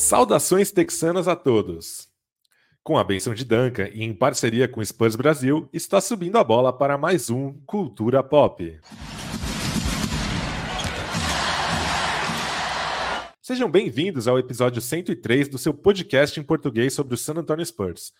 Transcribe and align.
Saudações 0.00 0.72
texanas 0.72 1.28
a 1.28 1.36
todos! 1.36 2.08
Com 2.82 2.96
a 2.96 3.04
benção 3.04 3.34
de 3.34 3.44
Duncan 3.44 3.86
e 3.92 4.02
em 4.02 4.14
parceria 4.14 4.66
com 4.66 4.82
Spurs 4.82 5.14
Brasil, 5.14 5.68
está 5.74 6.00
subindo 6.00 6.38
a 6.38 6.42
bola 6.42 6.72
para 6.72 6.96
mais 6.96 7.28
um 7.28 7.52
Cultura 7.66 8.22
Pop. 8.22 8.80
Sejam 13.42 13.70
bem-vindos 13.70 14.26
ao 14.26 14.38
episódio 14.38 14.80
103 14.80 15.50
do 15.50 15.58
seu 15.58 15.74
podcast 15.74 16.40
em 16.40 16.42
português 16.42 16.94
sobre 16.94 17.14
o 17.14 17.18
San 17.18 17.34
Antonio 17.34 17.64
Spurs. 17.66 18.14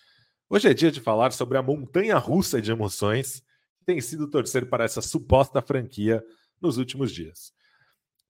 Hoje 0.50 0.68
é 0.68 0.74
dia 0.74 0.92
de 0.92 1.00
falar 1.00 1.32
sobre 1.32 1.56
a 1.56 1.62
montanha 1.62 2.18
russa 2.18 2.60
de 2.60 2.70
emoções 2.70 3.42
que 3.78 3.86
tem 3.86 4.02
sido 4.02 4.28
torcer 4.28 4.68
para 4.68 4.84
essa 4.84 5.00
suposta 5.00 5.62
franquia 5.62 6.22
nos 6.60 6.76
últimos 6.76 7.10
dias. 7.10 7.54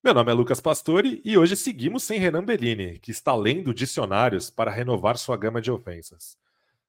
Meu 0.02 0.14
nome 0.14 0.30
é 0.30 0.34
Lucas 0.34 0.62
Pastore 0.62 1.20
e 1.22 1.36
hoje 1.36 1.54
seguimos 1.54 2.04
sem 2.04 2.18
Renan 2.18 2.42
Bellini, 2.42 2.98
que 2.98 3.10
está 3.10 3.36
lendo 3.36 3.74
dicionários 3.74 4.48
para 4.48 4.70
renovar 4.70 5.18
sua 5.18 5.36
gama 5.36 5.60
de 5.60 5.70
ofensas. 5.70 6.38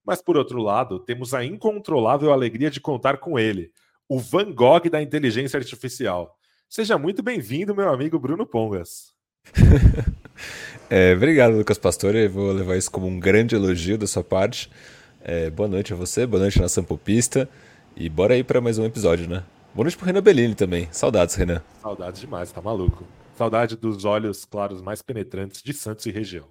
Mas 0.06 0.22
por 0.22 0.38
outro 0.38 0.62
lado, 0.62 0.98
temos 0.98 1.34
a 1.34 1.44
incontrolável 1.44 2.32
alegria 2.32 2.72
de 2.72 2.80
contar 2.80 3.18
com 3.18 3.38
ele, 3.38 3.70
o 4.08 4.18
Van 4.18 4.54
Gogh 4.54 4.90
da 4.90 5.02
inteligência 5.02 5.58
artificial. 5.58 6.38
Seja 6.70 6.98
muito 6.98 7.22
bem-vindo, 7.22 7.76
meu 7.76 7.90
amigo 7.90 8.18
Bruno 8.18 8.46
Pongas. 8.46 9.14
é, 10.90 11.14
obrigado, 11.14 11.58
Lucas 11.58 11.78
Pastore. 11.78 12.30
vou 12.30 12.54
levar 12.54 12.78
isso 12.78 12.90
como 12.90 13.08
um 13.08 13.20
grande 13.20 13.56
elogio 13.56 13.98
da 13.98 14.08
sua 14.08 14.24
parte. 14.24 14.72
É, 15.22 15.50
boa 15.50 15.68
noite 15.68 15.92
a 15.92 15.98
você, 15.98 16.26
boa 16.26 16.40
noite 16.40 16.62
na 16.62 16.70
Sampopista. 16.70 17.50
E 17.94 18.08
bora 18.08 18.36
aí 18.36 18.44
para 18.44 18.62
mais 18.62 18.78
um 18.78 18.86
episódio, 18.86 19.28
né? 19.28 19.44
Boa 19.74 19.86
noite 19.86 19.96
pro 19.96 20.06
Renan 20.06 20.22
Bellini 20.22 20.54
também. 20.54 20.92
Saudades, 20.92 21.34
Renan. 21.34 21.64
Saudades 21.82 22.20
demais, 22.20 22.52
tá 22.52 22.62
maluco. 22.62 23.08
Saudade 23.38 23.78
dos 23.78 24.04
olhos 24.04 24.44
claros 24.44 24.82
mais 24.82 25.02
penetrantes 25.02 25.64
de 25.64 25.72
Santos 25.72 26.06
e 26.06 26.12
região. 26.12 26.50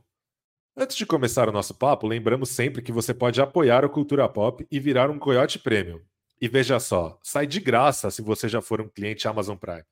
Antes 0.75 0.97
de 0.97 1.05
começar 1.05 1.47
o 1.47 1.53
nosso 1.53 1.75
papo, 1.75 2.07
lembramos 2.07 2.49
sempre 2.49 2.81
que 2.81 2.91
você 2.91 3.13
pode 3.13 3.39
apoiar 3.39 3.85
o 3.85 3.91
Cultura 3.91 4.27
Pop 4.27 4.67
e 4.71 4.81
virar 4.81 5.11
um 5.11 5.19
Coyote 5.19 5.59
Premium. 5.59 6.01
E 6.41 6.49
veja 6.49 6.81
só, 6.81 7.19
sai 7.23 7.47
de 7.47 7.61
graça 7.61 8.11
se 8.11 8.23
você 8.23 8.49
já 8.49 8.63
for 8.63 8.81
um 8.81 8.89
cliente 8.89 9.29
Amazon 9.29 9.57
Prime. 9.59 9.85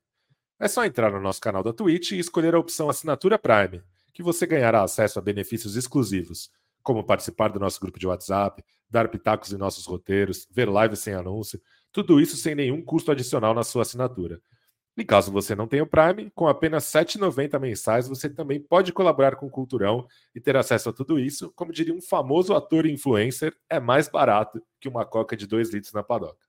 É 0.59 0.67
só 0.67 0.87
entrar 0.87 1.13
no 1.13 1.21
nosso 1.21 1.43
canal 1.43 1.63
da 1.63 1.75
Twitch 1.75 2.13
e 2.13 2.19
escolher 2.19 2.55
a 2.55 2.59
opção 2.59 2.89
Assinatura 2.89 3.39
Prime, 3.39 3.83
que 4.15 4.23
você 4.23 4.47
ganhará 4.47 4.83
acesso 4.83 5.19
a 5.19 5.23
benefícios 5.23 5.77
exclusivos, 5.77 6.51
como 6.83 7.05
participar 7.05 7.49
do 7.49 7.61
nosso 7.61 7.79
grupo 7.79 7.99
de 7.99 8.07
WhatsApp, 8.07 8.65
dar 8.89 9.09
pitacos 9.09 9.53
em 9.53 9.59
nossos 9.59 9.85
roteiros, 9.85 10.49
ver 10.51 10.67
lives 10.67 11.01
sem 11.01 11.13
anúncio 11.13 11.61
tudo 11.93 12.21
isso 12.21 12.37
sem 12.37 12.55
nenhum 12.55 12.83
custo 12.83 13.11
adicional 13.11 13.55
na 13.55 13.63
sua 13.63 13.83
assinatura. 13.83 14.41
E 14.97 15.05
caso 15.05 15.31
você 15.31 15.55
não 15.55 15.69
tenha 15.69 15.85
o 15.85 15.87
Prime, 15.87 16.29
com 16.35 16.49
apenas 16.49 16.93
R$ 16.93 17.05
7,90 17.05 17.61
mensais, 17.61 18.09
você 18.09 18.29
também 18.29 18.61
pode 18.61 18.93
colaborar 18.93 19.37
com 19.37 19.47
o 19.47 19.51
Culturão 19.51 20.09
e 20.35 20.41
ter 20.41 20.57
acesso 20.57 20.89
a 20.89 20.93
tudo 20.93 21.21
isso. 21.21 21.53
Como 21.55 21.73
diria 21.73 21.95
um 21.95 22.01
famoso 22.01 22.53
ator 22.53 22.85
e 22.85 22.91
influencer, 22.91 23.57
é 23.71 23.79
mais 23.79 24.09
barato 24.09 24.61
que 24.81 24.89
uma 24.89 25.05
coca 25.05 25.37
de 25.37 25.47
2 25.47 25.71
litros 25.73 25.93
na 25.93 26.03
padoca. 26.03 26.45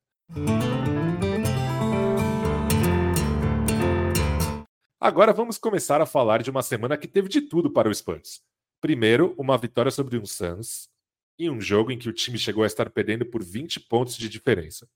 Agora 5.00 5.32
vamos 5.32 5.60
começar 5.60 6.02
a 6.02 6.08
falar 6.08 6.42
de 6.42 6.50
uma 6.50 6.64
semana 6.64 6.98
que 6.98 7.08
teve 7.08 7.30
de 7.30 7.42
tudo 7.42 7.70
para 7.72 7.88
o 7.88 7.94
Spurs. 7.94 8.42
Primeiro, 8.82 9.36
uma 9.38 9.58
vitória 9.60 9.92
sobre 9.92 10.18
um 10.18 10.26
Suns, 10.26 10.90
em 11.38 11.50
um 11.50 11.62
jogo 11.62 11.92
em 11.92 11.98
que 11.98 12.10
o 12.10 12.14
time 12.14 12.38
chegou 12.38 12.64
a 12.64 12.68
estar 12.68 12.90
perdendo 12.90 13.26
por 13.26 13.44
20 13.44 13.80
pontos 13.82 14.18
de 14.18 14.28
diferença. 14.28 14.90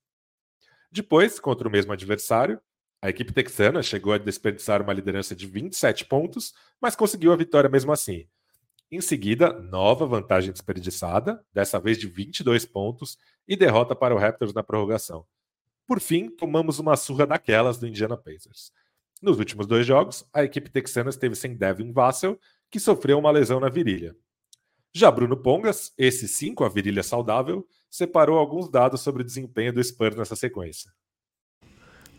Depois, 0.93 1.39
contra 1.39 1.67
o 1.67 1.71
mesmo 1.71 1.91
adversário, 1.91 2.61
a 3.01 3.09
equipe 3.09 3.33
texana 3.33 3.81
chegou 3.81 4.13
a 4.13 4.19
desperdiçar 4.19 4.79
uma 4.79 4.93
liderança 4.93 5.35
de 5.35 5.47
27 5.47 6.05
pontos, 6.05 6.53
mas 6.79 6.95
conseguiu 6.95 7.33
a 7.33 7.35
vitória 7.35 7.67
mesmo 7.67 7.91
assim. 7.91 8.27
Em 8.91 9.01
seguida, 9.01 9.51
nova 9.53 10.05
vantagem 10.05 10.51
desperdiçada, 10.51 11.43
dessa 11.51 11.79
vez 11.79 11.97
de 11.97 12.05
22 12.05 12.67
pontos, 12.67 13.17
e 13.47 13.55
derrota 13.55 13.95
para 13.95 14.13
o 14.13 14.19
Raptors 14.19 14.53
na 14.53 14.61
prorrogação. 14.61 15.25
Por 15.87 15.99
fim, 15.99 16.29
tomamos 16.29 16.77
uma 16.77 16.95
surra 16.95 17.25
daquelas 17.25 17.79
do 17.79 17.87
Indiana 17.87 18.15
Pacers. 18.15 18.71
Nos 19.19 19.39
últimos 19.39 19.65
dois 19.65 19.87
jogos, 19.87 20.23
a 20.31 20.43
equipe 20.43 20.69
texana 20.69 21.09
esteve 21.09 21.33
sem 21.33 21.55
Devin 21.55 21.91
Vassell, 21.91 22.39
que 22.69 22.79
sofreu 22.79 23.17
uma 23.17 23.31
lesão 23.31 23.59
na 23.59 23.67
virilha. 23.67 24.15
Já 24.93 25.09
Bruno 25.09 25.37
Pongas, 25.37 25.91
esse 25.97 26.27
sim 26.27 26.53
com 26.53 26.63
a 26.63 26.69
virilha 26.69 27.01
saudável, 27.01 27.67
separou 27.93 28.39
alguns 28.39 28.67
dados 28.67 29.01
sobre 29.01 29.21
o 29.21 29.25
desempenho 29.25 29.71
do 29.71 29.83
Spurs 29.83 30.15
nessa 30.15 30.35
sequência. 30.35 30.89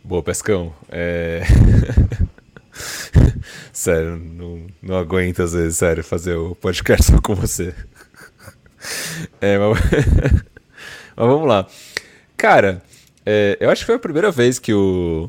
Boa, 0.04 0.22
Pescão. 0.22 0.72
É... 0.88 1.42
sério, 3.72 4.16
não, 4.16 4.68
não 4.80 4.96
aguento 4.96 5.42
às 5.42 5.52
vezes, 5.52 5.76
sério, 5.76 6.04
fazer 6.04 6.36
o 6.36 6.54
podcast 6.54 7.10
só 7.10 7.20
com 7.20 7.34
você. 7.34 7.74
É, 9.40 9.58
mas... 9.58 9.80
mas 11.16 11.26
vamos 11.26 11.48
lá. 11.48 11.66
Cara, 12.36 12.80
é, 13.26 13.58
eu 13.58 13.68
acho 13.68 13.82
que 13.82 13.86
foi 13.86 13.96
a 13.96 13.98
primeira 13.98 14.30
vez 14.30 14.60
que 14.60 14.72
o, 14.72 15.28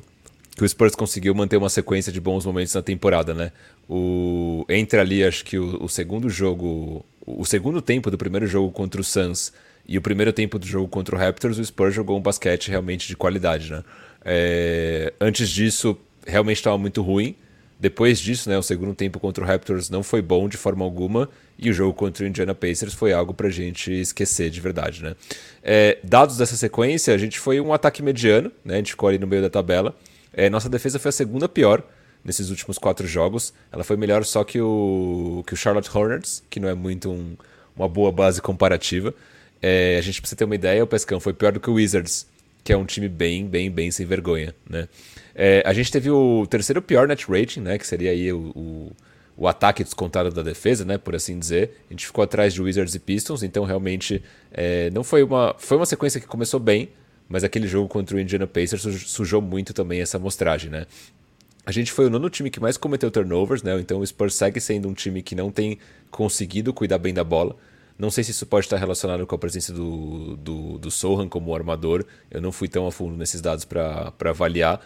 que 0.55 0.63
o 0.63 0.69
Spurs 0.69 0.93
conseguiu 0.93 1.33
manter 1.33 1.57
uma 1.57 1.69
sequência 1.69 2.13
de 2.13 2.21
bons 2.21 2.45
momentos 2.45 2.75
na 2.75 2.83
temporada, 2.83 3.33
né? 3.33 3.51
O, 3.89 4.63
entre 4.69 4.99
ali, 4.99 5.23
acho 5.23 5.43
que 5.43 5.57
o, 5.57 5.85
o 5.85 5.89
segundo 5.89 6.29
jogo, 6.29 7.03
o 7.25 7.45
segundo 7.45 7.81
tempo 7.81 8.11
do 8.11 8.17
primeiro 8.17 8.45
jogo 8.45 8.71
contra 8.71 9.01
o 9.01 9.03
Suns 9.03 9.51
e 9.87 9.97
o 9.97 10.01
primeiro 10.01 10.33
tempo 10.33 10.57
do 10.57 10.65
jogo 10.65 10.87
contra 10.87 11.15
o 11.15 11.19
Raptors, 11.19 11.57
o 11.57 11.65
Spurs 11.65 11.93
jogou 11.93 12.17
um 12.17 12.21
basquete 12.21 12.69
realmente 12.69 13.07
de 13.07 13.15
qualidade, 13.15 13.71
né? 13.71 13.83
É, 14.23 15.13
antes 15.21 15.49
disso, 15.49 15.97
realmente 16.25 16.57
estava 16.57 16.77
muito 16.77 17.01
ruim. 17.01 17.35
Depois 17.79 18.19
disso, 18.19 18.49
né, 18.49 18.57
o 18.57 18.63
segundo 18.63 18.95
tempo 18.95 19.19
contra 19.19 19.43
o 19.43 19.47
Raptors 19.47 19.89
não 19.89 20.01
foi 20.01 20.21
bom 20.21 20.47
de 20.47 20.57
forma 20.57 20.83
alguma. 20.83 21.29
E 21.57 21.69
o 21.69 21.73
jogo 21.73 21.93
contra 21.93 22.23
o 22.23 22.27
Indiana 22.27 22.55
Pacers 22.55 22.93
foi 22.93 23.13
algo 23.13 23.33
para 23.33 23.47
a 23.47 23.51
gente 23.51 23.91
esquecer 23.91 24.49
de 24.49 24.59
verdade, 24.59 25.03
né? 25.03 25.15
É, 25.61 25.97
dados 26.03 26.37
dessa 26.37 26.57
sequência, 26.57 27.13
a 27.13 27.17
gente 27.17 27.39
foi 27.39 27.61
um 27.61 27.73
ataque 27.73 28.01
mediano, 28.01 28.51
né? 28.63 28.75
A 28.75 28.77
gente 28.77 28.91
ficou 28.91 29.07
ali 29.07 29.19
no 29.19 29.27
meio 29.27 29.41
da 29.41 29.49
tabela. 29.49 29.95
É, 30.33 30.49
nossa 30.49 30.67
defesa 30.67 30.99
foi 30.99 31.09
a 31.09 31.13
segunda 31.13 31.47
pior 31.47 31.83
nesses 32.23 32.49
últimos 32.49 32.77
quatro 32.77 33.07
jogos. 33.07 33.53
Ela 33.71 33.83
foi 33.83 33.95
melhor 33.95 34.25
só 34.25 34.43
que 34.43 34.59
o, 34.59 35.43
que 35.45 35.53
o 35.53 35.57
Charlotte 35.57 35.89
Hornets, 35.95 36.43
que 36.49 36.59
não 36.59 36.67
é 36.67 36.73
muito 36.73 37.11
um, 37.11 37.37
uma 37.75 37.87
boa 37.87 38.11
base 38.11 38.41
comparativa. 38.41 39.13
É, 39.61 39.97
a 39.97 40.01
gente 40.01 40.21
precisa 40.21 40.37
ter 40.37 40.45
uma 40.45 40.55
ideia, 40.55 40.83
o 40.83 40.87
Pescão 40.87 41.19
foi 41.19 41.33
pior 41.33 41.51
do 41.51 41.59
que 41.59 41.69
o 41.69 41.73
Wizards, 41.73 42.27
que 42.63 42.73
é 42.73 42.77
um 42.77 42.85
time 42.85 43.07
bem, 43.07 43.45
bem, 43.45 43.69
bem 43.69 43.91
sem 43.91 44.05
vergonha, 44.05 44.53
né? 44.69 44.87
É, 45.35 45.61
a 45.65 45.73
gente 45.73 45.91
teve 45.91 46.09
o 46.09 46.47
terceiro 46.47 46.81
pior 46.81 47.07
net 47.07 47.25
rating, 47.29 47.59
né? 47.59 47.77
Que 47.77 47.85
seria 47.85 48.11
aí 48.11 48.31
o, 48.31 48.51
o, 48.55 48.91
o, 49.35 49.47
ataque 49.47 49.83
descontado 49.83 50.31
da 50.31 50.41
defesa, 50.41 50.85
né? 50.85 50.97
Por 50.97 51.13
assim 51.13 51.37
dizer. 51.37 51.77
A 51.89 51.93
gente 51.93 52.07
ficou 52.07 52.23
atrás 52.23 52.53
de 52.53 52.61
Wizards 52.61 52.95
e 52.95 52.99
Pistons, 52.99 53.43
então 53.43 53.65
realmente 53.65 54.23
é, 54.51 54.89
não 54.91 55.03
foi 55.03 55.21
uma. 55.23 55.53
Foi 55.57 55.75
uma 55.77 55.85
sequência 55.85 56.21
que 56.21 56.25
começou 56.25 56.59
bem, 56.59 56.89
mas 57.27 57.43
aquele 57.43 57.67
jogo 57.67 57.89
contra 57.89 58.15
o 58.15 58.19
Indiana 58.19 58.47
Pacers 58.47 58.81
sujou 59.07 59.41
muito 59.41 59.73
também 59.73 59.99
essa 59.99 60.17
amostragem, 60.17 60.71
né? 60.71 60.87
A 61.65 61.71
gente 61.71 61.91
foi 61.91 62.05
o 62.05 62.09
nono 62.09 62.29
time 62.29 62.49
que 62.49 62.59
mais 62.59 62.77
cometeu 62.77 63.11
turnovers, 63.11 63.61
né? 63.61 63.77
Então 63.79 63.99
o 63.99 64.07
Spurs 64.07 64.35
segue 64.35 64.61
sendo 64.61 64.87
um 64.87 64.93
time 64.93 65.21
que 65.21 65.35
não 65.35 65.51
tem 65.51 65.79
conseguido 66.09 66.73
cuidar 66.73 66.99
bem 66.99 67.13
da 67.13 67.23
bola. 67.23 67.55
Não 67.97 68.11
sei 68.11 68.23
se 68.23 68.31
isso 68.31 68.45
pode 68.45 68.65
estar 68.65 68.77
relacionado 68.77 69.25
com 69.25 69.35
a 69.35 69.37
presença 69.37 69.71
do, 69.71 70.35
do, 70.35 70.77
do 70.77 70.91
Sohan 70.91 71.29
como 71.29 71.55
armador. 71.55 72.05
Eu 72.29 72.41
não 72.41 72.51
fui 72.51 72.67
tão 72.67 72.85
a 72.85 72.91
fundo 72.91 73.15
nesses 73.15 73.39
dados 73.39 73.63
para 73.63 74.13
avaliar. 74.25 74.85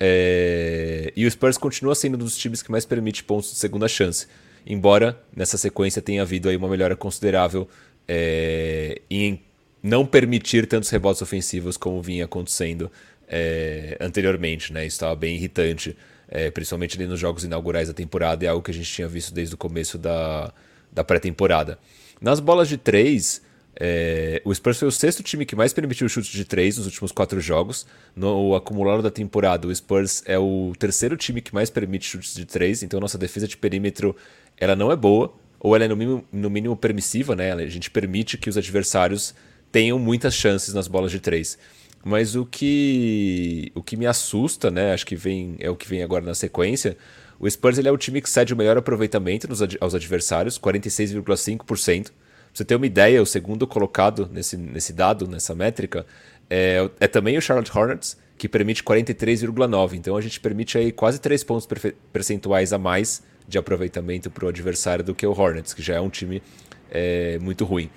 É... 0.00 1.12
E 1.16 1.24
o 1.24 1.30
Spurs 1.30 1.56
continua 1.56 1.94
sendo 1.94 2.14
um 2.14 2.18
dos 2.18 2.36
times 2.36 2.60
que 2.60 2.70
mais 2.70 2.84
permite 2.84 3.22
pontos 3.22 3.50
de 3.50 3.56
segunda 3.56 3.86
chance. 3.86 4.26
Embora 4.66 5.20
nessa 5.34 5.56
sequência 5.56 6.02
tenha 6.02 6.22
havido 6.22 6.48
aí 6.48 6.56
uma 6.56 6.68
melhora 6.68 6.96
considerável 6.96 7.68
é... 8.08 9.00
em 9.08 9.40
não 9.80 10.04
permitir 10.04 10.66
tantos 10.66 10.90
rebotes 10.90 11.22
ofensivos 11.22 11.76
como 11.76 12.02
vinha 12.02 12.24
acontecendo 12.24 12.90
é... 13.28 13.96
anteriormente. 14.00 14.72
Né? 14.72 14.80
Isso 14.84 14.96
estava 14.96 15.14
bem 15.14 15.36
irritante, 15.36 15.96
é, 16.28 16.50
principalmente 16.50 16.98
nos 17.06 17.20
jogos 17.20 17.44
inaugurais 17.44 17.86
da 17.86 17.94
temporada. 17.94 18.44
É 18.44 18.48
algo 18.48 18.64
que 18.64 18.72
a 18.72 18.74
gente 18.74 18.92
tinha 18.92 19.06
visto 19.06 19.32
desde 19.32 19.54
o 19.54 19.58
começo 19.58 19.96
da, 19.96 20.52
da 20.92 21.04
pré-temporada. 21.04 21.78
Nas 22.20 22.40
bolas 22.40 22.68
de 22.68 22.76
três, 22.76 23.40
é, 23.80 24.42
o 24.44 24.52
Spurs 24.52 24.78
foi 24.78 24.88
o 24.88 24.92
sexto 24.92 25.22
time 25.22 25.46
que 25.46 25.54
mais 25.54 25.72
permitiu 25.72 26.08
chutes 26.08 26.32
de 26.32 26.44
três 26.44 26.76
nos 26.76 26.86
últimos 26.86 27.12
quatro 27.12 27.40
jogos. 27.40 27.86
No 28.14 28.54
acumulado 28.56 29.02
da 29.02 29.10
temporada, 29.10 29.68
o 29.68 29.74
Spurs 29.74 30.22
é 30.26 30.38
o 30.38 30.72
terceiro 30.78 31.16
time 31.16 31.40
que 31.40 31.54
mais 31.54 31.70
permite 31.70 32.06
chutes 32.06 32.34
de 32.34 32.44
três. 32.44 32.82
Então, 32.82 32.98
nossa 32.98 33.16
defesa 33.16 33.46
de 33.46 33.56
perímetro 33.56 34.16
ela 34.56 34.74
não 34.74 34.90
é 34.90 34.96
boa, 34.96 35.32
ou 35.60 35.76
ela 35.76 35.84
é 35.84 35.88
no 35.88 35.96
mínimo, 35.96 36.24
no 36.32 36.50
mínimo 36.50 36.76
permissiva, 36.76 37.36
né? 37.36 37.52
A 37.52 37.66
gente 37.68 37.90
permite 37.90 38.36
que 38.36 38.50
os 38.50 38.56
adversários 38.56 39.34
tenham 39.70 39.98
muitas 39.98 40.34
chances 40.34 40.74
nas 40.74 40.88
bolas 40.88 41.12
de 41.12 41.20
três. 41.20 41.56
Mas 42.04 42.36
o 42.36 42.46
que, 42.46 43.72
o 43.74 43.82
que 43.82 43.96
me 43.96 44.06
assusta, 44.06 44.70
né? 44.70 44.92
Acho 44.92 45.06
que 45.06 45.16
vem, 45.16 45.56
é 45.58 45.68
o 45.68 45.76
que 45.76 45.88
vem 45.88 46.02
agora 46.02 46.24
na 46.24 46.34
sequência 46.34 46.96
o 47.38 47.48
Spurs 47.48 47.78
ele 47.78 47.88
é 47.88 47.92
o 47.92 47.96
time 47.96 48.20
que 48.20 48.28
cede 48.28 48.52
o 48.52 48.56
melhor 48.56 48.76
aproveitamento 48.76 49.46
nos 49.48 49.62
aos 49.80 49.94
adversários, 49.94 50.58
46,5%. 50.58 52.04
Pra 52.04 52.12
você 52.52 52.64
ter 52.64 52.74
uma 52.74 52.86
ideia, 52.86 53.22
o 53.22 53.26
segundo 53.26 53.66
colocado 53.66 54.28
nesse, 54.32 54.56
nesse 54.56 54.92
dado, 54.92 55.28
nessa 55.28 55.54
métrica, 55.54 56.04
é, 56.50 56.90
é 56.98 57.06
também 57.06 57.38
o 57.38 57.40
Charlotte 57.40 57.70
Hornets, 57.76 58.16
que 58.36 58.48
permite 58.48 58.82
43,9%. 58.82 59.94
Então 59.94 60.16
a 60.16 60.20
gente 60.20 60.40
permite 60.40 60.76
aí 60.76 60.90
quase 60.90 61.20
3 61.20 61.44
pontos 61.44 61.68
percentuais 62.12 62.72
a 62.72 62.78
mais 62.78 63.22
de 63.46 63.56
aproveitamento 63.56 64.30
para 64.30 64.46
o 64.46 64.48
adversário 64.48 65.04
do 65.04 65.14
que 65.14 65.26
o 65.26 65.30
Hornets, 65.30 65.72
que 65.72 65.82
já 65.82 65.94
é 65.94 66.00
um 66.00 66.10
time 66.10 66.42
é, 66.90 67.38
muito 67.38 67.64
ruim. 67.64 67.88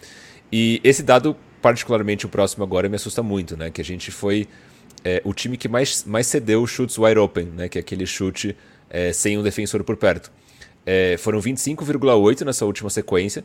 E 0.51 0.79
esse 0.83 1.01
dado, 1.01 1.35
particularmente 1.61 2.25
o 2.25 2.29
próximo 2.29 2.63
agora, 2.63 2.89
me 2.89 2.95
assusta 2.95 3.21
muito, 3.21 3.55
né? 3.55 3.69
Que 3.69 3.81
a 3.81 3.85
gente 3.85 4.11
foi 4.11 4.47
é, 5.03 5.21
o 5.23 5.33
time 5.33 5.57
que 5.57 5.67
mais, 5.67 6.03
mais 6.05 6.27
cedeu 6.27 6.65
chutes 6.65 6.97
wide 6.97 7.19
open, 7.19 7.45
né? 7.45 7.69
Que 7.69 7.77
é 7.77 7.81
aquele 7.81 8.05
chute 8.05 8.55
é, 8.89 9.13
sem 9.13 9.37
um 9.37 9.43
defensor 9.43 9.83
por 9.83 9.95
perto. 9.95 10.31
É, 10.85 11.15
foram 11.17 11.39
25,8 11.39 12.45
nessa 12.45 12.65
última 12.65 12.89
sequência 12.89 13.43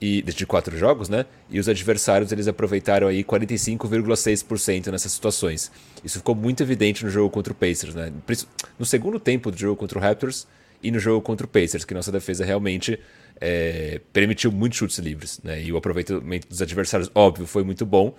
e 0.00 0.22
de 0.22 0.46
quatro 0.46 0.76
jogos, 0.76 1.08
né? 1.08 1.26
E 1.50 1.58
os 1.58 1.68
adversários 1.68 2.30
eles 2.30 2.46
aproveitaram 2.46 3.08
aí 3.08 3.24
45,6% 3.24 4.88
nessas 4.88 5.12
situações. 5.12 5.72
Isso 6.04 6.18
ficou 6.18 6.34
muito 6.34 6.62
evidente 6.62 7.04
no 7.04 7.10
jogo 7.10 7.30
contra 7.30 7.52
o 7.52 7.56
Pacers, 7.56 7.94
né? 7.94 8.12
No 8.78 8.86
segundo 8.86 9.18
tempo 9.18 9.50
do 9.50 9.58
jogo 9.58 9.76
contra 9.76 9.98
o 9.98 10.00
Raptors 10.00 10.46
e 10.82 10.90
no 10.90 11.00
jogo 11.00 11.20
contra 11.20 11.44
o 11.44 11.48
Pacers, 11.48 11.84
que 11.84 11.92
nossa 11.92 12.12
defesa 12.12 12.44
realmente 12.44 12.98
é, 13.40 14.00
permitiu 14.12 14.50
muitos 14.52 14.78
chutes 14.78 14.98
livres, 14.98 15.40
né? 15.42 15.62
E 15.62 15.72
o 15.72 15.76
aproveitamento 15.76 16.48
dos 16.48 16.62
adversários, 16.62 17.10
óbvio, 17.14 17.46
foi 17.46 17.64
muito 17.64 17.84
bom, 17.86 18.16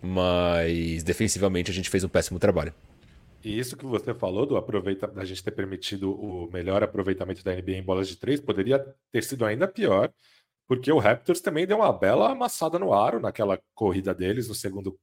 mas 0.00 1.02
defensivamente 1.02 1.70
a 1.70 1.74
gente 1.74 1.90
fez 1.90 2.04
um 2.04 2.08
péssimo 2.08 2.38
trabalho. 2.38 2.74
E 3.44 3.58
isso 3.58 3.76
que 3.76 3.84
você 3.84 4.14
falou 4.14 4.46
do 4.46 4.56
aproveita 4.56 5.06
da 5.08 5.24
gente 5.24 5.42
ter 5.42 5.50
permitido 5.50 6.12
o 6.12 6.48
melhor 6.52 6.82
aproveitamento 6.82 7.42
da 7.42 7.52
NBA 7.52 7.72
em 7.72 7.82
bolas 7.82 8.08
de 8.08 8.16
três 8.16 8.40
poderia 8.40 8.84
ter 9.10 9.24
sido 9.24 9.44
ainda 9.44 9.66
pior 9.66 10.12
porque 10.72 10.90
o 10.90 10.98
Raptors 10.98 11.42
também 11.42 11.66
deu 11.66 11.76
uma 11.76 11.92
bela 11.92 12.30
amassada 12.32 12.78
no 12.78 12.94
aro 12.94 13.20
naquela 13.20 13.60
corrida 13.74 14.14
deles 14.14 14.48
no 14.48 14.54
segundo, 14.54 14.98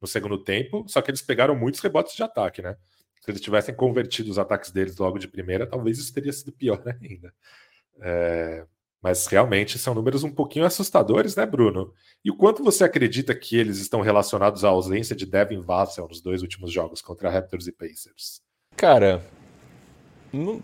no 0.00 0.08
segundo 0.08 0.42
tempo, 0.42 0.84
só 0.88 1.00
que 1.00 1.10
eles 1.10 1.22
pegaram 1.22 1.54
muitos 1.54 1.80
rebotes 1.80 2.16
de 2.16 2.24
ataque, 2.24 2.60
né? 2.60 2.76
Se 3.20 3.30
eles 3.30 3.40
tivessem 3.40 3.72
convertido 3.72 4.30
os 4.30 4.38
ataques 4.38 4.72
deles 4.72 4.96
logo 4.96 5.18
de 5.18 5.28
primeira, 5.28 5.64
talvez 5.64 5.98
isso 5.98 6.12
teria 6.12 6.32
sido 6.32 6.50
pior 6.50 6.82
ainda. 7.00 7.32
É, 8.00 8.66
mas 9.02 9.26
realmente 9.26 9.78
são 9.78 9.94
números 9.94 10.24
um 10.24 10.30
pouquinho 10.30 10.64
assustadores, 10.64 11.36
né, 11.36 11.46
Bruno? 11.46 11.92
E 12.24 12.30
o 12.30 12.36
quanto 12.36 12.64
você 12.64 12.84
acredita 12.84 13.34
que 13.34 13.56
eles 13.56 13.78
estão 13.78 14.00
relacionados 14.00 14.64
à 14.64 14.68
ausência 14.68 15.14
de 15.14 15.26
Devin 15.26 15.60
Vassell 15.60 16.08
nos 16.08 16.20
dois 16.20 16.42
últimos 16.42 16.72
jogos 16.72 17.00
contra 17.00 17.30
Raptors 17.30 17.66
e 17.66 17.72
Pacers? 17.72 18.40
Cara, 18.76 19.24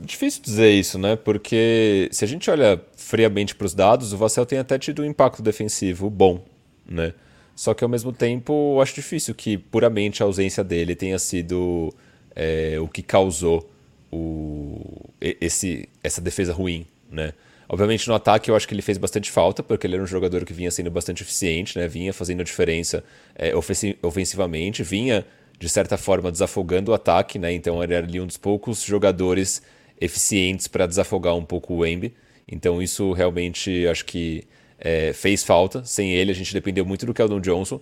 difícil 0.01 0.43
dizer 0.43 0.71
isso, 0.71 0.99
né? 0.99 1.17
Porque 1.17 2.09
se 2.13 2.25
a 2.25 2.29
gente 2.29 2.51
olha 2.51 2.83
friamente 2.97 3.55
para 3.55 3.67
os 3.67 3.75
dados, 3.75 4.13
o 4.13 4.17
Vassell 4.17 4.47
tem 4.47 4.59
até 4.59 4.79
tido 4.79 5.03
um 5.03 5.05
impacto 5.05 5.43
defensivo 5.43 6.11
bom, 6.11 6.45
né? 6.87 7.15
Só 7.55 7.75
que 7.75 7.85
ao 7.85 7.91
mesmo 7.91 8.13
tempo, 8.13 8.81
acho 8.81 8.95
difícil 8.95 9.35
que 9.35 9.59
puramente 9.59 10.23
a 10.23 10.27
ausência 10.27 10.65
dele 10.65 10.97
tenha 10.97 11.19
sido 11.19 11.95
é, 12.35 12.79
o 12.81 12.89
que 12.89 13.03
causou 13.03 13.71
o, 14.11 15.11
esse, 15.21 15.89
essa 16.03 16.21
defesa 16.21 16.53
ruim, 16.53 16.87
né? 17.11 17.33
Obviamente 17.73 18.07
no 18.07 18.15
ataque 18.15 18.51
eu 18.51 18.55
acho 18.55 18.69
que 18.69 18.75
ele 18.75 18.83
fez 18.83 18.99
bastante 18.99 19.31
falta, 19.31 19.63
porque 19.63 19.87
ele 19.87 19.95
era 19.95 20.03
um 20.03 20.07
jogador 20.07 20.45
que 20.45 20.53
vinha 20.53 20.71
sendo 20.71 20.91
bastante 20.91 21.23
eficiente, 21.23 21.79
né? 21.79 21.89
Vinha 21.89 22.13
fazendo 22.13 22.43
a 22.43 22.45
diferença 22.45 23.03
é, 23.35 23.55
ofensivamente, 24.03 24.83
vinha 24.83 25.25
de 25.59 25.69
certa 25.71 25.97
forma, 25.97 26.31
desafogando 26.31 26.91
o 26.91 26.95
ataque, 26.95 27.39
né? 27.39 27.51
Então 27.51 27.83
ele 27.83 27.95
era 27.95 28.07
ali 28.07 28.21
um 28.21 28.27
dos 28.27 28.37
poucos 28.37 28.83
jogadores 28.83 29.63
eficientes 29.99 30.69
para 30.69 30.87
desafogar 30.87 31.35
um 31.35 31.47
pouco 31.47 31.73
o 31.73 31.87
Embi. 31.87 32.13
Então 32.47 32.83
isso 32.83 33.11
realmente 33.13 33.87
acho 33.87 34.05
que 34.05 34.45
é, 34.79 35.15
fez 35.15 35.43
falta. 35.43 35.83
Sem 35.83 36.13
ele, 36.13 36.31
a 36.31 36.35
gente 36.35 36.53
dependeu 36.53 36.85
muito 36.85 37.07
do 37.07 37.15
Keldon 37.15 37.41
Johnson, 37.41 37.81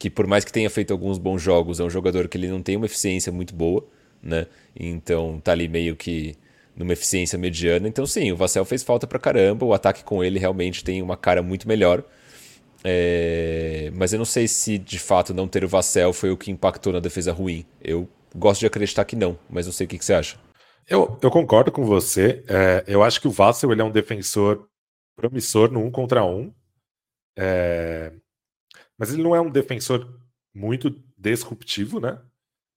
que 0.00 0.10
por 0.10 0.26
mais 0.26 0.44
que 0.44 0.50
tenha 0.50 0.68
feito 0.68 0.92
alguns 0.92 1.16
bons 1.16 1.40
jogos, 1.40 1.78
é 1.78 1.84
um 1.84 1.90
jogador 1.90 2.26
que 2.26 2.36
ele 2.36 2.48
não 2.48 2.60
tem 2.60 2.74
uma 2.74 2.86
eficiência 2.86 3.30
muito 3.30 3.54
boa, 3.54 3.86
né? 4.20 4.48
Então 4.74 5.40
tá 5.44 5.52
ali 5.52 5.68
meio 5.68 5.94
que 5.94 6.34
numa 6.78 6.92
eficiência 6.92 7.38
mediana. 7.38 7.88
Então 7.88 8.06
sim, 8.06 8.30
o 8.30 8.36
Vassell 8.36 8.64
fez 8.64 8.82
falta 8.82 9.06
pra 9.06 9.18
caramba. 9.18 9.66
O 9.66 9.74
ataque 9.74 10.04
com 10.04 10.22
ele 10.22 10.38
realmente 10.38 10.84
tem 10.84 11.02
uma 11.02 11.16
cara 11.16 11.42
muito 11.42 11.66
melhor. 11.66 12.04
É, 12.84 13.90
mas 13.94 14.12
eu 14.12 14.18
não 14.18 14.24
sei 14.24 14.46
se 14.46 14.78
de 14.78 14.98
fato 15.00 15.34
não 15.34 15.48
ter 15.48 15.64
o 15.64 15.68
Vassell 15.68 16.12
foi 16.12 16.30
o 16.30 16.36
que 16.36 16.50
impactou 16.50 16.92
na 16.92 17.00
defesa 17.00 17.32
ruim. 17.32 17.66
Eu 17.82 18.08
gosto 18.34 18.60
de 18.60 18.66
acreditar 18.66 19.04
que 19.04 19.16
não, 19.16 19.36
mas 19.50 19.66
não 19.66 19.72
sei 19.72 19.86
o 19.86 19.88
que, 19.88 19.98
que 19.98 20.04
você 20.04 20.14
acha. 20.14 20.38
Eu, 20.88 21.18
eu 21.20 21.30
concordo 21.30 21.72
com 21.72 21.84
você. 21.84 22.44
É, 22.48 22.84
eu 22.86 23.02
acho 23.02 23.20
que 23.20 23.28
o 23.28 23.32
Vassell 23.32 23.72
ele 23.72 23.82
é 23.82 23.84
um 23.84 23.90
defensor 23.90 24.68
promissor 25.16 25.70
no 25.72 25.80
um 25.80 25.90
contra 25.90 26.24
um. 26.24 26.54
É, 27.36 28.12
mas 28.96 29.12
ele 29.12 29.22
não 29.22 29.34
é 29.34 29.40
um 29.40 29.50
defensor 29.50 30.08
muito 30.54 30.90
disruptivo, 31.16 32.00
né? 32.00 32.20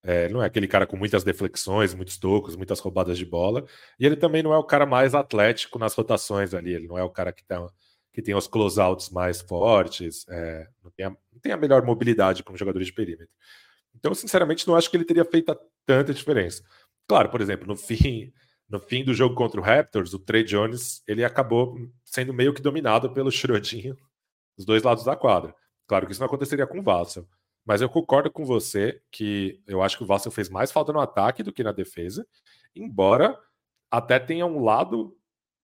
É, 0.03 0.27
não 0.29 0.41
é 0.41 0.47
aquele 0.47 0.67
cara 0.67 0.87
com 0.87 0.97
muitas 0.97 1.23
deflexões, 1.23 1.93
muitos 1.93 2.17
tocos, 2.17 2.55
muitas 2.55 2.79
roubadas 2.79 3.17
de 3.17 3.25
bola. 3.25 3.65
E 3.99 4.05
ele 4.05 4.15
também 4.15 4.41
não 4.41 4.53
é 4.53 4.57
o 4.57 4.63
cara 4.63 4.85
mais 4.85 5.13
atlético 5.13 5.77
nas 5.77 5.93
rotações 5.93 6.53
ali. 6.53 6.73
Ele 6.73 6.87
não 6.87 6.97
é 6.97 7.03
o 7.03 7.09
cara 7.09 7.31
que 7.31 7.43
tá 7.43 7.67
que 8.13 8.21
tem 8.21 8.35
os 8.35 8.47
closeouts 8.47 9.09
mais 9.09 9.41
fortes, 9.41 10.25
é, 10.29 10.67
não, 10.83 10.91
tem 10.91 11.05
a, 11.05 11.09
não, 11.09 11.39
tem 11.41 11.51
a, 11.51 11.57
melhor 11.57 11.83
mobilidade 11.83 12.43
para 12.43 12.53
um 12.53 12.57
jogador 12.57 12.83
de 12.83 12.91
perímetro. 12.91 13.29
Então, 13.95 14.13
sinceramente, 14.13 14.67
não 14.67 14.75
acho 14.75 14.89
que 14.89 14.97
ele 14.97 15.05
teria 15.05 15.25
feito 15.25 15.57
tanta 15.85 16.13
diferença. 16.13 16.63
Claro, 17.07 17.29
por 17.29 17.41
exemplo, 17.41 17.67
no 17.67 17.75
fim, 17.75 18.33
no 18.69 18.79
fim 18.79 19.03
do 19.03 19.13
jogo 19.13 19.35
contra 19.35 19.59
o 19.59 19.63
Raptors, 19.63 20.13
o 20.13 20.19
Trey 20.19 20.43
Jones 20.43 21.01
ele 21.07 21.23
acabou 21.23 21.77
sendo 22.03 22.33
meio 22.33 22.53
que 22.53 22.61
dominado 22.61 23.13
pelo 23.13 23.31
Schrodinho 23.31 23.97
dos 24.57 24.65
dois 24.65 24.83
lados 24.83 25.03
da 25.03 25.15
quadra. 25.15 25.55
Claro 25.87 26.05
que 26.05 26.11
isso 26.11 26.21
não 26.21 26.27
aconteceria 26.27 26.67
com 26.67 26.79
o 26.79 26.83
Vassell, 26.83 27.27
mas 27.65 27.81
eu 27.81 27.89
concordo 27.89 28.31
com 28.31 28.45
você 28.45 29.01
que 29.11 29.61
eu 29.67 29.81
acho 29.81 29.97
que 29.97 30.03
o 30.03 30.07
Vassell 30.07 30.31
fez 30.31 30.49
mais 30.49 30.71
falta 30.71 30.91
no 30.91 30.99
ataque 30.99 31.43
do 31.43 31.53
que 31.53 31.63
na 31.63 31.71
defesa, 31.71 32.25
embora 32.75 33.37
até 33.89 34.19
tenha 34.19 34.45
um 34.45 34.63
lado 34.63 35.17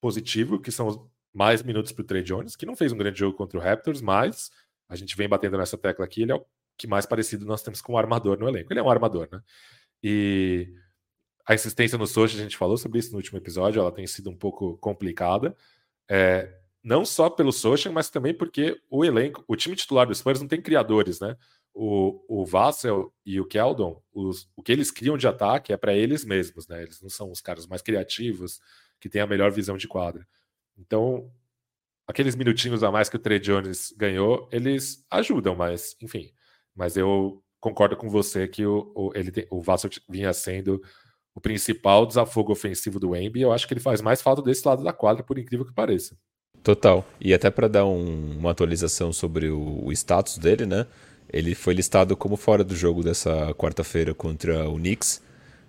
positivo, 0.02 0.60
que 0.60 0.72
são 0.72 1.10
mais 1.34 1.62
minutos 1.62 1.92
para 1.92 2.02
o 2.02 2.06
Trey 2.06 2.24
Jones, 2.24 2.56
que 2.56 2.66
não 2.66 2.76
fez 2.76 2.92
um 2.92 2.98
grande 2.98 3.20
jogo 3.20 3.38
contra 3.38 3.60
o 3.60 3.62
Raptors, 3.62 4.02
mas 4.02 4.52
a 4.88 4.96
gente 4.96 5.16
vem 5.16 5.28
batendo 5.28 5.58
nessa 5.58 5.78
tecla 5.78 6.06
aqui, 6.06 6.22
ele 6.22 6.32
é 6.32 6.36
o 6.36 6.46
que 6.78 6.88
mais 6.88 7.06
parecido 7.06 7.46
nós 7.46 7.62
temos 7.62 7.82
com 7.82 7.94
o 7.94 7.98
armador 7.98 8.38
no 8.38 8.48
elenco. 8.48 8.72
Ele 8.72 8.80
é 8.80 8.84
um 8.84 8.90
armador, 8.90 9.28
né? 9.32 9.42
E 10.04 10.74
a 11.48 11.54
insistência 11.54 11.98
no 11.98 12.08
social, 12.08 12.40
a 12.40 12.44
gente 12.44 12.58
falou 12.58 12.78
sobre 12.78 13.00
isso 13.00 13.12
no 13.12 13.18
último 13.18 13.38
episódio, 13.38 13.80
ela 13.80 13.92
tem 13.92 14.06
sido 14.08 14.30
um 14.30 14.36
pouco 14.36 14.78
complicada. 14.78 15.56
É, 16.10 16.52
não 16.84 17.04
só 17.06 17.30
pelo 17.30 17.52
social, 17.52 17.94
mas 17.94 18.10
também 18.10 18.34
porque 18.34 18.80
o 18.90 19.04
elenco, 19.04 19.44
o 19.48 19.56
time 19.56 19.76
titular 19.76 20.08
do 20.08 20.14
Spurs 20.14 20.40
não 20.40 20.48
tem 20.48 20.62
criadores, 20.62 21.20
né? 21.20 21.36
O, 21.78 22.24
o 22.30 22.46
Vassell 22.46 23.14
e 23.26 23.38
o 23.40 23.46
Keldon, 23.46 24.02
os, 24.14 24.50
o 24.56 24.64
que 24.64 24.72
eles 24.72 24.90
criam 24.90 25.18
de 25.18 25.28
ataque 25.28 25.74
é 25.74 25.78
para 25.78 25.94
eles 25.94 26.24
mesmos, 26.24 26.68
né? 26.70 26.82
Eles 26.82 27.02
não 27.02 27.10
são 27.10 27.30
os 27.30 27.42
caras 27.42 27.68
mais 27.68 27.82
criativos, 27.82 28.62
que 29.00 29.10
têm 29.10 29.22
a 29.22 29.28
melhor 29.28 29.52
visão 29.52 29.76
de 29.76 29.88
quadra. 29.88 30.26
Então, 30.78 31.30
aqueles 32.08 32.36
minutinhos 32.36 32.82
a 32.82 32.92
mais 32.92 33.10
que 33.10 33.18
o 33.18 33.20
Trey 33.20 33.40
Jones 33.40 33.94
ganhou, 33.98 34.48
eles 34.52 35.06
ajudam, 35.12 35.54
mas, 35.54 35.98
enfim. 36.02 36.32
Mas 36.74 36.96
eu 36.96 37.44
concordo 37.60 37.98
com 37.98 38.10
você 38.10 38.48
que 38.48 38.66
o, 38.66 38.92
o, 38.96 39.12
ele 39.14 39.32
tem, 39.32 39.46
o 39.50 39.62
Vassell 39.62 39.92
vinha 40.10 40.32
sendo 40.32 40.82
o 41.34 41.42
principal 41.42 42.06
desafogo 42.06 42.54
ofensivo 42.54 43.00
do 43.00 43.16
Embi. 43.16 43.42
Eu 43.42 43.52
acho 43.52 43.68
que 43.68 43.74
ele 43.74 43.82
faz 43.82 44.02
mais 44.02 44.22
falta 44.22 44.42
desse 44.42 44.66
lado 44.66 44.84
da 44.84 44.94
quadra, 44.94 45.24
por 45.24 45.38
incrível 45.38 45.66
que 45.66 45.74
pareça. 45.74 46.18
Total. 46.64 47.06
E 47.20 47.34
até 47.34 47.52
para 47.52 47.68
dar 47.68 47.86
um, 47.86 48.38
uma 48.38 48.52
atualização 48.52 49.14
sobre 49.14 49.50
o, 49.50 49.86
o, 49.86 49.92
status 49.92 50.38
dele, 50.38 50.66
né? 50.66 50.88
Ele 51.32 51.56
foi 51.56 51.74
listado 51.74 52.16
como 52.16 52.36
fora 52.36 52.64
do 52.64 52.76
jogo 52.76 53.04
dessa 53.04 53.54
quarta-feira 53.54 54.14
contra 54.14 54.70
o 54.70 54.76
Knicks. 54.76 55.22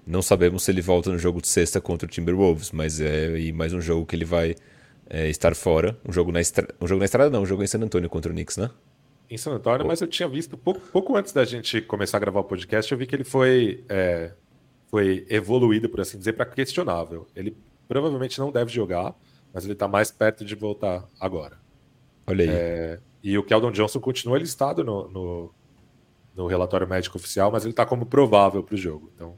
Não 0.06 0.22
sabemos 0.22 0.62
se 0.62 0.70
ele 0.70 0.80
volta 0.80 1.10
no 1.10 1.18
jogo 1.18 1.40
de 1.40 1.48
sexta 1.48 1.80
contra 1.80 2.06
o 2.06 2.10
Timberwolves, 2.10 2.70
mas 2.70 3.00
é 3.00 3.52
mais 3.52 3.72
um 3.72 3.80
jogo 3.80 4.06
que 4.06 4.14
ele 4.14 4.24
vai 4.24 4.54
é, 5.08 5.28
estar 5.28 5.54
fora. 5.54 5.98
Um 6.08 6.12
jogo, 6.12 6.30
na 6.30 6.40
estra... 6.40 6.68
um 6.80 6.86
jogo 6.86 7.00
na 7.00 7.04
estrada, 7.04 7.30
não, 7.30 7.42
um 7.42 7.46
jogo 7.46 7.62
em 7.62 7.66
San 7.66 7.80
Antônio 7.80 8.08
contra 8.08 8.30
o 8.30 8.34
Knicks, 8.34 8.56
né? 8.56 8.70
Em 9.28 9.36
San 9.36 9.52
Antônio, 9.52 9.84
mas 9.84 10.00
eu 10.00 10.06
tinha 10.06 10.28
visto 10.28 10.56
pouco, 10.56 10.80
pouco, 10.80 11.16
antes 11.16 11.32
da 11.32 11.44
gente 11.44 11.80
começar 11.80 12.18
a 12.18 12.20
gravar 12.20 12.40
o 12.40 12.44
podcast, 12.44 12.92
eu 12.92 12.96
vi 12.96 13.06
que 13.06 13.16
ele 13.16 13.24
foi, 13.24 13.84
é, 13.88 14.30
foi 14.88 15.26
evoluído, 15.28 15.88
por 15.88 16.00
assim 16.00 16.16
dizer, 16.16 16.34
para 16.34 16.46
questionável. 16.46 17.26
Ele 17.34 17.56
provavelmente 17.88 18.38
não 18.38 18.52
deve 18.52 18.72
jogar, 18.72 19.14
mas 19.52 19.64
ele 19.64 19.72
está 19.72 19.88
mais 19.88 20.12
perto 20.12 20.44
de 20.44 20.54
voltar 20.54 21.04
agora. 21.18 21.58
Olha 22.26 22.44
aí. 22.44 22.50
É, 22.50 23.00
e 23.26 23.36
o 23.36 23.42
Keldon 23.42 23.72
Johnson 23.72 23.98
continua 23.98 24.38
listado 24.38 24.84
no, 24.84 25.08
no, 25.08 25.54
no 26.36 26.46
relatório 26.46 26.88
médico 26.88 27.18
oficial, 27.18 27.50
mas 27.50 27.64
ele 27.64 27.72
está 27.72 27.84
como 27.84 28.06
provável 28.06 28.62
para 28.62 28.76
o 28.76 28.78
jogo. 28.78 29.10
Então, 29.16 29.34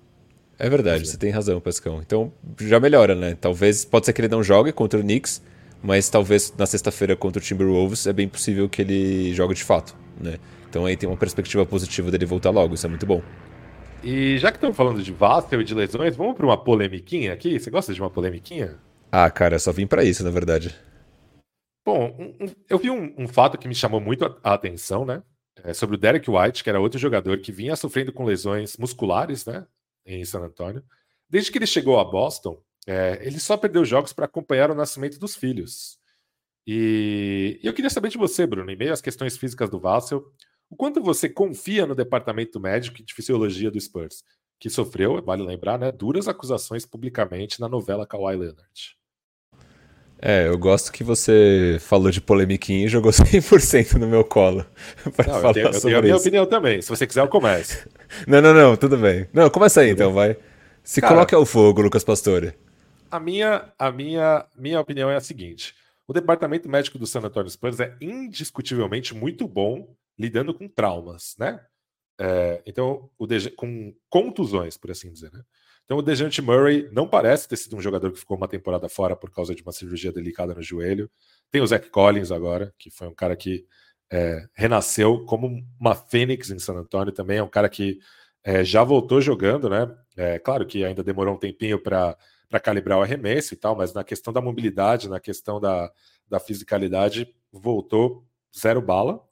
é 0.59 0.69
verdade, 0.69 1.09
você 1.09 1.17
tem 1.17 1.31
razão, 1.31 1.59
Pescão. 1.59 2.03
Então 2.03 2.31
já 2.61 2.79
melhora, 2.79 3.15
né? 3.15 3.35
Talvez, 3.41 3.87
pode 3.87 4.05
ser 4.05 4.13
que 4.13 4.21
ele 4.21 4.29
não 4.29 4.43
jogue 4.43 4.73
contra 4.73 5.01
o 5.01 5.03
Knicks, 5.03 5.41
mas 5.83 6.11
talvez 6.11 6.53
na 6.59 6.67
sexta-feira 6.67 7.17
contra 7.17 7.41
o 7.41 7.43
Timberwolves 7.43 8.07
é 8.07 8.13
bem 8.13 8.29
possível 8.29 8.69
que 8.69 8.83
ele 8.83 9.33
jogue 9.33 9.55
de 9.55 9.65
fato, 9.65 9.97
né? 10.21 10.37
Então 10.69 10.85
aí 10.85 10.95
tem 10.95 11.09
uma 11.09 11.17
perspectiva 11.17 11.65
positiva 11.65 12.11
dele 12.11 12.27
voltar 12.27 12.51
logo, 12.51 12.75
isso 12.75 12.85
é 12.85 12.91
muito 12.91 13.07
bom. 13.07 13.23
E 14.05 14.37
já 14.37 14.51
que 14.51 14.59
estamos 14.59 14.77
falando 14.77 15.03
de 15.03 15.13
Vassell 15.13 15.63
e 15.63 15.65
de 15.65 15.75
lesões, 15.75 16.15
vamos 16.15 16.37
para 16.37 16.45
uma 16.45 16.59
polemiquinha 16.59 17.33
aqui? 17.33 17.59
Você 17.59 17.71
gosta 17.71 17.95
de 17.95 18.03
uma 18.03 18.11
polemiquinha? 18.11 18.75
Ah, 19.11 19.31
cara, 19.31 19.55
eu 19.55 19.61
só 19.61 19.73
vim 19.73 19.87
para 19.87 20.05
isso, 20.05 20.23
na 20.23 20.31
verdade. 20.31 20.77
Bom, 21.89 22.15
um, 22.19 22.45
um, 22.45 22.55
eu 22.69 22.79
vi 22.79 22.91
um, 22.91 23.15
um, 23.17 23.27
fato 23.27 23.57
que 23.57 23.67
me 23.67 23.75
chamou 23.75 23.99
muito 23.99 24.23
a, 24.23 24.39
a 24.43 24.53
atenção, 24.53 25.07
né? 25.07 25.23
É 25.65 25.73
sobre 25.73 25.97
o 25.97 25.99
Derek 25.99 26.31
White, 26.31 26.63
que 26.63 26.69
era 26.69 26.79
outro 26.79 26.99
jogador 26.99 27.39
que 27.39 27.51
vinha 27.51 27.75
sofrendo 27.77 28.13
com 28.13 28.27
lesões 28.27 28.77
musculares, 28.77 29.47
né? 29.47 29.67
Em 30.05 30.23
San 30.23 30.41
Antonio. 30.41 30.85
Desde 31.31 31.51
que 31.51 31.57
ele 31.57 31.67
chegou 31.67 31.99
a 31.99 32.05
Boston, 32.05 32.63
é, 32.87 33.19
ele 33.23 33.41
só 33.41 33.57
perdeu 33.57 33.87
jogos 33.87 34.13
para 34.13 34.27
acompanhar 34.27 34.71
o 34.71 34.75
nascimento 34.75 35.19
dos 35.19 35.35
filhos. 35.35 35.99
E, 36.67 37.59
e, 37.63 37.67
eu 37.67 37.73
queria 37.73 37.89
saber 37.89 38.11
de 38.11 38.19
você, 38.19 38.47
Bruno, 38.47 38.71
em 38.71 38.77
meio 38.77 38.93
às 38.93 39.01
questões 39.01 39.39
físicas 39.39 39.71
do 39.71 39.81
Vassel, 39.81 40.23
o 40.69 40.77
quanto 40.77 41.03
você 41.03 41.27
confia 41.27 41.87
no 41.87 41.95
departamento 41.95 42.61
médico 42.61 43.03
de 43.03 43.15
fisiologia 43.15 43.71
do 43.71 43.81
Spurs, 43.81 44.23
que 44.61 44.69
sofreu, 44.69 45.23
vale 45.23 45.43
lembrar, 45.43 45.79
né, 45.79 45.91
duras 45.91 46.29
acusações 46.29 46.85
publicamente 46.85 47.59
na 47.63 47.67
novela 47.67 48.07
Kawhi 48.07 48.37
Leonard. 48.37 48.99
É, 50.21 50.49
eu 50.49 50.59
gosto 50.59 50.91
que 50.91 51.05
você 51.05 51.79
falou 51.81 52.11
de 52.11 52.21
polemiquinha 52.21 52.85
e 52.85 52.89
jogou 52.89 53.11
100% 53.13 53.95
no 53.95 54.09
meu 54.09 54.25
colo. 54.25 54.67
Não, 55.27 55.43
eu 55.43 55.53
tenho, 55.53 55.67
eu 55.69 55.81
tenho 55.81 55.99
a 55.99 56.03
minha 56.03 56.17
opinião 56.17 56.47
também. 56.47 56.83
Se 56.83 56.89
você 56.89 57.07
quiser, 57.07 57.21
eu 57.21 57.29
começo. 57.29 57.89
não, 58.27 58.41
não, 58.41 58.53
não, 58.53 58.77
tudo 58.77 58.97
bem. 58.97 59.29
Não, 59.33 59.49
começa 59.49 59.81
aí 59.81 59.91
tudo 59.91 59.97
então, 59.97 60.09
bem. 60.09 60.15
vai. 60.17 60.37
Se 60.83 61.01
Cara, 61.01 61.15
coloque 61.15 61.35
ao 61.35 61.47
fogo, 61.47 61.83
Lucas 61.83 62.03
Pastore. 62.03 62.55
A 63.11 63.21
minha, 63.21 63.73
a 63.79 63.93
minha, 63.93 64.45
minha 64.57 64.81
opinião 64.81 65.09
é 65.11 65.17
a 65.17 65.21
seguinte: 65.21 65.75
o 66.07 66.13
departamento 66.13 66.69
médico 66.69 66.99
do 66.99 67.07
San 67.07 67.21
Antonio 67.21 67.51
Spurs 67.51 67.79
é 67.79 67.95
indiscutivelmente 68.01 69.15
muito 69.15 69.47
bom 69.47 69.95
lidando 70.19 70.53
com 70.53 70.67
traumas, 70.67 71.37
né? 71.39 71.61
É, 72.21 72.61
então, 72.67 73.09
o 73.17 73.27
com 73.57 73.95
contusões, 74.11 74.77
por 74.77 74.91
assim 74.91 75.13
dizer, 75.13 75.31
né? 75.33 75.43
Então, 75.89 75.97
o 75.97 76.03
Dejante 76.03 76.43
Murray 76.43 76.87
não 76.93 77.09
parece 77.09 77.49
ter 77.49 77.57
sido 77.57 77.75
um 77.75 77.81
jogador 77.81 78.13
que 78.13 78.19
ficou 78.19 78.37
uma 78.37 78.47
temporada 78.47 78.91
fora 78.91 79.17
por 79.17 79.31
causa 79.31 79.55
de 79.55 79.63
uma 79.63 79.73
cirurgia 79.73 80.13
delicada 80.13 80.55
no 80.55 80.61
joelho. 80.61 81.11
Tem 81.51 81.63
o 81.63 81.67
Zach 81.67 81.89
Collins 81.89 82.31
agora, 82.31 82.75
que 82.79 82.91
foi 82.91 83.09
um 83.09 83.15
cara 83.15 83.35
que 83.35 83.65
é, 84.13 84.47
renasceu 84.53 85.25
como 85.25 85.65
uma 85.81 85.95
fênix 85.95 86.51
em 86.51 86.59
San 86.59 86.75
Antonio 86.75 87.11
também. 87.11 87.39
É 87.39 87.43
um 87.43 87.49
cara 87.49 87.71
que 87.71 87.99
é, 88.45 88.63
já 88.63 88.85
voltou 88.85 89.19
jogando, 89.23 89.71
né? 89.71 89.91
É, 90.15 90.39
claro 90.39 90.67
que 90.67 90.85
ainda 90.85 91.03
demorou 91.03 91.35
um 91.35 91.39
tempinho 91.39 91.83
para 91.83 92.19
calibrar 92.63 92.99
o 92.99 93.03
arremesso 93.03 93.55
e 93.55 93.57
tal, 93.57 93.75
mas 93.75 93.95
na 93.95 94.05
questão 94.05 94.31
da 94.31 94.43
mobilidade, 94.43 95.09
na 95.09 95.19
questão 95.19 95.59
da, 95.59 95.91
da 96.29 96.39
fisicalidade, 96.39 97.35
voltou 97.51 98.27
zero 98.55 98.83
bala. 98.83 99.27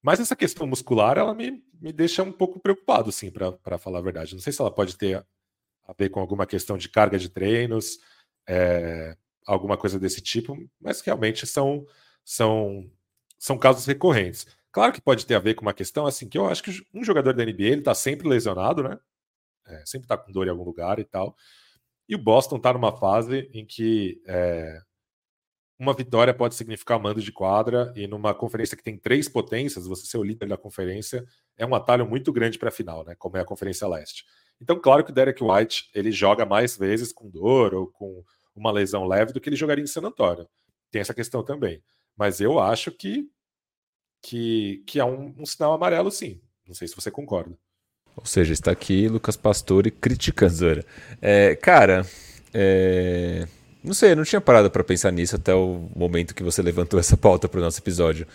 Mas 0.00 0.18
essa 0.18 0.34
questão 0.34 0.66
muscular, 0.66 1.18
ela 1.18 1.34
me, 1.34 1.62
me 1.78 1.92
deixa 1.92 2.22
um 2.22 2.32
pouco 2.32 2.58
preocupado, 2.58 3.12
sim, 3.12 3.30
para 3.30 3.76
falar 3.76 3.98
a 3.98 4.02
verdade. 4.02 4.32
Não 4.32 4.40
sei 4.40 4.50
se 4.50 4.62
ela 4.62 4.70
pode 4.70 4.96
ter 4.96 5.22
a 5.90 5.94
ver 5.98 6.08
com 6.10 6.20
alguma 6.20 6.46
questão 6.46 6.78
de 6.78 6.88
carga 6.88 7.18
de 7.18 7.28
treinos, 7.28 7.98
é, 8.48 9.16
alguma 9.46 9.76
coisa 9.76 9.98
desse 9.98 10.20
tipo, 10.20 10.56
mas 10.80 11.00
realmente 11.00 11.46
são, 11.46 11.84
são, 12.24 12.88
são 13.38 13.58
casos 13.58 13.84
recorrentes. 13.86 14.46
Claro 14.70 14.92
que 14.92 15.00
pode 15.00 15.26
ter 15.26 15.34
a 15.34 15.40
ver 15.40 15.54
com 15.54 15.62
uma 15.62 15.74
questão 15.74 16.06
assim, 16.06 16.28
que 16.28 16.38
eu 16.38 16.46
acho 16.46 16.62
que 16.62 16.70
um 16.94 17.02
jogador 17.02 17.34
da 17.34 17.44
NBA 17.44 17.64
ele 17.64 17.82
tá 17.82 17.94
sempre 17.94 18.28
lesionado, 18.28 18.82
né? 18.84 18.98
É, 19.66 19.82
sempre 19.84 20.06
tá 20.06 20.16
com 20.16 20.30
dor 20.30 20.46
em 20.46 20.50
algum 20.50 20.64
lugar 20.64 20.98
e 21.00 21.04
tal. 21.04 21.36
E 22.08 22.14
o 22.14 22.18
Boston 22.18 22.58
tá 22.58 22.72
numa 22.72 22.96
fase 22.96 23.50
em 23.52 23.66
que 23.66 24.22
é, 24.26 24.80
uma 25.80 25.94
vitória 25.94 26.34
pode 26.34 26.54
significar 26.54 27.00
mando 27.00 27.22
de 27.22 27.32
quadra, 27.32 27.92
e 27.96 28.06
numa 28.06 28.34
conferência 28.34 28.76
que 28.76 28.82
tem 28.82 28.98
três 28.98 29.28
potências, 29.28 29.86
você 29.86 30.06
ser 30.06 30.18
o 30.18 30.22
líder 30.22 30.46
da 30.46 30.56
conferência 30.56 31.24
é 31.56 31.66
um 31.66 31.74
atalho 31.74 32.06
muito 32.06 32.32
grande 32.32 32.58
para 32.58 32.68
a 32.68 32.72
final, 32.72 33.04
né? 33.04 33.14
Como 33.18 33.36
é 33.36 33.40
a 33.40 33.44
Conferência 33.44 33.88
Leste. 33.88 34.24
Então, 34.60 34.78
claro 34.78 35.04
que 35.04 35.10
o 35.10 35.14
Derek 35.14 35.42
White 35.42 35.90
ele 35.94 36.12
joga 36.12 36.44
mais 36.44 36.76
vezes 36.76 37.12
com 37.12 37.30
dor 37.30 37.74
ou 37.74 37.86
com 37.86 38.22
uma 38.54 38.70
lesão 38.70 39.06
leve 39.06 39.32
do 39.32 39.40
que 39.40 39.48
ele 39.48 39.56
jogaria 39.56 39.82
em 39.82 39.86
San 39.86 40.02
Antonio. 40.02 40.46
Tem 40.90 41.00
essa 41.00 41.14
questão 41.14 41.42
também. 41.42 41.82
Mas 42.16 42.40
eu 42.40 42.58
acho 42.58 42.90
que 42.90 43.28
que, 44.22 44.82
que 44.86 45.00
é 45.00 45.04
um, 45.04 45.34
um 45.38 45.46
sinal 45.46 45.72
amarelo, 45.72 46.10
sim. 46.10 46.40
Não 46.66 46.74
sei 46.74 46.86
se 46.86 46.94
você 46.94 47.10
concorda. 47.10 47.56
Ou 48.16 48.26
seja, 48.26 48.52
está 48.52 48.70
aqui 48.70 49.08
Lucas 49.08 49.36
Pastore 49.36 49.90
criticando 49.90 50.54
Zora. 50.54 50.84
É, 51.22 51.56
cara, 51.56 52.04
é... 52.52 53.46
não 53.82 53.94
sei, 53.94 54.12
eu 54.12 54.16
não 54.16 54.24
tinha 54.24 54.40
parado 54.40 54.70
para 54.70 54.84
pensar 54.84 55.10
nisso 55.10 55.36
até 55.36 55.54
o 55.54 55.88
momento 55.96 56.34
que 56.34 56.42
você 56.42 56.60
levantou 56.60 57.00
essa 57.00 57.16
pauta 57.16 57.48
para 57.48 57.60
o 57.60 57.62
nosso 57.62 57.80
episódio. 57.80 58.26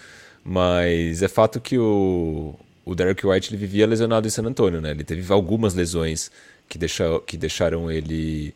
Mas 0.43 1.23
é 1.23 1.27
fato 1.27 1.59
que 1.59 1.77
o, 1.77 2.55
o 2.85 2.93
Derek 2.93 3.25
White 3.25 3.49
ele 3.49 3.57
vivia 3.57 3.87
lesionado 3.87 4.27
em 4.27 4.29
San 4.29 4.43
Antonio, 4.43 4.79
né? 4.79 4.91
Ele 4.91 5.03
teve 5.03 5.33
algumas 5.33 5.73
lesões 5.73 6.31
que, 6.69 6.77
deixa, 6.77 7.19
que 7.25 7.35
deixaram 7.35 7.91
ele 7.91 8.53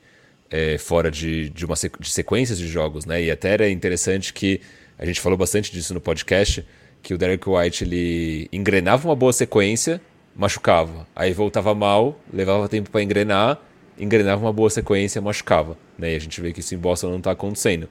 é, 0.51 0.77
fora 0.77 1.09
de, 1.09 1.49
de, 1.49 1.65
uma 1.65 1.75
de 1.75 2.09
sequências 2.09 2.59
de 2.59 2.67
jogos, 2.67 3.05
né? 3.05 3.23
E 3.23 3.31
até 3.31 3.49
era 3.49 3.69
interessante 3.69 4.31
que 4.31 4.61
a 4.99 5.05
gente 5.05 5.19
falou 5.19 5.37
bastante 5.37 5.71
disso 5.71 5.93
no 5.95 5.99
podcast, 5.99 6.63
que 7.01 7.13
o 7.13 7.17
Derek 7.17 7.49
White 7.49 7.83
ele 7.83 8.47
engrenava 8.53 9.07
uma 9.07 9.15
boa 9.15 9.33
sequência, 9.33 9.99
machucava, 10.35 11.07
aí 11.15 11.33
voltava 11.33 11.73
mal, 11.73 12.19
levava 12.31 12.69
tempo 12.69 12.91
para 12.91 13.01
engrenar, 13.01 13.59
engrenava 13.97 14.41
uma 14.41 14.53
boa 14.53 14.69
sequência, 14.69 15.19
machucava, 15.21 15.75
né? 15.97 16.13
E 16.13 16.15
a 16.15 16.19
gente 16.19 16.39
vê 16.39 16.53
que 16.53 16.59
isso 16.59 16.75
em 16.75 16.77
Boston 16.77 17.09
não 17.09 17.17
está 17.17 17.31
acontecendo. 17.31 17.89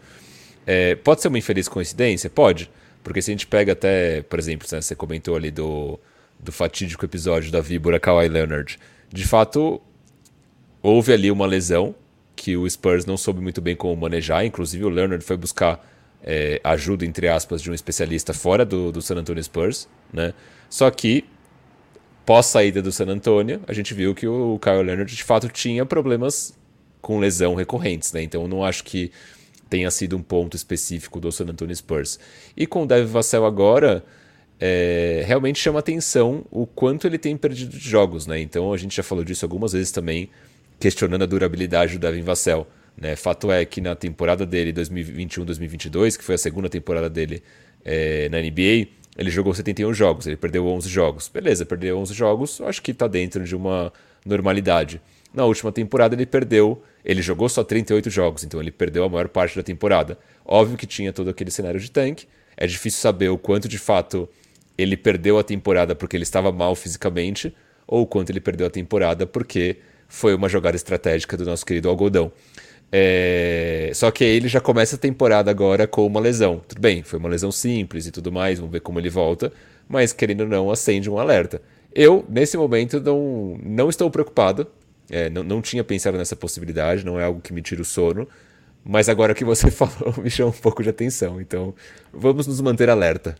É, 0.64 0.94
pode 0.94 1.20
ser 1.20 1.28
uma 1.28 1.38
infeliz 1.38 1.66
coincidência? 1.66 2.30
Pode. 2.30 2.70
Porque 3.02 3.22
se 3.22 3.30
a 3.30 3.32
gente 3.32 3.46
pega 3.46 3.72
até, 3.72 4.22
por 4.22 4.38
exemplo, 4.38 4.68
né, 4.70 4.80
você 4.80 4.94
comentou 4.94 5.34
ali 5.34 5.50
do, 5.50 5.98
do 6.40 6.52
fatídico 6.52 7.04
episódio 7.04 7.50
da 7.50 7.60
víbora 7.60 7.98
Kawhi 7.98 8.28
Leonard. 8.28 8.78
De 9.10 9.26
fato, 9.26 9.80
houve 10.82 11.12
ali 11.12 11.30
uma 11.30 11.46
lesão 11.46 11.94
que 12.36 12.56
o 12.56 12.68
Spurs 12.68 13.04
não 13.04 13.16
soube 13.16 13.40
muito 13.40 13.60
bem 13.60 13.74
como 13.74 13.96
manejar. 13.96 14.44
Inclusive, 14.44 14.84
o 14.84 14.88
Leonard 14.88 15.24
foi 15.24 15.36
buscar 15.36 15.84
é, 16.22 16.60
ajuda, 16.62 17.04
entre 17.04 17.28
aspas, 17.28 17.60
de 17.60 17.70
um 17.70 17.74
especialista 17.74 18.32
fora 18.32 18.64
do, 18.64 18.92
do 18.92 19.02
San 19.02 19.16
Antonio 19.16 19.42
Spurs. 19.42 19.88
Né? 20.12 20.32
Só 20.70 20.90
que, 20.90 21.24
pós 22.24 22.46
saída 22.46 22.80
do 22.80 22.92
San 22.92 23.06
Antonio, 23.06 23.60
a 23.66 23.72
gente 23.72 23.92
viu 23.92 24.14
que 24.14 24.26
o 24.26 24.58
Kyle 24.60 24.82
Leonard 24.82 25.14
de 25.14 25.24
fato 25.24 25.48
tinha 25.48 25.84
problemas 25.84 26.54
com 27.00 27.18
lesão 27.18 27.54
recorrentes. 27.54 28.12
Né? 28.12 28.22
Então, 28.22 28.46
não 28.46 28.64
acho 28.64 28.84
que 28.84 29.10
tenha 29.68 29.90
sido 29.90 30.16
um 30.16 30.22
ponto 30.22 30.56
específico 30.56 31.20
do 31.20 31.30
San 31.30 31.44
Antonio 31.44 31.74
Spurs. 31.74 32.18
E 32.56 32.66
com 32.66 32.84
o 32.84 32.86
Devin 32.86 33.10
Vassell 33.10 33.44
agora 33.44 34.04
é, 34.60 35.22
realmente 35.26 35.58
chama 35.58 35.78
atenção 35.78 36.44
o 36.50 36.66
quanto 36.66 37.06
ele 37.06 37.18
tem 37.18 37.36
perdido 37.36 37.76
de 37.76 37.88
jogos, 37.88 38.26
né? 38.26 38.40
Então 38.40 38.72
a 38.72 38.76
gente 38.76 38.96
já 38.96 39.02
falou 39.02 39.24
disso 39.24 39.44
algumas 39.44 39.72
vezes 39.72 39.92
também, 39.92 40.28
questionando 40.80 41.22
a 41.22 41.26
durabilidade 41.26 41.98
do 41.98 42.00
Devin 42.00 42.22
Vassell. 42.22 42.66
Né? 42.96 43.14
Fato 43.14 43.52
é 43.52 43.64
que 43.64 43.80
na 43.80 43.94
temporada 43.94 44.44
dele 44.44 44.72
2021-2022, 44.72 46.18
que 46.18 46.24
foi 46.24 46.34
a 46.34 46.38
segunda 46.38 46.68
temporada 46.68 47.08
dele 47.08 47.42
é, 47.84 48.28
na 48.28 48.38
NBA, 48.40 48.88
ele 49.16 49.30
jogou 49.30 49.54
71 49.54 49.94
jogos, 49.94 50.26
ele 50.26 50.36
perdeu 50.36 50.66
11 50.66 50.88
jogos. 50.88 51.28
Beleza, 51.28 51.64
perdeu 51.64 51.98
11 51.98 52.14
jogos, 52.14 52.60
acho 52.60 52.82
que 52.82 52.90
está 52.90 53.06
dentro 53.06 53.44
de 53.44 53.54
uma 53.54 53.92
normalidade. 54.24 55.00
Na 55.32 55.44
última 55.44 55.70
temporada 55.70 56.14
ele 56.14 56.26
perdeu, 56.26 56.82
ele 57.04 57.22
jogou 57.22 57.48
só 57.48 57.62
38 57.62 58.10
jogos, 58.10 58.42
então 58.42 58.60
ele 58.60 58.70
perdeu 58.70 59.04
a 59.04 59.08
maior 59.08 59.28
parte 59.28 59.56
da 59.56 59.62
temporada. 59.62 60.18
Óbvio 60.44 60.76
que 60.76 60.86
tinha 60.86 61.12
todo 61.12 61.30
aquele 61.30 61.50
cenário 61.50 61.78
de 61.78 61.90
tanque, 61.90 62.26
é 62.56 62.66
difícil 62.66 63.00
saber 63.00 63.28
o 63.28 63.38
quanto 63.38 63.68
de 63.68 63.78
fato 63.78 64.28
ele 64.78 64.96
perdeu 64.96 65.38
a 65.38 65.42
temporada 65.42 65.94
porque 65.94 66.16
ele 66.16 66.22
estava 66.22 66.52
mal 66.52 66.74
fisicamente, 66.76 67.52
ou 67.86 68.06
quanto 68.06 68.30
ele 68.30 68.40
perdeu 68.40 68.66
a 68.66 68.70
temporada 68.70 69.26
porque 69.26 69.78
foi 70.06 70.34
uma 70.34 70.48
jogada 70.48 70.76
estratégica 70.76 71.36
do 71.36 71.44
nosso 71.44 71.66
querido 71.66 71.88
algodão. 71.88 72.30
É... 72.90 73.90
Só 73.94 74.10
que 74.10 74.24
ele 74.24 74.48
já 74.48 74.60
começa 74.60 74.96
a 74.96 74.98
temporada 74.98 75.50
agora 75.50 75.86
com 75.86 76.06
uma 76.06 76.20
lesão. 76.20 76.62
Tudo 76.66 76.80
bem, 76.80 77.02
foi 77.02 77.18
uma 77.18 77.28
lesão 77.28 77.50
simples 77.50 78.06
e 78.06 78.10
tudo 78.10 78.30
mais, 78.30 78.58
vamos 78.58 78.72
ver 78.72 78.80
como 78.80 78.98
ele 79.00 79.10
volta, 79.10 79.52
mas 79.88 80.12
querendo 80.12 80.42
ou 80.42 80.48
não, 80.48 80.70
acende 80.70 81.10
um 81.10 81.18
alerta. 81.18 81.60
Eu, 81.94 82.24
nesse 82.28 82.56
momento, 82.56 83.00
não, 83.00 83.58
não 83.62 83.88
estou 83.88 84.10
preocupado, 84.10 84.66
é, 85.10 85.28
não, 85.28 85.42
não 85.42 85.60
tinha 85.60 85.82
pensado 85.82 86.16
nessa 86.16 86.36
possibilidade, 86.36 87.04
não 87.04 87.18
é 87.18 87.24
algo 87.24 87.40
que 87.40 87.52
me 87.52 87.62
tira 87.62 87.82
o 87.82 87.84
sono, 87.84 88.28
mas 88.84 89.08
agora 89.08 89.34
que 89.34 89.44
você 89.44 89.68
falou 89.72 90.14
me 90.22 90.30
chama 90.30 90.50
um 90.50 90.60
pouco 90.60 90.82
de 90.82 90.90
atenção, 90.90 91.40
então 91.40 91.74
vamos 92.12 92.46
nos 92.46 92.60
manter 92.60 92.88
alerta. 92.88 93.36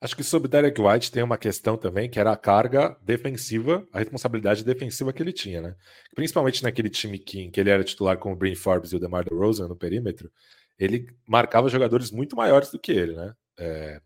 Acho 0.00 0.14
que 0.14 0.22
sobre 0.22 0.48
Derek 0.48 0.80
White 0.80 1.10
tem 1.10 1.24
uma 1.24 1.36
questão 1.36 1.76
também, 1.76 2.08
que 2.08 2.20
era 2.20 2.30
a 2.30 2.36
carga 2.36 2.96
defensiva, 3.02 3.86
a 3.92 3.98
responsabilidade 3.98 4.64
defensiva 4.64 5.12
que 5.12 5.20
ele 5.20 5.32
tinha, 5.32 5.60
né? 5.60 5.74
Principalmente 6.14 6.62
naquele 6.62 6.88
time 6.88 7.18
que, 7.18 7.40
em 7.40 7.50
que 7.50 7.58
ele 7.58 7.70
era 7.70 7.82
titular 7.82 8.16
com 8.16 8.32
o 8.32 8.36
Bryn 8.36 8.54
Forbes 8.54 8.92
e 8.92 8.96
o 8.96 9.00
DeMar 9.00 9.24
DeRozan 9.24 9.66
no 9.66 9.74
perímetro, 9.74 10.30
ele 10.78 11.06
marcava 11.26 11.68
jogadores 11.68 12.12
muito 12.12 12.36
maiores 12.36 12.70
do 12.70 12.78
que 12.78 12.92
ele, 12.92 13.16
né? 13.16 13.34
É... 13.58 14.00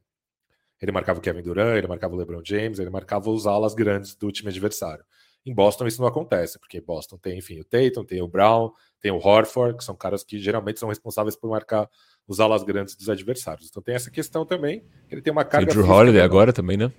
Ele 0.80 0.92
marcava 0.92 1.18
o 1.18 1.22
Kevin 1.22 1.42
Durant, 1.42 1.76
ele 1.76 1.86
marcava 1.86 2.14
o 2.14 2.16
LeBron 2.16 2.42
James, 2.44 2.78
ele 2.78 2.90
marcava 2.90 3.30
os 3.30 3.46
alas 3.46 3.74
grandes 3.74 4.16
do 4.16 4.32
time 4.32 4.48
adversário. 4.48 5.04
Em 5.44 5.54
Boston 5.54 5.86
isso 5.86 6.00
não 6.00 6.08
acontece, 6.08 6.58
porque 6.58 6.80
Boston 6.80 7.18
tem, 7.18 7.38
enfim, 7.38 7.60
o 7.60 7.64
Tatum, 7.64 8.04
tem 8.04 8.22
o 8.22 8.28
Brown, 8.28 8.72
tem 9.00 9.10
o 9.10 9.18
Horford, 9.18 9.76
que 9.76 9.84
são 9.84 9.94
caras 9.94 10.24
que 10.24 10.38
geralmente 10.38 10.80
são 10.80 10.88
responsáveis 10.88 11.36
por 11.36 11.50
marcar 11.50 11.88
os 12.26 12.40
alas 12.40 12.62
grandes 12.62 12.94
dos 12.94 13.08
adversários. 13.08 13.68
Então 13.68 13.82
tem 13.82 13.94
essa 13.94 14.10
questão 14.10 14.44
também. 14.44 14.84
Ele 15.10 15.20
tem 15.20 15.32
uma 15.32 15.44
carga. 15.44 15.66
Tem 15.66 15.82
Drew 15.82 15.90
Holiday 15.90 16.14
menor. 16.14 16.24
agora 16.24 16.52
também, 16.52 16.76
né? 16.76 16.92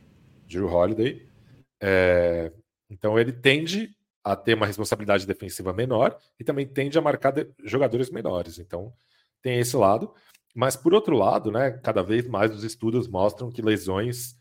Drew 0.47 0.67
Holiday. 0.67 1.27
É... 1.81 2.51
Então 2.89 3.17
ele 3.19 3.31
tende 3.31 3.89
a 4.23 4.35
ter 4.35 4.53
uma 4.53 4.65
responsabilidade 4.65 5.27
defensiva 5.27 5.73
menor 5.73 6.17
e 6.39 6.43
também 6.43 6.65
tende 6.65 6.97
a 6.97 7.01
marcar 7.01 7.33
jogadores 7.63 8.09
menores. 8.09 8.57
Então 8.57 8.93
tem 9.41 9.59
esse 9.59 9.75
lado. 9.75 10.13
Mas 10.55 10.75
por 10.75 10.93
outro 10.93 11.15
lado, 11.17 11.51
né, 11.51 11.71
cada 11.71 12.03
vez 12.03 12.27
mais 12.27 12.53
os 12.55 12.63
estudos 12.63 13.07
mostram 13.07 13.51
que 13.51 13.61
lesões, 13.61 14.35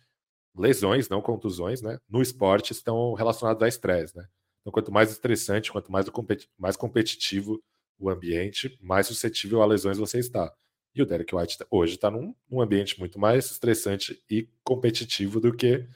lesões, 0.57 1.09
não 1.09 1.23
contusões, 1.23 1.81
né, 1.81 1.99
no 2.09 2.21
esporte 2.21 2.73
estão 2.73 3.15
relacionadas 3.15 3.63
a 3.63 3.69
estresse, 3.69 4.17
né? 4.17 4.27
Então 4.61 4.73
quanto 4.73 4.93
mais 4.93 5.11
estressante, 5.11 5.73
quanto 5.73 5.91
mais, 5.91 6.09
competi 6.11 6.49
mais 6.59 6.77
competitivo 6.77 7.61
o 7.99 8.11
ambiente, 8.11 8.77
mais 8.81 9.07
suscetível 9.07 9.63
a 9.63 9.67
lesões 9.67 9.97
você 9.97 10.19
está. 10.19 10.53
E 10.95 11.03
o 11.03 11.07
Derek 11.07 11.35
White 11.35 11.59
tá, 11.59 11.67
hoje 11.71 11.95
está 11.95 12.11
num, 12.11 12.35
num, 12.51 12.61
ambiente 12.61 12.99
muito 12.99 13.19
mais 13.19 13.51
estressante 13.51 14.23
e 14.31 14.49
competitivo 14.63 15.41
do 15.41 15.55
que 15.55 15.87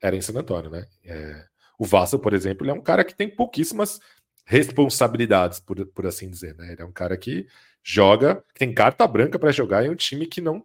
era 0.00 0.16
em 0.16 0.20
San 0.20 0.38
Antônio, 0.38 0.70
né? 0.70 0.86
É, 1.04 1.46
o 1.78 1.84
Vassal, 1.84 2.20
por 2.20 2.34
exemplo, 2.34 2.68
é 2.68 2.72
um 2.72 2.80
cara 2.80 3.04
que 3.04 3.14
tem 3.14 3.28
pouquíssimas 3.28 4.00
responsabilidades, 4.44 5.60
por, 5.60 5.84
por 5.86 6.06
assim 6.06 6.28
dizer, 6.28 6.54
né? 6.56 6.72
Ele 6.72 6.82
é 6.82 6.84
um 6.84 6.92
cara 6.92 7.16
que 7.16 7.46
joga, 7.82 8.44
tem 8.54 8.74
carta 8.74 9.06
branca 9.06 9.38
para 9.38 9.52
jogar 9.52 9.84
em 9.84 9.90
um 9.90 9.96
time 9.96 10.26
que 10.26 10.40
não 10.40 10.64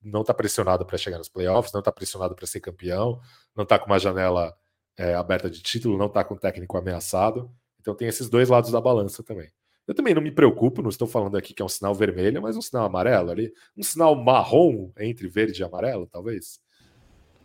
não 0.00 0.20
está 0.20 0.32
pressionado 0.32 0.86
para 0.86 0.96
chegar 0.96 1.18
nos 1.18 1.28
playoffs, 1.28 1.72
não 1.72 1.80
está 1.80 1.90
pressionado 1.90 2.34
para 2.34 2.46
ser 2.46 2.60
campeão, 2.60 3.20
não 3.54 3.64
está 3.64 3.78
com 3.78 3.86
uma 3.86 3.98
janela 3.98 4.56
é, 4.96 5.14
aberta 5.14 5.50
de 5.50 5.60
título, 5.60 5.98
não 5.98 6.06
está 6.06 6.22
com 6.24 6.34
o 6.34 6.38
técnico 6.38 6.76
ameaçado. 6.76 7.50
Então 7.80 7.94
tem 7.94 8.08
esses 8.08 8.28
dois 8.28 8.48
lados 8.48 8.70
da 8.70 8.80
balança 8.80 9.22
também. 9.22 9.50
Eu 9.88 9.94
também 9.94 10.14
não 10.14 10.20
me 10.20 10.30
preocupo, 10.30 10.82
não 10.82 10.90
estou 10.90 11.08
falando 11.08 11.38
aqui 11.38 11.54
que 11.54 11.62
é 11.62 11.64
um 11.64 11.68
sinal 11.68 11.94
vermelho, 11.94 12.42
mas 12.42 12.54
um 12.58 12.60
sinal 12.60 12.84
amarelo 12.84 13.30
ali, 13.30 13.50
um 13.74 13.82
sinal 13.82 14.14
marrom 14.14 14.90
entre 14.98 15.26
verde 15.26 15.62
e 15.62 15.64
amarelo, 15.64 16.06
talvez. 16.06 16.60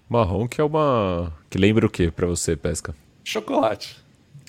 Marrom 0.10 0.46
que 0.46 0.60
é 0.60 0.64
uma 0.64 1.34
que 1.50 1.58
lembra 1.58 1.86
o 1.86 1.90
que 1.90 2.12
para 2.12 2.28
você, 2.28 2.58
pesca? 2.58 2.94
Chocolate. 3.24 4.02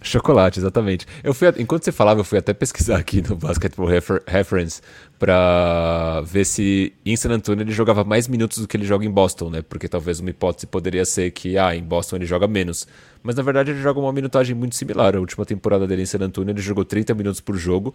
Chocolate, 0.04 0.58
exatamente. 0.58 1.06
Eu 1.22 1.32
fui, 1.32 1.48
enquanto 1.56 1.84
você 1.84 1.90
falava, 1.90 2.20
eu 2.20 2.24
fui 2.24 2.38
até 2.38 2.52
pesquisar 2.52 2.98
aqui 2.98 3.22
no 3.26 3.36
Basketball 3.36 3.86
Refer 3.86 4.22
Reference 4.26 4.82
para 5.18 6.20
ver 6.26 6.44
se 6.44 6.92
em 7.06 7.16
San 7.16 7.30
Antonio 7.30 7.62
ele 7.62 7.72
jogava 7.72 8.04
mais 8.04 8.28
minutos 8.28 8.58
do 8.58 8.68
que 8.68 8.76
ele 8.76 8.84
joga 8.84 9.06
em 9.06 9.10
Boston, 9.10 9.48
né? 9.48 9.62
Porque 9.62 9.88
talvez 9.88 10.20
uma 10.20 10.28
hipótese 10.28 10.66
poderia 10.66 11.06
ser 11.06 11.30
que, 11.30 11.56
ah, 11.56 11.74
em 11.74 11.82
Boston 11.82 12.16
ele 12.16 12.26
joga 12.26 12.46
menos. 12.46 12.86
Mas 13.22 13.34
na 13.34 13.42
verdade 13.42 13.70
ele 13.70 13.80
joga 13.80 13.98
uma 13.98 14.12
minutagem 14.12 14.54
muito 14.54 14.76
similar. 14.76 15.16
A 15.16 15.20
última 15.20 15.46
temporada 15.46 15.86
dele 15.86 16.02
em 16.02 16.06
San 16.06 16.18
Antonio 16.20 16.52
ele 16.52 16.60
jogou 16.60 16.84
30 16.84 17.14
minutos 17.14 17.40
por 17.40 17.56
jogo. 17.56 17.94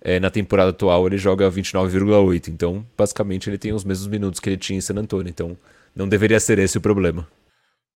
É, 0.00 0.18
na 0.18 0.30
temporada 0.30 0.70
atual 0.70 1.06
ele 1.06 1.18
joga 1.18 1.50
29,8. 1.50 2.48
Então, 2.48 2.86
basicamente, 2.96 3.50
ele 3.50 3.58
tem 3.58 3.74
os 3.74 3.84
mesmos 3.84 4.08
minutos 4.08 4.40
que 4.40 4.48
ele 4.48 4.56
tinha 4.56 4.78
em 4.78 4.80
San 4.80 4.94
Antonio. 4.94 5.28
Então, 5.28 5.54
não 5.94 6.08
deveria 6.08 6.40
ser 6.40 6.58
esse 6.58 6.78
o 6.78 6.80
problema. 6.80 7.28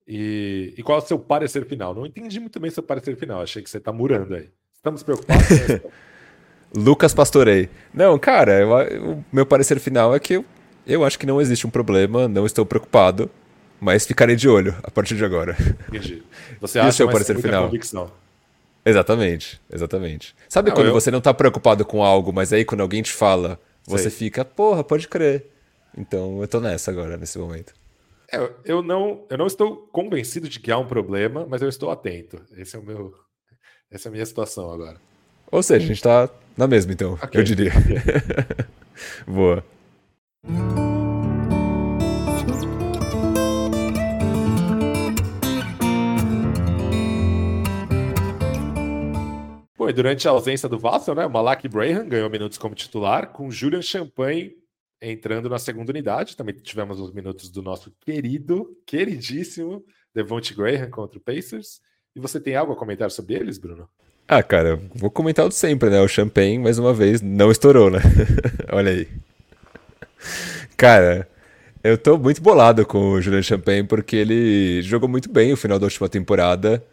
E, 0.07 0.73
e 0.77 0.83
qual 0.83 0.99
é 0.99 1.01
o 1.01 1.05
seu 1.05 1.17
parecer 1.17 1.65
final? 1.65 1.93
Não 1.93 2.05
entendi 2.05 2.39
muito 2.39 2.59
bem 2.59 2.69
seu 2.69 2.83
parecer 2.83 3.15
final. 3.15 3.41
Achei 3.41 3.61
que 3.61 3.69
você 3.69 3.77
está 3.77 3.91
murando 3.91 4.35
aí. 4.35 4.49
Estamos 4.75 5.03
preocupados? 5.03 5.47
Né? 6.73 6.81
Lucas 6.81 7.13
Pastorei. 7.13 7.69
Não, 7.93 8.17
cara, 8.17 8.59
eu, 8.59 9.11
o 9.11 9.25
meu 9.31 9.45
parecer 9.45 9.79
final 9.79 10.15
é 10.15 10.19
que 10.19 10.33
eu, 10.33 10.45
eu 10.87 11.05
acho 11.05 11.19
que 11.19 11.25
não 11.27 11.39
existe 11.39 11.67
um 11.67 11.69
problema, 11.69 12.27
não 12.27 12.47
estou 12.47 12.65
preocupado, 12.65 13.29
mas 13.79 14.07
ficarei 14.07 14.35
de 14.35 14.49
olho 14.49 14.75
a 14.81 14.89
partir 14.89 15.15
de 15.15 15.23
agora. 15.23 15.55
Entendi. 15.87 16.23
Você 16.59 16.79
acha 16.81 16.89
o 16.89 16.93
seu 16.93 17.11
parecer 17.11 17.39
final? 17.39 17.65
Convicção. 17.65 18.11
Exatamente, 18.83 19.61
exatamente. 19.71 20.35
Sabe 20.49 20.69
não, 20.69 20.75
quando 20.75 20.87
eu... 20.87 20.93
você 20.93 21.11
não 21.11 21.19
está 21.19 21.31
preocupado 21.31 21.85
com 21.85 22.03
algo, 22.03 22.33
mas 22.33 22.51
aí 22.51 22.65
quando 22.65 22.81
alguém 22.81 23.03
te 23.03 23.13
fala, 23.13 23.59
você 23.85 24.09
Sei. 24.09 24.19
fica, 24.19 24.43
porra, 24.43 24.83
pode 24.83 25.07
crer. 25.07 25.45
Então 25.95 26.41
eu 26.41 26.47
tô 26.47 26.59
nessa 26.59 26.89
agora, 26.89 27.17
nesse 27.17 27.37
momento. 27.37 27.73
É, 28.33 28.51
eu, 28.65 28.81
não, 28.81 29.27
eu 29.29 29.37
não 29.37 29.45
estou 29.45 29.87
convencido 29.91 30.49
de 30.49 30.59
que 30.59 30.71
há 30.71 30.77
um 30.79 30.87
problema, 30.87 31.45
mas 31.47 31.61
eu 31.61 31.69
estou 31.69 31.91
atento. 31.91 32.41
Esse 32.57 32.75
é 32.75 32.79
o 32.79 32.83
meu, 32.83 33.13
essa 33.91 34.07
é 34.07 34.09
a 34.09 34.11
minha 34.11 34.25
situação 34.25 34.71
agora. 34.71 34.99
Ou 35.51 35.61
seja, 35.61 35.85
a 35.85 35.87
gente 35.87 35.97
está 35.97 36.27
na 36.57 36.65
mesma, 36.65 36.91
então, 36.91 37.13
okay. 37.13 37.39
eu 37.39 37.43
diria. 37.43 37.69
Okay. 37.69 38.65
Boa. 39.31 39.63
Bom, 49.77 49.89
e 49.89 49.93
durante 49.93 50.27
a 50.27 50.31
ausência 50.31 50.67
do 50.67 50.79
Vassell, 50.79 51.13
né, 51.13 51.23
o 51.23 51.29
Malak 51.29 51.67
Braham 51.67 52.09
ganhou 52.09 52.31
minutos 52.31 52.57
como 52.57 52.73
titular, 52.73 53.27
com 53.27 53.51
Julian 53.51 53.83
Champagne 53.83 54.62
entrando 55.03 55.49
na 55.49 55.59
segunda 55.59 55.91
unidade. 55.91 56.37
Também 56.37 56.55
tivemos 56.55 56.99
os 56.99 57.11
minutos 57.11 57.49
do 57.49 57.61
nosso 57.61 57.91
querido, 57.99 58.75
queridíssimo 58.85 59.83
Devonte 60.13 60.53
Graham 60.53 60.89
contra 60.89 61.17
o 61.17 61.21
Pacers. 61.21 61.81
E 62.15 62.19
você 62.19 62.39
tem 62.39 62.55
algo 62.55 62.73
a 62.73 62.77
comentar 62.77 63.11
sobre 63.11 63.35
eles, 63.35 63.57
Bruno? 63.57 63.89
Ah, 64.27 64.41
cara, 64.41 64.79
vou 64.95 65.11
comentar 65.11 65.45
o 65.45 65.49
de 65.49 65.55
sempre, 65.55 65.89
né? 65.89 65.99
O 65.99 66.07
Champagne, 66.07 66.57
mais 66.57 66.79
uma 66.79 66.93
vez, 66.93 67.21
não 67.21 67.51
estourou, 67.51 67.89
né? 67.89 67.99
Olha 68.71 68.91
aí. 68.91 69.07
Cara, 70.77 71.27
eu 71.83 71.97
tô 71.97 72.17
muito 72.17 72.41
bolado 72.41 72.85
com 72.85 73.11
o 73.11 73.21
Julian 73.21 73.41
Champagne 73.41 73.85
porque 73.85 74.15
ele 74.15 74.81
jogou 74.81 75.09
muito 75.09 75.29
bem 75.29 75.51
o 75.51 75.57
final 75.57 75.77
da 75.77 75.85
última 75.85 76.07
temporada. 76.07 76.83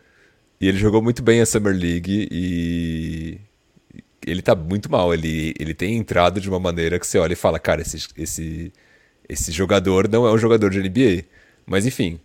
E 0.61 0.69
ele 0.69 0.77
jogou 0.77 1.01
muito 1.01 1.23
bem 1.23 1.41
a 1.41 1.47
Summer 1.47 1.75
League 1.75 2.29
e 2.31 3.41
ele 4.27 4.43
tá 4.43 4.55
muito 4.55 4.91
mal. 4.91 5.13
Ele, 5.13 5.55
ele 5.59 5.75
tem 5.75 5.97
entrado 5.97 6.41
de 6.41 6.49
uma 6.49 6.61
maneira 6.61 6.99
que 6.99 7.07
você 7.07 7.19
olha 7.19 7.33
e 7.33 7.37
fala, 7.37 7.59
cara, 7.59 7.83
esse, 7.83 8.07
esse, 8.17 8.73
esse 9.29 9.53
jogador 9.53 10.09
não 10.09 10.27
é 10.27 10.33
um 10.33 10.39
jogador 10.39 10.71
de 10.71 10.81
NBA. 10.81 11.25
Mas 11.67 11.87
enfim, 11.87 12.21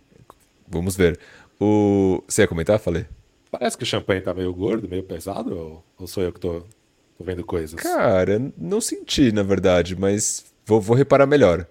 vamos 0.68 0.96
ver. 0.96 1.18
O... 1.60 2.22
Você 2.26 2.42
ia 2.42 2.48
comentar? 2.48 2.78
Falei. 2.78 3.06
Parece 3.50 3.76
que 3.76 3.84
o 3.84 3.86
champanhe 3.86 4.20
tá 4.20 4.34
meio 4.34 4.52
gordo, 4.52 4.88
meio 4.88 5.02
pesado, 5.02 5.56
ou, 5.56 5.84
ou 5.98 6.06
sou 6.06 6.22
eu 6.22 6.32
que 6.32 6.40
tô, 6.40 6.62
tô, 7.16 7.24
vendo 7.24 7.44
coisas? 7.44 7.80
Cara, 7.80 8.52
não 8.58 8.80
senti, 8.80 9.32
na 9.32 9.42
verdade, 9.42 9.96
mas 9.96 10.44
vou, 10.66 10.80
vou 10.80 10.96
reparar 10.96 11.26
melhor. 11.26 11.66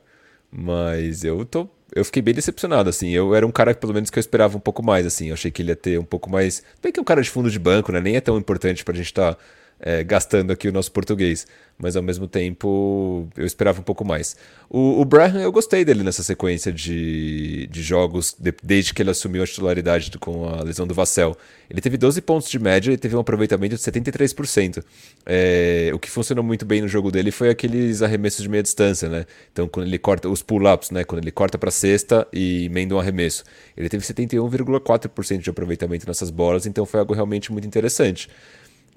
Mas 0.50 1.24
eu 1.24 1.46
tô. 1.46 1.68
Eu 1.94 2.04
fiquei 2.04 2.22
bem 2.22 2.34
decepcionado, 2.34 2.90
assim. 2.90 3.10
Eu 3.10 3.36
era 3.36 3.46
um 3.46 3.52
cara, 3.52 3.74
pelo 3.76 3.94
menos, 3.94 4.10
que 4.10 4.18
eu 4.18 4.22
esperava 4.22 4.58
um 4.58 4.60
pouco 4.60 4.82
mais, 4.82 5.06
assim. 5.06 5.28
Eu 5.28 5.34
achei 5.34 5.52
que 5.52 5.62
ele 5.62 5.72
ia 5.72 5.76
ter 5.76 6.00
um 6.00 6.04
pouco 6.04 6.30
mais. 6.30 6.64
Bem 6.82 6.92
que 6.92 7.00
é 7.00 7.02
um 7.02 7.06
cara 7.06 7.22
de 7.22 7.30
fundo 7.30 7.52
de 7.52 7.60
banco, 7.60 7.92
né? 7.92 8.00
Nem 8.00 8.16
é 8.16 8.22
tão 8.22 8.38
importante 8.38 8.84
pra 8.84 8.96
gente 8.96 9.08
estar. 9.08 9.36
Tá 9.36 9.42
é, 9.86 10.04
gastando 10.04 10.52
aqui 10.52 10.68
o 10.68 10.72
nosso 10.72 10.92
português, 10.92 11.46
mas 11.78 11.96
ao 11.96 12.02
mesmo 12.02 12.28
tempo 12.28 13.30
eu 13.38 13.46
esperava 13.46 13.80
um 13.80 13.84
pouco 13.84 14.04
mais. 14.04 14.36
O, 14.68 15.00
o 15.00 15.06
Braham, 15.06 15.40
eu 15.40 15.52
gostei 15.52 15.86
dele 15.86 16.02
nessa 16.02 16.24
sequência 16.24 16.74
de, 16.74 17.68
de 17.68 17.84
jogos, 17.84 18.36
de, 18.40 18.52
desde 18.64 18.96
que 18.96 19.04
ele 19.04 19.12
assumiu 19.12 19.44
a 19.44 19.46
titularidade 19.46 20.10
com 20.18 20.50
a 20.50 20.64
lesão 20.64 20.88
do 20.88 20.96
Vassell. 20.96 21.38
Ele 21.70 21.80
teve 21.82 21.98
12 21.98 22.20
pontos 22.22 22.50
de 22.50 22.58
média 22.58 22.92
e 22.92 22.98
teve 22.98 23.16
um 23.16 23.20
aproveitamento 23.20 23.76
de 23.76 23.82
73%. 23.82 24.84
É, 25.24 25.92
o 25.94 26.00
que 26.00 26.10
funcionou 26.10 26.44
muito 26.44 26.66
bem 26.66 26.82
no 26.82 26.88
jogo 26.88 27.12
dele 27.12 27.30
foi 27.30 27.50
aqueles 27.50 28.02
arremessos 28.02 28.42
de 28.42 28.50
meia 28.50 28.64
distância, 28.64 29.08
né? 29.08 29.26
Então, 29.54 29.68
quando 29.68 29.86
ele 29.86 30.00
corta 30.00 30.28
os 30.28 30.42
pull-ups, 30.42 30.90
né? 30.90 31.04
Quando 31.04 31.22
ele 31.22 31.32
corta 31.32 31.60
para 31.60 31.70
cesta 31.70 32.28
e 32.34 32.66
emenda 32.66 32.96
um 32.96 33.00
arremesso. 33.00 33.44
Ele 33.78 33.88
teve 33.88 34.04
71,4% 34.04 35.42
de 35.42 35.50
aproveitamento 35.50 36.08
nessas 36.08 36.32
bolas, 36.32 36.66
então 36.66 36.88
foi 36.88 37.00
algo 37.00 37.14
realmente 37.14 37.52
muito 37.52 37.68
interessante. 37.68 38.30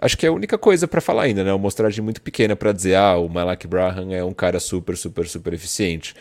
Acho 0.01 0.17
que 0.17 0.25
é 0.25 0.29
a 0.29 0.33
única 0.33 0.57
coisa 0.57 0.87
para 0.87 1.01
falar 1.01 1.25
ainda, 1.25 1.43
né? 1.43 1.53
Uma 1.53 1.59
mostragem 1.59 2.03
muito 2.05 2.23
pequena 2.23 2.55
para 2.55 2.71
dizer, 2.71 2.95
ah, 2.95 3.17
o 3.17 3.29
Malak 3.29 3.67
Braham 3.67 4.15
é 4.15 4.23
um 4.23 4.33
cara 4.33 4.61
super, 4.61 4.97
super, 4.97 5.27
super 5.27 5.53
eficiente. 5.53 6.15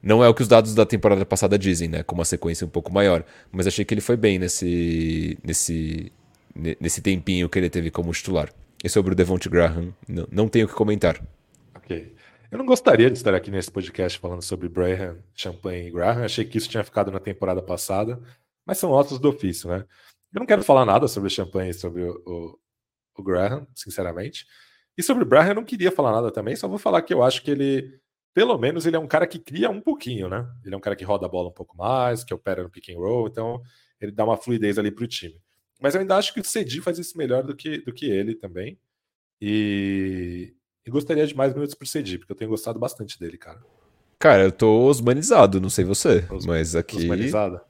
Não 0.00 0.22
é 0.22 0.28
o 0.28 0.34
que 0.34 0.42
os 0.42 0.48
dados 0.48 0.74
da 0.76 0.86
temporada 0.86 1.26
passada 1.26 1.58
dizem, 1.58 1.88
né? 1.88 2.04
Com 2.04 2.14
uma 2.14 2.24
sequência 2.24 2.64
um 2.64 2.70
pouco 2.70 2.92
maior. 2.92 3.24
Mas 3.50 3.66
achei 3.66 3.84
que 3.84 3.92
ele 3.92 4.00
foi 4.00 4.16
bem 4.16 4.38
nesse, 4.38 5.36
nesse, 5.42 6.12
nesse 6.80 7.02
tempinho 7.02 7.48
que 7.48 7.58
ele 7.58 7.68
teve 7.68 7.90
como 7.90 8.12
titular. 8.12 8.52
E 8.84 8.88
sobre 8.88 9.12
o 9.12 9.16
Devonte 9.16 9.48
Graham, 9.48 9.92
não, 10.06 10.28
não 10.30 10.48
tenho 10.48 10.66
o 10.66 10.68
que 10.68 10.74
comentar. 10.74 11.20
Ok. 11.74 12.14
Eu 12.48 12.58
não 12.58 12.66
gostaria 12.66 13.10
de 13.10 13.18
estar 13.18 13.34
aqui 13.34 13.50
nesse 13.50 13.72
podcast 13.72 14.20
falando 14.20 14.42
sobre 14.42 14.68
Braham, 14.68 15.16
Champagne 15.34 15.88
e 15.88 15.90
Graham. 15.90 16.24
Achei 16.24 16.44
que 16.44 16.58
isso 16.58 16.68
tinha 16.68 16.84
ficado 16.84 17.10
na 17.10 17.18
temporada 17.18 17.60
passada. 17.60 18.20
Mas 18.64 18.78
são 18.78 18.92
ossos 18.92 19.18
do 19.18 19.30
ofício, 19.30 19.68
né? 19.68 19.84
Eu 20.32 20.38
não 20.38 20.46
quero 20.46 20.62
falar 20.62 20.84
nada 20.84 21.08
sobre 21.08 21.26
o 21.26 21.30
Champagne 21.30 21.70
e 21.70 21.74
sobre 21.74 22.04
o 22.04 22.56
o 23.22 23.24
Graham, 23.24 23.66
sinceramente. 23.74 24.46
E 24.96 25.02
sobre 25.02 25.24
o 25.24 25.26
Graham 25.26 25.48
eu 25.48 25.54
não 25.54 25.64
queria 25.64 25.90
falar 25.90 26.12
nada 26.12 26.30
também, 26.30 26.56
só 26.56 26.66
vou 26.68 26.78
falar 26.78 27.02
que 27.02 27.12
eu 27.12 27.22
acho 27.22 27.42
que 27.42 27.50
ele, 27.50 28.00
pelo 28.32 28.56
menos, 28.58 28.86
ele 28.86 28.96
é 28.96 28.98
um 28.98 29.06
cara 29.06 29.26
que 29.26 29.38
cria 29.38 29.70
um 29.70 29.80
pouquinho, 29.80 30.28
né? 30.28 30.48
Ele 30.64 30.74
é 30.74 30.78
um 30.78 30.80
cara 30.80 30.96
que 30.96 31.04
roda 31.04 31.26
a 31.26 31.28
bola 31.28 31.48
um 31.48 31.52
pouco 31.52 31.76
mais, 31.76 32.24
que 32.24 32.34
opera 32.34 32.62
no 32.62 32.70
pick 32.70 32.88
and 32.90 32.98
roll, 32.98 33.28
então 33.28 33.62
ele 34.00 34.12
dá 34.12 34.24
uma 34.24 34.36
fluidez 34.36 34.78
ali 34.78 34.90
para 34.90 35.04
o 35.04 35.08
time. 35.08 35.40
Mas 35.80 35.94
eu 35.94 36.00
ainda 36.00 36.16
acho 36.16 36.32
que 36.32 36.40
o 36.40 36.44
Cedi 36.44 36.80
faz 36.80 36.98
isso 36.98 37.18
melhor 37.18 37.42
do 37.42 37.54
que, 37.54 37.78
do 37.78 37.92
que 37.92 38.06
ele 38.06 38.34
também. 38.34 38.78
E, 39.40 40.54
e 40.86 40.90
gostaria 40.90 41.26
de 41.26 41.36
mais 41.36 41.52
minutos 41.52 41.74
pro 41.74 41.86
Cedi, 41.86 42.18
porque 42.18 42.32
eu 42.32 42.36
tenho 42.36 42.50
gostado 42.50 42.78
bastante 42.78 43.18
dele, 43.18 43.36
cara. 43.36 43.62
Cara, 44.18 44.44
eu 44.44 44.52
tô 44.52 44.86
osmanizado, 44.86 45.60
não 45.60 45.68
sei 45.68 45.84
você, 45.84 46.26
Os, 46.30 46.46
mas 46.46 46.74
aqui. 46.74 46.96
Osmanizado? 46.96 47.60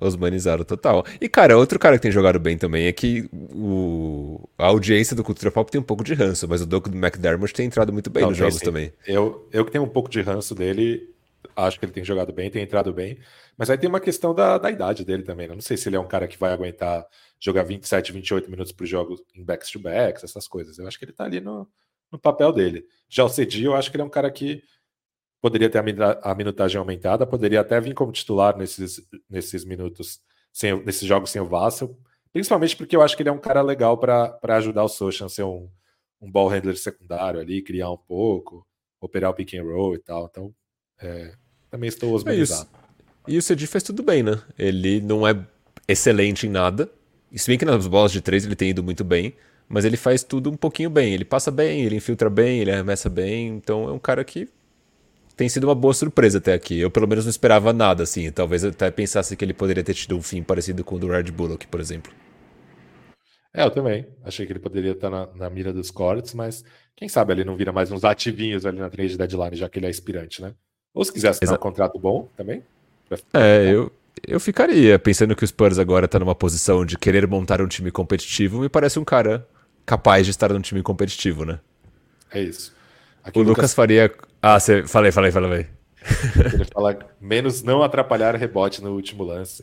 Osmanizaram 0.00 0.64
total. 0.64 1.04
E, 1.20 1.28
cara, 1.28 1.58
outro 1.58 1.78
cara 1.78 1.96
que 1.96 2.02
tem 2.02 2.10
jogado 2.10 2.38
bem 2.38 2.56
também 2.56 2.86
é 2.86 2.92
que 2.92 3.28
o... 3.32 4.48
a 4.56 4.66
audiência 4.66 5.16
do 5.16 5.24
Cultura 5.24 5.50
Pop 5.50 5.70
tem 5.70 5.80
um 5.80 5.84
pouco 5.84 6.04
de 6.04 6.14
ranço, 6.14 6.46
mas 6.48 6.60
o 6.60 6.66
Doug 6.66 6.86
McDermott 6.88 7.52
tem 7.52 7.66
entrado 7.66 7.92
muito 7.92 8.08
bem 8.08 8.22
Não, 8.22 8.30
nos 8.30 8.38
jogos 8.38 8.56
sim. 8.56 8.64
também. 8.64 8.92
Eu, 9.06 9.48
eu 9.52 9.64
que 9.64 9.72
tenho 9.72 9.84
um 9.84 9.88
pouco 9.88 10.08
de 10.08 10.20
ranço 10.20 10.54
dele, 10.54 11.14
acho 11.56 11.78
que 11.78 11.84
ele 11.84 11.92
tem 11.92 12.04
jogado 12.04 12.32
bem, 12.32 12.50
tem 12.50 12.62
entrado 12.62 12.92
bem. 12.92 13.18
Mas 13.56 13.68
aí 13.70 13.76
tem 13.76 13.88
uma 13.88 14.00
questão 14.00 14.32
da, 14.32 14.56
da 14.56 14.70
idade 14.70 15.04
dele 15.04 15.24
também. 15.24 15.48
Né? 15.48 15.54
Não 15.54 15.60
sei 15.60 15.76
se 15.76 15.88
ele 15.88 15.96
é 15.96 16.00
um 16.00 16.06
cara 16.06 16.28
que 16.28 16.38
vai 16.38 16.52
aguentar 16.52 17.04
jogar 17.40 17.64
27, 17.64 18.12
28 18.12 18.50
minutos 18.50 18.72
por 18.72 18.86
jogo 18.86 19.16
em 19.34 19.44
backs-to-backs, 19.44 20.22
essas 20.22 20.46
coisas. 20.46 20.78
Eu 20.78 20.86
acho 20.86 20.98
que 20.98 21.04
ele 21.04 21.12
tá 21.12 21.24
ali 21.24 21.40
no, 21.40 21.68
no 22.10 22.18
papel 22.18 22.52
dele. 22.52 22.84
Já 23.08 23.24
o 23.24 23.28
Cedi, 23.28 23.64
eu 23.64 23.74
acho 23.74 23.90
que 23.90 23.96
ele 23.96 24.02
é 24.02 24.06
um 24.06 24.10
cara 24.10 24.30
que 24.30 24.62
poderia 25.40 25.70
ter 25.70 25.78
a 26.22 26.34
minutagem 26.34 26.78
aumentada, 26.78 27.26
poderia 27.26 27.60
até 27.60 27.80
vir 27.80 27.94
como 27.94 28.12
titular 28.12 28.56
nesses, 28.56 29.00
nesses 29.28 29.64
minutos, 29.64 30.20
sem, 30.52 30.82
nesses 30.84 31.06
jogos 31.06 31.30
sem 31.30 31.40
o 31.40 31.46
Vassel, 31.46 31.96
principalmente 32.32 32.76
porque 32.76 32.96
eu 32.96 33.02
acho 33.02 33.16
que 33.16 33.22
ele 33.22 33.30
é 33.30 33.32
um 33.32 33.38
cara 33.38 33.62
legal 33.62 33.96
para 33.98 34.38
ajudar 34.56 34.84
o 34.84 34.88
Sochan 34.88 35.26
a 35.26 35.28
ser 35.28 35.44
um, 35.44 35.68
um 36.20 36.30
ball 36.30 36.48
handler 36.48 36.76
secundário 36.76 37.40
ali, 37.40 37.62
criar 37.62 37.90
um 37.90 37.96
pouco, 37.96 38.66
operar 39.00 39.30
o 39.30 39.34
pick 39.34 39.54
and 39.54 39.62
roll 39.62 39.94
e 39.94 39.98
tal. 39.98 40.28
Então, 40.30 40.54
é, 41.00 41.32
também 41.70 41.88
estou 41.88 42.12
osmorizado. 42.12 42.68
É 42.84 42.88
e 43.28 43.36
o 43.36 43.42
Cedi 43.42 43.66
faz 43.66 43.82
tudo 43.82 44.02
bem, 44.02 44.22
né? 44.22 44.40
Ele 44.58 45.00
não 45.00 45.26
é 45.26 45.38
excelente 45.86 46.46
em 46.46 46.50
nada. 46.50 46.90
E 47.30 47.38
se 47.38 47.46
bem 47.46 47.58
que 47.58 47.64
nas 47.64 47.86
bolas 47.86 48.10
de 48.10 48.22
três 48.22 48.44
ele 48.44 48.56
tem 48.56 48.70
ido 48.70 48.82
muito 48.82 49.04
bem, 49.04 49.34
mas 49.68 49.84
ele 49.84 49.98
faz 49.98 50.22
tudo 50.22 50.50
um 50.50 50.56
pouquinho 50.56 50.88
bem. 50.88 51.12
Ele 51.12 51.26
passa 51.26 51.50
bem, 51.50 51.82
ele 51.82 51.96
infiltra 51.96 52.30
bem, 52.30 52.60
ele 52.60 52.70
arremessa 52.70 53.10
bem. 53.10 53.48
Então 53.48 53.86
é 53.86 53.92
um 53.92 53.98
cara 53.98 54.24
que 54.24 54.48
tem 55.38 55.48
sido 55.48 55.68
uma 55.68 55.74
boa 55.74 55.94
surpresa 55.94 56.38
até 56.38 56.52
aqui. 56.52 56.80
Eu 56.80 56.90
pelo 56.90 57.06
menos 57.06 57.24
não 57.24 57.30
esperava 57.30 57.72
nada 57.72 58.02
assim. 58.02 58.28
Talvez 58.32 58.64
eu 58.64 58.70
até 58.70 58.90
pensasse 58.90 59.36
que 59.36 59.44
ele 59.44 59.54
poderia 59.54 59.84
ter 59.84 59.94
tido 59.94 60.16
um 60.16 60.20
fim 60.20 60.42
parecido 60.42 60.82
com 60.82 60.96
o 60.96 60.98
do 60.98 61.06
Red 61.06 61.30
Bullock, 61.30 61.64
por 61.68 61.78
exemplo. 61.78 62.12
É, 63.54 63.64
eu 63.64 63.70
também. 63.70 64.04
Achei 64.24 64.44
que 64.44 64.52
ele 64.52 64.58
poderia 64.58 64.90
estar 64.90 65.08
na, 65.08 65.28
na 65.36 65.48
mira 65.48 65.72
dos 65.72 65.92
cortes, 65.92 66.34
mas 66.34 66.64
quem 66.96 67.08
sabe 67.08 67.32
ele 67.32 67.44
não 67.44 67.56
vira 67.56 67.72
mais 67.72 67.92
uns 67.92 68.02
ativinhos 68.02 68.66
ali 68.66 68.80
na 68.80 68.90
trade 68.90 69.16
deadline, 69.16 69.54
já 69.54 69.68
que 69.68 69.78
ele 69.78 69.86
é 69.86 69.90
aspirante, 69.90 70.42
né? 70.42 70.54
Ou 70.92 71.04
se 71.04 71.12
quiser 71.12 71.28
assinar 71.28 71.54
um 71.54 71.58
contrato 71.58 72.00
bom 72.00 72.28
também. 72.36 72.64
É, 73.32 73.72
eu, 73.72 73.92
eu 74.26 74.40
ficaria 74.40 74.98
pensando 74.98 75.36
que 75.36 75.44
o 75.44 75.46
Spurs 75.46 75.78
agora 75.78 76.06
está 76.06 76.18
numa 76.18 76.34
posição 76.34 76.84
de 76.84 76.98
querer 76.98 77.28
montar 77.28 77.62
um 77.62 77.68
time 77.68 77.92
competitivo. 77.92 78.58
Me 78.60 78.68
parece 78.68 78.98
um 78.98 79.04
cara 79.04 79.46
capaz 79.86 80.26
de 80.26 80.32
estar 80.32 80.52
num 80.52 80.60
time 80.60 80.82
competitivo, 80.82 81.44
né? 81.44 81.60
É 82.32 82.42
isso. 82.42 82.76
Aqui 83.22 83.38
o 83.38 83.42
Lucas... 83.42 83.56
Lucas 83.56 83.74
faria. 83.74 84.12
Ah, 84.40 84.58
você. 84.58 84.86
Falei, 84.86 85.10
falei, 85.10 85.30
falei. 85.30 85.66
Ele 86.54 86.64
fala 86.64 86.98
menos 87.20 87.62
não 87.62 87.82
atrapalhar 87.82 88.34
rebote 88.36 88.82
no 88.82 88.94
último 88.94 89.24
lance, 89.24 89.62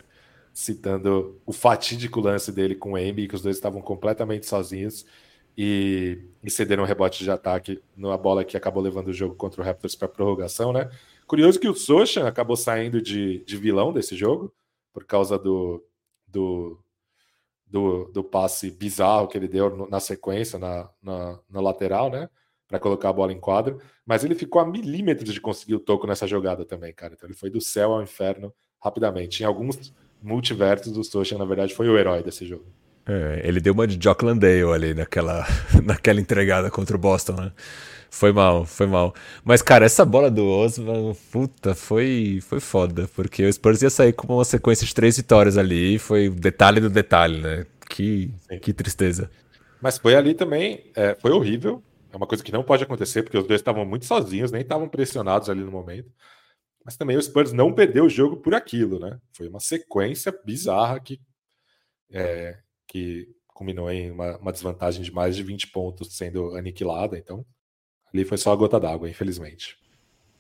citando 0.54 1.42
o 1.46 1.54
fatídico 1.54 2.20
lance 2.20 2.52
dele 2.52 2.76
com 2.76 2.92
o 2.92 2.98
Embi, 2.98 3.28
que 3.28 3.36
os 3.36 3.42
dois 3.42 3.56
estavam 3.56 3.82
completamente 3.82 4.46
sozinhos 4.46 5.06
e, 5.58 6.20
e 6.44 6.52
cederam 6.52 6.84
um 6.84 6.88
rebote 6.88 7.24
de 7.24 7.32
ataque 7.32 7.82
numa 7.96 8.18
bola 8.18 8.44
que 8.44 8.58
acabou 8.58 8.84
levando 8.84 9.08
o 9.08 9.14
jogo 9.14 9.36
contra 9.36 9.62
o 9.62 9.66
Raptors 9.66 9.96
para 9.96 10.08
prorrogação, 10.08 10.74
né? 10.74 10.90
Curioso 11.26 11.60
que 11.60 11.68
o 11.68 11.74
Sochan 11.74 12.28
acabou 12.28 12.56
saindo 12.56 13.02
de, 13.02 13.44
de 13.46 13.58
vilão 13.58 13.92
desse 13.94 14.16
jogo, 14.16 14.54
por 14.94 15.06
causa 15.06 15.40
do, 15.40 15.84
do, 16.28 16.78
do, 17.66 18.06
do 18.12 18.24
passe 18.24 18.70
bizarro 18.70 19.28
que 19.28 19.38
ele 19.38 19.48
deu 19.48 19.88
na 19.88 20.00
sequência, 20.00 20.60
na, 20.60 20.90
na, 21.02 21.40
na 21.50 21.62
lateral, 21.62 22.10
né? 22.10 22.30
Para 22.68 22.80
colocar 22.80 23.10
a 23.10 23.14
bola 23.14 23.32
em 23.32 23.40
quadro. 23.40 23.80
Mas 24.06 24.24
ele 24.24 24.36
ficou 24.36 24.62
a 24.62 24.66
milímetros 24.66 25.34
de 25.34 25.42
conseguir 25.42 25.76
o 25.76 25.80
toco 25.80 26.08
nessa 26.08 26.28
jogada 26.28 26.66
também, 26.66 26.94
cara. 26.94 27.14
Então 27.14 27.28
ele 27.28 27.38
foi 27.38 27.50
do 27.50 27.62
céu 27.62 27.94
ao 27.94 28.02
inferno 28.02 28.54
rapidamente. 28.84 29.44
Em 29.44 29.46
alguns 29.46 29.94
multiversos, 30.22 30.98
o 30.98 31.04
Sochan, 31.04 31.38
na 31.38 31.46
verdade, 31.46 31.74
foi 31.74 31.88
o 31.90 31.98
herói 31.98 32.24
desse 32.24 32.46
jogo. 32.46 32.66
É, 33.08 33.42
ele 33.44 33.60
deu 33.60 33.74
uma 33.74 33.86
de 33.86 33.98
Jock 33.98 34.26
Landale 34.26 34.64
ali 34.64 34.94
naquela, 34.94 35.46
naquela 35.84 36.20
entregada 36.20 36.72
contra 36.72 36.96
o 36.96 37.00
Boston, 37.00 37.34
né? 37.34 37.52
Foi 38.10 38.32
mal, 38.32 38.66
foi 38.66 38.88
mal. 38.88 39.14
Mas, 39.44 39.62
cara, 39.62 39.86
essa 39.86 40.06
bola 40.06 40.32
do 40.32 40.48
Osman, 40.48 41.14
puta, 41.32 41.76
foi, 41.76 42.40
foi 42.42 42.60
foda. 42.60 43.10
Porque 43.14 43.46
o 43.46 43.52
Spurs 43.52 43.82
ia 43.82 43.90
sair 43.90 44.14
com 44.14 44.34
uma 44.34 44.46
sequência 44.46 44.88
de 44.88 44.96
três 44.96 45.18
vitórias 45.18 45.58
ali. 45.58 46.00
Foi 46.00 46.30
detalhe 46.30 46.80
do 46.80 46.90
detalhe, 46.90 47.42
né? 47.42 47.66
Que, 47.90 48.32
que 48.62 48.72
tristeza. 48.72 49.30
Mas 49.82 49.98
foi 49.98 50.16
ali 50.16 50.34
também, 50.34 50.86
é, 50.96 51.14
foi 51.16 51.32
horrível. 51.32 51.84
É 52.16 52.18
uma 52.18 52.26
coisa 52.26 52.42
que 52.42 52.52
não 52.52 52.64
pode 52.64 52.82
acontecer, 52.82 53.24
porque 53.24 53.38
os 53.38 53.46
dois 53.46 53.60
estavam 53.60 53.86
muito 53.86 54.06
sozinhos, 54.06 54.50
nem 54.50 54.62
estavam 54.62 54.88
pressionados 54.88 55.50
ali 55.50 55.62
no 55.62 55.72
momento. 55.72 56.10
Mas 56.86 56.96
também 56.96 57.18
o 57.18 57.22
Spurs 57.22 57.52
não 57.52 57.74
perdeu 57.74 58.06
o 58.06 58.10
jogo 58.10 58.38
por 58.38 58.56
aquilo, 58.56 59.00
né? 59.00 59.20
Foi 59.34 59.50
uma 59.50 59.60
sequência 59.60 60.32
bizarra 60.46 60.98
que, 61.02 61.20
é, 62.10 62.58
que 62.88 63.28
culminou 63.48 63.92
em 63.92 64.12
uma, 64.12 64.38
uma 64.38 64.54
desvantagem 64.54 65.04
de 65.04 65.12
mais 65.12 65.36
de 65.36 65.44
20 65.44 65.68
pontos 65.72 66.16
sendo 66.16 66.56
aniquilada. 66.56 67.18
Então, 67.18 67.46
Ali 68.14 68.24
foi 68.24 68.38
só 68.38 68.54
a 68.54 68.56
gota 68.56 68.80
d'água, 68.80 69.10
infelizmente. 69.10 69.78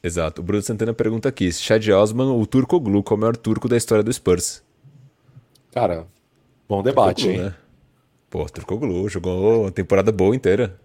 Exato. 0.01 0.39
O 0.39 0.45
Bruno 0.45 0.63
Santana 0.63 0.93
pergunta 0.93 1.27
aqui: 1.27 1.51
se 1.51 1.61
Chad 1.61 1.85
Osman 1.89 2.31
ou 2.31 2.45
Turkoglu 2.45 3.03
qual 3.03 3.17
é 3.17 3.17
o 3.17 3.21
maior 3.21 3.35
turco 3.35 3.67
da 3.67 3.75
história 3.75 4.01
do 4.01 4.13
Spurs? 4.13 4.63
Cara, 5.73 6.07
bom 6.69 6.81
debate, 6.81 7.23
Turkoglu, 7.23 7.43
hein? 7.43 7.49
Né? 7.49 7.55
Pô, 8.29 8.45
Turkoglu 8.45 9.09
jogou 9.09 9.63
uma 9.63 9.71
temporada 9.73 10.09
boa 10.09 10.33
inteira. 10.33 10.79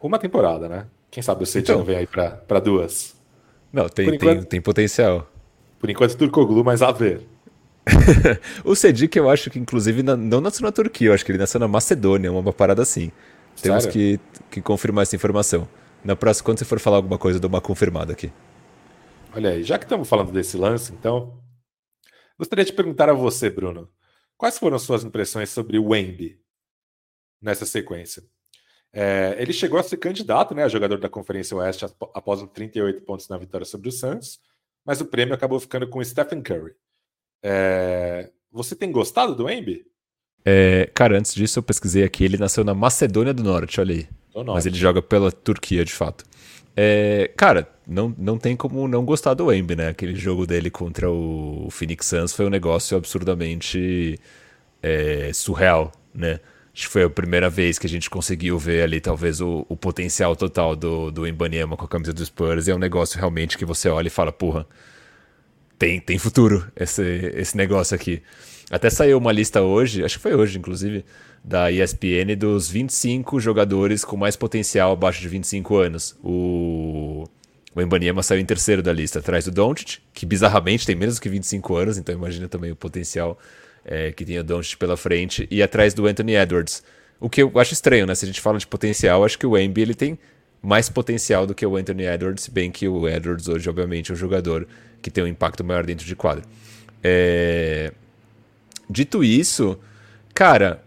Uma 0.00 0.18
temporada, 0.18 0.68
né? 0.68 0.86
Quem 1.10 1.22
sabe 1.22 1.42
o 1.42 1.46
Cedi 1.46 1.70
então, 1.70 1.84
vem 1.84 1.96
aí 1.96 2.06
pra 2.06 2.60
duas. 2.60 3.16
Não, 3.72 3.88
tem, 3.88 4.14
enquanto, 4.14 4.40
tem, 4.40 4.42
tem 4.44 4.60
potencial. 4.60 5.30
Por 5.78 5.90
enquanto, 5.90 6.16
Turkoglu, 6.16 6.64
mas 6.64 6.82
a 6.82 6.92
ver. 6.92 7.22
o 8.64 8.74
Cedi, 8.74 9.08
eu 9.14 9.30
acho 9.30 9.50
que, 9.50 9.58
inclusive, 9.58 10.02
na, 10.02 10.16
não 10.16 10.40
nasceu 10.40 10.64
na 10.64 10.72
Turquia, 10.72 11.08
eu 11.08 11.14
acho 11.14 11.24
que 11.24 11.30
ele 11.30 11.38
nasceu 11.38 11.60
na 11.60 11.68
Macedônia, 11.68 12.32
uma 12.32 12.52
parada 12.52 12.82
assim. 12.82 13.10
Temos 13.60 13.86
que, 13.86 14.20
que 14.50 14.60
confirmar 14.60 15.02
essa 15.02 15.16
informação. 15.16 15.68
Na 16.04 16.14
próxima, 16.14 16.44
quando 16.44 16.58
você 16.58 16.64
for 16.64 16.78
falar 16.78 16.96
alguma 16.96 17.18
coisa, 17.18 17.36
eu 17.36 17.40
dou 17.40 17.48
uma 17.48 17.60
confirmada 17.60 18.12
aqui. 18.12 18.30
Olha 19.34 19.50
aí, 19.50 19.62
já 19.62 19.78
que 19.78 19.84
estamos 19.84 20.08
falando 20.08 20.32
desse 20.32 20.56
lance, 20.56 20.92
então, 20.92 21.40
gostaria 22.38 22.64
de 22.64 22.72
perguntar 22.72 23.08
a 23.08 23.12
você, 23.12 23.50
Bruno, 23.50 23.88
quais 24.36 24.58
foram 24.58 24.76
as 24.76 24.82
suas 24.82 25.04
impressões 25.04 25.50
sobre 25.50 25.78
o 25.78 25.88
Wemby 25.88 26.38
nessa 27.40 27.66
sequência? 27.66 28.22
É, 28.98 29.36
ele 29.38 29.52
chegou 29.52 29.78
a 29.78 29.82
ser 29.82 29.98
candidato, 29.98 30.54
né, 30.54 30.64
a 30.64 30.68
jogador 30.68 30.98
da 30.98 31.06
Conferência 31.06 31.54
Oeste 31.54 31.84
após 32.14 32.42
38 32.54 33.02
pontos 33.02 33.28
na 33.28 33.36
vitória 33.36 33.66
sobre 33.66 33.90
o 33.90 33.92
Suns, 33.92 34.40
mas 34.86 35.02
o 35.02 35.04
prêmio 35.04 35.34
acabou 35.34 35.60
ficando 35.60 35.86
com 35.86 35.98
o 35.98 36.04
Stephen 36.04 36.40
Curry. 36.40 36.72
É, 37.42 38.30
você 38.50 38.74
tem 38.74 38.90
gostado 38.90 39.34
do 39.34 39.44
Wemby? 39.44 39.84
É, 40.42 40.90
cara, 40.94 41.18
antes 41.18 41.34
disso 41.34 41.58
eu 41.58 41.62
pesquisei 41.62 42.04
aqui, 42.04 42.24
ele 42.24 42.38
nasceu 42.38 42.64
na 42.64 42.72
Macedônia 42.72 43.34
do 43.34 43.42
Norte, 43.42 43.78
olha 43.82 43.96
aí. 43.96 44.08
Mas 44.46 44.64
ele 44.64 44.76
joga 44.76 45.02
pela 45.02 45.30
Turquia, 45.30 45.84
de 45.84 45.92
fato. 45.92 46.24
É, 46.74 47.30
cara, 47.36 47.68
não, 47.86 48.14
não 48.16 48.38
tem 48.38 48.56
como 48.56 48.88
não 48.88 49.04
gostar 49.04 49.34
do 49.34 49.52
Embi, 49.52 49.76
né? 49.76 49.88
Aquele 49.88 50.14
jogo 50.14 50.46
dele 50.46 50.70
contra 50.70 51.10
o 51.10 51.68
Phoenix 51.70 52.06
Suns 52.06 52.32
foi 52.32 52.46
um 52.46 52.50
negócio 52.50 52.96
absurdamente 52.96 54.18
é, 54.82 55.30
surreal, 55.34 55.92
né? 56.14 56.40
Acho 56.76 56.88
que 56.88 56.92
foi 56.92 57.04
a 57.04 57.08
primeira 57.08 57.48
vez 57.48 57.78
que 57.78 57.86
a 57.86 57.88
gente 57.88 58.10
conseguiu 58.10 58.58
ver 58.58 58.82
ali, 58.82 59.00
talvez, 59.00 59.40
o, 59.40 59.64
o 59.66 59.74
potencial 59.74 60.36
total 60.36 60.76
do, 60.76 61.10
do 61.10 61.26
Embanyama 61.26 61.74
com 61.74 61.86
a 61.86 61.88
camisa 61.88 62.12
dos 62.12 62.26
Spurs. 62.26 62.66
E 62.66 62.70
é 62.70 62.74
um 62.74 62.78
negócio 62.78 63.18
realmente 63.18 63.56
que 63.56 63.64
você 63.64 63.88
olha 63.88 64.08
e 64.08 64.10
fala, 64.10 64.30
porra, 64.30 64.66
tem, 65.78 65.98
tem 65.98 66.18
futuro 66.18 66.70
esse, 66.76 67.02
esse 67.34 67.56
negócio 67.56 67.94
aqui. 67.94 68.22
Até 68.70 68.90
saiu 68.90 69.16
uma 69.16 69.32
lista 69.32 69.62
hoje, 69.62 70.04
acho 70.04 70.18
que 70.18 70.22
foi 70.22 70.34
hoje, 70.34 70.58
inclusive, 70.58 71.02
da 71.42 71.72
ESPN 71.72 72.36
dos 72.38 72.68
25 72.68 73.40
jogadores 73.40 74.04
com 74.04 74.18
mais 74.18 74.36
potencial 74.36 74.92
abaixo 74.92 75.22
de 75.22 75.28
25 75.28 75.76
anos. 75.76 76.14
O, 76.22 77.24
o 77.74 77.80
Embanyama 77.80 78.22
saiu 78.22 78.38
em 78.38 78.44
terceiro 78.44 78.82
da 78.82 78.92
lista, 78.92 79.20
atrás 79.20 79.46
do 79.46 79.50
Doncic, 79.50 80.00
que 80.12 80.26
bizarramente 80.26 80.84
tem 80.84 80.94
menos 80.94 81.14
do 81.14 81.22
que 81.22 81.28
25 81.30 81.74
anos, 81.74 81.96
então 81.96 82.14
imagina 82.14 82.50
também 82.50 82.70
o 82.70 82.76
potencial 82.76 83.38
é, 83.86 84.10
que 84.10 84.24
tinha 84.24 84.40
o 84.40 84.44
Doncic 84.44 84.76
pela 84.78 84.96
frente, 84.96 85.46
e 85.50 85.62
atrás 85.62 85.94
do 85.94 86.06
Anthony 86.06 86.34
Edwards. 86.34 86.82
O 87.20 87.30
que 87.30 87.42
eu 87.42 87.52
acho 87.54 87.72
estranho, 87.72 88.04
né? 88.04 88.14
Se 88.14 88.24
a 88.24 88.28
gente 88.28 88.40
fala 88.40 88.58
de 88.58 88.66
potencial, 88.66 89.24
acho 89.24 89.38
que 89.38 89.46
o 89.46 89.56
Embi 89.56 89.80
ele 89.80 89.94
tem 89.94 90.18
mais 90.60 90.88
potencial 90.88 91.46
do 91.46 91.54
que 91.54 91.64
o 91.64 91.76
Anthony 91.76 92.04
Edwards, 92.04 92.48
bem 92.48 92.70
que 92.70 92.88
o 92.88 93.08
Edwards 93.08 93.48
hoje, 93.48 93.68
obviamente, 93.70 94.10
é 94.10 94.14
um 94.14 94.16
jogador 94.16 94.66
que 95.00 95.10
tem 95.10 95.22
um 95.22 95.26
impacto 95.26 95.62
maior 95.62 95.86
dentro 95.86 96.04
de 96.04 96.16
quadro. 96.16 96.44
É... 97.02 97.92
Dito 98.90 99.22
isso, 99.22 99.78
cara, 100.34 100.82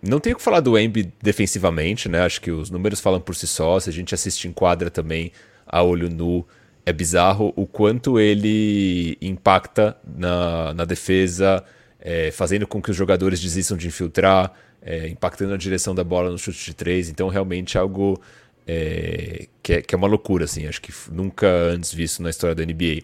não 0.00 0.20
tenho 0.20 0.34
o 0.34 0.38
que 0.38 0.44
falar 0.44 0.60
do 0.60 0.78
Embi 0.78 1.12
defensivamente, 1.20 2.08
né? 2.08 2.22
Acho 2.22 2.40
que 2.40 2.50
os 2.50 2.70
números 2.70 3.00
falam 3.00 3.20
por 3.20 3.34
si 3.34 3.46
só. 3.46 3.78
Se 3.80 3.90
a 3.90 3.92
gente 3.92 4.14
assiste 4.14 4.46
em 4.46 4.52
quadra 4.52 4.90
também 4.90 5.32
a 5.66 5.82
olho 5.82 6.08
nu, 6.08 6.46
é 6.86 6.92
bizarro 6.92 7.52
o 7.54 7.66
quanto 7.66 8.18
ele 8.18 9.18
impacta 9.20 9.96
na, 10.04 10.72
na 10.72 10.84
defesa, 10.84 11.62
é, 12.00 12.30
fazendo 12.30 12.66
com 12.66 12.80
que 12.80 12.90
os 12.90 12.96
jogadores 12.96 13.40
desistam 13.40 13.76
de 13.76 13.86
infiltrar, 13.86 14.52
é, 14.82 15.08
impactando 15.08 15.54
a 15.54 15.56
direção 15.56 15.94
da 15.94 16.02
bola 16.02 16.30
no 16.30 16.38
chute 16.38 16.64
de 16.64 16.74
três. 16.74 17.08
Então, 17.08 17.28
realmente, 17.28 17.76
algo 17.76 18.20
é, 18.66 19.48
que, 19.62 19.74
é, 19.74 19.82
que 19.82 19.94
é 19.94 19.98
uma 19.98 20.06
loucura, 20.08 20.44
assim. 20.44 20.66
Acho 20.66 20.80
que 20.80 20.92
nunca 21.10 21.46
antes 21.46 21.92
visto 21.92 22.22
na 22.22 22.30
história 22.30 22.54
da 22.54 22.64
NBA. 22.64 23.02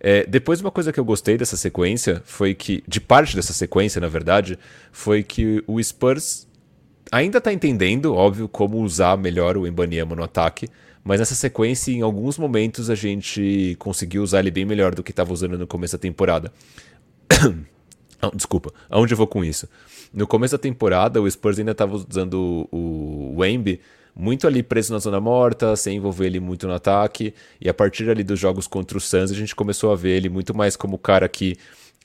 É, 0.00 0.26
depois, 0.26 0.60
uma 0.60 0.70
coisa 0.70 0.92
que 0.92 0.98
eu 0.98 1.04
gostei 1.04 1.38
dessa 1.38 1.56
sequência 1.56 2.20
foi 2.24 2.54
que, 2.54 2.82
de 2.88 3.00
parte 3.00 3.36
dessa 3.36 3.52
sequência, 3.52 4.00
na 4.00 4.08
verdade, 4.08 4.58
foi 4.90 5.22
que 5.22 5.62
o 5.66 5.80
Spurs 5.82 6.48
ainda 7.10 7.38
está 7.38 7.52
entendendo, 7.52 8.14
óbvio, 8.14 8.48
como 8.48 8.78
usar 8.78 9.16
melhor 9.16 9.56
o 9.56 9.66
Embanyama 9.66 10.16
no 10.16 10.24
ataque, 10.24 10.66
mas 11.04 11.20
nessa 11.20 11.34
sequência, 11.34 11.92
em 11.92 12.00
alguns 12.00 12.38
momentos, 12.38 12.88
a 12.88 12.94
gente 12.94 13.76
conseguiu 13.78 14.22
usar 14.22 14.40
ele 14.40 14.50
bem 14.50 14.64
melhor 14.64 14.94
do 14.94 15.02
que 15.02 15.10
estava 15.10 15.32
usando 15.32 15.58
no 15.58 15.66
começo 15.66 15.96
da 15.96 16.00
temporada. 16.00 16.52
Desculpa, 18.34 18.72
aonde 18.88 19.14
eu 19.14 19.18
vou 19.18 19.26
com 19.26 19.44
isso? 19.44 19.68
No 20.12 20.26
começo 20.26 20.52
da 20.52 20.58
temporada, 20.58 21.20
o 21.20 21.30
Spurs 21.30 21.58
ainda 21.58 21.72
estava 21.72 21.96
usando 21.96 22.68
o 22.70 23.34
Wemby 23.38 23.80
muito 24.14 24.46
ali 24.46 24.62
preso 24.62 24.92
na 24.92 24.98
zona 24.98 25.20
morta, 25.20 25.74
sem 25.74 25.96
envolver 25.96 26.26
ele 26.26 26.38
muito 26.38 26.68
no 26.68 26.74
ataque. 26.74 27.34
E 27.60 27.68
a 27.68 27.74
partir 27.74 28.08
ali 28.10 28.22
dos 28.22 28.38
jogos 28.38 28.66
contra 28.66 28.96
o 28.96 29.00
Suns, 29.00 29.30
a 29.30 29.34
gente 29.34 29.54
começou 29.54 29.90
a 29.90 29.96
ver 29.96 30.16
ele 30.16 30.28
muito 30.28 30.54
mais 30.54 30.76
como 30.76 30.96
o 30.96 30.98
cara 30.98 31.28
que 31.28 31.56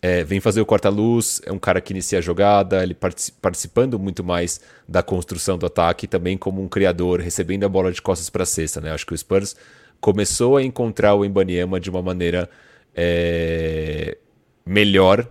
é, 0.02 0.24
vem 0.24 0.40
fazer 0.40 0.62
o 0.62 0.66
corta-luz, 0.66 1.42
é 1.46 1.52
um 1.52 1.60
cara 1.60 1.82
que 1.82 1.92
inicia 1.92 2.20
a 2.20 2.22
jogada, 2.22 2.84
ele 2.84 2.96
participando 3.42 3.98
muito 3.98 4.24
mais 4.24 4.62
da 4.88 5.02
construção 5.02 5.58
do 5.58 5.66
ataque, 5.66 6.08
também 6.08 6.38
como 6.38 6.62
um 6.62 6.68
criador, 6.68 7.20
recebendo 7.20 7.66
a 7.66 7.70
bola 7.70 7.92
de 7.92 8.02
costas 8.02 8.30
para 8.30 8.44
a 8.44 8.46
cesta. 8.46 8.80
Né? 8.80 8.92
Acho 8.92 9.06
que 9.06 9.14
o 9.14 9.18
Spurs 9.18 9.56
começou 10.00 10.58
a 10.58 10.64
encontrar 10.64 11.16
o 11.16 11.26
Embanyama 11.26 11.80
de 11.80 11.90
uma 11.90 12.02
maneira 12.02 12.50
é, 12.96 14.18
melhor 14.66 15.28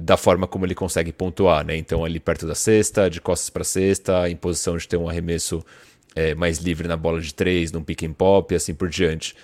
da 0.00 0.16
forma 0.16 0.46
como 0.46 0.64
ele 0.64 0.76
consegue 0.76 1.12
pontuar. 1.12 1.66
Né? 1.66 1.76
Então, 1.76 2.04
ali 2.04 2.20
perto 2.20 2.46
da 2.46 2.54
cesta, 2.54 3.10
de 3.10 3.20
costas 3.20 3.50
para 3.50 3.64
cesta, 3.64 4.30
em 4.30 4.36
posição 4.36 4.76
de 4.76 4.86
ter 4.86 4.96
um 4.96 5.08
arremesso 5.08 5.64
é, 6.14 6.36
mais 6.36 6.58
livre 6.58 6.86
na 6.86 6.96
bola 6.96 7.20
de 7.20 7.34
três, 7.34 7.72
num 7.72 7.82
pick 7.82 8.04
and 8.04 8.12
pop 8.12 8.54
e 8.54 8.56
assim 8.56 8.72
por 8.74 8.88
diante. 8.88 9.34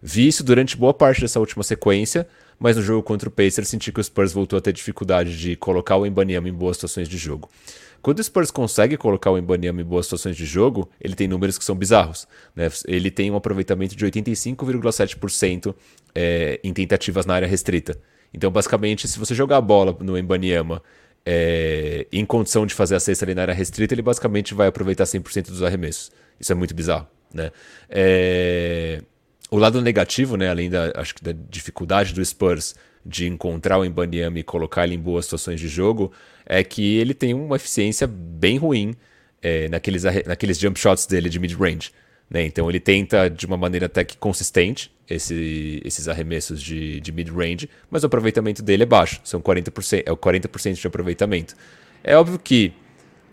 Vi 0.00 0.28
isso 0.28 0.44
durante 0.44 0.76
boa 0.76 0.94
parte 0.94 1.20
dessa 1.20 1.40
última 1.40 1.64
sequência, 1.64 2.28
mas 2.60 2.76
no 2.76 2.82
jogo 2.82 3.02
contra 3.02 3.28
o 3.28 3.32
Pacers 3.32 3.68
senti 3.68 3.90
que 3.90 3.98
o 3.98 4.04
Spurs 4.04 4.32
voltou 4.32 4.56
a 4.56 4.62
ter 4.62 4.72
dificuldade 4.72 5.36
de 5.36 5.56
colocar 5.56 5.96
o 5.96 6.06
Embanyama 6.06 6.48
em 6.48 6.52
boas 6.52 6.76
situações 6.76 7.08
de 7.08 7.18
jogo. 7.18 7.50
Quando 8.00 8.20
o 8.20 8.22
Spurs 8.22 8.52
consegue 8.52 8.96
colocar 8.96 9.32
o 9.32 9.38
Embanyama 9.38 9.80
em 9.80 9.84
boas 9.84 10.06
situações 10.06 10.36
de 10.36 10.46
jogo, 10.46 10.88
ele 11.00 11.16
tem 11.16 11.26
números 11.26 11.58
que 11.58 11.64
são 11.64 11.74
bizarros. 11.74 12.28
Né? 12.54 12.68
Ele 12.86 13.10
tem 13.10 13.30
um 13.32 13.36
aproveitamento 13.36 13.96
de 13.96 14.06
85,7% 14.06 15.74
é, 16.14 16.60
em 16.62 16.72
tentativas 16.72 17.26
na 17.26 17.34
área 17.34 17.48
restrita. 17.48 17.98
Então, 18.34 18.50
basicamente, 18.50 19.06
se 19.06 19.18
você 19.18 19.34
jogar 19.34 19.58
a 19.58 19.60
bola 19.60 19.96
no 20.00 20.18
Embanyama 20.18 20.82
é, 21.24 22.06
em 22.12 22.26
condição 22.26 22.66
de 22.66 22.74
fazer 22.74 22.96
a 22.96 23.00
cesta 23.00 23.24
ali 23.24 23.34
na 23.34 23.42
área 23.42 23.54
restrita, 23.54 23.94
ele 23.94 24.02
basicamente 24.02 24.52
vai 24.52 24.66
aproveitar 24.66 25.04
100% 25.04 25.46
dos 25.46 25.62
arremessos. 25.62 26.10
Isso 26.38 26.50
é 26.50 26.54
muito 26.54 26.74
bizarro. 26.74 27.06
Né? 27.32 27.52
É, 27.88 29.00
o 29.50 29.56
lado 29.56 29.80
negativo, 29.80 30.36
né, 30.36 30.50
além 30.50 30.68
da, 30.68 30.92
acho 30.96 31.14
que 31.14 31.22
da 31.22 31.32
dificuldade 31.48 32.12
do 32.12 32.24
Spurs 32.24 32.74
de 33.06 33.26
encontrar 33.26 33.78
o 33.78 33.84
Embanyama 33.84 34.38
e 34.38 34.42
colocar 34.42 34.84
ele 34.84 34.94
em 34.94 34.98
boas 34.98 35.26
situações 35.26 35.60
de 35.60 35.68
jogo, 35.68 36.10
é 36.44 36.64
que 36.64 36.96
ele 36.96 37.14
tem 37.14 37.34
uma 37.34 37.56
eficiência 37.56 38.06
bem 38.06 38.56
ruim 38.56 38.94
é, 39.40 39.68
naqueles, 39.68 40.02
naqueles 40.26 40.58
jump 40.58 40.78
shots 40.78 41.06
dele 41.06 41.28
de 41.28 41.38
mid-range. 41.38 41.92
Né? 42.34 42.44
Então 42.44 42.68
ele 42.68 42.80
tenta 42.80 43.30
de 43.30 43.46
uma 43.46 43.56
maneira 43.56 43.86
até 43.86 44.02
que 44.02 44.16
consistente 44.16 44.90
esse, 45.08 45.80
esses 45.84 46.08
arremessos 46.08 46.60
de, 46.60 46.98
de 47.00 47.12
mid-range, 47.12 47.70
mas 47.88 48.02
o 48.02 48.06
aproveitamento 48.06 48.60
dele 48.60 48.82
é 48.82 48.86
baixo, 48.86 49.20
são 49.22 49.40
40%, 49.40 50.02
é 50.04 50.10
o 50.10 50.16
40% 50.16 50.74
de 50.74 50.84
aproveitamento. 50.84 51.54
É 52.02 52.16
óbvio 52.16 52.36
que, 52.36 52.72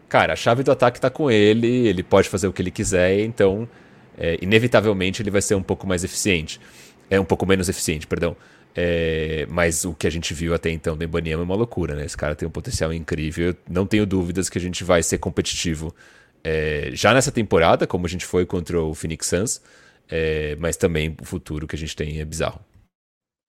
cara, 0.07 0.33
a 0.33 0.35
chave 0.35 0.61
do 0.61 0.71
ataque 0.71 0.99
está 0.99 1.09
com 1.09 1.31
ele, 1.31 1.87
ele 1.87 2.03
pode 2.03 2.29
fazer 2.29 2.47
o 2.47 2.53
que 2.53 2.61
ele 2.61 2.69
quiser, 2.69 3.21
então 3.21 3.67
é, 4.15 4.37
inevitavelmente 4.39 5.23
ele 5.23 5.31
vai 5.31 5.41
ser 5.41 5.55
um 5.55 5.63
pouco 5.63 5.87
mais 5.87 6.03
eficiente. 6.03 6.61
É 7.09 7.19
um 7.19 7.25
pouco 7.25 7.43
menos 7.43 7.67
eficiente, 7.69 8.05
perdão. 8.05 8.37
É, 8.75 9.47
mas 9.49 9.83
o 9.83 9.95
que 9.95 10.05
a 10.05 10.11
gente 10.11 10.31
viu 10.33 10.53
até 10.53 10.69
então 10.69 10.95
do 10.95 11.03
Ibaniama 11.03 11.41
é 11.41 11.45
uma 11.45 11.55
loucura, 11.55 11.95
né? 11.95 12.05
Esse 12.05 12.15
cara 12.15 12.35
tem 12.35 12.47
um 12.47 12.51
potencial 12.51 12.93
incrível. 12.93 13.47
Eu 13.47 13.55
não 13.67 13.85
tenho 13.85 14.05
dúvidas 14.05 14.47
que 14.47 14.59
a 14.59 14.61
gente 14.61 14.83
vai 14.83 15.01
ser 15.01 15.17
competitivo 15.17 15.93
é, 16.43 16.91
já 16.93 17.13
nessa 17.13 17.31
temporada, 17.31 17.85
como 17.87 18.05
a 18.05 18.09
gente 18.09 18.25
foi 18.25 18.45
contra 18.45 18.81
o 18.81 18.93
Phoenix 18.93 19.27
Suns, 19.27 19.61
é, 20.09 20.55
mas 20.57 20.77
também 20.77 21.15
o 21.21 21.25
futuro 21.25 21.67
que 21.67 21.75
a 21.75 21.79
gente 21.79 21.95
tem 21.95 22.19
é 22.19 22.25
bizarro. 22.25 22.59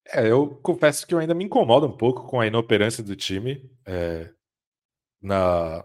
É, 0.08 0.30
eu 0.30 0.48
confesso 0.62 1.06
que 1.06 1.14
eu 1.14 1.18
ainda 1.18 1.34
me 1.34 1.44
incomodo 1.44 1.86
um 1.86 1.96
pouco 1.96 2.26
com 2.26 2.40
a 2.40 2.46
inoperância 2.46 3.02
do 3.02 3.16
time 3.16 3.70
é, 3.86 4.28
na, 5.20 5.84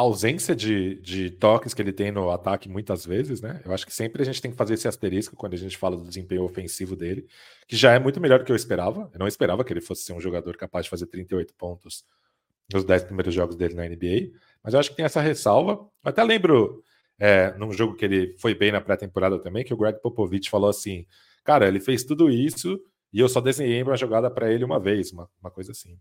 ausência 0.00 0.54
de, 0.54 0.94
de 1.00 1.30
toques 1.30 1.74
que 1.74 1.82
ele 1.82 1.92
tem 1.92 2.12
no 2.12 2.30
ataque 2.30 2.68
muitas 2.68 3.04
vezes, 3.04 3.40
né? 3.40 3.60
Eu 3.64 3.72
acho 3.72 3.84
que 3.84 3.92
sempre 3.92 4.22
a 4.22 4.24
gente 4.24 4.40
tem 4.40 4.50
que 4.50 4.56
fazer 4.56 4.74
esse 4.74 4.86
asterisco 4.86 5.34
quando 5.34 5.54
a 5.54 5.56
gente 5.56 5.76
fala 5.76 5.96
do 5.96 6.04
desempenho 6.06 6.44
ofensivo 6.44 6.94
dele, 6.94 7.26
que 7.66 7.76
já 7.76 7.92
é 7.92 7.98
muito 7.98 8.20
melhor 8.20 8.38
do 8.38 8.44
que 8.44 8.52
eu 8.52 8.56
esperava. 8.56 9.10
Eu 9.12 9.18
não 9.18 9.26
esperava 9.26 9.64
que 9.64 9.72
ele 9.72 9.80
fosse 9.80 10.02
ser 10.02 10.12
um 10.12 10.20
jogador 10.20 10.56
capaz 10.56 10.84
de 10.84 10.90
fazer 10.90 11.06
38 11.06 11.52
pontos 11.54 12.04
nos 12.72 12.84
10 12.84 13.04
primeiros 13.04 13.34
jogos 13.34 13.56
dele 13.56 13.74
na 13.74 13.88
NBA, 13.88 14.30
mas 14.62 14.74
eu 14.74 14.80
acho 14.80 14.90
que 14.90 14.96
tem 14.96 15.04
essa 15.04 15.20
ressalva. 15.20 15.72
Eu 15.72 16.10
até 16.10 16.22
lembro, 16.22 16.82
é, 17.18 17.52
num 17.58 17.72
jogo 17.72 17.94
que 17.94 18.04
ele 18.04 18.36
foi 18.38 18.54
bem 18.54 18.72
na 18.72 18.80
pré-temporada 18.80 19.38
também, 19.38 19.64
que 19.64 19.74
o 19.74 19.76
Greg 19.76 20.00
Popovich 20.00 20.50
falou 20.50 20.70
assim: 20.70 21.06
cara, 21.44 21.66
ele 21.66 21.80
fez 21.80 22.04
tudo 22.04 22.30
isso 22.30 22.80
e 23.12 23.20
eu 23.20 23.28
só 23.28 23.40
desenhei 23.40 23.82
uma 23.82 23.96
jogada 23.96 24.30
para 24.30 24.52
ele 24.52 24.64
uma 24.64 24.78
vez, 24.78 25.12
uma, 25.12 25.28
uma 25.40 25.50
coisa 25.50 25.72
assim. 25.72 25.98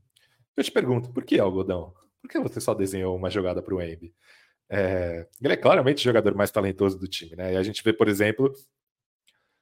Eu 0.56 0.64
te 0.64 0.72
pergunto, 0.72 1.12
por 1.12 1.24
que 1.24 1.40
algodão? 1.40 1.94
Por 2.22 2.30
que 2.30 2.40
você 2.40 2.60
só 2.60 2.74
desenhou 2.74 3.16
uma 3.16 3.30
jogada 3.30 3.62
para 3.62 3.74
o 3.74 3.82
Embi? 3.82 4.14
É, 4.70 5.26
ele 5.42 5.54
é 5.54 5.58
claramente 5.58 6.00
o 6.00 6.04
jogador 6.04 6.36
mais 6.36 6.52
talentoso 6.52 7.00
do 7.00 7.08
time, 7.08 7.36
né? 7.36 7.54
E 7.54 7.58
a 7.58 7.64
gente 7.64 7.84
vê, 7.84 7.94
por 7.94 8.08
exemplo, 8.08 8.54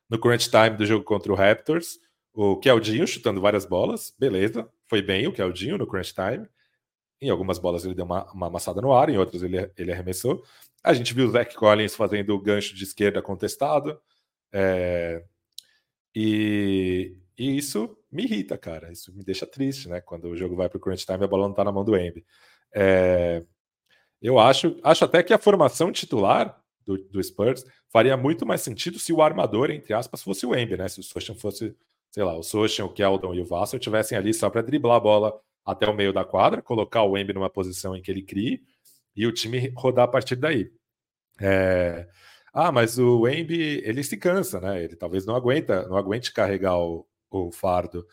no 0.10 0.18
crunch 0.20 0.50
time 0.50 0.78
do 0.78 0.86
jogo 0.86 1.04
contra 1.04 1.32
o 1.32 1.36
Raptors, 1.36 2.00
o 2.34 2.58
Keldinho 2.58 3.08
chutando 3.08 3.40
várias 3.40 3.66
bolas, 3.66 4.14
beleza, 4.20 4.68
foi 4.88 5.02
bem 5.02 5.28
o 5.28 5.34
Keldinho 5.34 5.78
no 5.78 5.88
crunch 5.88 6.14
time. 6.14 6.48
Em 7.22 7.30
algumas 7.30 7.58
bolas 7.60 7.86
ele 7.86 7.96
deu 7.96 8.06
uma, 8.06 8.32
uma 8.32 8.48
amassada 8.48 8.82
no 8.82 8.94
ar, 8.94 9.10
em 9.10 9.18
outras 9.18 9.42
ele, 9.44 9.72
ele 9.78 9.92
arremessou. 9.92 10.44
A 10.84 10.94
gente 10.94 11.14
viu 11.14 11.28
o 11.28 11.32
Zach 11.32 11.56
Collins 11.56 11.96
fazendo 11.96 12.36
o 12.36 12.40
gancho 12.40 12.76
de 12.76 12.84
esquerda 12.84 13.22
contestado. 13.22 14.00
É, 14.52 15.24
e, 16.16 17.18
e, 17.38 17.58
isso 17.58 17.98
me 18.12 18.24
irrita, 18.24 18.58
cara. 18.58 18.92
Isso 18.92 19.14
me 19.14 19.24
deixa 19.24 19.46
triste, 19.46 19.90
né? 19.90 20.00
Quando 20.02 20.30
o 20.30 20.38
jogo 20.38 20.56
vai 20.56 20.70
para 20.70 20.78
o 20.78 20.80
crunch 20.80 21.06
time 21.06 21.24
a 21.24 21.28
bola 21.28 21.44
não 21.44 21.52
está 21.52 21.64
na 21.64 21.72
mão 21.72 21.84
do 21.84 21.98
Embi. 21.98 22.26
É, 22.74 23.44
eu 24.22 24.40
acho, 24.40 24.80
acho 24.84 25.06
até 25.06 25.24
que 25.24 25.34
a 25.34 25.38
formação 25.38 25.92
titular 25.92 26.62
do, 26.86 26.98
do, 26.98 27.24
Spurs 27.24 27.66
faria 27.90 28.16
muito 28.16 28.46
mais 28.46 28.62
sentido 28.62 29.00
se 29.00 29.12
o 29.12 29.22
armador, 29.22 29.72
entre 29.72 29.94
aspas, 29.94 30.24
fosse 30.24 30.46
o 30.46 30.56
Embiid, 30.56 30.78
né? 30.78 30.88
Se 30.88 31.00
o 31.00 31.04
Sochan 31.04 31.36
fosse, 31.36 31.76
sei 32.12 32.24
lá, 32.24 32.38
o 32.38 32.44
Sochan, 32.44 32.86
o 32.86 32.94
Keldon 32.94 33.34
e 33.34 33.42
o 33.42 33.46
Vassell 33.46 33.80
tivessem 33.80 34.18
ali 34.18 34.34
só 34.34 34.50
para 34.50 34.62
driblar 34.62 34.98
a 34.98 35.00
bola 35.00 35.42
até 35.66 35.90
o 35.90 35.96
meio 35.96 36.14
da 36.14 36.24
quadra, 36.24 36.62
colocar 36.62 37.04
o 37.04 37.18
Embiid 37.18 37.34
numa 37.34 37.50
posição 37.50 37.96
em 37.96 38.02
que 38.02 38.12
ele 38.12 38.22
crie 38.22 38.62
e 39.16 39.26
o 39.26 39.32
time 39.32 39.72
rodar 39.76 40.06
a 40.06 40.08
partir 40.08 40.36
daí. 40.36 40.72
É... 41.42 42.08
Ah, 42.54 42.72
mas 42.72 42.98
o 43.00 43.28
Embiid, 43.28 43.82
ele 43.84 44.04
se 44.04 44.16
cansa, 44.18 44.62
né? 44.62 44.84
Ele 44.84 44.96
talvez 44.96 45.26
não 45.26 45.36
aguenta, 45.36 45.88
não 45.88 45.98
aguente 45.98 46.32
carregar 46.32 46.78
o, 46.78 47.06
o 47.30 47.52
fardo, 47.52 48.06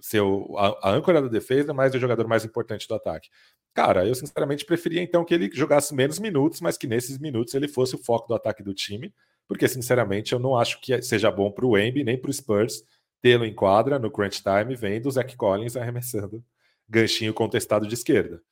ser 0.00 0.20
o, 0.20 0.56
a, 0.56 0.88
a 0.88 0.90
âncora 0.90 1.20
da 1.20 1.28
defesa, 1.28 1.74
mas 1.74 1.94
o 1.94 1.98
jogador 1.98 2.26
mais 2.26 2.44
importante 2.44 2.88
do 2.88 2.94
ataque. 2.94 3.28
Cara, 3.74 4.06
eu 4.06 4.14
sinceramente 4.14 4.64
preferia 4.64 5.02
então 5.02 5.24
que 5.24 5.34
ele 5.34 5.50
jogasse 5.52 5.94
menos 5.94 6.18
minutos, 6.18 6.60
mas 6.60 6.76
que 6.76 6.86
nesses 6.86 7.18
minutos 7.18 7.54
ele 7.54 7.68
fosse 7.68 7.94
o 7.94 7.98
foco 7.98 8.28
do 8.28 8.34
ataque 8.34 8.62
do 8.62 8.74
time, 8.74 9.14
porque 9.46 9.68
sinceramente 9.68 10.32
eu 10.32 10.38
não 10.38 10.56
acho 10.56 10.80
que 10.80 11.00
seja 11.02 11.30
bom 11.30 11.50
para 11.50 11.66
o 11.66 11.78
Embi 11.78 12.02
nem 12.02 12.18
para 12.18 12.30
o 12.30 12.32
Spurs 12.32 12.82
tê-lo 13.20 13.44
em 13.44 13.54
quadra 13.54 13.98
no 13.98 14.10
crunch 14.10 14.42
time 14.42 14.74
vendo 14.74 15.06
o 15.06 15.10
Zach 15.10 15.36
Collins 15.36 15.76
arremessando 15.76 16.42
ganchinho 16.90 17.32
contestado 17.32 17.86
de 17.86 17.94
esquerda. 17.94 18.42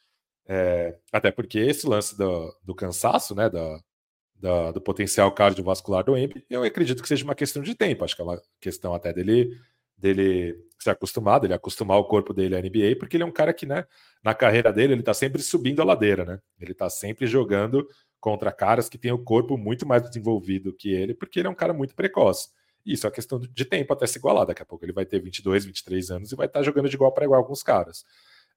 É, 0.47 0.97
até 1.13 1.31
porque 1.31 1.59
esse 1.59 1.87
lance 1.87 2.17
do, 2.17 2.57
do 2.63 2.75
cansaço, 2.75 3.35
né, 3.35 3.51
da, 3.51 4.71
do 4.71 4.81
potencial 4.81 5.31
cardiovascular 5.33 6.05
do 6.05 6.17
Embi, 6.17 6.45
eu 6.49 6.63
acredito 6.63 7.03
que 7.03 7.09
seja 7.09 7.25
uma 7.25 7.35
questão 7.35 7.63
de 7.63 7.75
tempo. 7.75 8.05
Acho 8.05 8.15
que 8.15 8.23
é 8.23 8.25
uma 8.25 8.41
questão 8.61 8.95
até 8.95 9.13
dele 9.13 9.59
dele 9.99 10.57
ser 10.79 10.91
acostumado, 10.91 11.45
ele 11.45 11.53
acostumar 11.53 11.99
o 11.99 12.05
corpo 12.05 12.33
dele 12.33 12.55
à 12.55 12.61
NBA, 12.61 12.97
porque 13.01 13.17
ele 13.17 13.25
é 13.25 13.27
um 13.27 13.33
cara 13.33 13.53
que, 13.53 13.67
né, 13.67 13.85
na 14.23 14.33
carreira 14.33 14.73
dele, 14.73 14.93
ele 14.93 15.03
tá 15.03 15.13
sempre 15.13 15.43
subindo 15.43 15.83
a 15.83 15.85
ladeira, 15.85 16.25
né? 16.25 16.41
Ele 16.61 16.73
tá 16.73 16.89
sempre 16.89 17.27
jogando 17.27 17.85
contra 18.21 18.53
caras 18.53 18.89
que 18.89 18.97
têm 18.97 19.11
o 19.11 19.19
corpo 19.19 19.59
muito 19.59 19.85
mais 19.85 20.03
desenvolvido 20.03 20.73
que 20.73 20.93
ele, 20.93 21.15
porque 21.15 21.41
ele 21.41 21.49
é 21.49 21.51
um 21.51 21.55
cara 21.55 21.73
muito 21.73 21.97
precoce. 21.97 22.51
Isso 22.87 23.07
é 23.07 23.11
questão 23.11 23.41
de 23.41 23.65
tempo 23.65 23.93
até 23.93 24.07
se 24.07 24.19
igualar. 24.19 24.47
Daqui 24.47 24.63
a 24.63 24.65
pouco 24.65 24.85
ele 24.85 24.93
vai 24.93 25.05
ter 25.05 25.21
22, 25.21 25.65
23 25.67 26.11
anos 26.13 26.33
e 26.33 26.37
vai 26.37 26.47
estar 26.47 26.61
tá 26.61 26.65
jogando 26.65 26.89
de 26.89 26.95
igual 26.95 27.13
para 27.13 27.25
igual 27.25 27.41
alguns 27.41 27.63
caras. 27.63 28.05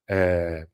É... 0.09 0.67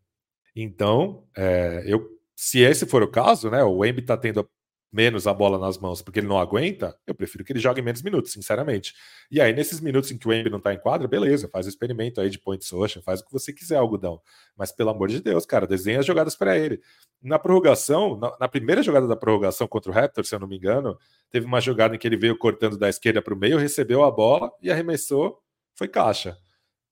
Então, 0.56 1.28
é... 1.36 1.84
eu, 1.86 2.08
se 2.36 2.60
esse 2.60 2.86
for 2.86 3.04
o 3.04 3.12
caso, 3.12 3.50
né, 3.50 3.64
o 3.64 3.84
Embi 3.86 4.02
tá 4.02 4.18
tendo 4.18 4.48
menos 4.92 5.28
a 5.28 5.34
bola 5.34 5.58
nas 5.58 5.78
mãos 5.78 6.02
porque 6.02 6.20
ele 6.20 6.28
não 6.28 6.40
aguenta, 6.40 6.98
eu 7.06 7.14
prefiro 7.14 7.44
que 7.44 7.52
ele 7.52 7.60
jogue 7.60 7.82
menos 7.82 8.02
minutos, 8.02 8.32
sinceramente. 8.32 8.94
E 9.30 9.42
aí, 9.42 9.54
nesses 9.54 9.80
minutos 9.80 10.12
em 10.12 10.18
que 10.18 10.28
o 10.28 10.34
Embi 10.34 10.50
não 10.50 10.60
tá 10.60 10.74
em 10.74 10.80
quadra, 10.80 11.08
beleza, 11.08 11.50
faz 11.50 11.66
o 11.66 11.70
experimento 11.70 12.22
aí 12.22 12.30
de 12.30 12.40
point 12.40 12.64
social, 12.64 13.04
faz 13.04 13.20
o 13.20 13.26
que 13.26 13.32
você 13.32 13.52
quiser, 13.54 13.76
algodão. 13.76 14.22
Mas 14.56 14.72
pelo 14.72 14.90
amor 14.90 15.10
de 15.10 15.22
Deus, 15.22 15.46
cara, 15.46 15.68
desenha 15.68 16.00
as 16.00 16.06
jogadas 16.06 16.36
para 16.36 16.58
ele. 16.58 16.82
Na 17.22 17.38
prorrogação, 17.38 18.18
na, 18.18 18.36
na, 18.40 18.48
primeira 18.48 18.82
jogada 18.82 19.08
da 19.08 19.16
prorrogação 19.16 19.68
contra 19.68 19.92
o 19.92 19.94
Raptors, 19.94 20.30
se 20.30 20.36
eu 20.36 20.40
não 20.40 20.48
me 20.48 20.58
engano, 20.58 20.98
teve 21.30 21.46
uma 21.46 21.60
jogada 21.60 21.96
em 21.96 22.00
que 22.00 22.08
ele 22.08 22.18
veio 22.18 22.38
cortando 22.38 22.78
da 22.78 22.90
esquerda 22.90 23.22
para 23.22 23.34
o 23.34 23.38
meio, 23.38 23.58
recebeu 23.58 24.04
a 24.04 24.12
bola 24.12 24.52
e 24.62 24.72
arremessou, 24.72 25.40
foi 25.76 25.88
caixa. 25.88 26.38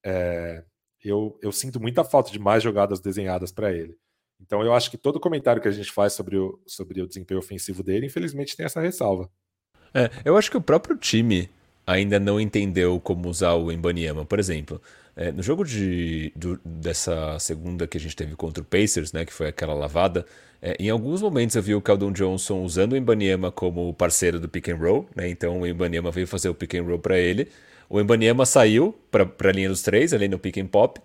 É, 0.04 0.64
eu, 1.10 1.38
eu 1.42 1.52
sinto 1.52 1.80
muita 1.80 2.04
falta 2.04 2.32
de 2.32 2.40
mais 2.40 2.64
jogadas 2.64 3.00
desenhadas 3.00 3.52
para 3.52 3.72
ele. 3.72 3.98
Então 4.42 4.62
eu 4.62 4.74
acho 4.74 4.92
que 4.92 4.98
todo 4.98 5.20
comentário 5.20 5.62
que 5.62 5.68
a 5.68 5.72
gente 5.72 5.92
faz 5.92 6.14
sobre 6.14 6.38
o, 6.38 6.60
sobre 6.66 7.02
o 7.02 7.08
desempenho 7.08 7.40
ofensivo 7.40 7.82
dele, 7.82 8.08
infelizmente, 8.08 8.56
tem 8.56 8.66
essa 8.66 8.82
ressalva. 8.82 9.30
É, 9.94 10.10
eu 10.26 10.38
acho 10.38 10.52
que 10.52 10.58
o 10.58 10.62
próprio 10.62 10.98
time 10.98 11.50
ainda 11.88 12.20
não 12.20 12.40
entendeu 12.40 13.00
como 13.00 13.30
usar 13.30 13.54
o 13.54 13.72
Embanyama. 13.72 14.26
Por 14.26 14.40
exemplo, 14.40 14.82
é, 15.16 15.32
no 15.32 15.42
jogo 15.42 15.64
de, 15.64 16.34
do, 16.36 16.60
dessa 16.66 17.38
segunda 17.40 17.88
que 17.88 17.98
a 17.98 18.00
gente 18.00 18.16
teve 18.16 18.36
contra 18.36 18.62
o 18.62 18.66
Pacers, 18.66 19.14
né, 19.14 19.24
que 19.24 19.32
foi 19.32 19.48
aquela 19.48 19.74
lavada, 19.74 20.26
é, 20.62 20.76
em 20.80 20.90
alguns 20.90 21.22
momentos 21.22 21.56
eu 21.56 21.62
vi 21.62 21.76
o 21.76 21.82
Keldon 21.82 22.12
Johnson 22.12 22.64
usando 22.64 22.94
o 22.94 22.98
Embanyama 22.98 23.52
como 23.52 23.94
parceiro 23.94 24.40
do 24.40 24.50
pick 24.50 24.70
and 24.70 24.78
roll, 24.78 25.08
né, 25.16 25.30
então 25.30 25.62
o 25.62 25.68
Embanyama 25.68 26.12
veio 26.12 26.28
fazer 26.28 26.50
o 26.50 26.56
pick 26.56 26.76
and 26.76 26.84
roll 26.84 27.00
para 27.00 27.18
ele. 27.18 27.50
O 27.90 28.00
Embanyama 28.00 28.46
saiu 28.46 28.96
para 29.12 29.30
a 29.50 29.52
linha 29.52 29.70
dos 29.70 29.82
três, 29.82 30.14
ali 30.14 30.28
no 30.28 30.40
pick 30.40 30.58
and 30.58 30.68
pop, 30.68 31.00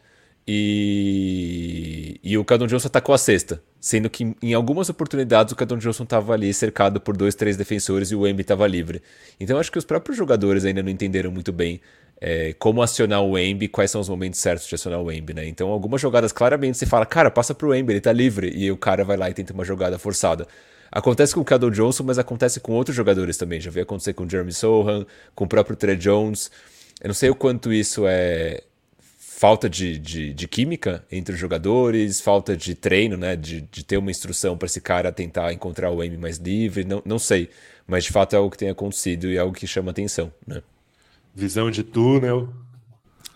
E, 0.52 2.18
e 2.24 2.36
o 2.36 2.44
Cadon 2.44 2.66
Johnson 2.66 2.88
atacou 2.88 3.14
a 3.14 3.18
sexta, 3.18 3.62
sendo 3.78 4.10
que 4.10 4.34
em 4.42 4.54
algumas 4.54 4.88
oportunidades 4.88 5.52
o 5.52 5.56
Cadon 5.56 5.76
Johnson 5.76 6.02
estava 6.02 6.32
ali 6.32 6.52
cercado 6.52 7.00
por 7.00 7.16
dois, 7.16 7.34
três 7.34 7.56
defensores 7.56 8.10
e 8.10 8.16
o 8.16 8.26
Embi 8.26 8.42
estava 8.42 8.66
livre. 8.66 9.00
Então 9.38 9.58
acho 9.58 9.70
que 9.70 9.78
os 9.78 9.84
próprios 9.84 10.16
jogadores 10.16 10.64
ainda 10.64 10.82
não 10.82 10.90
entenderam 10.90 11.30
muito 11.30 11.52
bem 11.52 11.80
é, 12.20 12.54
como 12.58 12.82
acionar 12.82 13.22
o 13.22 13.38
Embi, 13.38 13.68
quais 13.68 13.90
são 13.90 14.00
os 14.00 14.08
momentos 14.08 14.40
certos 14.40 14.66
de 14.66 14.74
acionar 14.74 15.00
o 15.00 15.12
Embi, 15.12 15.34
né? 15.34 15.46
Então 15.46 15.68
algumas 15.68 16.00
jogadas 16.00 16.32
claramente 16.32 16.78
você 16.78 16.86
fala, 16.86 17.06
cara, 17.06 17.30
passa 17.30 17.54
pro 17.54 17.74
Embi, 17.74 17.92
ele 17.92 18.00
tá 18.00 18.12
livre, 18.12 18.50
e 18.54 18.72
o 18.72 18.76
cara 18.76 19.04
vai 19.04 19.16
lá 19.16 19.30
e 19.30 19.34
tenta 19.34 19.52
uma 19.52 19.64
jogada 19.64 19.98
forçada. 19.98 20.48
Acontece 20.90 21.32
com 21.32 21.40
o 21.40 21.44
Cadon 21.44 21.70
Johnson, 21.70 22.02
mas 22.02 22.18
acontece 22.18 22.58
com 22.58 22.72
outros 22.72 22.96
jogadores 22.96 23.36
também. 23.36 23.60
Já 23.60 23.70
vi 23.70 23.80
acontecer 23.80 24.12
com 24.12 24.24
o 24.24 24.28
Jeremy 24.28 24.52
Sohan, 24.52 25.06
com 25.36 25.44
o 25.44 25.46
próprio 25.46 25.76
Trey 25.76 25.94
Jones. 25.96 26.50
Eu 27.00 27.08
não 27.08 27.14
sei 27.14 27.30
o 27.30 27.34
quanto 27.34 27.72
isso 27.72 28.04
é 28.06 28.62
falta 29.40 29.70
de, 29.70 29.98
de, 29.98 30.34
de, 30.34 30.46
química 30.46 31.02
entre 31.10 31.32
os 31.34 31.40
jogadores, 31.40 32.20
falta 32.20 32.54
de 32.54 32.74
treino, 32.74 33.16
né? 33.16 33.34
De, 33.34 33.62
de 33.62 33.82
ter 33.82 33.96
uma 33.96 34.10
instrução 34.10 34.54
para 34.54 34.66
esse 34.66 34.82
cara 34.82 35.10
tentar 35.10 35.50
encontrar 35.50 35.90
o 35.90 36.02
aim 36.02 36.14
mais 36.18 36.36
livre, 36.36 36.84
não, 36.84 37.02
não 37.06 37.18
sei. 37.18 37.48
Mas 37.86 38.04
de 38.04 38.12
fato 38.12 38.34
é 38.34 38.36
algo 38.36 38.50
que 38.50 38.58
tem 38.58 38.68
acontecido 38.68 39.28
e 39.28 39.36
é 39.36 39.40
algo 39.40 39.54
que 39.54 39.66
chama 39.66 39.92
atenção, 39.92 40.30
né? 40.46 40.62
Visão 41.34 41.70
de 41.70 41.82
túnel. 41.82 42.52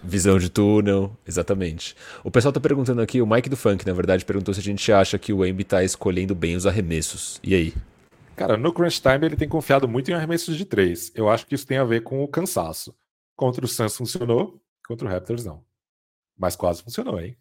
Visão 0.02 0.38
de 0.38 0.50
túnel, 0.50 1.16
exatamente. 1.26 1.96
O 2.22 2.30
pessoal 2.30 2.52
tá 2.52 2.60
perguntando 2.60 3.00
aqui, 3.00 3.22
o 3.22 3.26
Mike 3.26 3.48
do 3.48 3.56
Funk, 3.56 3.86
na 3.86 3.94
verdade, 3.94 4.26
perguntou 4.26 4.52
se 4.52 4.60
a 4.60 4.62
gente 4.62 4.92
acha 4.92 5.18
que 5.18 5.32
o 5.32 5.42
Embi 5.42 5.64
tá 5.64 5.82
escolhendo 5.82 6.34
bem 6.34 6.54
os 6.54 6.66
arremessos. 6.66 7.40
E 7.42 7.54
aí? 7.54 7.72
Cara, 8.36 8.58
no 8.58 8.74
crunch 8.74 9.00
time 9.00 9.24
ele 9.24 9.36
tem 9.36 9.48
confiado 9.48 9.88
muito 9.88 10.10
em 10.10 10.14
arremessos 10.14 10.54
de 10.54 10.66
três. 10.66 11.10
Eu 11.14 11.30
acho 11.30 11.46
que 11.46 11.54
isso 11.54 11.66
tem 11.66 11.78
a 11.78 11.84
ver 11.84 12.02
com 12.02 12.22
o 12.22 12.28
cansaço. 12.28 12.94
Contra 13.36 13.64
o 13.64 13.68
Suns 13.68 13.96
funcionou, 13.96 14.60
contra 14.86 15.06
o 15.06 15.10
Raptors 15.10 15.44
não. 15.44 15.64
Mas 16.36 16.56
quase 16.56 16.82
funcionou, 16.82 17.20
hein? 17.20 17.36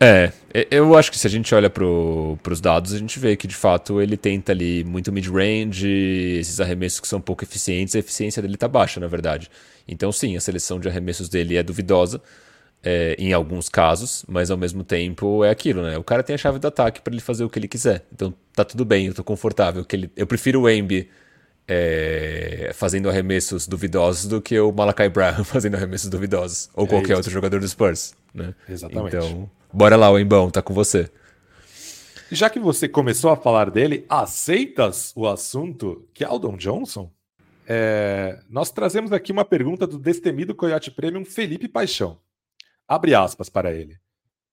É, 0.00 0.32
eu 0.70 0.96
acho 0.96 1.10
que 1.10 1.18
se 1.18 1.26
a 1.26 1.30
gente 1.30 1.54
olha 1.54 1.70
para 1.70 1.84
os 1.84 2.60
dados, 2.60 2.92
a 2.92 2.98
gente 2.98 3.18
vê 3.18 3.36
que 3.36 3.46
de 3.46 3.54
fato 3.54 4.00
ele 4.00 4.16
tenta 4.16 4.52
ali 4.52 4.84
muito 4.84 5.12
mid-range, 5.12 5.88
esses 6.38 6.60
arremessos 6.60 7.00
que 7.00 7.08
são 7.08 7.20
pouco 7.20 7.44
eficientes, 7.44 7.94
a 7.94 8.00
eficiência 8.00 8.42
dele 8.42 8.56
tá 8.56 8.66
baixa, 8.66 8.98
na 8.98 9.06
verdade. 9.06 9.50
Então, 9.86 10.10
sim, 10.10 10.36
a 10.36 10.40
seleção 10.40 10.80
de 10.80 10.88
arremessos 10.88 11.28
dele 11.28 11.56
é 11.56 11.62
duvidosa 11.62 12.20
é, 12.82 13.16
em 13.18 13.32
alguns 13.32 13.68
casos, 13.68 14.24
mas 14.28 14.50
ao 14.50 14.58
mesmo 14.58 14.84
tempo 14.84 15.44
é 15.44 15.50
aquilo, 15.50 15.82
né? 15.82 15.96
O 15.96 16.04
cara 16.04 16.22
tem 16.22 16.34
a 16.34 16.38
chave 16.38 16.58
do 16.58 16.68
ataque 16.68 17.00
para 17.00 17.12
ele 17.12 17.22
fazer 17.22 17.44
o 17.44 17.48
que 17.48 17.58
ele 17.58 17.68
quiser. 17.68 18.04
Então, 18.12 18.34
tá 18.52 18.64
tudo 18.64 18.84
bem, 18.84 19.06
eu 19.06 19.14
tô 19.14 19.24
confortável. 19.24 19.84
Que 19.84 19.96
ele, 19.96 20.10
eu 20.16 20.26
prefiro 20.26 20.62
o 20.62 20.70
Embi 20.70 21.08
é, 21.66 22.70
fazendo 22.74 23.08
arremessos 23.08 23.66
duvidosos 23.66 24.26
do 24.26 24.40
que 24.40 24.58
o 24.58 24.72
Malakai 24.72 25.08
Brown 25.08 25.42
fazendo 25.44 25.76
arremessos 25.76 26.08
duvidosos. 26.08 26.70
Ou 26.74 26.84
é 26.84 26.88
qualquer 26.88 27.12
isso. 27.12 27.16
outro 27.16 27.30
jogador 27.30 27.60
do 27.60 27.68
Spurs. 27.68 28.14
Né? 28.32 28.54
Exatamente. 28.68 29.16
Então, 29.16 29.50
bora 29.72 29.96
lá, 29.96 30.10
o 30.10 30.18
Embão, 30.18 30.50
tá 30.50 30.60
com 30.60 30.74
você. 30.74 31.10
Já 32.30 32.50
que 32.50 32.58
você 32.58 32.88
começou 32.88 33.30
a 33.30 33.36
falar 33.36 33.70
dele, 33.70 34.04
aceitas 34.08 35.12
o 35.14 35.26
assunto 35.26 36.08
que 36.12 36.24
Aldon 36.24 36.56
Johnson? 36.56 37.10
É, 37.66 38.40
nós 38.48 38.70
trazemos 38.70 39.12
aqui 39.12 39.32
uma 39.32 39.44
pergunta 39.44 39.86
do 39.86 39.98
destemido 39.98 40.54
Coyote 40.54 40.90
Premium 40.90 41.24
Felipe 41.24 41.68
Paixão. 41.68 42.18
Abre 42.86 43.14
aspas 43.14 43.48
para 43.48 43.72
ele. 43.72 43.98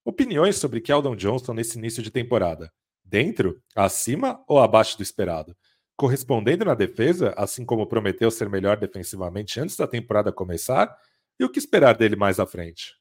Opiniões 0.04 0.56
sobre 0.56 0.82
Keldon 0.82 1.16
Johnson 1.16 1.54
nesse 1.54 1.78
início 1.78 2.02
de 2.02 2.10
temporada? 2.10 2.72
Dentro, 3.04 3.62
acima 3.76 4.42
ou 4.48 4.60
abaixo 4.60 4.98
do 4.98 5.04
esperado? 5.04 5.56
Correspondendo 6.02 6.66
na 6.66 6.74
defesa, 6.74 7.32
assim 7.38 7.64
como 7.64 7.86
prometeu 7.86 8.32
ser 8.32 8.50
melhor 8.50 8.76
defensivamente 8.76 9.60
antes 9.60 9.78
da 9.78 9.86
temporada 9.86 10.32
começar? 10.32 10.98
E 11.40 11.46
o 11.46 11.50
que 11.50 11.60
esperar 11.60 11.96
dele 11.96 12.16
mais 12.16 12.40
à 12.40 12.46
frente? 12.48 12.96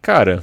Cara, 0.00 0.42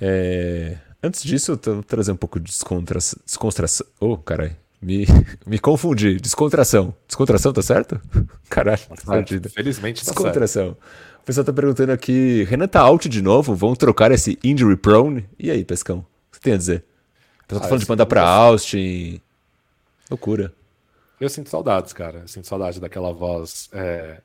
é... 0.00 0.78
antes 1.02 1.22
disso, 1.22 1.52
eu 1.66 1.74
vou 1.74 1.82
trazer 1.82 2.12
um 2.12 2.16
pouco 2.16 2.40
de 2.40 2.46
descontra... 2.46 2.98
descontração. 3.26 3.86
Oh, 4.00 4.16
caralho. 4.16 4.56
Me, 4.80 5.04
me 5.46 5.58
confundi. 5.58 6.16
Descontração. 6.16 6.94
Descontração, 7.06 7.52
tá 7.52 7.60
certo? 7.60 8.00
Caralho, 8.48 8.80
tá 9.04 9.50
Felizmente 9.50 10.02
tá 10.02 10.12
Descontração. 10.12 10.68
Certo. 10.68 10.82
O 11.20 11.24
pessoal 11.26 11.44
tá 11.44 11.52
perguntando 11.52 11.92
aqui, 11.92 12.44
Renan 12.44 12.68
tá 12.68 12.80
out 12.80 13.06
de 13.06 13.20
novo? 13.20 13.54
Vão 13.54 13.74
trocar 13.74 14.10
esse 14.10 14.38
injury 14.42 14.78
prone? 14.78 15.28
E 15.38 15.50
aí, 15.50 15.62
Pescão? 15.62 15.98
O 15.98 16.02
que 16.32 16.38
você 16.38 16.42
tem 16.42 16.54
a 16.54 16.56
dizer? 16.56 16.84
O 17.44 17.48
pessoal 17.48 17.60
tá 17.60 17.66
ah, 17.66 17.68
falando 17.68 17.82
de 17.82 17.88
mandar 17.88 18.06
pra 18.06 18.22
Austin, 18.22 19.20
Loucura. 20.10 20.52
Eu 21.20 21.28
sinto 21.28 21.48
saudades, 21.48 21.92
cara. 21.92 22.20
Eu 22.20 22.28
sinto 22.28 22.46
saudade 22.46 22.80
daquela 22.80 23.12
voz. 23.12 23.68
É... 23.72 24.20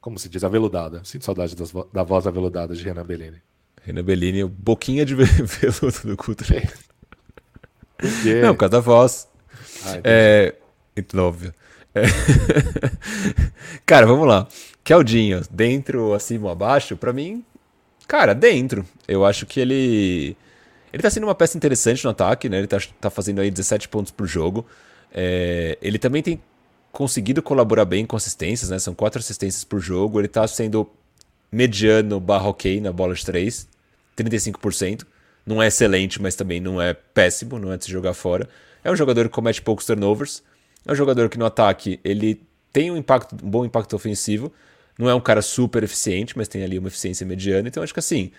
Como 0.00 0.18
se 0.18 0.28
diz? 0.28 0.44
Aveludada. 0.44 0.98
Eu 0.98 1.04
sinto 1.04 1.24
saudade 1.24 1.54
vo... 1.56 1.88
da 1.92 2.02
voz 2.02 2.26
aveludada 2.26 2.74
de 2.74 2.82
Renan 2.82 3.04
Bellini. 3.04 3.42
Renan 3.82 4.04
Bellini, 4.04 4.44
boquinha 4.44 5.04
de 5.04 5.14
veludo 5.16 6.00
do 6.04 6.16
culto. 6.16 6.44
Por 6.44 8.22
quê? 8.22 8.40
Não, 8.40 8.54
por 8.54 8.60
causa 8.60 8.70
da 8.70 8.80
voz. 8.80 9.28
Ah, 9.84 10.00
é. 10.04 10.54
Então, 10.96 11.26
óbvio. 11.26 11.52
É... 11.94 12.02
cara, 13.84 14.06
vamos 14.06 14.26
lá. 14.26 14.46
Keldinho, 14.84 15.42
dentro, 15.50 16.14
acima 16.14 16.46
ou 16.46 16.52
abaixo? 16.52 16.96
Pra 16.96 17.12
mim, 17.12 17.44
cara, 18.06 18.34
dentro. 18.34 18.86
Eu 19.06 19.24
acho 19.24 19.46
que 19.46 19.60
ele 19.60 20.36
ele 20.92 21.02
tá 21.02 21.10
sendo 21.10 21.24
uma 21.24 21.34
peça 21.34 21.56
interessante 21.56 22.04
no 22.04 22.10
ataque, 22.10 22.48
né? 22.48 22.58
Ele 22.58 22.66
tá, 22.66 22.78
tá 23.00 23.10
fazendo 23.10 23.40
aí 23.40 23.50
17 23.50 23.88
pontos 23.88 24.10
por 24.12 24.26
jogo. 24.26 24.66
É, 25.12 25.78
ele 25.80 25.98
também 25.98 26.22
tem 26.22 26.40
conseguido 26.92 27.42
colaborar 27.42 27.84
bem 27.84 28.06
com 28.06 28.16
assistências, 28.16 28.70
né? 28.70 28.78
São 28.78 28.94
quatro 28.94 29.18
assistências 29.18 29.64
por 29.64 29.80
jogo. 29.80 30.20
Ele 30.20 30.28
tá 30.28 30.46
sendo 30.46 30.88
mediano 31.50 32.20
barra 32.20 32.48
ok 32.48 32.80
na 32.80 32.92
bola 32.92 33.14
de 33.14 33.24
3, 33.24 33.68
35%. 34.16 35.06
Não 35.46 35.62
é 35.62 35.68
excelente, 35.68 36.20
mas 36.20 36.34
também 36.34 36.60
não 36.60 36.80
é 36.80 36.92
péssimo, 36.92 37.58
não 37.58 37.72
é 37.72 37.76
de 37.76 37.84
se 37.84 37.90
jogar 37.90 38.12
fora. 38.14 38.48
É 38.84 38.90
um 38.90 38.96
jogador 38.96 39.24
que 39.24 39.34
comete 39.34 39.62
poucos 39.62 39.86
turnovers. 39.86 40.42
É 40.86 40.92
um 40.92 40.94
jogador 40.94 41.28
que 41.28 41.38
no 41.38 41.46
ataque 41.46 42.00
ele 42.04 42.42
tem 42.72 42.90
um, 42.90 42.96
impacto, 42.96 43.34
um 43.42 43.48
bom 43.50 43.64
impacto 43.64 43.94
ofensivo. 43.96 44.52
Não 44.98 45.08
é 45.08 45.14
um 45.14 45.20
cara 45.20 45.40
super 45.40 45.82
eficiente, 45.82 46.36
mas 46.36 46.48
tem 46.48 46.62
ali 46.62 46.78
uma 46.78 46.88
eficiência 46.88 47.26
mediana. 47.26 47.68
Então 47.68 47.82
acho 47.82 47.92
que 47.92 48.00
assim, 48.00 48.32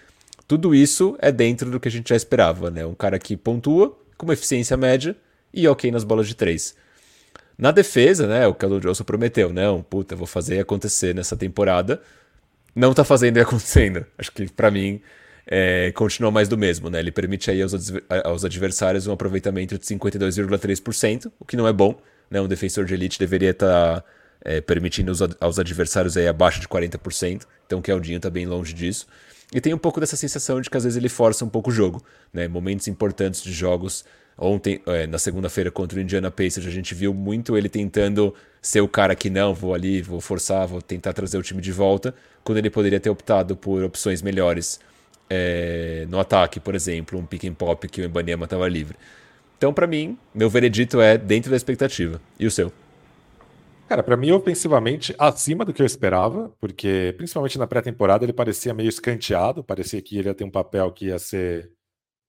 tudo 0.50 0.74
isso 0.74 1.16
é 1.22 1.32
dentro 1.32 1.70
do 1.70 1.80
que 1.80 1.88
a 1.88 1.92
gente 1.92 2.10
já 2.10 2.16
esperava, 2.16 2.72
né? 2.72 2.84
Um 2.84 2.96
cara 2.96 3.20
que 3.20 3.38
pontua 3.38 3.96
com 4.18 4.26
uma 4.26 4.34
eficiência 4.34 4.76
média 4.76 5.16
e 5.54 5.68
ok 5.68 5.92
nas 5.92 6.04
bolas 6.04 6.28
de 6.28 6.36
três. 6.36 6.76
Na 7.56 7.70
defesa, 7.70 8.26
né? 8.26 8.48
O 8.48 8.56
Calor 8.56 8.82
Johnson 8.82 9.04
prometeu, 9.04 9.54
não, 9.54 9.84
puta, 9.84 10.16
vou 10.16 10.26
fazer 10.26 10.60
acontecer 10.60 11.14
nessa 11.14 11.38
temporada. 11.38 12.02
Não 12.76 12.96
tá 12.96 13.04
fazendo 13.04 13.38
e 13.38 13.42
acontecendo. 13.42 14.04
Acho 14.18 14.32
que 14.32 14.52
para 14.52 14.72
mim 14.72 15.00
é, 15.46 15.92
continua 15.92 16.32
mais 16.32 16.48
do 16.50 16.58
mesmo, 16.58 16.90
né? 16.90 16.98
Ele 16.98 17.12
permite 17.12 17.52
aí 17.52 17.62
aos, 17.62 17.94
aos 18.26 18.44
adversários 18.44 19.06
um 19.06 19.12
aproveitamento 19.12 19.78
de 19.78 19.86
52,3%, 19.86 21.32
o 21.40 21.46
que 21.46 21.56
não 21.56 21.68
é 21.68 21.72
bom, 21.72 21.96
né? 22.28 22.42
Um 22.42 22.48
defensor 22.48 22.86
de 22.86 22.96
elite 22.96 23.20
deveria 23.20 23.52
estar 23.52 24.02
tá, 24.02 24.04
é, 24.42 24.62
permitindo 24.62 25.12
aos 25.40 25.60
adversários 25.60 26.18
aí 26.18 26.28
abaixo 26.28 26.60
de 26.60 26.68
40%, 26.68 27.44
então 27.68 27.78
o 27.78 27.82
Keldinho 27.84 28.20
tá 28.20 28.32
bem 28.32 28.48
longe 28.48 28.74
disso. 28.74 29.06
E 29.54 29.60
tem 29.60 29.74
um 29.74 29.78
pouco 29.78 30.00
dessa 30.00 30.16
sensação 30.16 30.62
de 30.62 30.70
que 30.70 30.78
às 30.78 30.84
vezes 30.84 30.98
ele 30.98 31.10
força 31.10 31.44
um 31.44 31.50
pouco 31.50 31.70
o 31.70 31.74
jogo, 31.74 32.04
né? 32.32 32.48
Momentos 32.48 32.88
importantes 32.88 33.42
de 33.42 33.52
jogos. 33.52 34.06
Ontem, 34.38 34.82
é, 34.86 35.08
na 35.08 35.18
segunda-feira 35.18 35.72
contra 35.72 35.98
o 35.98 36.02
Indiana 36.02 36.32
Pacers, 36.32 36.66
a 36.66 36.72
gente 36.72 36.94
viu 36.96 37.14
muito 37.14 37.58
ele 37.58 37.68
tentando 37.68 38.34
ser 38.62 38.82
o 38.82 38.88
cara 38.88 39.16
que 39.16 39.30
não, 39.30 39.54
vou 39.54 39.74
ali, 39.74 40.02
vou 40.02 40.22
forçar, 40.22 40.68
vou 40.68 40.82
tentar 40.82 41.14
trazer 41.14 41.38
o 41.38 41.42
time 41.42 41.62
de 41.62 41.72
volta, 41.72 42.14
quando 42.44 42.58
ele 42.58 42.70
poderia 42.70 43.00
ter 43.00 43.10
optado 43.10 43.56
por 43.56 43.84
opções 43.84 44.22
melhores 44.22 44.80
é, 45.30 46.06
no 46.10 46.20
ataque, 46.20 46.60
por 46.60 46.74
exemplo, 46.74 47.20
um 47.20 47.26
pick 47.26 47.46
and 47.46 47.54
pop 47.54 47.88
que 47.88 48.02
o 48.02 48.06
Ibaniama 48.06 48.46
estava 48.46 48.68
livre. 48.68 48.96
Então, 49.58 49.74
para 49.74 49.86
mim, 49.86 50.18
meu 50.34 50.50
veredito 50.50 51.02
é 51.02 51.18
dentro 51.18 51.52
da 51.52 51.58
expectativa. 51.58 52.22
E 52.40 52.48
o 52.48 52.52
seu? 52.52 52.72
Cara, 53.90 54.04
para 54.04 54.16
mim, 54.16 54.30
ofensivamente, 54.30 55.16
acima 55.18 55.66
do 55.66 55.74
que 55.74 55.82
eu 55.82 55.86
esperava, 55.86 56.50
porque 56.60 57.12
principalmente 57.18 57.58
na 57.58 57.66
pré-temporada 57.66 58.24
ele 58.24 58.32
parecia 58.32 58.72
meio 58.72 58.88
escanteado, 58.88 59.64
parecia 59.64 60.00
que 60.00 60.16
ele 60.16 60.30
ia 60.30 60.36
ter 60.36 60.44
um 60.44 60.52
papel 60.52 60.92
que 60.94 61.08
ia 61.08 61.18
ser, 61.18 61.74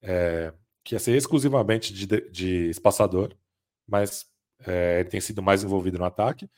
é, 0.01 0.55
que 0.83 0.95
ia 0.95 0.99
ser 0.99 1.15
exclusivamente 1.15 1.93
de, 1.93 2.07
de 2.31 2.71
espaçador, 2.71 3.37
mas 3.87 4.27
é, 4.67 5.01
ele 5.01 5.11
tem 5.11 5.21
sido 5.21 5.43
mais 5.43 5.63
envolvido 5.63 5.99
no 5.99 6.07
ataque. 6.07 6.49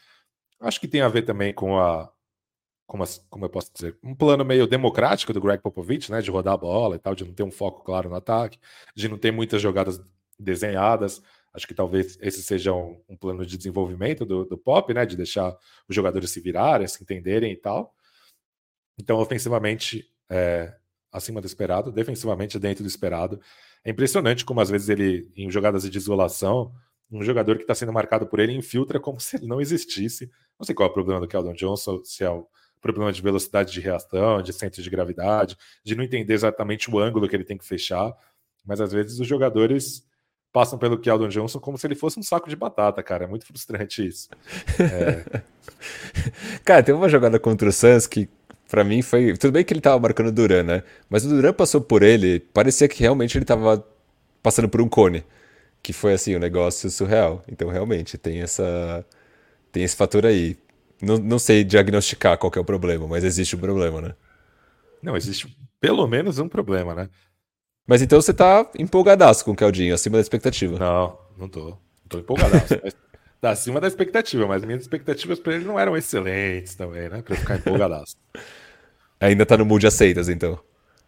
Acho 0.60 0.80
que 0.80 0.86
tem 0.86 1.00
a 1.00 1.08
ver 1.08 1.22
também 1.22 1.52
com 1.52 1.80
a, 1.80 2.08
como, 2.86 3.02
como 3.28 3.44
eu 3.44 3.50
posso 3.50 3.72
dizer, 3.74 3.98
um 4.04 4.14
plano 4.14 4.44
meio 4.44 4.68
democrático 4.68 5.32
do 5.32 5.40
Greg 5.40 5.60
Popovich, 5.60 6.12
né, 6.12 6.22
de 6.22 6.30
rodar 6.30 6.54
a 6.54 6.56
bola 6.56 6.94
e 6.94 7.00
tal, 7.00 7.16
de 7.16 7.24
não 7.24 7.34
ter 7.34 7.42
um 7.42 7.50
foco 7.50 7.82
claro 7.82 8.08
no 8.08 8.14
ataque, 8.14 8.56
de 8.94 9.08
não 9.08 9.18
ter 9.18 9.32
muitas 9.32 9.60
jogadas 9.60 10.00
desenhadas. 10.38 11.20
Acho 11.54 11.66
que 11.66 11.74
talvez 11.74 12.18
esse 12.20 12.42
seja 12.42 12.72
um, 12.72 13.02
um 13.08 13.16
plano 13.16 13.44
de 13.44 13.56
desenvolvimento 13.56 14.24
do, 14.24 14.44
do, 14.44 14.56
Pop, 14.56 14.92
né? 14.94 15.04
De 15.04 15.16
deixar 15.16 15.56
os 15.88 15.94
jogadores 15.94 16.30
se 16.30 16.40
virarem, 16.40 16.86
se 16.86 17.02
entenderem 17.02 17.52
e 17.52 17.56
tal. 17.56 17.94
Então, 18.98 19.18
ofensivamente, 19.18 20.10
é, 20.30 20.74
acima 21.10 21.40
do 21.40 21.46
esperado, 21.46 21.92
defensivamente, 21.92 22.58
dentro 22.58 22.82
do 22.82 22.88
esperado. 22.88 23.40
É 23.84 23.90
impressionante 23.90 24.44
como, 24.44 24.60
às 24.60 24.70
vezes, 24.70 24.88
ele, 24.88 25.30
em 25.36 25.50
jogadas 25.50 25.88
de 25.88 25.98
isolação, 25.98 26.72
um 27.10 27.22
jogador 27.22 27.56
que 27.56 27.64
está 27.64 27.74
sendo 27.74 27.92
marcado 27.92 28.26
por 28.26 28.40
ele 28.40 28.52
infiltra 28.52 28.98
como 28.98 29.20
se 29.20 29.36
ele 29.36 29.46
não 29.46 29.60
existisse. 29.60 30.30
Não 30.58 30.64
sei 30.64 30.74
qual 30.74 30.88
é 30.88 30.90
o 30.90 30.94
problema 30.94 31.20
do 31.20 31.28
Keldon 31.28 31.52
Johnson, 31.52 32.02
se 32.04 32.24
é 32.24 32.30
o 32.30 32.46
problema 32.80 33.12
de 33.12 33.20
velocidade 33.20 33.72
de 33.72 33.80
reação, 33.80 34.42
de 34.42 34.52
centro 34.52 34.82
de 34.82 34.88
gravidade, 34.88 35.56
de 35.84 35.94
não 35.94 36.02
entender 36.02 36.32
exatamente 36.32 36.90
o 36.90 36.98
ângulo 36.98 37.28
que 37.28 37.36
ele 37.36 37.44
tem 37.44 37.58
que 37.58 37.64
fechar. 37.64 38.12
Mas 38.64 38.80
às 38.80 38.92
vezes 38.92 39.20
os 39.20 39.26
jogadores 39.26 40.06
passam 40.52 40.78
pelo 40.78 40.98
Keldon 40.98 41.28
Johnson 41.28 41.58
como 41.58 41.78
se 41.78 41.86
ele 41.86 41.94
fosse 41.94 42.20
um 42.20 42.22
saco 42.22 42.48
de 42.48 42.56
batata, 42.56 43.02
cara. 43.02 43.24
É 43.24 43.26
muito 43.26 43.46
frustrante 43.46 44.06
isso. 44.06 44.28
É... 44.78 45.40
cara, 46.62 46.82
tem 46.82 46.94
uma 46.94 47.08
jogada 47.08 47.38
contra 47.38 47.68
o 47.68 47.72
Suns 47.72 48.06
que 48.06 48.28
para 48.72 48.84
mim 48.84 49.02
foi. 49.02 49.36
Tudo 49.36 49.52
bem 49.52 49.64
que 49.64 49.72
ele 49.72 49.80
tava 49.80 49.98
marcando 49.98 50.28
o 50.28 50.32
Duran, 50.32 50.62
né? 50.62 50.82
Mas 51.08 51.24
o 51.24 51.28
Duran 51.28 51.52
passou 51.52 51.80
por 51.80 52.02
ele, 52.02 52.40
parecia 52.40 52.88
que 52.88 53.00
realmente 53.00 53.36
ele 53.36 53.44
tava 53.44 53.84
passando 54.42 54.68
por 54.68 54.80
um 54.80 54.88
cone. 54.88 55.24
Que 55.82 55.92
foi 55.92 56.14
assim, 56.14 56.36
um 56.36 56.38
negócio 56.38 56.88
surreal. 56.90 57.42
Então, 57.48 57.68
realmente, 57.68 58.16
tem 58.16 58.40
essa. 58.40 59.04
Tem 59.72 59.82
esse 59.82 59.96
fator 59.96 60.24
aí. 60.24 60.56
Não, 61.02 61.18
não 61.18 61.38
sei 61.38 61.64
diagnosticar 61.64 62.38
qual 62.38 62.52
é 62.54 62.60
o 62.60 62.64
problema, 62.64 63.06
mas 63.08 63.24
existe 63.24 63.56
um 63.56 63.58
problema, 63.58 64.00
né? 64.00 64.14
Não, 65.02 65.16
existe 65.16 65.54
pelo 65.80 66.06
menos 66.06 66.38
um 66.38 66.48
problema, 66.48 66.94
né? 66.94 67.10
Mas 67.86 68.02
então 68.02 68.20
você 68.20 68.32
tá 68.32 68.70
empolgadaço 68.78 69.44
com 69.44 69.52
o 69.52 69.56
Caldinho, 69.56 69.94
acima 69.94 70.16
da 70.16 70.22
expectativa. 70.22 70.78
Não, 70.78 71.18
não 71.36 71.48
tô. 71.48 71.70
Não 71.70 71.76
tô 72.08 72.18
empolgadaço. 72.18 72.74
tá 73.40 73.50
acima 73.50 73.80
da 73.80 73.88
expectativa, 73.88 74.46
mas 74.46 74.64
minhas 74.64 74.82
expectativas 74.82 75.40
para 75.40 75.54
ele 75.54 75.64
não 75.64 75.78
eram 75.78 75.96
excelentes 75.96 76.74
também, 76.74 77.08
né? 77.08 77.22
Pra 77.22 77.34
eu 77.34 77.38
ficar 77.38 77.56
empolgadaço. 77.56 78.16
Ainda 79.20 79.46
tá 79.46 79.56
no 79.56 79.64
mood 79.64 79.86
aceitas, 79.86 80.28
então. 80.28 80.58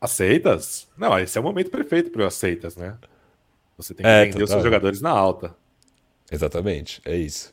Aceitas? 0.01 0.87
Não, 0.97 1.19
esse 1.19 1.37
é 1.37 1.41
o 1.41 1.45
momento 1.45 1.71
perfeito 1.71 2.11
para 2.11 2.27
aceitas, 2.27 2.77
né? 2.77 2.97
Você 3.77 3.93
tem 3.93 4.05
que 4.05 4.11
é, 4.11 4.25
vender 4.27 4.45
os 4.45 4.51
seus 4.51 4.63
jogadores 4.63 5.01
na 5.01 5.11
alta. 5.11 5.57
Exatamente, 6.31 7.01
é 7.05 7.17
isso. 7.17 7.51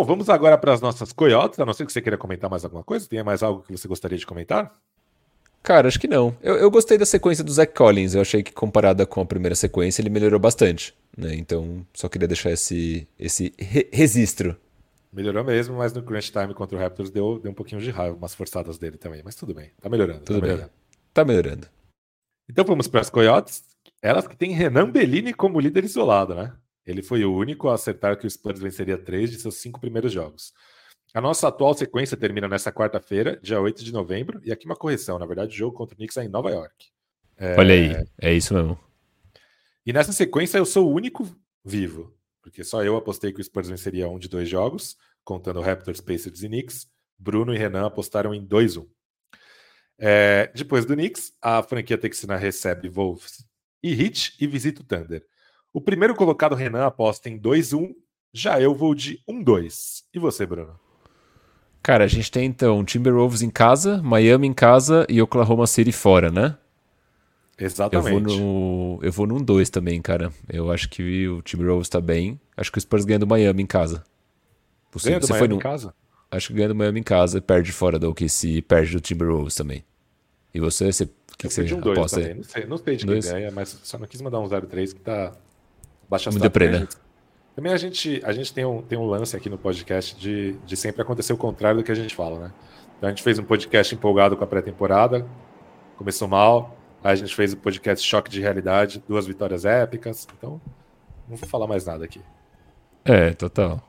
Bom, 0.00 0.04
vamos 0.06 0.30
agora 0.30 0.56
para 0.56 0.72
as 0.72 0.80
nossas 0.80 1.12
coiotes, 1.12 1.60
a 1.60 1.66
não 1.66 1.74
ser 1.74 1.84
que 1.84 1.92
você 1.92 2.00
queira 2.00 2.16
comentar 2.16 2.48
mais 2.48 2.64
alguma 2.64 2.82
coisa. 2.82 3.06
Tem 3.06 3.22
mais 3.22 3.42
algo 3.42 3.62
que 3.62 3.70
você 3.70 3.86
gostaria 3.86 4.16
de 4.16 4.24
comentar? 4.24 4.74
Cara, 5.62 5.88
acho 5.88 6.00
que 6.00 6.08
não. 6.08 6.34
Eu, 6.40 6.56
eu 6.56 6.70
gostei 6.70 6.96
da 6.96 7.04
sequência 7.04 7.44
do 7.44 7.52
Zach 7.52 7.74
Collins. 7.74 8.14
Eu 8.14 8.22
achei 8.22 8.42
que 8.42 8.50
comparada 8.50 9.04
com 9.04 9.20
a 9.20 9.26
primeira 9.26 9.54
sequência, 9.54 10.00
ele 10.00 10.08
melhorou 10.08 10.40
bastante. 10.40 10.94
Né? 11.14 11.34
Então, 11.34 11.86
só 11.92 12.08
queria 12.08 12.26
deixar 12.26 12.50
esse, 12.50 13.06
esse 13.18 13.52
re 13.58 13.90
registro. 13.92 14.56
Melhorou 15.12 15.44
mesmo, 15.44 15.76
mas 15.76 15.92
no 15.92 16.02
crunch 16.02 16.32
time 16.32 16.54
contra 16.54 16.78
o 16.78 16.80
Raptors 16.80 17.10
deu, 17.10 17.38
deu 17.38 17.50
um 17.50 17.54
pouquinho 17.54 17.82
de 17.82 17.90
raiva, 17.90 18.16
umas 18.16 18.34
forçadas 18.34 18.78
dele 18.78 18.96
também. 18.96 19.20
Mas 19.22 19.34
tudo 19.34 19.52
bem, 19.52 19.70
tá 19.82 19.90
melhorando. 19.90 20.20
Tudo 20.20 20.36
tá 20.36 20.40
bem. 20.40 20.50
melhorando. 20.50 20.72
Tá 21.12 21.24
melhorando. 21.26 21.66
Então 22.48 22.64
vamos 22.64 22.88
para 22.88 23.02
as 23.02 23.10
coiotes. 23.10 23.64
Elas 24.00 24.26
que 24.26 24.34
têm 24.34 24.52
Renan 24.52 24.90
Bellini 24.90 25.34
como 25.34 25.60
líder 25.60 25.84
isolado, 25.84 26.34
né? 26.34 26.54
Ele 26.90 27.02
foi 27.02 27.24
o 27.24 27.34
único 27.34 27.68
a 27.68 27.74
acertar 27.74 28.18
que 28.18 28.26
o 28.26 28.30
Spurs 28.30 28.60
venceria 28.60 28.98
três 28.98 29.30
de 29.30 29.40
seus 29.40 29.56
cinco 29.56 29.80
primeiros 29.80 30.12
jogos. 30.12 30.52
A 31.14 31.20
nossa 31.20 31.48
atual 31.48 31.74
sequência 31.74 32.16
termina 32.16 32.48
nessa 32.48 32.72
quarta-feira, 32.72 33.38
dia 33.42 33.60
8 33.60 33.82
de 33.82 33.92
novembro, 33.92 34.40
e 34.44 34.52
aqui 34.52 34.66
uma 34.66 34.76
correção, 34.76 35.18
na 35.18 35.26
verdade, 35.26 35.54
o 35.54 35.58
jogo 35.58 35.76
contra 35.76 35.94
o 35.94 35.96
Knicks 35.96 36.16
é 36.16 36.24
em 36.24 36.28
Nova 36.28 36.50
York. 36.50 36.86
É... 37.36 37.56
Olha 37.58 37.74
aí, 37.74 38.06
é 38.20 38.32
isso 38.32 38.54
mesmo. 38.54 38.78
E 39.84 39.92
nessa 39.92 40.12
sequência 40.12 40.58
eu 40.58 40.66
sou 40.66 40.88
o 40.88 40.94
único 40.94 41.26
vivo, 41.64 42.14
porque 42.42 42.62
só 42.62 42.84
eu 42.84 42.96
apostei 42.96 43.32
que 43.32 43.40
o 43.40 43.44
Spurs 43.44 43.68
venceria 43.68 44.08
um 44.08 44.18
de 44.18 44.28
dois 44.28 44.48
jogos, 44.48 44.96
contando 45.24 45.60
Raptors, 45.60 46.00
Pacers 46.00 46.42
e 46.42 46.48
Knicks. 46.48 46.88
Bruno 47.20 47.54
e 47.54 47.58
Renan 47.58 47.86
apostaram 47.86 48.34
em 48.34 48.44
2-1. 48.44 48.88
É, 49.98 50.50
depois 50.54 50.86
do 50.86 50.94
Knicks, 50.94 51.34
a 51.42 51.62
franquia 51.62 51.98
texana 51.98 52.36
recebe 52.36 52.88
Wolves 52.88 53.44
e 53.82 53.92
Heat 53.92 54.36
e 54.40 54.46
visita 54.46 54.80
o 54.80 54.84
Thunder. 54.84 55.24
O 55.72 55.80
primeiro 55.80 56.14
colocado, 56.14 56.54
Renan, 56.54 56.86
aposta 56.86 57.28
em 57.28 57.38
2-1. 57.38 57.94
Já 58.32 58.60
eu 58.60 58.74
vou 58.74 58.94
de 58.94 59.20
1-2. 59.28 60.02
E 60.12 60.18
você, 60.18 60.46
Bruno? 60.46 60.78
Cara, 61.82 62.04
a 62.04 62.08
gente 62.08 62.30
tem 62.30 62.44
então 62.44 62.84
Timberwolves 62.84 63.42
em 63.42 63.50
casa, 63.50 64.02
Miami 64.02 64.46
em 64.46 64.52
casa 64.52 65.06
e 65.08 65.22
Oklahoma 65.22 65.66
City 65.66 65.92
fora, 65.92 66.30
né? 66.30 66.56
Exatamente. 67.58 68.14
Eu 68.14 68.20
vou, 68.20 68.20
no, 68.20 68.98
eu 69.02 69.12
vou 69.12 69.26
num 69.26 69.42
2 69.42 69.70
também, 69.70 70.00
cara. 70.00 70.32
Eu 70.48 70.70
acho 70.70 70.88
que 70.88 71.28
o 71.28 71.42
Timberwolves 71.42 71.88
tá 71.88 72.00
bem. 72.00 72.40
Acho 72.56 72.70
que 72.70 72.78
o 72.78 72.80
Spurs 72.80 73.04
ganha 73.04 73.18
do 73.18 73.26
Miami 73.26 73.62
em 73.62 73.66
casa. 73.66 74.04
Possível. 74.90 75.12
Ganha 75.12 75.20
do 75.20 75.26
você 75.26 75.32
Miami 75.32 75.48
no... 75.48 75.56
em 75.56 75.58
casa? 75.58 75.94
Acho 76.30 76.48
que 76.48 76.54
ganha 76.54 76.68
do 76.68 76.74
Miami 76.74 77.00
em 77.00 77.04
casa 77.04 77.38
e 77.38 77.40
perde 77.40 77.72
fora 77.72 77.98
do 77.98 78.10
OKC 78.10 78.48
e 78.48 78.62
perde 78.62 78.92
do 78.92 79.00
Timberwolves 79.00 79.54
também. 79.54 79.84
E 80.54 80.60
você, 80.60 80.92
você 80.92 81.08
que, 81.40 81.48
que 81.48 81.54
você 81.54 81.74
um 81.74 81.92
aposta? 81.92 82.34
Não 82.34 82.42
sei, 82.42 82.66
não 82.66 82.76
sei 82.76 82.96
de 82.96 83.06
quem 83.06 83.20
ganha, 83.20 83.50
mas 83.50 83.80
só 83.82 83.98
não 83.98 84.06
quis 84.06 84.20
mandar 84.20 84.40
um 84.40 84.48
0-3 84.48 84.92
que 84.92 85.00
tá 85.00 85.32
baixa 86.10 86.30
Muito 86.30 86.42
deprê, 86.42 86.68
né? 86.68 86.88
Também 87.54 87.72
a 87.72 87.76
gente, 87.76 88.20
a 88.24 88.32
gente 88.32 88.52
tem, 88.52 88.64
um, 88.64 88.82
tem 88.82 88.98
um 88.98 89.06
lance 89.06 89.36
aqui 89.36 89.48
no 89.48 89.56
podcast 89.56 90.18
de, 90.18 90.54
de 90.66 90.76
sempre 90.76 91.02
acontecer 91.02 91.32
o 91.32 91.36
contrário 91.36 91.78
do 91.78 91.84
que 91.84 91.92
a 91.92 91.94
gente 91.94 92.14
fala, 92.14 92.38
né? 92.38 92.52
Então 92.98 93.08
a 93.08 93.12
gente 93.12 93.22
fez 93.22 93.38
um 93.38 93.44
podcast 93.44 93.94
empolgado 93.94 94.36
com 94.36 94.42
a 94.42 94.46
pré-temporada, 94.46 95.26
começou 95.96 96.26
mal, 96.26 96.76
aí 97.02 97.12
a 97.12 97.16
gente 97.16 97.34
fez 97.34 97.52
o 97.52 97.56
um 97.56 97.60
podcast 97.60 98.06
Choque 98.06 98.30
de 98.30 98.40
Realidade, 98.40 99.02
duas 99.06 99.26
vitórias 99.26 99.64
épicas, 99.64 100.26
então 100.36 100.60
não 101.28 101.36
vou 101.36 101.48
falar 101.48 101.66
mais 101.66 101.86
nada 101.86 102.04
aqui. 102.04 102.20
É, 103.04 103.30
total. 103.30 103.82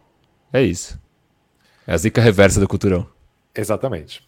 É 0.54 0.62
isso. 0.62 1.00
É 1.88 1.94
a 1.94 1.98
zica 1.98 2.22
reversa 2.22 2.60
do 2.60 2.68
culturão. 2.68 3.08
Exatamente. 3.56 4.28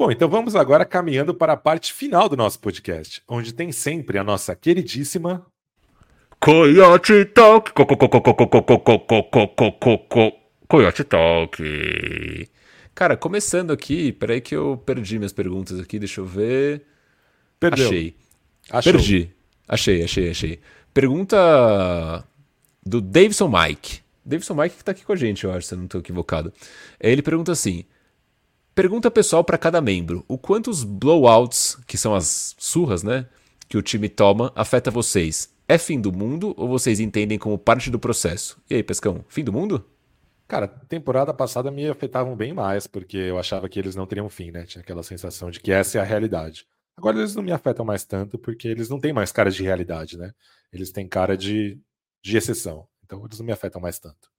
Bom, 0.00 0.10
então 0.10 0.30
vamos 0.30 0.56
agora 0.56 0.86
caminhando 0.86 1.34
para 1.34 1.52
a 1.52 1.56
parte 1.58 1.92
final 1.92 2.26
do 2.26 2.34
nosso 2.34 2.58
podcast, 2.58 3.22
onde 3.28 3.52
tem 3.52 3.70
sempre 3.70 4.16
a 4.16 4.24
nossa 4.24 4.56
queridíssima 4.56 5.44
Coyote 6.40 7.26
Talk. 7.26 7.70
Coyote 10.66 11.04
Talk. 11.04 12.48
Cara, 12.94 13.14
começando 13.14 13.72
aqui, 13.72 14.10
peraí 14.12 14.40
que 14.40 14.56
eu 14.56 14.82
perdi 14.86 15.18
minhas 15.18 15.34
perguntas 15.34 15.78
aqui, 15.78 15.98
deixa 15.98 16.22
eu 16.22 16.24
ver. 16.24 16.82
Perdeu. 17.60 17.88
Achei. 17.88 18.16
Achou. 18.70 18.92
Perdi. 18.94 19.30
Achei, 19.68 20.02
achei, 20.02 20.30
achei. 20.30 20.60
Pergunta 20.94 22.24
do 22.86 23.02
Davidson 23.02 23.50
Mike. 23.50 24.00
Davidson 24.24 24.54
Mike 24.54 24.78
que 24.78 24.84
tá 24.84 24.92
aqui 24.92 25.04
com 25.04 25.12
a 25.12 25.16
gente, 25.16 25.44
eu 25.44 25.52
acho, 25.52 25.66
se 25.66 25.74
eu 25.74 25.76
não 25.78 25.84
estou 25.84 26.00
equivocado. 26.00 26.50
Ele 26.98 27.20
pergunta 27.20 27.52
assim: 27.52 27.84
Pergunta 28.80 29.10
pessoal 29.10 29.44
para 29.44 29.58
cada 29.58 29.78
membro: 29.78 30.24
o 30.26 30.38
quanto 30.38 30.70
os 30.70 30.84
blowouts, 30.84 31.76
que 31.86 31.98
são 31.98 32.14
as 32.14 32.56
surras, 32.56 33.02
né, 33.02 33.28
que 33.68 33.76
o 33.76 33.82
time 33.82 34.08
toma, 34.08 34.50
afeta 34.56 34.90
vocês? 34.90 35.54
É 35.68 35.76
fim 35.76 36.00
do 36.00 36.10
mundo 36.10 36.54
ou 36.56 36.66
vocês 36.66 36.98
entendem 36.98 37.38
como 37.38 37.58
parte 37.58 37.90
do 37.90 37.98
processo? 37.98 38.58
E 38.70 38.76
aí, 38.76 38.82
Pescão, 38.82 39.22
fim 39.28 39.44
do 39.44 39.52
mundo? 39.52 39.84
Cara, 40.48 40.66
temporada 40.66 41.34
passada 41.34 41.70
me 41.70 41.90
afetavam 41.90 42.34
bem 42.34 42.54
mais, 42.54 42.86
porque 42.86 43.18
eu 43.18 43.38
achava 43.38 43.68
que 43.68 43.78
eles 43.78 43.94
não 43.94 44.06
teriam 44.06 44.30
fim, 44.30 44.50
né? 44.50 44.64
Tinha 44.64 44.80
aquela 44.80 45.02
sensação 45.02 45.50
de 45.50 45.60
que 45.60 45.70
essa 45.70 45.98
é 45.98 46.00
a 46.00 46.04
realidade. 46.04 46.66
Agora 46.96 47.18
eles 47.18 47.34
não 47.34 47.42
me 47.42 47.52
afetam 47.52 47.84
mais 47.84 48.06
tanto, 48.06 48.38
porque 48.38 48.66
eles 48.66 48.88
não 48.88 48.98
têm 48.98 49.12
mais 49.12 49.30
cara 49.30 49.50
de 49.50 49.62
realidade, 49.62 50.16
né? 50.16 50.32
Eles 50.72 50.90
têm 50.90 51.06
cara 51.06 51.36
de, 51.36 51.78
de 52.24 52.34
exceção. 52.34 52.88
Então 53.04 53.26
eles 53.26 53.38
não 53.38 53.44
me 53.44 53.52
afetam 53.52 53.78
mais 53.78 53.98
tanto. 53.98 54.30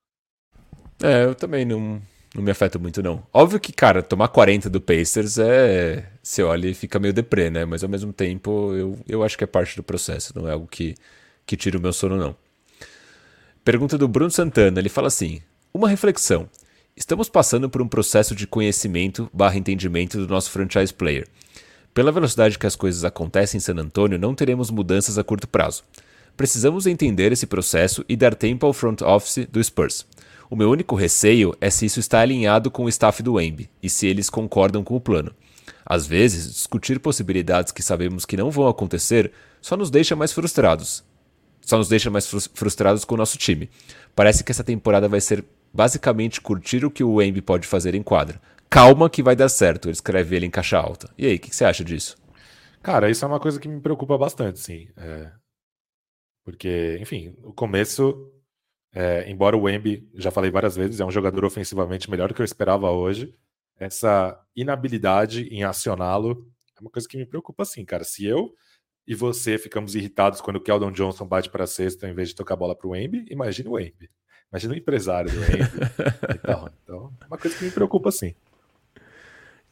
É, 1.04 1.26
eu 1.26 1.36
também 1.36 1.64
não, 1.64 2.02
não 2.34 2.42
me 2.42 2.52
afeta 2.52 2.80
muito, 2.80 3.04
não. 3.04 3.22
Óbvio 3.34 3.60
que, 3.60 3.74
cara, 3.74 4.02
tomar 4.02 4.30
40 4.30 4.70
do 4.70 4.80
Pacers 4.80 5.38
é. 5.38 6.10
Você 6.24 6.42
olha 6.42 6.68
e 6.70 6.74
fica 6.74 7.00
meio 7.00 7.14
deprê, 7.14 7.50
né? 7.50 7.66
Mas 7.66 7.84
ao 7.84 7.90
mesmo 7.90 8.14
tempo, 8.14 8.74
eu, 8.74 8.98
eu 9.08 9.24
acho 9.24 9.38
que 9.38 9.44
é 9.44 9.48
parte 9.48 9.76
do 9.76 9.84
processo, 9.84 10.34
não 10.36 10.48
é 10.48 10.54
algo 10.54 10.68
que, 10.68 10.96
que 11.46 11.58
tira 11.58 11.78
o 11.78 11.82
meu 11.82 11.92
sono, 11.92 12.16
não. 12.16 12.36
Pergunta 13.66 13.98
do 13.98 14.08
Bruno 14.08 14.32
Santana, 14.32 14.80
ele 14.80 14.90
fala 14.90 15.08
assim: 15.08 15.42
Uma 15.74 15.90
reflexão. 15.90 16.50
Estamos 16.96 17.30
passando 17.30 17.70
por 17.70 17.82
um 17.82 17.88
processo 17.88 18.34
de 18.36 18.48
conhecimento 18.48 19.30
barra 19.34 19.58
entendimento 19.58 20.18
do 20.18 20.28
nosso 20.28 20.52
franchise 20.52 20.94
player. 20.94 21.28
Pela 21.94 22.12
velocidade 22.12 22.58
que 22.58 22.68
as 22.68 22.76
coisas 22.76 23.04
acontecem 23.04 23.58
em 23.58 23.62
San 23.62 23.76
Antonio, 23.76 24.18
não 24.18 24.34
teremos 24.34 24.70
mudanças 24.70 25.18
a 25.18 25.24
curto 25.24 25.48
prazo. 25.48 25.84
Precisamos 26.38 26.88
entender 26.88 27.32
esse 27.32 27.46
processo 27.46 28.06
e 28.08 28.16
dar 28.16 28.36
tempo 28.36 28.66
ao 28.66 28.74
front 28.74 29.02
office 29.02 29.46
do 29.52 29.62
Spurs. 29.62 30.06
O 30.52 30.56
meu 30.58 30.70
único 30.70 30.98
receio 30.98 31.56
é 31.62 31.70
se 31.70 31.86
isso 31.86 32.02
está 32.02 32.20
alinhado 32.20 32.70
com 32.70 32.84
o 32.84 32.90
staff 32.90 33.24
do 33.24 33.36
Wemby 33.36 33.70
e 33.82 33.90
se 33.90 34.06
eles 34.06 34.30
concordam 34.30 34.84
com 34.84 34.98
o 34.98 35.00
plano. 35.00 35.34
Às 35.86 36.06
vezes, 36.06 36.54
discutir 36.54 37.00
possibilidades 37.00 37.72
que 37.72 37.82
sabemos 37.82 38.26
que 38.26 38.36
não 38.36 38.52
vão 38.52 38.68
acontecer 38.68 39.32
só 39.62 39.78
nos 39.78 39.90
deixa 39.90 40.14
mais 40.14 40.34
frustrados. 40.34 41.06
Só 41.62 41.78
nos 41.78 41.88
deixa 41.88 42.10
mais 42.10 42.30
frustrados 42.54 43.06
com 43.06 43.16
o 43.16 43.18
nosso 43.18 43.38
time. 43.38 43.70
Parece 44.14 44.44
que 44.44 44.52
essa 44.52 44.62
temporada 44.62 45.08
vai 45.08 45.22
ser 45.22 45.46
basicamente 45.74 46.42
curtir 46.42 46.84
o 46.84 46.92
que 46.92 47.02
o 47.02 47.14
Wemby 47.14 47.42
pode 47.42 47.66
fazer 47.66 47.96
em 47.96 48.04
quadra. 48.04 48.42
Calma 48.70 49.10
que 49.10 49.24
vai 49.24 49.38
dar 49.38 49.48
certo, 49.48 49.86
ele 49.86 49.94
escreve 49.94 50.36
ele 50.36 50.48
em 50.48 50.52
caixa 50.52 50.78
alta. 50.78 51.10
E 51.18 51.28
aí, 51.28 51.38
o 51.38 51.40
que, 51.40 51.50
que, 51.50 51.56
você 51.56 51.64
acha 51.64 51.82
disso? 51.82 52.18
Cara, 52.84 53.10
isso 53.10 53.24
é 53.24 53.28
uma 53.30 53.40
coisa 53.40 53.58
que 53.58 53.70
me 53.70 53.80
preocupa 53.80 54.18
bastante, 54.18 54.60
sim. 54.60 54.90
É... 54.98 55.32
Porque, 56.44 56.98
enfim, 57.00 57.34
o 57.42 57.54
começo 57.54 58.30
é, 58.94 59.30
embora 59.30 59.56
o 59.56 59.64
Wemby, 59.64 60.10
já 60.16 60.32
falei 60.32 60.52
várias 60.52 60.76
vezes, 60.76 61.00
é 61.00 61.06
um 61.06 61.12
jogador 61.12 61.46
ofensivamente 61.46 62.10
melhor 62.10 62.28
do 62.28 62.34
que 62.34 62.42
eu 62.42 62.46
esperava 62.46 62.90
hoje. 62.92 63.34
essa 63.80 64.40
inabilidade 64.56 65.48
em 65.50 65.64
acioná-lo 65.64 66.48
é 66.78 66.82
uma 66.82 66.90
coisa 66.90 67.08
que 67.08 67.18
me 67.18 67.26
preocupa 67.26 67.64
assim, 67.64 67.86
cara. 67.86 68.04
Se 68.04 68.26
eu 68.26 68.54
e 69.08 69.16
você 69.16 69.58
ficamos 69.58 69.96
irritados 69.96 70.42
quando 70.42 70.58
o 70.58 70.62
Keldon 70.62 70.92
Johnson 70.92 71.26
bate 71.26 71.50
para 71.50 71.64
a 71.64 71.68
cesta 71.68 72.08
em 72.08 72.14
vez 72.14 72.30
de 72.30 72.36
tocar 72.36 72.54
a 72.54 72.58
bola 72.58 72.76
para 72.76 72.88
o 72.88 72.96
Embi, 72.96 73.26
imagina 73.30 73.70
o 73.70 73.80
Embi. 73.80 74.10
Imagina 74.52 74.74
o 74.74 74.78
empresário 74.78 75.32
do 75.32 75.44
Embi. 75.44 75.70
então, 76.36 76.70
então, 76.84 77.14
é 77.22 77.26
uma 77.26 77.38
coisa 77.38 77.58
que 77.58 77.64
me 77.64 77.72
preocupa 77.72 78.10
assim. 78.10 78.36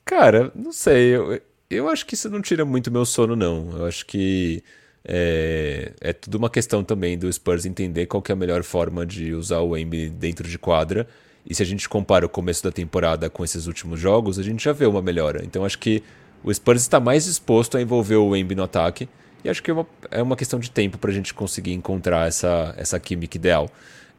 Cara, 0.06 0.52
não 0.56 0.72
sei. 0.72 1.16
Eu, 1.16 1.42
eu 1.70 1.90
acho 1.90 2.06
que 2.06 2.16
isso 2.16 2.30
não 2.30 2.42
tira 2.42 2.66
muito 2.66 2.90
meu 2.90 3.06
sono, 3.06 3.36
não. 3.36 3.78
Eu 3.78 3.86
acho 3.86 4.06
que 4.06 4.64
é, 5.12 5.92
é 6.00 6.14
tudo 6.14 6.36
uma 6.36 6.52
questão 6.52 6.84
também 6.84 7.18
do 7.18 7.32
Spurs 7.34 7.66
entender 7.66 8.06
qual 8.06 8.24
é 8.30 8.32
a 8.32 8.36
melhor 8.36 8.62
forma 8.62 9.04
de 9.08 9.34
usar 9.34 9.60
o 9.62 9.76
Embi 9.76 10.08
dentro 10.08 10.48
de 10.48 10.60
quadra. 10.60 11.08
E 11.44 11.56
se 11.56 11.64
a 11.64 11.66
gente 11.66 11.90
compara 11.90 12.28
o 12.28 12.30
começo 12.30 12.64
da 12.64 12.72
temporada 12.72 13.28
com 13.28 13.44
esses 13.44 13.66
últimos 13.66 14.00
jogos, 14.00 14.38
a 14.38 14.44
gente 14.44 14.64
já 14.64 14.72
vê 14.72 14.86
uma 14.86 15.02
melhora. 15.02 15.44
Então 15.44 15.66
acho 15.66 15.80
que 15.80 16.04
o 16.44 16.54
Spurs 16.54 16.84
está 16.84 17.00
mais 17.00 17.26
disposto 17.26 17.76
a 17.76 17.82
envolver 17.82 18.18
o 18.18 18.36
Embi 18.36 18.54
no 18.54 18.62
ataque. 18.62 19.10
E 19.44 19.50
acho 19.50 19.64
que 19.64 19.72
é 19.72 19.74
uma, 19.74 19.88
é 20.12 20.22
uma 20.22 20.36
questão 20.36 20.60
de 20.60 20.70
tempo 20.70 21.00
para 21.00 21.10
a 21.10 21.14
gente 21.14 21.34
conseguir 21.34 21.74
encontrar 21.74 22.28
essa, 22.28 22.76
essa 22.78 23.00
química 23.00 23.36
ideal. 23.36 23.68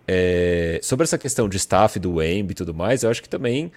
É, 0.08 0.80
sobre 0.82 1.04
essa 1.04 1.16
questão 1.16 1.48
de 1.48 1.56
staff 1.56 2.00
do 2.00 2.20
Embi 2.20 2.50
e 2.50 2.54
tudo 2.54 2.74
mais, 2.74 3.04
eu 3.04 3.10
acho 3.10 3.22
que 3.22 3.28
também, 3.28 3.70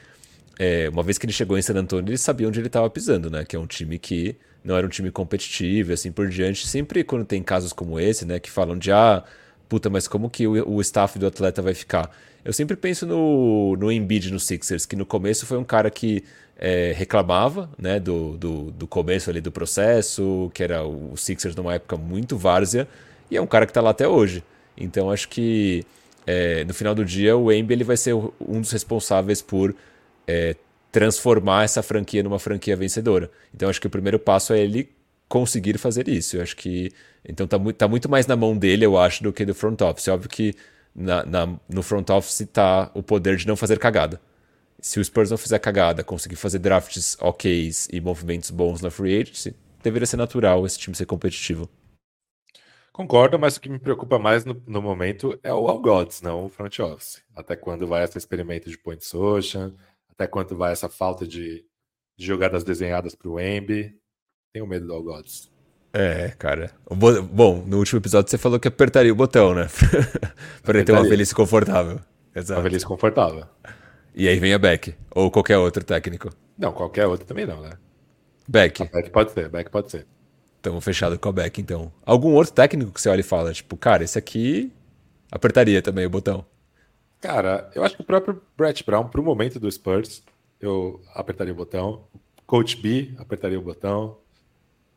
é, 0.58 0.90
uma 0.90 1.04
vez 1.04 1.20
que 1.20 1.28
ele 1.28 1.34
chegou 1.34 1.60
em 1.60 1.62
San 1.62 1.76
Antonio, 1.76 2.10
ele 2.10 2.18
sabia 2.18 2.48
onde 2.48 2.60
ele 2.60 2.68
estava 2.68 2.90
pisando, 2.90 3.30
né? 3.30 3.46
Que 3.46 3.56
é 3.56 3.60
um 3.60 3.68
time 3.68 4.00
que 4.00 4.36
não 4.64 4.76
era 4.78 4.86
um 4.86 4.90
time 4.90 5.12
competitivo 5.12 5.92
e 5.92 5.94
assim 5.94 6.12
por 6.12 6.30
diante. 6.30 6.68
Sempre 6.68 7.04
quando 7.04 7.26
tem 7.26 7.44
casos 7.44 7.74
como 7.74 8.00
esse, 8.00 8.26
né, 8.26 8.40
que 8.40 8.50
falam 8.50 8.78
de 8.78 8.92
ah, 8.92 9.24
puta, 9.68 9.90
mas 9.90 10.08
como 10.08 10.30
que 10.30 10.48
o, 10.48 10.76
o 10.76 10.82
staff 10.82 11.18
do 11.20 11.28
atleta 11.28 11.62
vai 11.62 11.74
ficar? 11.74 12.10
Eu 12.46 12.54
sempre 12.54 12.76
penso 12.76 13.06
no, 13.06 13.76
no 13.78 13.92
Embiid 13.92 14.32
no 14.32 14.40
Sixers, 14.40 14.86
que 14.86 14.96
no 14.96 15.06
começo 15.06 15.46
foi 15.46 15.58
um 15.58 15.64
cara 15.64 15.90
que 15.90 16.24
é, 16.58 16.94
reclamava 16.96 17.70
né, 17.78 18.00
do, 18.00 18.38
do, 18.38 18.72
do, 18.72 18.88
começo 18.88 19.30
ali 19.30 19.42
do 19.42 19.52
processo, 19.52 20.52
que 20.54 20.62
era 20.64 20.84
o 20.84 21.16
Sixers 21.16 21.56
numa 21.56 21.74
época 21.74 21.98
muito 21.98 22.38
várzea, 22.38 22.88
e 23.32 23.38
é 23.38 23.42
um 23.42 23.48
cara 23.48 23.66
que 23.66 23.72
está 23.72 23.82
lá 23.82 23.92
até 23.92 24.08
hoje. 24.08 24.44
Então 24.78 25.10
acho 25.10 25.30
que 25.30 25.86
é, 26.28 26.64
no 26.66 26.74
final 26.74 26.94
do 26.94 27.06
dia 27.06 27.36
o 27.36 27.52
Embi 27.52 27.74
ele 27.74 27.84
vai 27.84 27.98
ser 27.98 28.14
um 28.14 28.62
dos 28.62 28.72
responsáveis 28.72 29.42
por 29.42 29.76
é, 30.28 30.56
transformar 30.94 31.64
essa 31.64 31.82
franquia 31.82 32.22
numa 32.22 32.38
franquia 32.38 32.76
vencedora. 32.76 33.32
Então 33.54 33.68
acho 33.68 33.82
que 33.82 33.88
o 33.88 33.90
primeiro 33.90 34.20
passo 34.20 34.54
é 34.54 34.60
ele 34.60 34.96
conseguir 35.28 35.80
fazer 35.80 36.08
isso. 36.08 36.38
Eu 36.38 36.44
acho 36.44 36.56
que 36.56 36.92
então 37.28 37.48
tá, 37.48 37.58
muito, 37.58 37.76
tá 37.76 37.88
muito 37.88 38.08
mais 38.08 38.28
na 38.28 38.36
mão 38.36 38.56
dele, 38.56 38.86
eu 38.86 38.96
acho, 38.96 39.24
do 39.24 39.34
que 39.34 39.44
do 39.44 39.56
front 39.56 39.82
office. 39.82 40.08
Óbvio 40.08 40.30
que 40.30 40.54
na, 40.96 41.26
na, 41.26 41.60
no 41.68 41.82
front 41.82 42.08
office 42.12 42.42
está 42.42 42.92
o 42.94 43.02
poder 43.02 43.38
de 43.38 43.48
não 43.48 43.56
fazer 43.56 43.80
cagada. 43.80 44.22
Se 44.80 45.00
o 45.00 45.04
Spurs 45.04 45.32
não 45.32 45.38
fizer 45.38 45.58
cagada, 45.58 46.04
conseguir 46.04 46.36
fazer 46.36 46.60
drafts 46.60 47.18
ok 47.20 47.72
e 47.92 48.00
movimentos 48.00 48.52
bons 48.52 48.80
na 48.80 48.92
free 48.92 49.20
agency, 49.20 49.56
deveria 49.82 50.06
ser 50.06 50.18
natural 50.18 50.64
esse 50.64 50.78
time 50.78 50.96
ser 50.96 51.08
competitivo. 51.08 51.68
Concordo, 52.92 53.40
mas 53.40 53.56
o 53.56 53.62
que 53.62 53.70
me 53.70 53.80
preocupa 53.80 54.20
mais 54.20 54.46
no, 54.46 54.62
no 54.68 54.80
momento 54.80 55.40
é 55.42 55.52
o 55.52 55.68
All 55.68 55.82
Gods, 55.82 56.22
não 56.22 56.46
o 56.46 56.50
front 56.50 56.78
office. 56.78 57.24
Até 57.36 57.56
quando 57.56 57.88
vai 57.88 58.04
esse 58.04 58.20
experimento 58.20 58.70
de 58.70 58.78
point 58.78 59.04
social, 59.04 59.72
até 60.14 60.28
quando 60.28 60.56
vai 60.56 60.72
essa 60.72 60.88
falta 60.88 61.28
de, 61.28 61.66
de 62.18 62.26
jogadas 62.26 62.64
desenhadas 62.64 63.16
para 63.16 63.30
o 63.30 63.40
Embi. 63.40 63.98
Tenho 64.54 64.68
medo 64.68 64.88
do 64.88 64.94
All 64.94 65.04
Gods. 65.04 65.52
É, 65.92 66.30
cara. 66.30 66.72
Bom, 66.90 67.64
no 67.66 67.78
último 67.78 68.00
episódio 68.00 68.30
você 68.30 68.38
falou 68.38 68.60
que 68.60 68.68
apertaria 68.68 69.12
o 69.12 69.16
botão, 69.16 69.54
né? 69.54 69.68
para 70.64 70.78
ele 70.78 70.86
ter 70.86 70.92
uma 70.92 71.04
velhice 71.04 71.36
confortável. 71.36 72.00
Exato. 72.36 72.60
Uma 72.60 72.64
velhice 72.64 72.86
confortável. 72.86 73.46
E 74.16 74.28
aí 74.28 74.40
vem 74.40 74.54
a 74.54 74.60
Beck. 74.60 74.96
Ou 75.12 75.30
qualquer 75.30 75.58
outro 75.58 75.84
técnico. 75.84 76.30
Não, 76.58 76.72
qualquer 76.72 77.06
outro 77.08 77.26
também 77.26 77.46
não, 77.46 77.62
né? 77.62 77.72
Beck. 78.48 78.82
A 78.82 78.86
Beck 78.86 79.10
pode 79.12 79.32
ser, 79.32 79.50
Beck 79.50 79.70
pode 79.70 79.92
ser. 79.92 80.08
Estamos 80.58 80.84
fechado 80.84 81.20
com 81.20 81.30
a 81.30 81.32
Beck, 81.32 81.60
então. 81.60 81.92
Algum 82.06 82.34
outro 82.34 82.54
técnico 82.54 82.92
que 82.92 83.02
você 83.02 83.10
olha 83.10 83.20
e 83.20 83.24
fala, 83.24 83.54
tipo, 83.54 83.76
cara, 83.76 84.04
esse 84.04 84.18
aqui 84.18 84.72
apertaria 85.32 85.82
também 85.82 86.06
o 86.06 86.10
botão. 86.10 86.46
Cara, 87.24 87.72
eu 87.74 87.86
acho 87.86 87.96
que 87.96 88.02
o 88.02 88.06
próprio 88.06 88.42
Brett 88.58 88.84
Brown, 88.86 89.08
para 89.08 89.22
o 89.22 89.24
momento 89.24 89.58
do 89.58 89.72
Spurs, 89.72 90.22
eu 90.60 91.02
apertaria 91.16 91.54
o 91.54 91.56
botão. 91.56 92.04
Coach 92.46 92.76
B 92.76 93.14
apertaria 93.18 93.58
o 93.58 93.62
botão. 93.62 94.18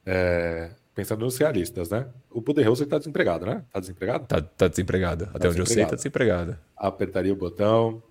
É, 0.04 0.70
pensando 0.92 1.20
nos 1.24 1.38
realistas, 1.38 1.88
né? 1.88 2.08
O 2.28 2.40
Budenholzer 2.40 2.84
está 2.84 2.98
desempregado, 2.98 3.46
né? 3.46 3.62
Está 3.68 3.78
desempregado? 3.78 4.26
Tá, 4.26 4.42
tá 4.42 4.66
desempregado. 4.66 5.26
Tá 5.26 5.32
Até 5.34 5.48
onde 5.48 5.60
eu 5.60 5.66
sei, 5.66 5.86
tá 5.86 5.94
desempregado. 5.94 6.58
Apertaria 6.76 7.32
o 7.32 7.36
botão. 7.36 8.02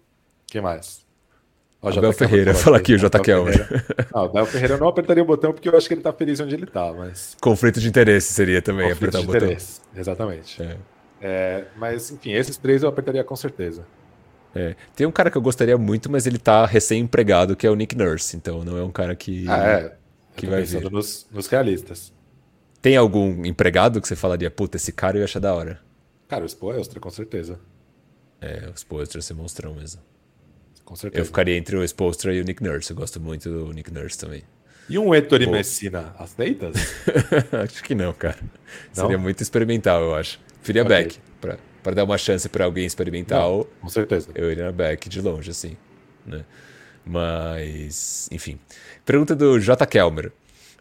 Quem 0.47 0.61
mais? 0.61 1.05
O 1.82 1.89
Abel 1.89 2.13
Ferreira, 2.13 2.53
fala 2.55 2.78
aqui 2.78 2.95
o 2.95 2.97
Ah, 4.13 4.22
o 4.22 4.26
Abel 4.28 4.45
Ferreira 4.45 4.78
não 4.78 4.88
apertaria 4.88 5.22
o 5.22 5.26
botão 5.26 5.51
porque 5.51 5.68
eu 5.68 5.76
acho 5.76 5.89
que 5.89 5.93
ele 5.93 6.01
tá 6.01 6.13
feliz 6.13 6.39
onde 6.39 6.55
ele 6.55 6.68
tá, 6.68 6.93
mas. 6.93 7.36
Conflito 7.41 7.82
de 7.82 7.89
interesse 7.89 8.32
seria 8.32 8.61
também 8.61 8.88
Conflito 8.88 9.09
apertar 9.09 9.20
o 9.20 9.24
botão. 9.26 9.41
Interesse. 9.45 9.82
Exatamente. 9.93 10.63
É. 10.63 10.78
É, 11.22 11.66
mas, 11.76 12.11
enfim, 12.11 12.32
esses 12.32 12.55
três 12.55 12.82
eu 12.82 12.88
apertaria 12.88 13.24
com 13.24 13.36
certeza. 13.36 13.86
É. 14.56 14.76
Tem 14.95 15.06
um 15.06 15.12
cara 15.12 15.30
que 15.30 15.38
eu 15.38 15.41
gostaria 15.41 15.78
muito, 15.78 16.10
mas 16.10 16.26
ele 16.26 16.39
tá 16.39 16.66
recém-empregado, 16.66 17.56
que 17.56 17.68
é 17.68 17.70
o 17.70 17.76
Nick 17.76 17.95
Nurse. 17.95 18.38
Então 18.38 18.64
não 18.64 18.78
é 18.78 18.84
um 18.84 18.91
cara 18.91 19.14
que, 19.14 19.45
ah, 19.49 19.68
é. 19.68 19.95
que 20.36 20.47
vai 20.47 20.62
pensando 20.62 20.84
vir. 20.84 20.91
Nos, 20.91 21.28
nos 21.30 21.47
realistas. 21.47 22.14
Tem 22.82 22.95
algum 22.95 23.45
empregado 23.45 23.99
que 23.99 24.08
você 24.08 24.16
falaria, 24.16 24.49
puta, 24.49 24.78
esse 24.78 24.91
cara 24.91 25.18
eu 25.18 25.20
ia 25.20 25.26
achar 25.26 25.39
da 25.39 25.53
hora? 25.53 25.80
Cara, 26.28 26.43
o 26.43 26.47
Spoelstra, 26.47 26.99
com 26.99 27.10
certeza. 27.10 27.60
É, 28.39 28.70
o 28.70 28.78
Spoelstra 28.78 29.20
é 29.20 29.34
monstrão 29.34 29.74
mesmo. 29.74 30.01
Com 30.86 30.95
certeza. 30.95 31.22
Eu 31.22 31.26
ficaria 31.26 31.58
entre 31.58 31.76
o 31.76 31.84
Spoelstra 31.84 32.34
e 32.34 32.39
o 32.39 32.43
Nick 32.43 32.64
Nurse. 32.64 32.91
Eu 32.91 32.95
gosto 32.95 33.20
muito 33.20 33.49
do 33.49 33.74
Nick 33.74 33.91
Nurse 33.91 34.18
também. 34.18 34.43
E 34.88 34.99
um 34.99 35.16
Ettore 35.16 35.47
Messina, 35.47 36.14
aceitas? 36.18 36.76
acho 37.64 37.84
que 37.84 37.95
não, 37.95 38.14
cara. 38.14 38.38
Não? 38.95 39.06
Seria 39.06 39.18
muito 39.18 39.41
experimental, 39.41 40.01
eu 40.03 40.16
acho. 40.16 40.39
Preferia 40.60 40.84
okay. 40.84 41.03
back. 41.03 41.20
Pra, 41.41 41.58
para 41.86 41.94
dar 41.94 42.04
uma 42.04 42.18
chance 42.18 42.50
para 42.50 42.66
alguém 42.66 42.84
experimental. 42.84 43.58
Não, 43.60 43.68
com 43.82 43.90
certeza. 43.90 44.30
Eu 44.34 44.52
iria 44.52 44.66
na 44.66 44.72
back 44.72 45.08
de 45.08 45.22
longe, 45.22 45.52
assim. 45.52 45.78
Né? 46.26 46.44
Mas, 47.06 48.28
enfim. 48.32 48.58
Pergunta 49.06 49.36
do 49.36 49.60
J. 49.60 49.86
Kelmer. 49.86 50.32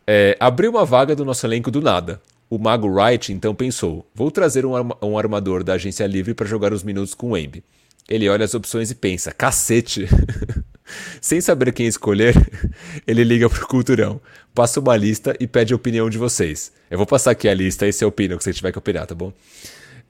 É, 0.07 0.35
abriu 0.41 0.71
uma 0.71 0.85
vaga 0.87 1.15
do 1.15 1.23
nosso 1.23 1.47
elenco 1.47 1.71
do 1.71 1.83
nada. 1.83 2.23
O 2.49 2.59
Mago 2.59 2.89
Wright 2.89 3.35
então 3.35 3.55
pensou: 3.55 4.07
vou 4.15 4.31
trazer 4.31 4.65
um, 4.65 4.75
arma 4.75 4.97
um 5.03 5.19
armador 5.19 5.63
da 5.63 5.75
agência 5.75 6.07
livre 6.07 6.33
para 6.33 6.47
jogar 6.47 6.73
os 6.73 6.83
minutos 6.83 7.13
com 7.13 7.33
o 7.33 7.37
Embi. 7.37 7.63
Ele 8.09 8.27
olha 8.27 8.47
as 8.47 8.55
opções 8.55 8.91
e 8.91 8.95
pensa: 8.95 9.31
cacete! 9.31 10.09
Sem 11.21 11.41
saber 11.41 11.73
quem 11.75 11.87
escolher, 11.87 12.35
ele 13.07 13.25
liga 13.25 13.49
pro 13.51 13.67
Culturão, 13.67 14.21
passa 14.55 14.81
uma 14.81 14.97
lista 14.97 15.37
e 15.39 15.47
pede 15.47 15.75
a 15.75 15.77
opinião 15.77 16.09
de 16.09 16.17
vocês. 16.17 16.73
Eu 16.91 16.97
vou 16.97 17.07
passar 17.07 17.33
aqui 17.33 17.47
a 17.47 17.55
lista 17.55 17.87
e 17.87 17.93
você 17.93 18.07
opina 18.07 18.35
o 18.35 18.39
que 18.39 18.45
você 18.45 18.55
tiver 18.55 18.73
que 18.73 18.79
opinar, 18.79 19.07
tá 19.07 19.15
bom? 19.15 19.33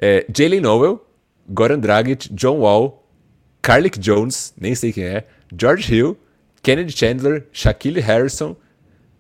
É, 0.07 0.27
Jalen 0.37 0.61
Noel, 0.61 1.03
Goran 1.49 1.79
Dragic, 1.79 2.29
John 2.35 2.59
Wall, 2.59 3.09
Carlick 3.63 3.99
Jones, 3.99 4.53
nem 4.55 4.75
sei 4.75 4.93
quem 4.93 5.05
é, 5.05 5.27
George 5.59 5.95
Hill, 5.95 6.19
Kennedy 6.63 6.93
Chandler, 6.95 7.49
Shaquille 7.51 8.01
Harrison, 8.01 8.55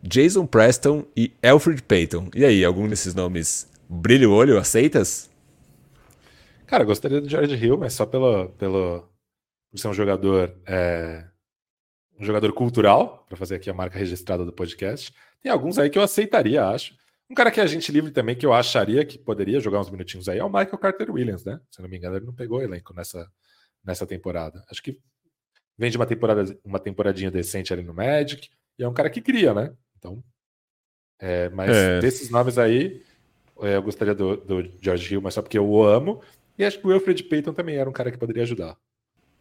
Jason 0.03 0.45
Preston 0.45 1.07
e 1.17 1.33
Alfred 1.43 1.83
Payton. 1.85 2.29
E 2.35 2.45
aí, 2.45 2.63
algum 2.63 2.87
desses 2.87 3.15
nomes 3.15 3.67
brilha 3.89 4.29
o 4.29 4.35
olho? 4.35 4.59
Aceitas? 4.59 5.31
Cara, 6.67 6.85
gostaria 6.85 7.23
do 7.23 7.31
George 7.31 7.55
Hill, 7.55 7.79
mas 7.79 7.95
só 7.95 8.05
pelo, 8.05 8.51
pelo, 8.51 9.09
por 9.71 9.79
ser 9.79 9.89
um 9.89 9.95
jogador 9.95 10.55
é, 10.67 11.25
um 12.21 12.27
jogador 12.27 12.53
cultural, 12.53 13.25
para 13.27 13.39
fazer 13.39 13.55
aqui 13.55 13.71
a 13.71 13.75
marca 13.75 13.99
registrada 13.99 14.45
do 14.45 14.53
podcast. 14.53 15.15
Tem 15.43 15.51
alguns 15.51 15.79
aí 15.79 15.89
que 15.89 15.99
eu 15.99 16.03
aceitaria, 16.03 16.67
acho. 16.67 16.95
Um 17.31 17.35
cara 17.35 17.51
que 17.51 17.59
é 17.59 17.63
agente 17.63 17.91
livre 17.91 18.11
também, 18.11 18.37
que 18.37 18.45
eu 18.45 18.53
acharia 18.53 19.05
que 19.05 19.19
poderia 19.19 19.59
jogar 19.61 19.81
uns 19.81 19.91
minutinhos 19.91 20.29
aí, 20.29 20.39
é 20.39 20.45
o 20.45 20.49
Michael 20.49 20.79
Carter 20.79 21.11
Williams, 21.11 21.45
né? 21.45 21.59
Se 21.71 21.81
não 21.81 21.89
me 21.89 21.97
engano, 21.97 22.17
ele 22.17 22.27
não 22.27 22.35
pegou 22.35 22.63
elenco 22.63 22.93
nessa, 22.95 23.27
nessa 23.83 24.07
temporada. 24.07 24.63
Acho 24.71 24.83
que 24.83 24.99
vem 25.77 25.91
de 25.91 25.97
uma, 25.97 26.07
temporada, 26.07 26.59
uma 26.65 26.79
temporadinha 26.79 27.31
decente 27.31 27.73
ali 27.73 27.83
no 27.83 27.95
Magic, 27.95 28.51
e 28.79 28.83
é 28.83 28.89
um 28.89 28.95
cara 28.95 29.09
que 29.09 29.23
cria, 29.23 29.55
né? 29.55 29.75
Então, 29.99 30.23
é, 31.19 31.49
mas 31.49 31.71
é. 31.71 32.01
desses 32.01 32.29
nomes 32.29 32.59
aí, 32.59 33.03
é, 33.63 33.77
eu 33.77 33.83
gostaria 33.83 34.15
do, 34.15 34.37
do, 34.37 34.71
George 34.81 35.15
Hill, 35.15 35.23
mas 35.23 35.35
só 35.35 35.43
porque 35.43 35.59
eu 35.59 35.67
o 35.67 35.83
amo. 35.83 36.21
E 36.59 36.65
acho 36.65 36.79
que 36.79 36.87
o 36.87 36.91
Wilfred 36.91 37.23
Payton 37.25 37.53
também 37.53 37.77
era 37.77 37.89
um 37.89 37.93
cara 37.93 38.11
que 38.11 38.19
poderia 38.19 38.43
ajudar. 38.43 38.77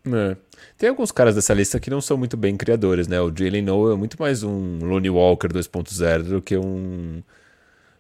É. 0.06 0.36
Tem 0.78 0.90
alguns 0.90 1.12
caras 1.12 1.36
dessa 1.36 1.54
lista 1.54 1.80
que 1.80 1.90
não 1.90 2.02
são 2.02 2.18
muito 2.18 2.36
bem 2.36 2.58
criadores, 2.58 3.08
né? 3.08 3.22
O 3.22 3.34
Jalen 3.36 3.62
Noel 3.62 3.94
é 3.94 3.96
muito 3.98 4.18
mais 4.20 4.44
um 4.44 4.80
Lonnie 4.80 5.10
Walker 5.10 5.48
2.0 5.48 6.24
do 6.24 6.42
que 6.42 6.58
um 6.58 7.22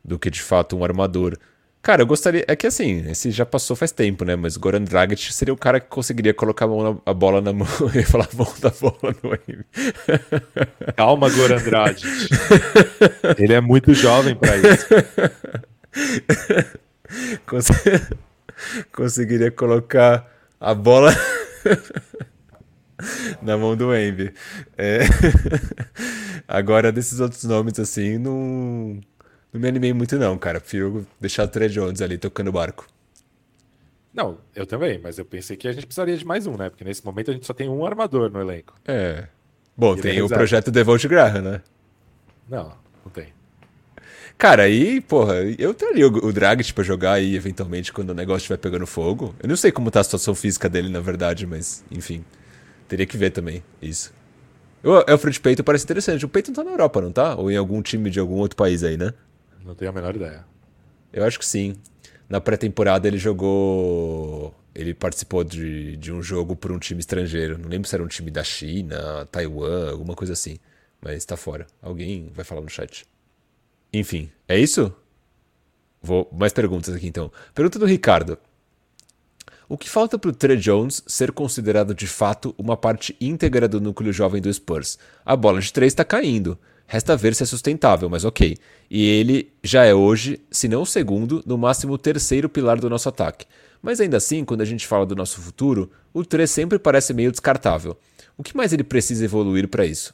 do 0.03 0.19
que 0.19 0.29
de 0.29 0.41
fato 0.41 0.77
um 0.77 0.83
armador. 0.83 1.37
Cara, 1.83 2.01
eu 2.01 2.07
gostaria. 2.07 2.45
É 2.47 2.55
que 2.55 2.65
assim, 2.65 3.03
esse 3.09 3.29
já 3.29 3.45
passou 3.45 3.75
faz 3.75 3.91
tempo, 3.91 4.23
né? 4.23 4.37
Mas 4.37 4.55
Goran 4.55 4.83
Dragic 4.83 5.33
seria 5.33 5.53
o 5.53 5.57
cara 5.57 5.81
que 5.81 5.87
conseguiria 5.87 6.33
colocar 6.33 6.63
a, 6.65 6.69
na, 6.69 6.97
a 7.05 7.13
bola 7.13 7.41
na 7.41 7.51
mão 7.51 7.67
e 7.93 8.03
falar 8.03 8.29
a 8.31 8.37
mão 8.37 8.47
da 8.61 8.69
bola 8.69 9.13
no 9.21 9.33
M. 9.33 9.65
Calma, 10.95 11.29
Goran 11.29 11.61
Dragic. 11.61 12.07
Ele 13.37 13.53
é 13.53 13.59
muito 13.59 13.93
jovem 13.93 14.33
para 14.33 14.55
isso. 14.57 14.87
Cons... 17.45 17.67
Conseguiria 18.95 19.51
colocar 19.51 20.25
a 20.61 20.73
bola. 20.73 21.13
na 23.41 23.57
mão 23.57 23.75
do 23.75 23.93
Embi. 23.93 24.33
É... 24.77 24.99
Agora, 26.47 26.93
desses 26.93 27.19
outros 27.19 27.43
nomes, 27.43 27.77
assim, 27.77 28.17
não, 28.17 29.01
não 29.53 29.61
me 29.61 29.67
animei 29.67 29.93
muito, 29.93 30.17
não, 30.17 30.37
cara. 30.37 30.59
Prefiro 30.59 31.05
deixar 31.21 31.43
o 31.43 31.47
Trey 31.47 31.69
Jones 31.69 32.01
ali 32.01 32.17
tocando 32.17 32.47
o 32.47 32.51
barco. 32.51 32.87
Não, 34.13 34.37
eu 34.55 34.65
também, 34.65 34.99
mas 34.99 35.17
eu 35.17 35.25
pensei 35.25 35.57
que 35.57 35.67
a 35.67 35.71
gente 35.71 35.85
precisaria 35.85 36.15
de 36.15 36.25
mais 36.25 36.45
um, 36.45 36.55
né? 36.55 36.69
Porque 36.69 36.83
nesse 36.83 37.03
momento 37.03 37.31
a 37.31 37.33
gente 37.33 37.45
só 37.45 37.53
tem 37.53 37.67
um 37.67 37.85
armador 37.85 38.29
no 38.29 38.39
elenco. 38.39 38.75
É. 38.85 39.27
Bom, 39.75 39.95
e 39.97 40.01
tem 40.01 40.21
o 40.21 40.27
projeto 40.27 40.69
Devolt 40.69 41.05
Graham, 41.07 41.41
né? 41.41 41.61
Não, 42.47 42.73
não 43.03 43.11
tem. 43.11 43.27
Cara, 44.37 44.63
aí, 44.63 45.01
porra, 45.01 45.35
eu 45.57 45.73
teria 45.73 46.07
o, 46.07 46.27
o 46.27 46.33
Dragic 46.33 46.73
pra 46.73 46.83
jogar 46.83 47.13
aí, 47.13 47.35
eventualmente, 47.35 47.91
quando 47.91 48.11
o 48.11 48.13
negócio 48.13 48.39
estiver 48.39 48.57
pegando 48.57 48.85
fogo. 48.85 49.33
Eu 49.41 49.49
não 49.49 49.55
sei 49.55 49.71
como 49.71 49.89
tá 49.89 50.01
a 50.01 50.03
situação 50.03 50.35
física 50.35 50.69
dele, 50.69 50.89
na 50.89 50.99
verdade, 50.99 51.47
mas, 51.47 51.83
enfim. 51.89 52.23
Teria 52.87 53.05
que 53.05 53.17
ver 53.17 53.31
também, 53.31 53.63
isso. 53.81 54.13
O 54.83 55.11
Alfred 55.11 55.39
Payton 55.39 55.63
parece 55.63 55.85
interessante. 55.85 56.25
O 56.25 56.29
Payton 56.29 56.53
tá 56.53 56.63
na 56.63 56.71
Europa, 56.71 57.01
não 57.01 57.11
tá? 57.11 57.35
Ou 57.35 57.49
em 57.49 57.55
algum 57.55 57.81
time 57.81 58.09
de 58.09 58.19
algum 58.19 58.35
outro 58.35 58.57
país 58.57 58.83
aí, 58.83 58.97
né? 58.97 59.13
Não 59.65 59.75
tenho 59.75 59.91
a 59.91 59.93
menor 59.93 60.15
ideia. 60.15 60.45
Eu 61.11 61.23
acho 61.23 61.39
que 61.39 61.45
sim. 61.45 61.75
Na 62.27 62.41
pré-temporada 62.41 63.07
ele 63.07 63.17
jogou. 63.17 64.53
Ele 64.73 64.93
participou 64.93 65.43
de, 65.43 65.95
de 65.97 66.11
um 66.11 66.21
jogo 66.21 66.55
por 66.55 66.71
um 66.71 66.79
time 66.79 66.99
estrangeiro. 66.99 67.57
Não 67.57 67.69
lembro 67.69 67.87
se 67.87 67.95
era 67.95 68.03
um 68.03 68.07
time 68.07 68.31
da 68.31 68.43
China, 68.43 69.27
Taiwan, 69.31 69.91
alguma 69.91 70.15
coisa 70.15 70.33
assim. 70.33 70.57
Mas 70.99 71.23
tá 71.25 71.37
fora. 71.37 71.67
Alguém 71.81 72.31
vai 72.33 72.43
falar 72.43 72.61
no 72.61 72.69
chat. 72.69 73.05
Enfim, 73.93 74.31
é 74.47 74.57
isso? 74.57 74.91
Vou 76.01 76.27
mais 76.33 76.51
perguntas 76.51 76.93
aqui 76.95 77.07
então. 77.07 77.31
Pergunta 77.53 77.77
do 77.77 77.85
Ricardo. 77.85 78.37
O 79.69 79.77
que 79.77 79.89
falta 79.89 80.19
para 80.19 80.29
o 80.29 80.33
Trey 80.33 80.57
Jones 80.57 81.03
ser 81.07 81.31
considerado 81.31 81.95
de 81.95 82.05
fato 82.05 82.53
uma 82.57 82.75
parte 82.75 83.15
íntegra 83.21 83.67
do 83.67 83.79
núcleo 83.79 84.11
jovem 84.11 84.41
do 84.41 84.51
Spurs? 84.51 84.97
A 85.25 85.35
bola 85.35 85.61
de 85.61 85.71
três 85.71 85.93
está 85.93 86.03
caindo. 86.03 86.57
Resta 86.87 87.15
ver 87.15 87.33
se 87.33 87.43
é 87.43 87.45
sustentável, 87.45 88.09
mas 88.09 88.25
ok. 88.25 88.57
E 88.89 89.05
ele 89.07 89.51
já 89.63 89.85
é 89.85 89.93
hoje, 89.93 90.39
se 90.51 90.67
não 90.67 90.83
o 90.83 90.85
segundo, 90.85 91.41
no 91.45 91.57
máximo 91.57 91.93
o 91.93 91.97
terceiro 91.97 92.47
pilar 92.47 92.79
do 92.79 92.89
nosso 92.89 93.09
ataque. 93.09 93.45
Mas 93.81 93.99
ainda 93.99 94.17
assim, 94.17 94.45
quando 94.45 94.61
a 94.61 94.65
gente 94.65 94.87
fala 94.87 95.05
do 95.05 95.15
nosso 95.15 95.41
futuro, 95.41 95.91
o 96.13 96.23
3 96.23 96.49
sempre 96.49 96.79
parece 96.79 97.13
meio 97.13 97.31
descartável. 97.31 97.97
O 98.37 98.43
que 98.43 98.55
mais 98.55 98.71
ele 98.71 98.83
precisa 98.83 99.25
evoluir 99.25 99.67
para 99.67 99.85
isso? 99.85 100.13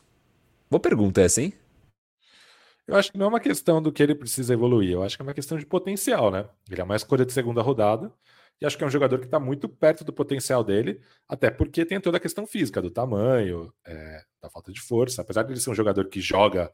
Boa 0.69 0.79
pergunta 0.79 1.21
essa, 1.21 1.41
hein? 1.41 1.53
Eu 2.87 2.95
acho 2.95 3.11
que 3.11 3.17
não 3.17 3.27
é 3.27 3.29
uma 3.29 3.39
questão 3.39 3.79
do 3.81 3.91
que 3.91 4.01
ele 4.01 4.15
precisa 4.15 4.51
evoluir, 4.51 4.93
eu 4.93 5.03
acho 5.03 5.15
que 5.15 5.21
é 5.21 5.25
uma 5.25 5.33
questão 5.33 5.57
de 5.59 5.65
potencial, 5.65 6.31
né? 6.31 6.45
Ele 6.69 6.81
é 6.81 6.83
uma 6.83 6.95
escolha 6.95 7.23
de 7.23 7.31
segunda 7.31 7.61
rodada, 7.61 8.11
e 8.61 8.65
acho 8.65 8.77
que 8.77 8.83
é 8.83 8.87
um 8.87 8.91
jogador 8.91 9.19
que 9.19 9.25
está 9.25 9.39
muito 9.39 9.69
perto 9.69 10.03
do 10.03 10.11
potencial 10.11 10.63
dele, 10.63 11.01
até 11.27 11.49
porque 11.49 11.85
tem 11.85 11.99
toda 11.99 12.17
a 12.17 12.19
questão 12.19 12.45
física, 12.45 12.81
do 12.81 12.91
tamanho, 12.91 13.73
é, 13.85 14.23
da 14.41 14.49
falta 14.49 14.71
de 14.71 14.81
força. 14.81 15.21
Apesar 15.21 15.43
de 15.43 15.53
ele 15.53 15.59
ser 15.61 15.69
um 15.69 15.75
jogador 15.75 16.09
que 16.09 16.19
joga 16.19 16.71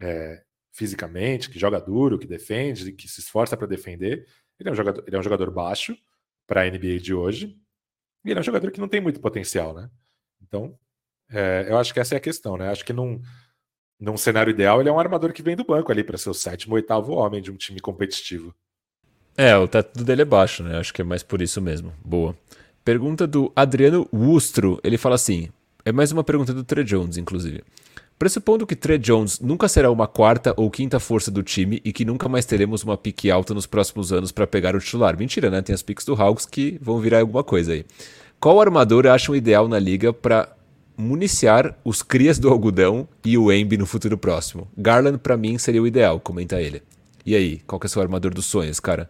é, 0.00 0.42
fisicamente, 0.72 1.50
que 1.50 1.58
joga 1.58 1.80
duro, 1.80 2.18
que 2.18 2.26
defende, 2.26 2.92
que 2.92 3.06
se 3.06 3.20
esforça 3.20 3.56
para 3.56 3.66
defender, 3.66 4.26
ele 4.58 4.70
é 4.70 4.72
um 4.72 4.74
jogador, 4.74 5.04
ele 5.06 5.16
é 5.16 5.18
um 5.18 5.22
jogador 5.22 5.50
baixo 5.50 5.96
para 6.46 6.62
a 6.62 6.70
NBA 6.70 6.98
de 6.98 7.12
hoje, 7.12 7.58
e 8.24 8.30
ele 8.30 8.38
é 8.38 8.40
um 8.40 8.44
jogador 8.44 8.70
que 8.70 8.80
não 8.80 8.88
tem 8.88 9.00
muito 9.00 9.20
potencial, 9.20 9.74
né? 9.74 9.90
Então, 10.40 10.78
é, 11.30 11.66
eu 11.68 11.76
acho 11.76 11.92
que 11.92 12.00
essa 12.00 12.14
é 12.14 12.18
a 12.18 12.20
questão, 12.20 12.56
né? 12.56 12.70
Acho 12.70 12.84
que 12.84 12.92
num, 12.92 13.20
num 14.00 14.16
cenário 14.16 14.50
ideal, 14.50 14.80
ele 14.80 14.88
é 14.88 14.92
um 14.92 14.98
armador 14.98 15.32
que 15.32 15.42
vem 15.42 15.56
do 15.56 15.64
banco 15.64 15.92
ali 15.92 16.02
para 16.02 16.16
ser 16.16 16.30
o 16.30 16.34
sétimo, 16.34 16.74
oitavo 16.74 17.12
homem 17.12 17.42
de 17.42 17.50
um 17.50 17.56
time 17.56 17.80
competitivo. 17.80 18.54
É, 19.40 19.56
o 19.56 19.68
teto 19.68 20.02
dele 20.02 20.22
é 20.22 20.24
baixo, 20.24 20.64
né? 20.64 20.80
Acho 20.80 20.92
que 20.92 21.00
é 21.00 21.04
mais 21.04 21.22
por 21.22 21.40
isso 21.40 21.62
mesmo. 21.62 21.92
Boa. 22.04 22.34
Pergunta 22.84 23.24
do 23.24 23.52
Adriano 23.54 24.08
Wustro. 24.12 24.80
Ele 24.82 24.98
fala 24.98 25.14
assim: 25.14 25.48
é 25.84 25.92
mais 25.92 26.10
uma 26.10 26.24
pergunta 26.24 26.52
do 26.52 26.64
Trey 26.64 26.82
Jones, 26.82 27.16
inclusive. 27.16 27.62
Pressupondo 28.18 28.66
que 28.66 28.74
Trey 28.74 28.98
Jones 28.98 29.38
nunca 29.38 29.68
será 29.68 29.92
uma 29.92 30.08
quarta 30.08 30.52
ou 30.56 30.68
quinta 30.68 30.98
força 30.98 31.30
do 31.30 31.44
time 31.44 31.80
e 31.84 31.92
que 31.92 32.04
nunca 32.04 32.28
mais 32.28 32.44
teremos 32.44 32.82
uma 32.82 32.96
pique 32.96 33.30
alta 33.30 33.54
nos 33.54 33.64
próximos 33.64 34.12
anos 34.12 34.32
para 34.32 34.44
pegar 34.44 34.74
o 34.74 34.80
titular. 34.80 35.16
Mentira, 35.16 35.48
né? 35.50 35.62
Tem 35.62 35.72
as 35.72 35.84
piques 35.84 36.04
do 36.04 36.20
Hawks 36.20 36.44
que 36.44 36.76
vão 36.82 36.98
virar 36.98 37.20
alguma 37.20 37.44
coisa 37.44 37.74
aí. 37.74 37.86
Qual 38.40 38.60
armador 38.60 39.06
acham 39.06 39.36
ideal 39.36 39.68
na 39.68 39.78
liga 39.78 40.12
para 40.12 40.48
municiar 40.96 41.78
os 41.84 42.02
crias 42.02 42.40
do 42.40 42.48
algodão 42.48 43.06
e 43.24 43.38
o 43.38 43.52
Embi 43.52 43.76
no 43.76 43.86
futuro 43.86 44.18
próximo? 44.18 44.66
Garland 44.76 45.18
para 45.18 45.36
mim 45.36 45.58
seria 45.58 45.80
o 45.80 45.86
ideal, 45.86 46.18
comenta 46.18 46.60
ele. 46.60 46.82
E 47.24 47.36
aí, 47.36 47.60
qual 47.68 47.78
que 47.78 47.86
é 47.86 47.88
o 47.88 47.90
seu 47.90 48.02
armador 48.02 48.34
dos 48.34 48.46
sonhos, 48.46 48.80
cara? 48.80 49.08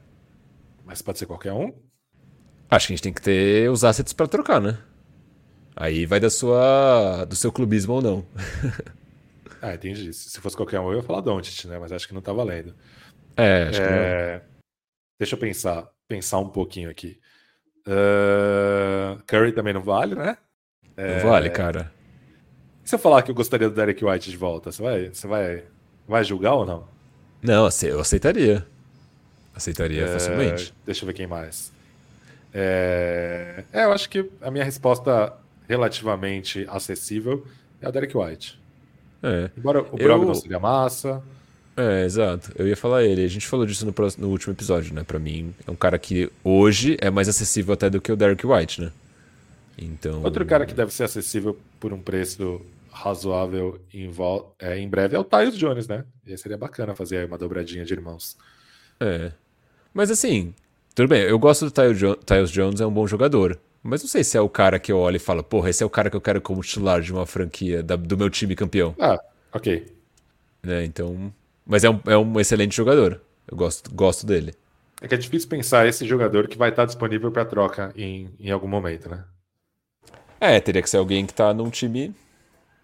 Mas 0.89 1.03
pode 1.03 1.19
ser 1.19 1.27
qualquer 1.27 1.53
um? 1.53 1.71
Acho 2.71 2.87
que 2.87 2.95
a 2.95 2.97
gente 2.97 3.03
tem 3.03 3.13
que 3.13 3.21
ter 3.21 3.71
os 3.71 3.85
assets 3.85 4.15
para 4.15 4.27
trocar, 4.27 4.59
né? 4.59 4.79
Aí 5.77 6.07
vai 6.07 6.19
da 6.19 6.31
sua, 6.31 7.27
do 7.27 7.37
seu 7.37 7.53
clubismo 7.53 7.93
ou 7.93 8.03
não. 8.03 8.27
ah, 9.61 9.75
entendi. 9.75 10.11
Se 10.15 10.41
fosse 10.41 10.57
qualquer 10.57 10.81
um, 10.81 10.91
eu 10.91 10.97
ia 10.97 11.03
falar 11.03 11.21
Doncic, 11.21 11.67
né? 11.67 11.79
Mas 11.79 11.93
acho 11.93 12.09
que 12.09 12.15
não 12.15 12.23
tá 12.23 12.33
valendo. 12.33 12.75
É, 13.37 13.65
acho 13.65 13.83
é... 13.83 13.85
que 13.85 13.91
não. 13.91 13.99
É, 13.99 14.43
deixa 15.21 15.35
eu 15.35 15.39
pensar, 15.39 15.87
pensar 16.09 16.39
um 16.39 16.49
pouquinho 16.49 16.89
aqui. 16.89 17.21
Uh... 17.87 19.23
Curry 19.27 19.53
também 19.53 19.75
não 19.75 19.83
vale, 19.83 20.15
né? 20.15 20.39
Não 20.97 21.05
é... 21.05 21.21
vale, 21.21 21.51
cara. 21.51 21.93
E 22.83 22.89
se 22.89 22.95
eu 22.95 22.99
falar 22.99 23.21
que 23.23 23.31
eu 23.31 23.35
gostaria 23.35 23.69
do 23.69 23.75
Derek 23.75 24.03
White 24.03 24.31
de 24.31 24.37
volta, 24.39 24.73
você 24.73 24.83
vai, 24.83 25.09
você 25.09 25.27
vai, 25.27 25.65
vai 26.09 26.25
julgar 26.25 26.55
ou 26.55 26.65
não? 26.65 26.89
Não, 27.43 27.69
eu 27.83 28.01
aceitaria. 28.01 28.67
Aceitaria 29.59 30.05
é, 30.05 30.07
facilmente. 30.07 30.73
Deixa 30.87 31.03
eu 31.03 31.07
ver 31.09 31.13
quem 31.13 31.27
mais. 31.27 31.73
É, 32.55 33.65
é, 33.73 33.85
eu 33.85 33.93
acho 33.93 34.09
que 34.09 34.31
a 34.41 34.51
minha 34.51 34.65
resposta 34.65 35.35
relativamente 35.69 36.65
acessível 36.71 37.45
é 37.83 37.89
o 37.89 37.93
Derek 37.93 38.17
White. 38.17 38.59
É. 39.21 39.51
Embora 39.57 39.81
o 39.81 39.97
Brogdon 39.97 40.31
eu... 40.31 40.35
seria 40.37 40.61
massa. 40.61 41.21
É, 41.77 42.05
exato. 42.05 42.53
Eu 42.57 42.69
ia 42.69 42.77
falar 42.77 43.03
ele. 43.03 43.25
A 43.25 43.29
gente 43.29 43.47
falou 43.47 43.67
disso 43.67 43.85
no, 43.85 43.93
próximo, 43.93 44.27
no 44.27 44.33
último 44.33 44.53
episódio, 44.53 44.95
né? 44.95 45.03
Pra 45.03 45.19
mim, 45.19 45.53
é 45.67 45.71
um 45.71 45.77
cara 45.77 45.99
que 45.99 46.31
hoje 46.45 46.97
é 47.01 47.11
mais 47.11 47.29
acessível 47.29 47.75
até 47.75 47.91
do 47.91 48.01
que 48.01 48.13
o 48.13 48.17
Derek 48.17 48.47
White, 48.47 48.81
né? 48.81 48.93
Então... 49.77 50.23
Outro 50.23 50.47
cara 50.47 50.67
que 50.67 50.75
deve 50.75 50.93
ser 50.93 51.05
acessível 51.05 51.59
por 51.81 51.93
um 51.93 52.01
preço 52.01 52.65
razoável 52.91 53.81
em, 53.93 54.11
é, 54.61 54.79
em 54.79 54.89
breve 54.89 55.17
é 55.17 55.19
o 55.19 55.25
Tyus 55.25 55.57
Jones, 55.57 55.89
né? 55.89 56.05
E 56.25 56.33
aí 56.33 56.39
seria 56.39 56.57
bacana 56.57 56.95
fazer 56.95 57.27
uma 57.27 57.39
dobradinha 57.39 57.85
de 57.85 57.93
irmãos. 57.93 58.37
É. 59.01 59.33
Mas 59.99 60.13
assim, 60.13 60.55
tudo 60.95 61.09
bem, 61.09 61.23
eu 61.23 61.37
gosto 61.41 61.65
do 61.65 61.73
Tyus 61.73 62.53
Jones, 62.53 62.81
é 62.81 62.87
um 62.87 62.93
bom 62.93 63.05
jogador. 63.05 63.59
Mas 63.83 64.01
não 64.01 64.09
sei 64.09 64.23
se 64.23 64.39
é 64.39 64.41
o 64.41 64.49
cara 64.49 64.79
que 64.79 64.93
eu 64.93 64.99
olho 65.01 65.17
e 65.17 65.19
falo, 65.19 65.43
porra, 65.43 65.71
esse 65.71 65.83
é 65.83 65.87
o 65.87 65.91
cara 65.91 66.09
que 66.09 66.15
eu 66.15 66.21
quero 66.21 66.41
como 66.41 66.61
titular 66.61 67.01
de 67.01 67.13
uma 67.13 67.27
franquia 67.27 67.83
da, 67.83 67.97
do 67.97 68.17
meu 68.17 68.31
time 68.31 68.55
campeão. 68.55 68.95
Ah, 68.97 69.19
ok. 69.53 69.93
Né, 70.63 70.85
então. 70.85 71.35
Mas 71.67 71.83
é 71.83 71.91
um, 71.91 72.01
é 72.07 72.17
um 72.17 72.39
excelente 72.39 72.77
jogador. 72.77 73.21
Eu 73.49 73.57
gosto, 73.57 73.93
gosto 73.93 74.25
dele. 74.25 74.55
É 75.03 75.09
que 75.09 75.17
é 75.17 75.19
difícil 75.19 75.49
pensar 75.49 75.85
esse 75.89 76.07
jogador 76.07 76.47
que 76.47 76.57
vai 76.57 76.71
estar 76.71 76.85
disponível 76.85 77.33
para 77.33 77.45
troca 77.45 77.93
em, 77.97 78.31
em 78.39 78.53
algum 78.53 78.69
momento, 78.69 79.09
né? 79.09 79.25
É, 80.39 80.61
teria 80.61 80.81
que 80.81 80.89
ser 80.89 80.99
alguém 80.99 81.27
que 81.27 81.35
tá 81.35 81.53
num 81.53 81.71
time 81.71 82.15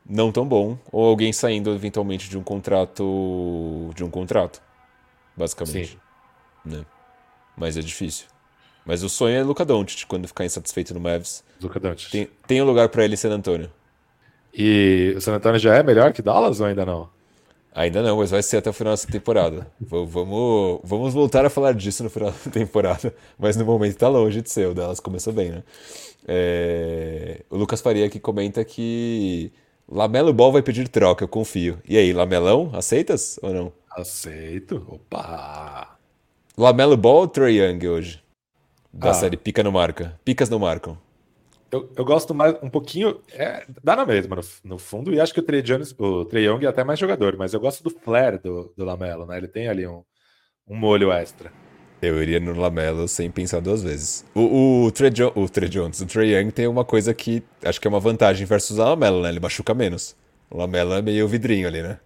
não 0.04 0.32
tão 0.32 0.44
bom, 0.44 0.76
ou 0.90 1.04
alguém 1.06 1.32
saindo 1.32 1.72
eventualmente 1.72 2.28
de 2.28 2.36
um 2.36 2.42
contrato. 2.42 3.92
de 3.94 4.02
um 4.02 4.10
contrato. 4.10 4.60
Basicamente. 5.36 5.92
Sim. 5.92 5.98
Né? 6.64 6.84
Mas 7.57 7.76
é 7.76 7.80
difícil. 7.80 8.26
Mas 8.84 9.02
o 9.02 9.09
sonho 9.09 9.36
é 9.36 9.42
Luca 9.42 9.64
Doncic 9.64 10.07
quando 10.07 10.28
ficar 10.28 10.44
insatisfeito 10.44 10.92
no 10.92 11.00
Mavs. 11.00 11.42
Luca 11.61 11.80
Doncic. 11.80 12.11
Tem, 12.11 12.28
tem 12.46 12.62
um 12.62 12.66
lugar 12.66 12.88
para 12.88 13.05
ele 13.05 13.14
em 13.14 13.16
San 13.16 13.30
Antonio. 13.30 13.70
E 14.52 15.14
o 15.16 15.20
San 15.20 15.34
Antonio 15.34 15.59
já 15.59 15.74
é 15.74 15.82
melhor 15.82 16.12
que 16.12 16.22
Dallas 16.22 16.61
ou 16.61 16.66
ainda 16.66 16.84
não? 16.84 17.09
Ainda 17.74 18.02
não, 18.02 18.18
mas 18.18 18.30
vai 18.30 18.40
ser 18.40 18.59
até 18.59 18.70
o 18.70 18.72
final 18.72 18.92
dessa 18.92 19.11
temporada. 19.11 19.66
vamos, 19.80 20.80
vamos 20.84 21.12
voltar 21.12 21.44
a 21.44 21.50
falar 21.50 21.74
disso 21.74 22.05
no 22.05 22.11
final 22.11 22.30
da 22.44 22.50
temporada, 22.50 23.12
mas 23.36 23.57
no 23.57 23.64
momento 23.64 23.96
tá 23.96 24.09
longe 24.09 24.40
de 24.40 24.48
ser. 24.48 24.68
O 24.68 24.74
Dallas 24.74 25.00
começou 25.00 25.32
bem, 25.32 25.50
né? 25.50 25.62
É... 26.26 27.40
O 27.50 27.57
Lucas 27.57 27.80
Faria 27.80 28.07
aqui 28.07 28.20
comenta 28.20 28.64
que 28.64 29.50
Lamelo 29.88 30.32
Ball 30.32 30.52
vai 30.52 30.62
pedir 30.62 30.86
troca, 30.86 31.24
eu 31.24 31.28
confio. 31.28 31.78
E 31.88 31.98
aí, 31.98 32.12
Lamelão, 32.12 32.70
aceitas 32.72 33.40
ou 33.42 33.52
não? 33.52 33.72
Aceito. 33.90 34.86
Opa! 34.88 35.93
Lamelo 36.57 36.96
Ball 36.96 37.16
ou 37.16 37.28
Trey 37.28 37.61
Young 37.61 37.88
hoje? 37.88 38.22
Da 38.92 39.11
ah. 39.11 39.14
série 39.14 39.36
Pica 39.36 39.61
no 39.64 39.72
Marca. 39.72 40.18
Picas 40.24 40.48
não 40.48 40.61
marcam. 40.61 40.96
Eu, 41.68 41.90
eu 41.96 42.05
gosto 42.05 42.32
mais 42.32 42.55
um 42.62 42.70
pouquinho. 42.70 43.20
É, 43.32 43.66
dá 43.82 43.96
na 43.96 44.07
mesma, 44.07 44.36
no, 44.36 44.42
no, 44.62 44.78
fundo, 44.78 45.12
e 45.12 45.20
acho 45.20 45.34
que 45.34 45.40
o 45.40 45.42
Trey, 45.42 45.62
Jones, 45.62 45.92
o 45.98 46.24
Trey 46.24 46.46
Young 46.46 46.64
é 46.64 46.68
até 46.68 46.84
mais 46.84 47.00
jogador, 47.00 47.36
mas 47.36 47.52
eu 47.52 47.59
gosto 47.59 47.82
do 47.82 47.90
flare 47.90 48.38
do, 48.38 48.72
do 48.76 48.84
Lamelo, 48.84 49.26
né? 49.26 49.36
Ele 49.36 49.48
tem 49.48 49.66
ali 49.66 49.84
um, 49.84 50.05
um 50.68 50.76
molho 50.76 51.11
extra. 51.11 51.50
Eu 52.00 52.22
iria 52.22 52.38
no 52.38 52.52
Lamelo 52.52 53.09
sem 53.09 53.28
pensar 53.32 53.59
duas 53.59 53.82
vezes. 53.82 54.24
O, 54.32 54.84
o, 54.84 54.92
Trey, 54.92 55.11
jo 55.12 55.32
o 55.34 55.48
Trey 55.48 55.68
Jones, 55.68 56.00
o 56.00 56.07
Trey 56.07 56.36
Young 56.36 56.52
tem 56.52 56.68
uma 56.68 56.84
coisa 56.84 57.12
que 57.12 57.42
acho 57.64 57.80
que 57.80 57.88
é 57.88 57.90
uma 57.90 57.98
vantagem 57.98 58.46
versus 58.46 58.78
o 58.78 58.84
Lamelo, 58.84 59.22
né? 59.22 59.30
Ele 59.30 59.40
machuca 59.40 59.74
menos. 59.74 60.14
O 60.48 60.57
Lamelo 60.57 60.94
é 60.94 61.02
meio 61.02 61.26
vidrinho 61.26 61.66
ali, 61.66 61.82
né? 61.82 61.98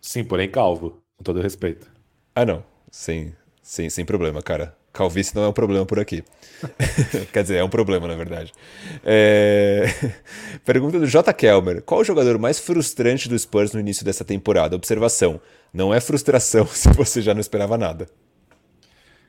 Sim, 0.00 0.24
porém 0.24 0.50
calvo, 0.50 1.02
com 1.18 1.24
todo 1.24 1.42
respeito. 1.42 1.86
Ah, 2.34 2.46
não. 2.46 2.64
Sem, 2.90 3.34
sem, 3.62 3.88
sem 3.90 4.04
problema, 4.04 4.42
cara. 4.42 4.74
calvície 4.92 5.34
não 5.34 5.44
é 5.44 5.48
um 5.48 5.52
problema 5.52 5.86
por 5.86 5.98
aqui. 5.98 6.24
Quer 7.32 7.42
dizer, 7.42 7.56
é 7.56 7.64
um 7.64 7.68
problema, 7.68 8.06
na 8.08 8.14
verdade. 8.14 8.52
É... 9.04 9.86
Pergunta 10.64 10.98
do 10.98 11.06
J. 11.06 11.32
Kelmer: 11.32 11.82
Qual 11.82 12.00
o 12.00 12.04
jogador 12.04 12.38
mais 12.38 12.58
frustrante 12.58 13.28
do 13.28 13.38
Spurs 13.38 13.72
no 13.72 13.80
início 13.80 14.04
dessa 14.04 14.24
temporada? 14.24 14.76
Observação: 14.76 15.40
não 15.72 15.94
é 15.94 16.00
frustração 16.00 16.66
se 16.72 16.92
você 16.92 17.22
já 17.22 17.34
não 17.34 17.40
esperava 17.40 17.78
nada. 17.78 18.06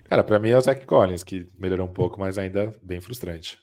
Cara, 0.10 0.24
para 0.24 0.40
mim 0.40 0.50
é 0.50 0.58
o 0.58 0.62
Zach 0.62 0.86
Collins, 0.86 1.24
que 1.24 1.48
melhorou 1.58 1.88
um 1.88 1.94
pouco, 1.94 2.20
mas 2.20 2.38
ainda 2.38 2.76
bem 2.84 3.00
frustrante. 3.00 3.58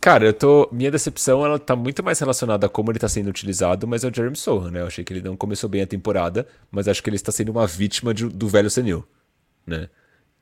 Cara, 0.00 0.24
eu 0.24 0.32
tô. 0.32 0.68
Minha 0.72 0.90
decepção 0.90 1.44
ela 1.44 1.58
tá 1.58 1.76
muito 1.76 2.02
mais 2.02 2.18
relacionada 2.18 2.64
a 2.64 2.68
como 2.68 2.90
ele 2.90 2.98
tá 2.98 3.08
sendo 3.08 3.28
utilizado, 3.28 3.86
mas 3.86 4.02
é 4.02 4.08
o 4.08 4.14
Jeremy 4.14 4.36
Sohan, 4.36 4.70
né? 4.70 4.80
Eu 4.80 4.86
achei 4.86 5.04
que 5.04 5.12
ele 5.12 5.20
não 5.20 5.36
começou 5.36 5.68
bem 5.68 5.82
a 5.82 5.86
temporada, 5.86 6.46
mas 6.70 6.88
acho 6.88 7.02
que 7.02 7.10
ele 7.10 7.16
está 7.16 7.30
sendo 7.30 7.50
uma 7.50 7.66
vítima 7.66 8.14
de, 8.14 8.26
do 8.26 8.48
velho 8.48 8.70
senil, 8.70 9.06
né? 9.66 9.88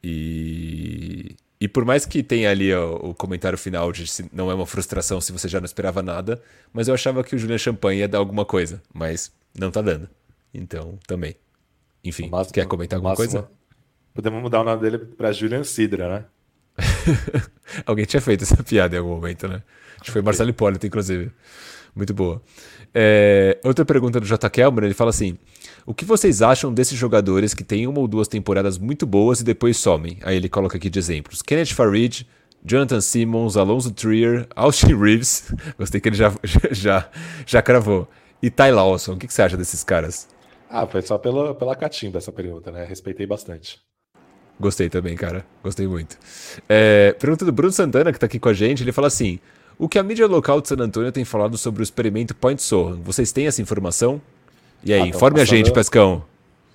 E. 0.02 1.36
E 1.60 1.68
por 1.68 1.84
mais 1.84 2.04
que 2.04 2.22
tenha 2.22 2.50
ali 2.50 2.74
ó, 2.74 2.96
o 2.96 3.14
comentário 3.14 3.56
final 3.56 3.90
de 3.90 4.06
se 4.06 4.28
não 4.30 4.50
é 4.50 4.54
uma 4.54 4.66
frustração 4.66 5.18
se 5.18 5.32
você 5.32 5.48
já 5.48 5.60
não 5.60 5.64
esperava 5.64 6.02
nada, 6.02 6.42
mas 6.72 6.88
eu 6.88 6.94
achava 6.94 7.24
que 7.24 7.34
o 7.34 7.38
Julian 7.38 7.56
Champagne 7.56 8.00
ia 8.00 8.08
dar 8.08 8.18
alguma 8.18 8.44
coisa, 8.44 8.82
mas 8.92 9.32
não 9.58 9.70
tá 9.70 9.80
dando. 9.80 10.08
Então, 10.52 10.98
também. 11.06 11.36
Enfim, 12.04 12.28
máximo, 12.28 12.52
quer 12.52 12.66
comentar 12.66 12.98
alguma 12.98 13.12
máximo, 13.12 13.30
coisa? 13.30 13.50
Podemos 14.12 14.42
mudar 14.42 14.60
o 14.60 14.64
nome 14.64 14.82
dele 14.82 14.98
para 14.98 15.32
Julian 15.32 15.64
Sidra, 15.64 16.08
né? 16.08 16.24
Alguém 17.86 18.04
tinha 18.04 18.20
feito 18.20 18.42
essa 18.42 18.62
piada 18.62 18.94
em 18.94 18.98
algum 18.98 19.14
momento, 19.14 19.48
né? 19.48 19.62
Acho 19.94 20.04
que 20.04 20.10
foi 20.10 20.22
Marcelo 20.22 20.50
Hipólito, 20.50 20.86
inclusive. 20.86 21.32
Muito 21.94 22.12
boa. 22.12 22.42
É, 22.92 23.58
outra 23.64 23.84
pergunta 23.84 24.20
do 24.20 24.26
J. 24.26 24.50
Kelmer, 24.50 24.84
ele 24.84 24.94
fala 24.94 25.10
assim: 25.10 25.36
O 25.86 25.94
que 25.94 26.04
vocês 26.04 26.42
acham 26.42 26.72
desses 26.72 26.98
jogadores 26.98 27.54
que 27.54 27.62
têm 27.62 27.86
uma 27.86 28.00
ou 28.00 28.08
duas 28.08 28.28
temporadas 28.28 28.78
muito 28.78 29.06
boas 29.06 29.40
e 29.40 29.44
depois 29.44 29.76
somem? 29.76 30.18
Aí 30.22 30.36
ele 30.36 30.48
coloca 30.48 30.76
aqui 30.76 30.90
de 30.90 30.98
exemplos: 30.98 31.42
Kenneth 31.42 31.72
Farid, 31.74 32.26
Jonathan 32.64 33.00
Simmons, 33.00 33.56
Alonso 33.56 33.92
Trier, 33.92 34.46
Austin 34.56 34.96
Reeves. 34.96 35.52
Gostei 35.78 36.00
que 36.00 36.08
ele 36.08 36.16
já, 36.16 36.32
já, 36.70 37.10
já 37.46 37.62
cravou. 37.62 38.08
E 38.42 38.50
Ty 38.50 38.70
Lawson. 38.72 39.12
O 39.12 39.16
que, 39.16 39.26
que 39.26 39.34
você 39.34 39.42
acha 39.42 39.56
desses 39.56 39.84
caras? 39.84 40.28
Ah, 40.68 40.86
foi 40.86 41.02
só 41.02 41.18
pela, 41.18 41.54
pela 41.54 41.76
catimba 41.76 42.18
essa 42.18 42.32
pergunta, 42.32 42.70
né? 42.70 42.84
Respeitei 42.84 43.26
bastante. 43.26 43.80
Gostei 44.58 44.88
também, 44.88 45.16
cara. 45.16 45.44
Gostei 45.62 45.86
muito. 45.86 46.18
É, 46.68 47.12
pergunta 47.12 47.44
do 47.44 47.52
Bruno 47.52 47.72
Santana, 47.72 48.12
que 48.12 48.18
tá 48.18 48.26
aqui 48.26 48.38
com 48.38 48.48
a 48.48 48.52
gente. 48.52 48.82
Ele 48.82 48.92
fala 48.92 49.08
assim: 49.08 49.38
O 49.76 49.88
que 49.88 49.98
a 49.98 50.02
mídia 50.02 50.26
local 50.26 50.60
de 50.60 50.68
San 50.68 50.76
Antônio 50.78 51.10
tem 51.10 51.24
falado 51.24 51.58
sobre 51.58 51.82
o 51.82 51.84
experimento 51.84 52.34
Point 52.34 52.62
Sohan? 52.62 53.00
Vocês 53.02 53.32
têm 53.32 53.48
essa 53.48 53.60
informação? 53.60 54.22
E 54.84 54.92
aí, 54.92 55.00
ah, 55.00 55.06
informe 55.06 55.40
passando, 55.40 55.54
a 55.54 55.56
gente, 55.56 55.72
Pescão. 55.72 56.24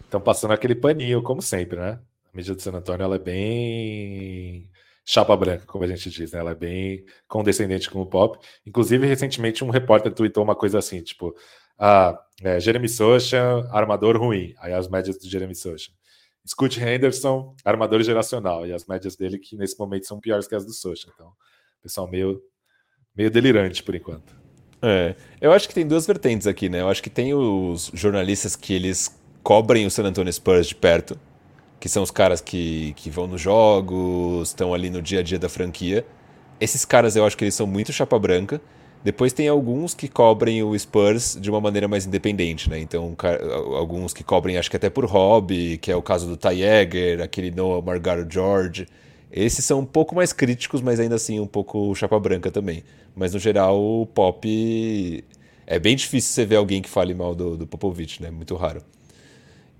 Estão 0.04 0.20
passando 0.20 0.52
aquele 0.52 0.76
paninho, 0.76 1.24
como 1.24 1.42
sempre, 1.42 1.80
né? 1.80 2.00
A 2.34 2.38
mídia 2.38 2.54
de 2.54 2.62
San 2.62 2.74
Antônio 2.74 3.04
ela 3.04 3.16
é 3.16 3.20
bem 3.20 4.70
chapa 5.06 5.36
branca, 5.38 5.66
como 5.66 5.86
a 5.86 5.88
gente 5.88 6.10
diz, 6.10 6.34
né? 6.34 6.40
Ela 6.40 6.52
é 6.52 6.56
bem 6.56 7.06
condescendente 7.28 7.90
com 7.90 8.02
o 8.02 8.06
pop. 8.06 8.38
Inclusive, 8.66 9.08
recentemente, 9.08 9.64
um 9.64 9.70
repórter 9.70 10.14
tweetou 10.14 10.44
uma 10.44 10.56
coisa 10.56 10.78
assim, 10.80 11.02
tipo, 11.02 11.34
ah, 11.78 12.20
é, 12.44 12.60
Jeremy 12.60 12.90
Socha, 12.90 13.42
armador 13.72 14.18
ruim. 14.18 14.54
Aí 14.60 14.74
as 14.74 14.90
médias 14.90 15.18
do 15.18 15.30
Jeremy 15.30 15.56
Socha. 15.56 15.92
Scott 16.46 16.82
Henderson, 16.82 17.56
armador 17.64 18.02
geracional, 18.04 18.68
e 18.68 18.74
as 18.74 18.86
médias 18.86 19.16
dele 19.16 19.40
que 19.40 19.56
nesse 19.56 19.80
momento 19.80 20.06
são 20.06 20.20
piores 20.20 20.48
que 20.48 20.56
as 20.56 20.66
do 20.66 20.74
Socha. 20.74 21.10
Então, 21.14 21.32
pessoal 21.82 22.10
meio, 22.10 22.42
meio 23.16 23.30
delirante 23.30 23.84
por 23.84 23.96
enquanto. 23.96 24.38
É, 24.82 25.16
eu 25.42 25.52
acho 25.52 25.68
que 25.68 25.74
tem 25.74 25.86
duas 25.86 26.08
vertentes 26.08 26.48
aqui, 26.48 26.70
né? 26.70 26.82
Eu 26.82 26.90
acho 26.90 27.04
que 27.04 27.10
tem 27.10 27.34
os 27.34 27.92
jornalistas 27.94 28.56
que 28.56 28.74
eles 28.74 29.14
cobrem 29.44 29.86
o 29.86 29.92
San 29.92 30.04
Antonio 30.04 30.32
Spurs 30.32 30.68
de 30.68 30.76
perto, 30.76 31.20
que 31.80 31.90
são 31.90 32.04
os 32.04 32.12
caras 32.12 32.40
que, 32.42 32.94
que 32.96 33.10
vão 33.10 33.28
nos 33.28 33.42
jogos, 33.42 34.50
estão 34.50 34.74
ali 34.74 34.90
no 34.90 35.02
dia 35.02 35.20
a 35.20 35.24
dia 35.24 35.40
da 35.40 35.50
franquia. 35.50 36.06
Esses 36.60 36.86
caras 36.86 37.16
eu 37.16 37.26
acho 37.26 37.38
que 37.38 37.44
eles 37.44 37.56
são 37.56 37.68
muito 37.68 37.92
chapa 37.92 38.18
branca. 38.18 38.62
Depois 39.02 39.32
tem 39.32 39.48
alguns 39.48 39.94
que 39.94 40.10
cobrem 40.10 40.62
o 40.62 40.78
Spurs 40.78 41.38
de 41.40 41.50
uma 41.50 41.62
maneira 41.62 41.88
mais 41.88 42.06
independente, 42.06 42.70
né? 42.70 42.80
Então, 42.80 43.16
alguns 43.78 44.14
que 44.14 44.26
cobrem, 44.26 44.58
acho 44.58 44.70
que 44.70 44.76
até 44.76 44.90
por 44.90 45.06
hobby, 45.06 45.78
que 45.78 45.90
é 45.90 45.96
o 45.96 46.02
caso 46.02 46.28
do 46.28 46.36
Ty 46.36 46.62
Egger, 46.62 47.22
aquele 47.22 47.50
Noah 47.50 47.82
Margaro 47.82 48.28
George. 48.30 48.88
Esses 49.32 49.64
são 49.64 49.80
um 49.80 49.86
pouco 49.86 50.16
mais 50.16 50.34
críticos, 50.34 50.82
mas 50.82 51.00
ainda 51.00 51.16
assim 51.16 51.40
um 51.40 51.48
pouco 51.48 51.94
chapa 51.96 52.20
branca 52.20 52.50
também. 52.50 52.84
Mas 53.16 53.34
no 53.34 53.40
geral, 53.40 53.80
o 53.80 54.06
pop. 54.06 55.24
É 55.68 55.78
bem 55.78 55.96
difícil 55.96 56.34
você 56.34 56.46
ver 56.46 56.56
alguém 56.56 56.82
que 56.82 56.90
fale 56.90 57.14
mal 57.14 57.36
do, 57.36 57.56
do 57.56 57.68
Popovich, 57.68 58.22
né? 58.24 58.32
Muito 58.32 58.56
raro. 58.56 58.82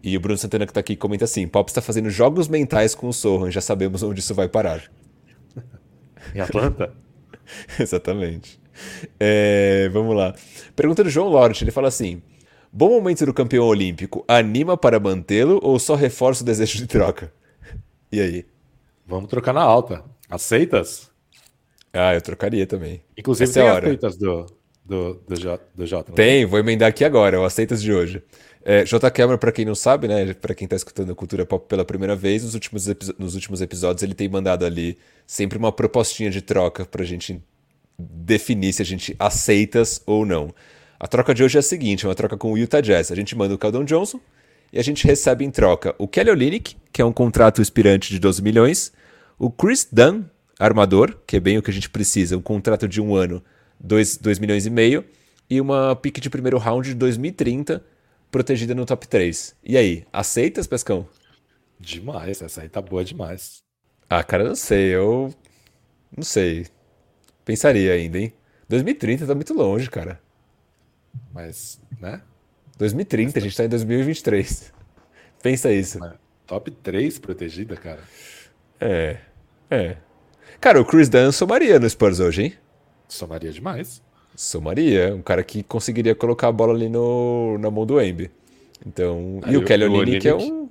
E 0.04 0.16
o 0.16 0.20
Bruno 0.20 0.38
Santana 0.38 0.68
que 0.68 0.74
tá 0.74 0.80
aqui 0.80 0.96
comenta 0.96 1.26
assim: 1.26 1.48
Pop 1.48 1.70
está 1.70 1.82
fazendo 1.82 2.10
jogos 2.10 2.48
mentais 2.48 2.94
com 2.94 3.08
o 3.08 3.14
Sohan, 3.14 3.50
já 3.50 3.62
sabemos 3.62 4.04
onde 4.04 4.20
isso 4.20 4.36
vai 4.36 4.48
parar. 4.48 4.84
Em 6.36 6.40
Atlanta? 6.40 6.94
Exatamente. 7.80 8.60
É, 9.20 9.90
vamos 9.90 10.16
lá. 10.16 10.34
Pergunta 10.76 11.04
do 11.04 11.10
João 11.10 11.28
Lort, 11.28 11.62
ele 11.62 11.72
fala 11.72 11.88
assim: 11.88 12.22
Bom 12.72 12.90
momento 12.90 13.26
do 13.26 13.34
campeão 13.34 13.66
olímpico, 13.66 14.24
anima 14.28 14.78
para 14.78 15.00
mantê-lo 15.00 15.60
ou 15.64 15.80
só 15.80 15.96
reforça 15.96 16.44
o 16.44 16.46
desejo 16.46 16.78
de 16.78 16.88
troca? 16.88 17.34
E 18.12 18.20
aí? 18.20 18.46
Vamos 19.10 19.28
trocar 19.28 19.54
na 19.54 19.62
alta. 19.64 20.04
Aceitas? 20.30 21.10
Ah, 21.92 22.14
eu 22.14 22.22
trocaria 22.22 22.68
também. 22.68 23.02
Inclusive 23.18 23.50
Essa 23.50 23.60
tem 23.60 23.68
é 23.68 23.72
aceitas 23.72 24.16
do, 24.16 24.46
do, 24.86 25.16
do, 25.28 25.36
J, 25.36 25.60
do 25.74 25.86
J. 25.88 26.12
Tem, 26.14 26.46
vou 26.46 26.60
emendar 26.60 26.90
aqui 26.90 27.04
agora, 27.04 27.42
o 27.42 27.44
aceitas 27.44 27.82
de 27.82 27.92
hoje. 27.92 28.22
É, 28.64 28.86
J. 28.86 29.10
Cameron, 29.10 29.40
para 29.40 29.52
quem 29.52 29.66
não 29.66 29.74
sabe, 29.74 30.08
né, 30.08 30.32
para 30.36 30.54
quem 30.54 30.66
está 30.68 30.76
escutando 30.76 31.16
Cultura 31.16 31.44
Pop 31.44 31.66
pela 31.68 31.84
primeira 31.84 32.16
vez, 32.16 32.44
nos 32.44 32.54
últimos, 32.54 32.86
nos 33.18 33.34
últimos 33.34 33.62
episódios 33.62 34.04
ele 34.04 34.14
tem 34.14 34.30
mandado 34.30 34.64
ali 34.64 34.96
sempre 35.26 35.58
uma 35.58 35.72
propostinha 35.72 36.30
de 36.30 36.44
troca 36.44 36.86
para 36.86 37.02
a 37.02 37.06
gente 37.06 37.42
definir 37.98 38.74
se 38.74 38.84
a 38.84 38.86
gente 38.86 39.16
aceitas 39.18 40.04
ou 40.06 40.24
não. 40.24 40.54
A 41.00 41.08
troca 41.08 41.34
de 41.34 41.44
hoje 41.44 41.58
é 41.58 41.62
a 41.62 41.64
seguinte: 41.64 42.06
é 42.06 42.10
uma 42.10 42.14
troca 42.14 42.38
com 42.38 42.52
o 42.52 42.58
Utah 42.58 42.82
Jazz. 42.82 43.12
A 43.12 43.16
gente 43.16 43.36
manda 43.36 43.56
o 43.56 43.58
Caldon 43.58 43.86
Johnson 43.86 44.20
e 44.72 44.80
a 44.80 44.84
gente 44.84 45.06
recebe 45.06 45.44
em 45.44 45.52
troca 45.52 45.96
o 45.98 46.08
Kelly 46.08 46.30
Olynyk, 46.30 46.76
que 46.92 47.02
é 47.02 47.06
um 47.06 47.14
contrato 47.14 47.62
expirante 47.62 48.10
de 48.10 48.20
12 48.20 48.42
milhões, 48.42 48.92
o 49.38 49.50
Chris 49.50 49.88
Dunn, 49.92 50.24
armador, 50.60 51.18
que 51.26 51.38
é 51.38 51.40
bem 51.40 51.58
o 51.58 51.62
que 51.62 51.72
a 51.72 51.74
gente 51.74 51.90
precisa, 51.90 52.38
um 52.38 52.42
contrato 52.42 52.88
de 52.88 53.02
um 53.02 53.16
ano, 53.16 53.44
2, 53.80 54.18
2 54.18 54.40
milhões 54.40 54.66
e 54.66 54.70
meio, 54.70 55.06
e 55.50 55.60
uma 55.60 55.96
pick 55.96 56.20
de 56.20 56.30
primeiro 56.30 56.58
round 56.58 56.90
de 56.90 56.96
2030, 56.96 57.84
protegida 58.30 58.76
no 58.76 58.86
top 58.86 59.08
3. 59.08 59.56
E 59.64 59.78
aí, 59.78 60.06
aceitas, 60.12 60.68
Pescão? 60.68 61.08
Demais, 61.80 62.42
essa 62.42 62.62
aí 62.62 62.70
tá 62.70 62.82
boa 62.82 63.04
demais. 63.04 63.64
Ah, 64.10 64.24
cara, 64.24 64.44
não 64.44 64.56
sei, 64.56 64.94
eu. 64.94 65.34
Não 66.16 66.24
sei. 66.24 66.68
Pensaria 67.46 67.94
ainda, 67.94 68.20
hein? 68.20 68.34
2030 68.68 69.26
tá 69.26 69.34
muito 69.34 69.54
longe, 69.54 69.90
cara. 69.90 70.22
Mas, 71.34 71.80
né? 72.00 72.22
2030, 72.80 73.28
Mas, 73.28 73.36
a 73.36 73.40
gente 73.42 73.58
tá 73.58 73.66
em 73.66 73.70
2023. 73.70 74.74
Pensa 75.44 75.72
isso. 75.72 76.00
Top 76.48 76.72
3 76.72 77.20
protegida, 77.20 77.76
cara. 77.76 78.00
É. 78.80 79.18
É. 79.70 79.98
Cara, 80.60 80.82
o 80.82 80.86
Chris 80.86 81.10
Dunn 81.10 81.32
somaria 81.32 81.78
no 81.80 81.88
Spurs 81.90 82.20
hoje, 82.20 82.44
hein? 82.44 82.54
Somaria 83.08 83.52
demais. 83.52 84.02
Somaria. 84.36 85.14
Um 85.14 85.22
cara 85.22 85.44
que 85.44 85.62
conseguiria 85.62 86.16
colocar 86.16 86.48
a 86.48 86.52
bola 86.52 86.74
ali 86.74 86.90
no, 86.90 87.58
na 87.60 87.70
mão 87.70 87.86
do 87.86 88.02
Embi. 88.02 88.32
Então. 88.86 89.42
Aí, 89.44 89.54
e 89.54 89.58
o 89.58 89.66
Kelly 89.66 89.84
Olynyk 89.84 90.28
é 90.28 90.36
um. 90.36 90.70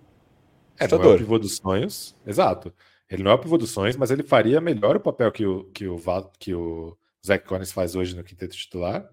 É, 0.79 0.89
não 0.89 1.03
é 1.03 1.15
o 1.15 1.19
pivô 1.19 1.39
dos 1.39 1.57
sonhos. 1.57 2.15
Exato. 2.27 2.73
Ele 3.11 3.23
não 3.23 3.31
é 3.31 3.35
o 3.35 3.39
pivô 3.39 3.59
dos 3.59 3.71
sonhos, 3.71 3.97
mas 3.97 4.11
ele 4.11 4.23
faria 4.23 4.61
melhor 4.61 4.97
o 4.97 5.01
papel 5.01 5.31
que 5.33 5.45
o, 5.45 5.65
que 5.65 5.87
o, 5.87 5.99
que 6.39 6.55
o 6.55 6.97
Zach 7.27 7.45
Collins 7.47 7.73
faz 7.73 7.95
hoje 7.95 8.17
no 8.17 8.25
quinteto 8.25 8.57
titular. 8.57 9.09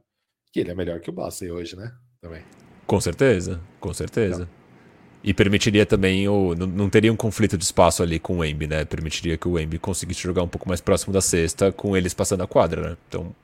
Que 0.52 0.62
ele 0.62 0.72
é 0.72 0.76
melhor 0.76 1.00
que 1.02 1.10
o 1.10 1.14
Bassey 1.14 1.52
hoje, 1.52 1.76
né? 1.76 1.92
Também. 2.22 2.44
Com 2.86 3.02
certeza, 3.02 3.60
com 3.80 3.94
certeza. 3.94 4.48
E 5.24 5.34
permitiria 5.34 5.86
também 5.86 6.28
o. 6.30 6.54
Não, 6.54 6.68
não, 6.68 6.90
teria 6.90 7.12
um 7.12 7.16
conflito 7.16 7.58
de 7.58 7.64
espaço 7.64 8.04
ali 8.04 8.20
com 8.20 8.38
o 8.38 8.46
Embi, 8.46 8.68
né? 8.68 8.86
Permitiria 8.86 9.38
que 9.38 9.48
o 9.48 9.60
Embi 9.60 9.80
conseguisse 9.80 10.22
jogar 10.22 10.44
um 10.44 10.48
pouco 10.48 10.68
mais 10.68 10.80
próximo 10.80 11.12
da 11.12 11.20
cesta 11.20 11.72
com 11.72 11.98
eles 11.98 12.14
passando 12.14 12.44
a 12.44 12.48
quadra, 12.48 12.90
né? 12.90 12.98
Então. 13.08 13.36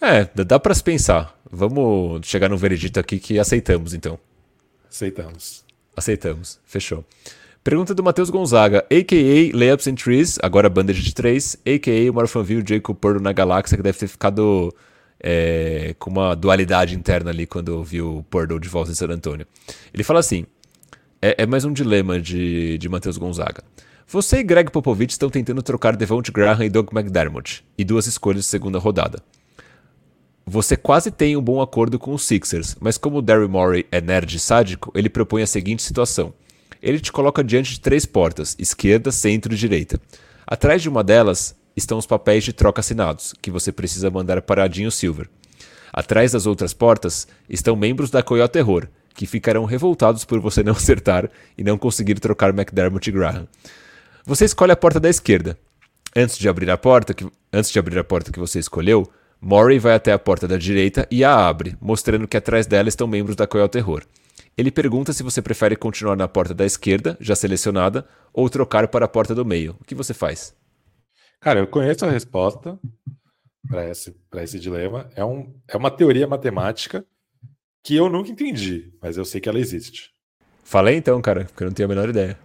É, 0.00 0.28
dá 0.44 0.60
para 0.60 0.72
se 0.72 0.84
pensar. 0.84 1.36
Vamos 1.50 2.24
chegar 2.28 2.48
no 2.48 2.56
veredito 2.56 3.00
aqui 3.00 3.18
que 3.18 3.40
aceitamos, 3.40 3.92
então. 3.92 4.16
Aceitamos. 4.88 5.64
Aceitamos. 5.96 6.60
Fechou. 6.64 7.04
Pergunta 7.64 7.92
do 7.92 8.02
Matheus 8.02 8.30
Gonzaga, 8.30 8.86
a.k.a. 8.90 9.56
Layups 9.56 9.88
and 9.88 9.96
Trees, 9.96 10.38
agora 10.40 10.70
Bandage 10.70 11.02
de 11.02 11.12
3, 11.12 11.58
a.k.a. 11.66 12.38
o 12.40 12.44
viu 12.44 12.62
Jacob 12.66 12.96
Purdo 12.96 13.20
na 13.20 13.32
galáxia, 13.32 13.76
que 13.76 13.82
deve 13.82 13.98
ter 13.98 14.06
ficado 14.06 14.72
é, 15.20 15.94
com 15.98 16.10
uma 16.10 16.34
dualidade 16.34 16.94
interna 16.94 17.30
ali 17.30 17.46
quando 17.46 17.82
viu 17.82 18.18
o 18.18 18.22
Purdo 18.22 18.58
de 18.58 18.68
volta 18.68 18.90
em 18.90 18.94
San 18.94 19.08
Antônio. 19.08 19.46
Ele 19.92 20.02
fala 20.02 20.20
assim, 20.20 20.46
é, 21.20 21.42
é 21.42 21.46
mais 21.46 21.64
um 21.64 21.72
dilema 21.72 22.20
de, 22.20 22.78
de 22.78 22.88
Matheus 22.88 23.18
Gonzaga. 23.18 23.62
Você 24.06 24.38
e 24.38 24.42
Greg 24.42 24.70
Popovich 24.70 25.12
estão 25.12 25.28
tentando 25.28 25.62
trocar 25.62 25.96
Devonte 25.96 26.32
Graham 26.32 26.64
e 26.64 26.70
Doug 26.70 26.88
McDermott, 26.92 27.64
e 27.76 27.84
duas 27.84 28.06
escolhas 28.06 28.44
de 28.44 28.50
segunda 28.50 28.78
rodada. 28.78 29.22
Você 30.46 30.76
quase 30.76 31.10
tem 31.10 31.36
um 31.36 31.42
bom 31.42 31.60
acordo 31.60 31.98
com 31.98 32.14
os 32.14 32.22
Sixers, 32.22 32.74
mas 32.80 32.96
como 32.96 33.18
o 33.18 33.22
Daryl 33.22 33.48
Morey 33.48 33.86
é 33.92 34.00
nerd 34.00 34.38
sádico, 34.38 34.90
ele 34.94 35.10
propõe 35.10 35.42
a 35.42 35.46
seguinte 35.46 35.82
situação– 35.82 36.32
Ele 36.82 37.00
te 37.00 37.12
coloca 37.12 37.44
diante 37.44 37.72
de 37.72 37.80
três 37.80 38.06
portas: 38.06 38.56
esquerda, 38.58 39.10
centro 39.10 39.52
e 39.52 39.56
direita. 39.56 40.00
Atrás 40.46 40.80
de 40.80 40.88
uma 40.88 41.04
delas 41.04 41.54
estão 41.78 41.96
os 41.96 42.06
papéis 42.06 42.44
de 42.44 42.52
troca 42.52 42.80
assinados, 42.80 43.34
que 43.40 43.50
você 43.50 43.72
precisa 43.72 44.10
mandar 44.10 44.42
para 44.42 44.64
Adinho 44.64 44.90
Silver. 44.90 45.28
Atrás 45.92 46.32
das 46.32 46.44
outras 46.44 46.74
portas 46.74 47.26
estão 47.48 47.74
membros 47.74 48.10
da 48.10 48.22
Coyote 48.22 48.52
Terror, 48.52 48.88
que 49.14 49.26
ficarão 49.26 49.64
revoltados 49.64 50.24
por 50.24 50.38
você 50.38 50.62
não 50.62 50.72
acertar 50.76 51.30
e 51.56 51.64
não 51.64 51.78
conseguir 51.78 52.20
trocar 52.20 52.50
McDermott 52.50 53.08
e 53.08 53.12
Graham. 53.12 53.48
Você 54.26 54.44
escolhe 54.44 54.72
a 54.72 54.76
porta 54.76 55.00
da 55.00 55.08
esquerda. 55.08 55.58
Antes 56.14 56.36
de 56.36 56.48
abrir 56.48 56.70
a 56.70 56.76
porta 56.76 57.14
que, 57.14 57.26
antes 57.52 57.70
de 57.70 57.78
abrir 57.78 57.98
a 57.98 58.04
porta 58.04 58.30
que 58.30 58.38
você 58.38 58.58
escolheu, 58.58 59.10
Murray 59.40 59.78
vai 59.78 59.94
até 59.94 60.12
a 60.12 60.18
porta 60.18 60.48
da 60.48 60.56
direita 60.56 61.06
e 61.10 61.22
a 61.24 61.34
abre, 61.34 61.76
mostrando 61.80 62.26
que 62.26 62.36
atrás 62.36 62.66
dela 62.66 62.88
estão 62.88 63.06
membros 63.06 63.36
da 63.36 63.46
Coyote 63.46 63.72
Terror. 63.72 64.02
Ele 64.56 64.72
pergunta 64.72 65.12
se 65.12 65.22
você 65.22 65.40
prefere 65.40 65.76
continuar 65.76 66.16
na 66.16 66.26
porta 66.26 66.52
da 66.52 66.66
esquerda, 66.66 67.16
já 67.20 67.36
selecionada, 67.36 68.04
ou 68.32 68.50
trocar 68.50 68.88
para 68.88 69.04
a 69.04 69.08
porta 69.08 69.32
do 69.32 69.44
meio. 69.44 69.76
O 69.80 69.84
que 69.84 69.94
você 69.94 70.12
faz? 70.12 70.57
Cara, 71.40 71.60
eu 71.60 71.66
conheço 71.66 72.04
a 72.04 72.10
resposta 72.10 72.78
para 73.68 73.88
esse, 73.88 74.14
esse 74.36 74.58
dilema. 74.58 75.08
É, 75.14 75.24
um, 75.24 75.54
é 75.68 75.76
uma 75.76 75.90
teoria 75.90 76.26
matemática 76.26 77.04
que 77.82 77.94
eu 77.94 78.08
nunca 78.08 78.30
entendi, 78.30 78.92
mas 79.00 79.16
eu 79.16 79.24
sei 79.24 79.40
que 79.40 79.48
ela 79.48 79.58
existe. 79.58 80.12
Falei 80.64 80.96
então, 80.96 81.20
cara, 81.22 81.44
porque 81.44 81.62
eu 81.62 81.66
não 81.66 81.74
tenho 81.74 81.86
a 81.86 81.94
menor 81.94 82.08
ideia. 82.08 82.38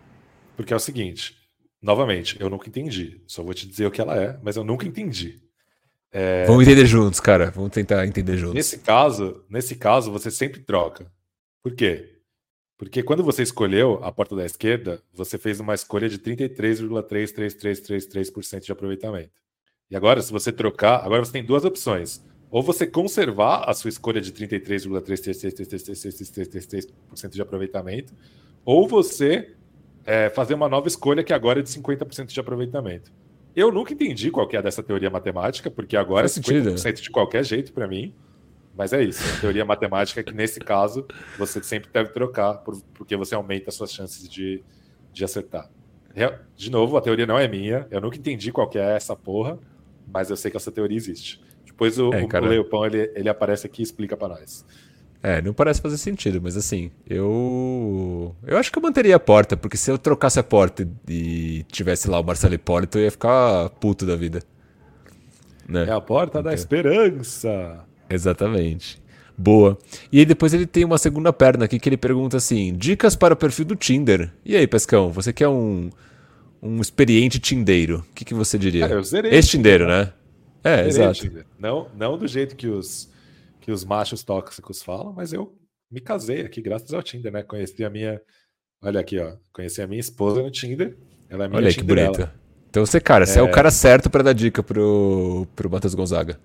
Porque 0.55 0.71
é 0.71 0.75
o 0.75 0.79
seguinte, 0.79 1.35
novamente, 1.81 2.39
eu 2.39 2.49
nunca 2.49 2.69
entendi. 2.69 3.21
Só 3.27 3.43
vou 3.43 3.53
te 3.53 3.67
dizer 3.67 3.85
o 3.85 3.91
que 3.91 3.99
ela 3.99 4.15
é, 4.15 4.39
mas 4.41 4.55
eu 4.55 4.63
nunca 4.63 4.87
entendi. 4.87 5.41
É... 6.11 6.45
Vamos 6.45 6.63
entender 6.63 6.85
juntos, 6.85 7.19
cara. 7.19 7.49
Vamos 7.49 7.71
tentar 7.71 8.05
entender 8.05 8.37
juntos. 8.37 8.53
Nesse 8.53 8.77
caso, 8.77 9.43
nesse 9.49 9.75
caso, 9.75 10.11
você 10.11 10.29
sempre 10.29 10.61
troca. 10.61 11.11
Por 11.63 11.73
quê? 11.75 12.12
Porque 12.83 13.01
quando 13.01 13.23
você 13.23 13.41
escolheu 13.43 13.97
a 14.03 14.11
porta 14.11 14.35
da 14.35 14.45
esquerda, 14.45 15.01
você 15.13 15.37
fez 15.37 15.61
uma 15.61 15.73
escolha 15.73 16.09
de 16.09 16.19
33,3333% 16.19 18.59
de 18.59 18.71
aproveitamento. 18.71 19.41
E 19.89 19.95
agora, 19.95 20.21
se 20.21 20.29
você 20.31 20.51
trocar, 20.51 21.05
agora 21.05 21.23
você 21.23 21.31
tem 21.31 21.45
duas 21.45 21.63
opções. 21.63 22.21
Ou 22.51 22.61
você 22.61 22.85
conservar 22.85 23.63
a 23.69 23.73
sua 23.73 23.87
escolha 23.89 24.19
de 24.19 24.33
33,3333% 24.33 27.29
de 27.29 27.41
aproveitamento, 27.41 28.13
ou 28.65 28.85
você 28.87 29.53
é, 30.05 30.29
fazer 30.29 30.53
uma 30.53 30.67
nova 30.67 30.87
escolha 30.87 31.23
que 31.23 31.33
agora 31.33 31.61
é 31.61 31.63
de 31.63 31.69
50% 31.69 32.27
de 32.27 32.39
aproveitamento. 32.39 33.11
Eu 33.55 33.71
nunca 33.71 33.93
entendi 33.93 34.29
qual 34.29 34.47
que 34.47 34.57
é 34.57 34.61
dessa 34.61 34.83
teoria 34.83 35.09
matemática, 35.09 35.71
porque 35.71 35.95
agora 35.95 36.25
é 36.25 36.29
50% 36.29 36.77
sentido. 36.77 37.01
de 37.01 37.09
qualquer 37.09 37.45
jeito 37.45 37.71
para 37.71 37.87
mim. 37.87 38.13
Mas 38.75 38.91
é 38.91 39.03
isso, 39.03 39.23
a 39.37 39.39
teoria 39.39 39.63
matemática 39.63 40.19
é 40.19 40.23
que 40.23 40.33
nesse 40.33 40.59
caso 40.59 41.05
você 41.37 41.61
sempre 41.61 41.89
deve 41.91 42.09
trocar, 42.09 42.63
porque 42.93 43.15
você 43.15 43.35
aumenta 43.35 43.69
as 43.69 43.75
suas 43.75 43.91
chances 43.91 44.27
de, 44.27 44.63
de 45.11 45.23
acertar. 45.23 45.69
De 46.55 46.71
novo, 46.71 46.97
a 46.97 47.01
teoria 47.01 47.25
não 47.25 47.37
é 47.37 47.47
minha, 47.47 47.87
eu 47.91 48.01
nunca 48.01 48.17
entendi 48.17 48.51
qual 48.51 48.67
que 48.67 48.77
é 48.77 48.95
essa 48.95 49.15
porra, 49.15 49.59
mas 50.07 50.29
eu 50.29 50.35
sei 50.35 50.49
que 50.49 50.57
essa 50.57 50.71
teoria 50.71 50.97
existe. 50.97 51.41
Depois 51.65 51.97
o, 51.97 52.11
é, 52.13 52.23
o 52.23 52.45
Leopão 52.45 52.85
ele, 52.85 53.11
ele 53.15 53.29
aparece 53.29 53.65
aqui 53.65 53.81
e 53.81 53.83
explica 53.83 54.15
para 54.15 54.29
nós. 54.29 54.65
É, 55.23 55.41
não 55.41 55.53
parece 55.53 55.81
fazer 55.81 55.97
sentido, 55.97 56.41
mas 56.41 56.57
assim, 56.57 56.91
eu. 57.09 58.35
Eu 58.45 58.57
acho 58.57 58.69
que 58.69 58.77
eu 58.77 58.83
manteria 58.83 59.15
a 59.15 59.19
porta, 59.19 59.55
porque 59.55 59.77
se 59.77 59.89
eu 59.89 59.97
trocasse 59.97 60.37
a 60.37 60.43
porta 60.43 60.87
e 61.07 61.63
tivesse 61.71 62.09
lá 62.09 62.19
o 62.19 62.23
Marcelo 62.23 62.53
Hipólito, 62.53 62.97
eu 62.97 63.03
ia 63.05 63.11
ficar 63.11 63.69
puto 63.69 64.05
da 64.05 64.17
vida. 64.17 64.41
Né? 65.67 65.85
É 65.85 65.91
a 65.91 66.01
porta 66.01 66.39
então... 66.39 66.43
da 66.43 66.53
esperança. 66.53 67.85
Exatamente. 68.13 69.01
Boa. 69.37 69.77
E 70.11 70.19
aí 70.19 70.25
depois 70.25 70.53
ele 70.53 70.67
tem 70.67 70.85
uma 70.85 70.97
segunda 70.97 71.33
perna 71.33 71.65
aqui 71.65 71.79
que 71.79 71.89
ele 71.89 71.97
pergunta 71.97 72.37
assim: 72.37 72.73
dicas 72.73 73.15
para 73.15 73.33
o 73.33 73.37
perfil 73.37 73.65
do 73.65 73.75
Tinder. 73.75 74.31
E 74.45 74.55
aí, 74.55 74.67
Pescão, 74.67 75.11
você 75.11 75.33
que 75.33 75.43
é 75.43 75.49
um, 75.49 75.89
um 76.61 76.79
experiente 76.79 77.39
tindeiro, 77.39 78.05
o 78.09 78.13
que, 78.13 78.23
que 78.23 78.33
você 78.33 78.57
diria? 78.57 78.87
Cara, 78.87 78.99
eu 78.99 79.03
zerei. 79.03 79.31
Ex-tindeiro, 79.33 79.87
né? 79.87 80.13
É, 80.63 80.87
exato. 80.87 81.29
Não, 81.59 81.89
não 81.95 82.17
do 82.17 82.27
jeito 82.27 82.55
que 82.55 82.67
os, 82.67 83.09
que 83.59 83.71
os 83.71 83.83
machos 83.83 84.23
tóxicos 84.23 84.81
falam, 84.81 85.11
mas 85.11 85.33
eu 85.33 85.53
me 85.91 85.99
casei 85.99 86.41
aqui 86.41 86.61
graças 86.61 86.93
ao 86.93 87.03
Tinder, 87.03 87.31
né? 87.31 87.43
Conheci 87.43 87.83
a 87.83 87.89
minha. 87.89 88.21
Olha 88.81 88.99
aqui, 88.99 89.19
ó. 89.19 89.33
Conheci 89.51 89.81
a 89.81 89.87
minha 89.87 89.99
esposa 89.99 90.41
no 90.41 90.51
Tinder. 90.51 90.95
Ela 91.29 91.45
é 91.45 91.47
minha 91.47 91.57
Olha 91.57 91.73
que 91.73 91.83
bonita. 91.83 92.33
Então 92.69 92.85
você, 92.85 92.99
cara, 92.99 93.25
você 93.25 93.39
é, 93.39 93.41
é 93.41 93.43
o 93.43 93.51
cara 93.51 93.69
certo 93.69 94.09
para 94.09 94.23
dar 94.23 94.33
dica 94.33 94.63
pro, 94.63 95.45
pro 95.55 95.69
Matheus 95.69 95.93
Gonzaga. 95.93 96.39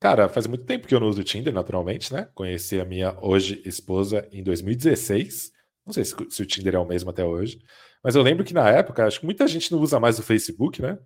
Cara, 0.00 0.30
faz 0.30 0.46
muito 0.46 0.64
tempo 0.64 0.88
que 0.88 0.94
eu 0.94 1.00
não 1.00 1.08
uso 1.08 1.20
o 1.20 1.24
Tinder, 1.24 1.52
naturalmente, 1.52 2.10
né? 2.10 2.26
Conheci 2.34 2.80
a 2.80 2.86
minha 2.86 3.14
hoje 3.20 3.60
esposa 3.66 4.26
em 4.32 4.42
2016. 4.42 5.52
Não 5.84 5.92
sei 5.92 6.06
se, 6.06 6.14
se, 6.30 6.42
o 6.42 6.46
Tinder 6.46 6.74
é 6.74 6.78
o 6.78 6.86
mesmo 6.86 7.10
até 7.10 7.22
hoje. 7.22 7.60
Mas 8.02 8.16
eu 8.16 8.22
lembro 8.22 8.42
que 8.42 8.54
na 8.54 8.66
época, 8.70 9.06
acho 9.06 9.20
que 9.20 9.26
muita 9.26 9.46
gente 9.46 9.70
não 9.70 9.78
usa 9.78 10.00
mais 10.00 10.18
o 10.18 10.22
Facebook, 10.22 10.80
né? 10.80 10.98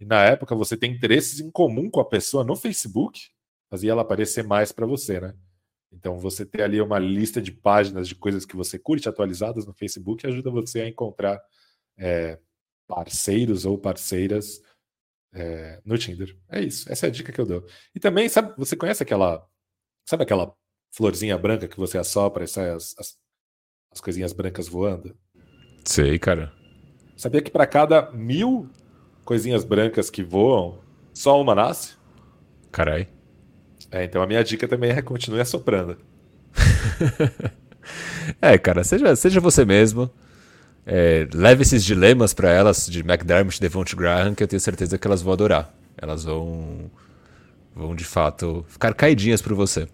E 0.00 0.04
na 0.04 0.24
época 0.24 0.56
você 0.56 0.76
tem 0.76 0.92
interesses 0.92 1.38
em 1.38 1.48
comum 1.48 1.88
com 1.88 2.00
a 2.00 2.04
pessoa 2.04 2.42
no 2.42 2.56
Facebook, 2.56 3.20
fazia 3.70 3.92
ela 3.92 4.02
aparecer 4.02 4.42
mais 4.42 4.72
para 4.72 4.84
você, 4.84 5.20
né? 5.20 5.32
Então 5.92 6.18
você 6.18 6.44
ter 6.44 6.62
ali 6.62 6.80
uma 6.80 6.98
lista 6.98 7.40
de 7.40 7.52
páginas 7.52 8.08
de 8.08 8.16
coisas 8.16 8.44
que 8.44 8.56
você 8.56 8.78
curte 8.80 9.08
atualizadas 9.08 9.64
no 9.64 9.72
Facebook 9.74 10.26
ajuda 10.26 10.50
você 10.50 10.80
a 10.80 10.88
encontrar 10.88 11.40
é, 11.96 12.38
parceiros 12.88 13.64
ou 13.64 13.78
parceiras 13.78 14.60
é, 15.32 15.80
no 15.84 15.96
Tinder. 15.96 16.36
É 16.50 16.60
isso. 16.60 16.90
Essa 16.90 17.06
é 17.06 17.08
a 17.08 17.12
dica 17.12 17.32
que 17.32 17.40
eu 17.40 17.46
dou. 17.46 17.66
E 17.94 18.00
também, 18.00 18.28
sabe, 18.28 18.54
você 18.56 18.76
conhece 18.76 19.02
aquela. 19.02 19.46
Sabe 20.04 20.24
aquela 20.24 20.52
florzinha 20.92 21.38
branca 21.38 21.68
que 21.68 21.76
você 21.76 21.98
assopra 21.98 22.44
e 22.44 22.48
sai 22.48 22.70
as, 22.70 22.94
as, 22.98 23.16
as 23.92 24.00
coisinhas 24.00 24.32
brancas 24.32 24.68
voando? 24.68 25.16
Sei, 25.84 26.18
cara. 26.18 26.52
Sabia 27.16 27.42
que 27.42 27.50
para 27.50 27.66
cada 27.66 28.10
mil 28.12 28.68
coisinhas 29.24 29.64
brancas 29.64 30.10
que 30.10 30.22
voam, 30.24 30.80
só 31.14 31.40
uma 31.40 31.54
nasce? 31.54 31.94
Carai. 32.72 33.08
É, 33.90 34.04
então 34.04 34.22
a 34.22 34.26
minha 34.26 34.42
dica 34.42 34.66
também 34.66 34.90
é 34.90 35.02
continue 35.02 35.40
assoprando. 35.40 35.98
é, 38.40 38.58
cara, 38.58 38.82
seja, 38.84 39.14
seja 39.16 39.40
você 39.40 39.64
mesmo. 39.64 40.10
É, 40.86 41.28
leve 41.32 41.62
esses 41.62 41.84
dilemas 41.84 42.32
para 42.32 42.50
elas 42.50 42.86
de 42.86 43.00
McDermott 43.00 43.56
e 43.56 43.60
Devonte 43.60 43.94
Graham, 43.94 44.34
que 44.34 44.42
eu 44.42 44.48
tenho 44.48 44.60
certeza 44.60 44.98
que 44.98 45.06
elas 45.06 45.22
vão 45.22 45.32
adorar. 45.32 45.72
Elas 45.96 46.24
vão, 46.24 46.90
vão 47.74 47.94
de 47.94 48.04
fato 48.04 48.64
ficar 48.68 48.94
caidinhas 48.94 49.42
por 49.42 49.54
você. 49.54 49.86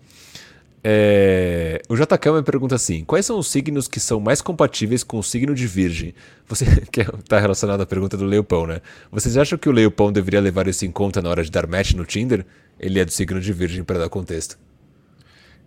É, 0.89 1.83
o 1.89 1.97
JK 1.97 2.31
me 2.33 2.43
pergunta 2.45 2.77
assim: 2.77 3.05
quais 3.05 3.27
são 3.27 3.39
os 3.39 3.49
signos 3.49 3.89
que 3.89 3.99
são 3.99 4.21
mais 4.21 4.41
compatíveis 4.41 5.03
com 5.03 5.19
o 5.19 5.23
signo 5.23 5.53
de 5.53 5.67
Virgem? 5.67 6.15
Você 6.47 6.65
que 6.93 7.01
está 7.01 7.41
relacionado 7.41 7.81
à 7.81 7.87
pergunta 7.87 8.17
do 8.17 8.25
Leopão, 8.25 8.69
né? 8.69 8.81
Vocês 9.11 9.37
acham 9.37 9.59
que 9.59 9.69
o 9.69 9.73
Leopão 9.73 10.13
deveria 10.13 10.41
levar 10.41 10.69
isso 10.69 10.87
em 10.87 10.93
conta 10.93 11.21
na 11.21 11.29
hora 11.29 11.43
de 11.43 11.51
dar 11.51 11.67
match 11.67 11.95
no 11.95 12.05
Tinder? 12.05 12.47
Ele 12.79 13.01
é 13.01 13.05
do 13.05 13.11
signo 13.11 13.41
de 13.41 13.53
Virgem 13.53 13.83
para 13.83 13.99
dar 13.99 14.09
contexto. 14.09 14.57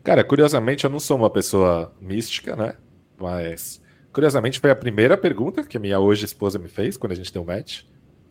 Cara, 0.06 0.24
curiosamente 0.24 0.86
eu 0.86 0.90
não 0.90 1.02
sou 1.02 1.18
uma 1.18 1.30
pessoa 1.30 1.92
mística, 2.00 2.56
né? 2.56 2.76
Mas 3.20 3.82
Curiosamente, 4.20 4.60
foi 4.60 4.70
a 4.70 4.76
primeira 4.76 5.16
pergunta 5.16 5.64
que 5.64 5.78
a 5.78 5.80
minha 5.80 5.98
hoje 5.98 6.26
esposa 6.26 6.60
me 6.60 6.68
fez 6.68 6.98
quando 6.98 7.14
a 7.14 7.16
gente 7.16 7.32
deu 7.32 7.46
match. 7.46 7.84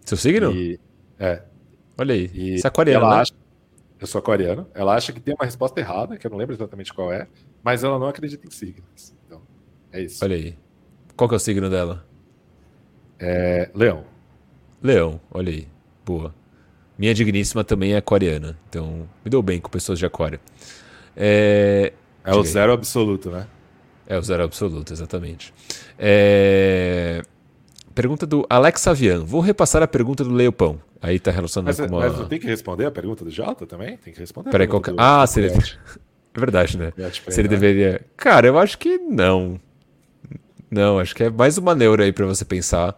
Seu 0.04 0.18
signo? 0.18 0.52
E, 0.52 0.78
é. 1.18 1.40
Olha 1.96 2.14
aí. 2.14 2.30
E 2.34 2.58
Você 2.58 2.66
é 2.66 2.68
aquariano, 2.68 3.06
ela 3.06 3.14
né? 3.14 3.22
acha, 3.22 3.32
eu 3.98 4.06
sou 4.06 4.18
aquariano. 4.18 4.66
Ela 4.74 4.94
acha 4.94 5.14
que 5.14 5.18
tem 5.18 5.32
uma 5.32 5.46
resposta 5.46 5.80
errada, 5.80 6.18
que 6.18 6.26
eu 6.26 6.30
não 6.30 6.36
lembro 6.36 6.54
exatamente 6.54 6.92
qual 6.92 7.10
é, 7.10 7.26
mas 7.62 7.84
ela 7.84 7.98
não 7.98 8.06
acredita 8.06 8.46
em 8.46 8.50
signos. 8.50 9.14
Então, 9.26 9.40
é 9.90 10.02
isso. 10.02 10.22
Olha 10.22 10.36
aí. 10.36 10.58
Qual 11.16 11.26
que 11.26 11.34
é 11.34 11.38
o 11.38 11.40
signo 11.40 11.70
dela? 11.70 12.04
É, 13.18 13.70
leão. 13.74 14.04
Leão, 14.82 15.18
olha 15.30 15.50
aí. 15.50 15.66
Boa. 16.04 16.34
Minha 16.98 17.14
digníssima 17.14 17.64
também 17.64 17.94
é 17.94 17.96
aquariana. 17.96 18.58
Então, 18.68 19.08
me 19.24 19.30
deu 19.30 19.40
bem 19.40 19.58
com 19.58 19.70
pessoas 19.70 19.98
de 19.98 20.04
aquário. 20.04 20.38
É, 21.16 21.94
é 22.22 22.34
o 22.34 22.42
zero 22.42 22.74
absoluto, 22.74 23.30
né? 23.30 23.46
É 24.10 24.16
o 24.16 24.22
zero 24.22 24.42
absoluto, 24.42 24.90
exatamente. 24.90 25.52
É... 25.98 27.20
Pergunta 27.94 28.26
do 28.26 28.46
Alex 28.48 28.80
Savian. 28.80 29.22
Vou 29.22 29.42
repassar 29.42 29.82
a 29.82 29.86
pergunta 29.86 30.24
do 30.24 30.32
Leopão. 30.32 30.80
Aí 31.02 31.20
tá 31.20 31.30
relacionado 31.30 31.76
mas, 31.78 31.90
com 31.90 31.94
uma... 31.94 32.08
Mas 32.08 32.26
tem 32.26 32.40
que 32.40 32.46
responder 32.46 32.86
a 32.86 32.90
pergunta 32.90 33.22
do 33.22 33.30
Jota 33.30 33.66
também? 33.66 33.98
Tem 33.98 34.14
que 34.14 34.18
responder 34.18 34.50
Peraí, 34.50 34.66
qual... 34.66 34.80
do... 34.80 34.94
Ah, 34.96 35.26
se 35.26 35.40
ele... 35.40 35.52
É 36.34 36.40
verdade, 36.40 36.78
né? 36.78 36.92
Se 37.28 37.40
ele 37.40 37.48
deveria... 37.48 38.00
Cara, 38.16 38.46
eu 38.46 38.58
acho 38.58 38.78
que 38.78 38.96
não. 38.96 39.60
Não, 40.70 40.98
acho 40.98 41.14
que 41.14 41.24
é 41.24 41.30
mais 41.30 41.58
uma 41.58 41.74
neura 41.74 42.04
aí 42.04 42.12
pra 42.12 42.26
você 42.26 42.44
pensar 42.44 42.96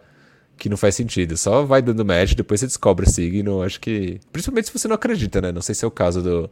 que 0.55 0.69
não 0.69 0.77
faz 0.77 0.95
sentido. 0.95 1.35
Só 1.35 1.63
vai 1.63 1.81
dando 1.81 2.05
match, 2.05 2.35
depois 2.35 2.59
você 2.59 2.67
descobre 2.67 3.09
signo. 3.09 3.63
Acho 3.63 3.79
que... 3.81 4.19
Principalmente 4.31 4.67
se 4.67 4.77
você 4.77 4.87
não 4.87 4.95
acredita, 4.95 5.41
né? 5.41 5.51
Não 5.51 5.61
sei 5.61 5.73
se 5.73 5.83
é 5.83 5.87
o 5.87 5.91
caso 5.91 6.21
do... 6.21 6.49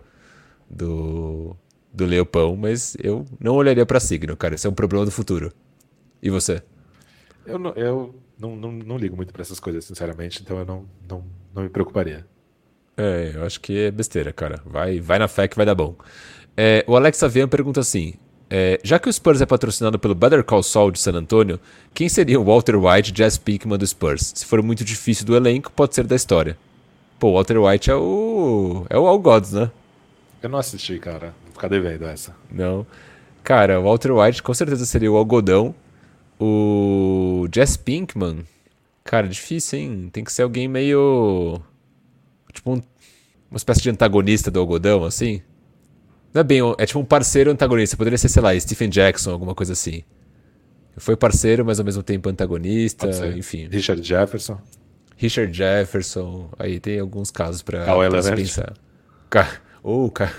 Do 0.70 1.56
do 1.92 2.06
Leopão, 2.06 2.56
mas 2.56 2.96
eu 3.02 3.26
não 3.40 3.56
olharia 3.56 3.86
para 3.86 4.00
signo, 4.00 4.36
cara. 4.38 4.56
Isso 4.56 4.68
é 4.68 4.70
um 4.70 4.74
problema 4.74 5.06
do 5.06 5.12
futuro. 5.12 5.52
E 6.22 6.30
você? 6.30 6.62
Eu 7.46 7.58
não, 7.58 7.72
eu 7.72 8.16
não, 8.40 8.56
não, 8.56 8.72
não 8.72 8.98
ligo 8.98 9.16
muito 9.16 9.34
para 9.34 9.42
essas 9.42 9.60
coisas, 9.60 9.86
sinceramente, 9.86 10.42
então 10.42 10.60
eu 10.60 10.66
não, 10.66 10.86
não, 11.08 11.24
não 11.54 11.64
me 11.64 11.70
preocuparia. 11.70 12.26
É, 12.96 13.32
eu 13.34 13.46
acho 13.46 13.62
que 13.62 13.86
é 13.86 13.92
besteira, 13.92 14.34
cara. 14.34 14.62
Vai, 14.66 15.00
vai 15.00 15.18
na 15.18 15.28
fé 15.28 15.48
que 15.48 15.56
vai 15.56 15.66
dar 15.66 15.76
bom. 15.76 15.96
É, 16.56 16.84
o 16.86 16.96
Alex 16.96 17.24
Avian 17.24 17.48
pergunta 17.48 17.80
assim: 17.80 18.14
É, 18.50 18.80
já 18.84 19.00
que 19.00 19.08
o 19.08 19.14
Spurs 19.14 19.40
é 19.40 19.46
patrocinado 19.46 19.98
pelo 19.98 20.14
Better 20.14 20.44
Call 20.44 20.62
Saul 20.62 20.92
de 20.92 21.00
San 21.00 21.14
Antonio, 21.14 21.60
quem 21.94 22.10
seria 22.10 22.40
o 22.40 22.44
Walter 22.44 22.76
White 22.76 23.14
Jazz 23.14 23.38
Pinkman 23.38 23.78
do 23.78 23.88
Spurs? 23.88 24.34
Se 24.36 24.46
for 24.46 24.62
muito 24.62 24.84
difícil 24.84 25.26
do 25.26 25.36
elenco, 25.36 25.72
pode 25.72 25.96
ser 25.96 26.06
da 26.06 26.16
história. 26.16 26.58
Pô, 27.18 27.30
o 27.30 27.34
Walter 27.36 27.58
White 27.58 27.90
é 27.90 27.96
o. 27.96 28.86
é 28.90 28.98
o 28.98 29.08
All 29.08 29.20
Gods, 29.20 29.54
né? 29.54 29.72
Eu 30.42 30.50
não 30.50 30.60
assisti, 30.60 31.00
cara. 31.00 31.34
Ficar 31.60 31.68
devendo 31.68 32.06
essa. 32.06 32.34
Não. 32.50 32.88
Cara, 33.44 33.80
o 33.80 33.84
Walter 33.84 34.14
White 34.14 34.42
com 34.42 34.54
certeza 34.54 34.86
seria 34.86 35.12
o 35.12 35.18
algodão. 35.18 35.76
O 36.40 37.48
Jess 37.54 37.76
Pinkman. 37.76 38.46
Cara, 39.04 39.28
difícil, 39.28 39.80
hein? 39.80 40.10
Tem 40.12 40.24
que 40.24 40.32
ser 40.32 40.44
alguém 40.44 40.70
meio. 40.70 41.60
Tipo 42.54 42.72
um... 42.72 42.82
uma 43.52 43.58
espécie 43.58 43.82
de 43.82 43.90
antagonista 43.90 44.50
do 44.50 44.60
algodão, 44.60 45.04
assim. 45.04 45.42
Não 46.34 46.40
é 46.40 46.44
bem. 46.44 46.62
É 46.78 46.86
tipo 46.86 47.00
um 47.00 47.04
parceiro 47.04 47.52
antagonista. 47.52 47.98
Poderia 47.98 48.18
ser, 48.18 48.30
sei 48.30 48.42
lá, 48.42 48.58
Stephen 48.58 48.90
Jackson, 48.90 49.32
alguma 49.32 49.54
coisa 49.54 49.74
assim. 49.74 50.04
Foi 50.96 51.18
parceiro, 51.18 51.66
mas 51.66 51.78
ao 51.78 51.86
mesmo 51.86 52.04
tempo 52.04 52.30
antagonista, 52.30 53.10
enfim. 53.36 53.68
Richard 53.70 54.02
Jefferson. 54.02 54.58
Richard 55.18 55.52
Jefferson. 55.56 56.50
Aí 56.58 56.80
tem 56.80 57.00
alguns 57.00 57.32
casos 57.32 57.62
pra, 57.62 57.84
pra 57.84 58.22
se 58.22 58.34
pensar. 58.34 58.74
Ou 59.84 60.10
Ka 60.12 60.32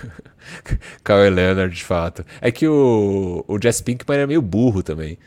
Kawhi 1.03 1.29
Leonard, 1.29 1.75
de 1.75 1.83
fato. 1.83 2.25
É 2.39 2.51
que 2.51 2.67
o, 2.67 3.43
o 3.47 3.61
Jess 3.61 3.81
Pinkman 3.81 4.19
é 4.19 4.27
meio 4.27 4.41
burro 4.41 4.83
também. 4.83 5.17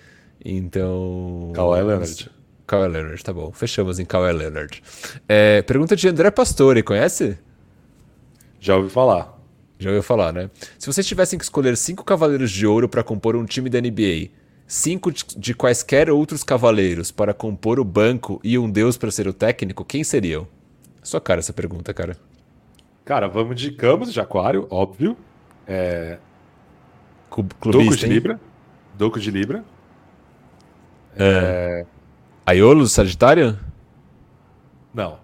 Então. 0.45 1.53
Kawhi 1.55 1.83
Leonard. 1.83 2.31
Kawhi 2.67 2.89
Leonard, 2.89 3.23
tá 3.23 3.33
bom. 3.33 3.53
Fechamos 3.53 3.99
em 3.99 4.05
Kawhi 4.05 4.33
Leonard. 4.33 4.83
É, 5.29 5.63
pergunta 5.63 5.95
de 5.95 6.09
André 6.09 6.31
Pastore, 6.31 6.83
conhece? 6.83 7.39
Já 8.61 8.77
ouvi 8.77 8.89
falar. 8.89 9.35
Já 9.79 9.91
ouviu 9.91 10.03
falar, 10.03 10.33
né? 10.33 10.49
Se 10.79 10.87
vocês 10.87 11.07
tivessem 11.07 11.39
que 11.39 11.45
escolher 11.45 11.77
cinco 11.77 12.05
cavaleiros 12.05 12.51
de 12.51 12.67
ouro 12.67 12.89
para 12.89 13.03
compor 13.03 13.37
um 13.37 13.45
time 13.45 13.69
da 13.69 13.81
NBA, 13.81 14.31
cinco 14.67 15.13
de 15.13 15.53
quaisquer 15.55 16.09
outros 16.09 16.43
cavaleiros 16.43 17.11
para 17.11 17.35
compor 17.35 17.79
o 17.79 17.85
banco 17.85 18.41
e 18.43 18.59
um 18.59 18.71
deus 18.71 18.97
para 18.97 19.11
ser 19.11 19.29
o 19.29 19.33
técnico, 19.33 19.85
quem 19.85 20.03
seriam? 20.03 20.47
Sua 21.03 21.21
cara 21.21 21.41
essa 21.41 21.53
pergunta, 21.53 21.93
cara. 21.93 22.17
Cara, 23.05 23.29
vamos 23.29 23.61
de 23.61 23.71
Camus, 23.73 24.13
de 24.13 24.21
Aquário, 24.21 24.67
óbvio. 24.71 25.17
É... 25.67 26.19
Clubista, 27.61 28.07
de 28.07 28.13
Libra. 28.13 28.41
Doco 28.95 29.21
de 29.21 29.31
Libra. 29.31 29.65
É... 31.17 31.85
é... 31.85 31.87
Aiolo, 32.47 32.87
Sagitário? 32.87 33.59
Não. 34.93 35.19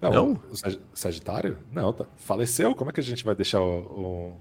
Não? 0.00 0.10
não? 0.10 0.40
O 0.50 0.56
Sagitário? 0.96 1.58
Não, 1.70 1.92
tá. 1.92 2.06
faleceu. 2.16 2.74
Como 2.74 2.90
é 2.90 2.92
que 2.92 3.00
a 3.00 3.02
gente 3.02 3.24
vai 3.24 3.34
deixar 3.34 3.60
o, 3.60 3.80
o, 3.80 4.40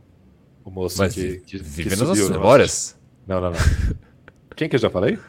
o 0.65 0.71
moço 0.71 0.97
Mas 0.97 1.13
que, 1.13 1.39
que 1.39 1.57
vive 1.57 1.89
que 1.89 1.95
nas 1.95 2.07
nossas 2.07 2.29
memórias? 2.29 2.97
Não, 3.27 3.41
não, 3.41 3.51
não. 3.51 3.59
Quem 4.55 4.67
que 4.67 4.75
eu 4.75 4.79
já 4.79 4.89
falei? 4.89 5.19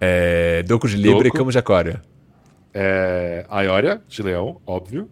É, 0.00 0.62
Doco 0.64 0.88
de 0.88 0.96
Libra 0.96 1.24
Doco. 1.24 1.36
e 1.36 1.38
Camus 1.38 1.52
de 1.52 1.58
Aquário. 1.58 2.00
É, 2.72 3.46
Aioria, 3.48 4.02
de 4.08 4.22
Leão, 4.22 4.60
óbvio. 4.66 5.08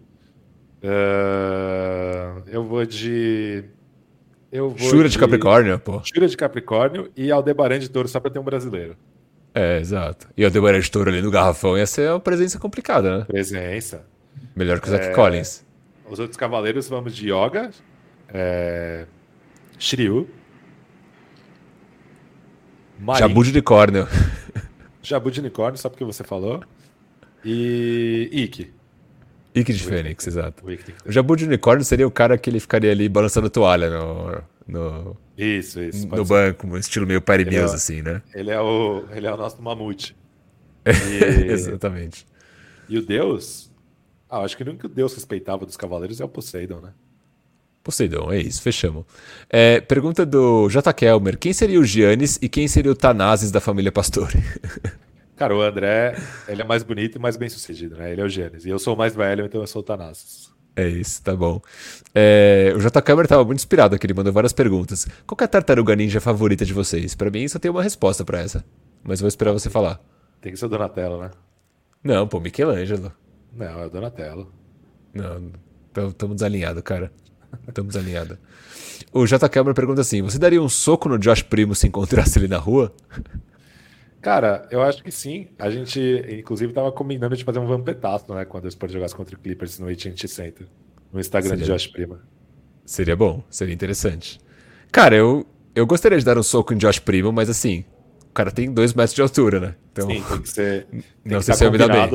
Uh, 0.83 2.43
eu 2.47 2.63
vou 2.63 2.85
de. 2.85 3.63
Eu 4.51 4.69
vou 4.69 4.89
Shura 4.89 5.07
de, 5.07 5.13
de 5.13 5.19
Capricórnio, 5.19 5.79
pô. 5.79 6.01
Shura 6.03 6.27
de 6.27 6.35
Capricórnio 6.35 7.09
e 7.15 7.31
Aldebaran 7.31 7.79
de 7.79 7.89
Touro, 7.89 8.07
só 8.07 8.19
pra 8.19 8.29
ter 8.29 8.39
um 8.39 8.43
brasileiro. 8.43 8.97
É, 9.53 9.79
exato. 9.79 10.27
E 10.35 10.43
Aldebaran 10.43 10.79
de 10.79 10.91
Touro 10.91 11.09
ali 11.09 11.21
no 11.21 11.31
garrafão 11.31 11.77
ia 11.77 11.87
ser 11.87 12.11
uma 12.11 12.19
presença 12.19 12.59
complicada, 12.59 13.19
né? 13.19 13.25
Presença. 13.25 14.05
Melhor 14.55 14.79
que 14.81 14.87
o 14.87 14.91
Zach 14.91 15.05
é... 15.05 15.13
Collins. 15.13 15.65
Os 16.09 16.19
outros 16.19 16.35
cavaleiros 16.35 16.89
vamos 16.89 17.15
de 17.15 17.31
Yoga, 17.31 17.71
é... 18.27 19.05
Shiryu, 19.79 20.27
Marin. 22.99 23.19
Jabu 23.19 23.43
de 23.43 23.51
unicórnio. 23.51 24.07
Jabu 25.01 25.31
de 25.31 25.39
unicórnio, 25.39 25.77
só 25.77 25.89
porque 25.89 26.03
você 26.03 26.23
falou. 26.23 26.63
E 27.43 28.29
Ikki. 28.31 28.73
Ike 29.55 29.73
de 29.73 29.83
Fênix, 29.83 30.25
exato. 30.25 30.63
O, 30.65 31.09
o 31.09 31.11
Jabu 31.11 31.35
de 31.35 31.45
Unicórnio 31.45 31.85
seria 31.85 32.07
o 32.07 32.11
cara 32.11 32.37
que 32.37 32.49
ele 32.49 32.59
ficaria 32.59 32.91
ali 32.91 33.07
balançando 33.07 33.49
toalha 33.49 33.89
no. 33.89 34.41
no 34.67 35.17
isso, 35.37 35.81
isso. 35.81 36.07
No 36.07 36.25
banco, 36.25 36.67
um 36.67 36.77
estilo 36.77 37.05
meio 37.05 37.23
Mills, 37.27 37.73
é, 37.73 37.75
assim, 37.75 38.01
né? 38.01 38.21
Ele 38.33 38.51
é 38.51 38.59
o, 38.59 39.03
ele 39.11 39.27
é 39.27 39.33
o 39.33 39.37
nosso 39.37 39.61
mamute. 39.61 40.15
E, 40.85 41.51
Exatamente. 41.51 42.25
E 42.89 42.97
o 42.97 43.05
deus? 43.05 43.71
Ah, 44.29 44.39
acho 44.39 44.57
que 44.57 44.63
o 44.63 44.67
único 44.67 44.89
deus 44.89 45.13
respeitava 45.13 45.65
dos 45.65 45.77
cavaleiros 45.77 46.19
é 46.19 46.25
o 46.25 46.27
Poseidon, 46.27 46.81
né? 46.81 46.89
Poseidon, 47.83 48.31
é 48.31 48.39
isso, 48.39 48.61
fechamos. 48.61 49.05
É, 49.49 49.79
pergunta 49.81 50.25
do 50.25 50.67
J. 50.69 50.91
Kelmer: 50.93 51.37
quem 51.37 51.53
seria 51.53 51.79
o 51.79 51.83
Giannis 51.83 52.39
e 52.41 52.49
quem 52.49 52.67
seria 52.67 52.91
o 52.91 52.95
Tanazes 52.95 53.51
da 53.51 53.59
família 53.59 53.91
Pastore? 53.91 54.33
Cara, 55.43 55.57
o 55.57 55.61
André, 55.61 56.15
ele 56.47 56.61
é 56.61 56.63
mais 56.63 56.83
bonito 56.83 57.17
e 57.17 57.19
mais 57.19 57.35
bem 57.35 57.49
sucedido, 57.49 57.97
né? 57.97 58.13
Ele 58.13 58.21
é 58.21 58.23
o 58.23 58.29
Gênesis. 58.29 58.65
E 58.65 58.69
eu 58.69 58.79
sou 58.79 58.95
o 58.95 58.97
mais 58.97 59.13
velho, 59.13 59.43
então 59.43 59.59
eu 59.59 59.67
sou 59.67 59.81
o 59.81 59.83
Thanasis. 59.83 60.49
É 60.73 60.87
isso, 60.87 61.21
tá 61.21 61.35
bom. 61.35 61.59
É, 62.15 62.71
o 62.73 62.79
J. 62.79 63.01
Câmara 63.01 63.27
tava 63.27 63.43
muito 63.43 63.59
inspirado 63.59 63.93
aqui, 63.93 64.05
ele 64.05 64.13
mandou 64.13 64.31
várias 64.31 64.53
perguntas. 64.53 65.05
Qual 65.27 65.37
é 65.41 65.43
a 65.43 65.47
tartaruga 65.49 65.97
ninja 65.97 66.21
favorita 66.21 66.63
de 66.63 66.73
vocês? 66.73 67.13
Para 67.13 67.29
mim 67.29 67.45
só 67.45 67.59
tem 67.59 67.69
uma 67.69 67.83
resposta 67.83 68.23
para 68.23 68.39
essa. 68.39 68.63
Mas 69.03 69.19
vou 69.19 69.27
esperar 69.27 69.51
você 69.51 69.69
falar. 69.69 69.99
Tem 70.39 70.53
que 70.53 70.57
ser 70.57 70.67
o 70.67 70.69
Donatello, 70.69 71.19
né? 71.19 71.31
Não, 72.01 72.25
pô, 72.25 72.39
Michelangelo. 72.39 73.11
Não, 73.53 73.81
é 73.81 73.85
o 73.85 73.89
Donatello. 73.89 74.49
Não, 75.13 75.51
estamos 76.07 76.37
desalinhados, 76.37 76.81
cara. 76.83 77.11
Estamos 77.67 77.95
desalinhados. 77.95 78.37
O 79.11 79.27
J. 79.27 79.49
Câmara 79.49 79.75
pergunta 79.75 79.99
assim: 79.99 80.21
Você 80.21 80.39
daria 80.39 80.61
um 80.61 80.69
soco 80.69 81.09
no 81.09 81.19
Josh 81.19 81.41
Primo 81.41 81.75
se 81.75 81.85
encontrasse 81.85 82.39
ele 82.39 82.47
na 82.47 82.59
rua? 82.59 82.95
Cara, 84.23 84.65
eu 84.71 84.81
acho 84.81 85.03
que 85.03 85.11
sim. 85.11 85.49
A 85.59 85.69
gente, 85.69 85.99
inclusive, 86.31 86.71
tava 86.71 86.93
combinando 86.93 87.35
de 87.35 87.43
fazer 87.43 87.59
um 87.59 87.67
vampetaço, 87.67 88.33
né? 88.33 88.45
Quando 88.45 88.63
o 88.63 88.71
Spurs 88.71 88.93
jogasse 88.93 89.13
contra 89.13 89.35
o 89.35 89.37
Clippers 89.37 89.77
no 89.79 89.89
AT&T 89.89 90.29
Center. 90.29 90.65
No 91.11 91.19
Instagram 91.19 91.49
seria, 91.49 91.65
de 91.65 91.71
Josh 91.71 91.87
Prima. 91.87 92.21
Seria 92.85 93.17
bom, 93.17 93.43
seria 93.49 93.73
interessante. 93.73 94.39
Cara, 94.93 95.13
eu, 95.13 95.45
eu 95.75 95.85
gostaria 95.85 96.17
de 96.17 96.23
dar 96.23 96.37
um 96.37 96.43
soco 96.43 96.73
em 96.73 96.77
Josh 96.77 96.99
Primo, 96.99 97.33
mas 97.33 97.49
assim, 97.49 97.83
o 98.29 98.33
cara 98.33 98.49
tem 98.49 98.71
dois 98.71 98.93
metros 98.93 99.13
de 99.13 99.21
altura, 99.21 99.59
né? 99.59 99.75
Então, 99.91 100.07
sim, 100.07 100.23
tem 100.23 100.41
que 100.41 100.49
ser. 100.49 100.87
Tem 100.89 101.03
não 101.25 101.39
que 101.39 101.45
sei 101.45 101.55
se 101.55 101.65
eu 101.65 101.71
me 101.71 101.77
bem. 101.77 102.09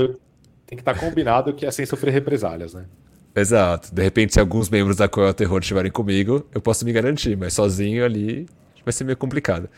Tem 0.67 0.77
que 0.77 0.81
estar 0.81 0.95
tá 0.95 1.01
combinado 1.01 1.53
que 1.53 1.67
é 1.67 1.71
sem 1.71 1.85
sofrer 1.85 2.11
represálias, 2.11 2.73
né? 2.73 2.87
Exato. 3.37 3.95
De 3.95 4.03
repente, 4.03 4.33
se 4.33 4.41
alguns 4.41 4.71
membros 4.71 4.97
da 4.97 5.09
Coel 5.09 5.35
Terror 5.35 5.61
estiverem 5.61 5.91
comigo, 5.91 6.47
eu 6.55 6.61
posso 6.61 6.87
me 6.87 6.93
garantir, 6.93 7.37
mas 7.37 7.53
sozinho 7.53 8.03
ali 8.03 8.47
vai 8.89 8.93
ser 8.93 9.05
meio 9.05 9.17
complicado. 9.17 9.69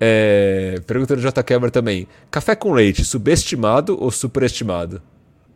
É, 0.00 0.80
pergunta 0.86 1.16
do 1.16 1.22
J. 1.22 1.42
Cameron 1.42 1.70
também. 1.70 2.06
Café 2.30 2.54
com 2.54 2.72
leite, 2.72 3.04
subestimado 3.04 4.00
ou 4.00 4.10
superestimado? 4.10 5.02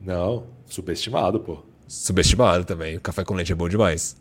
Não, 0.00 0.46
subestimado, 0.66 1.40
pô. 1.40 1.62
Subestimado 1.86 2.64
também. 2.64 2.98
Café 2.98 3.24
com 3.24 3.34
leite 3.34 3.52
é 3.52 3.54
bom 3.54 3.68
demais. 3.68 4.16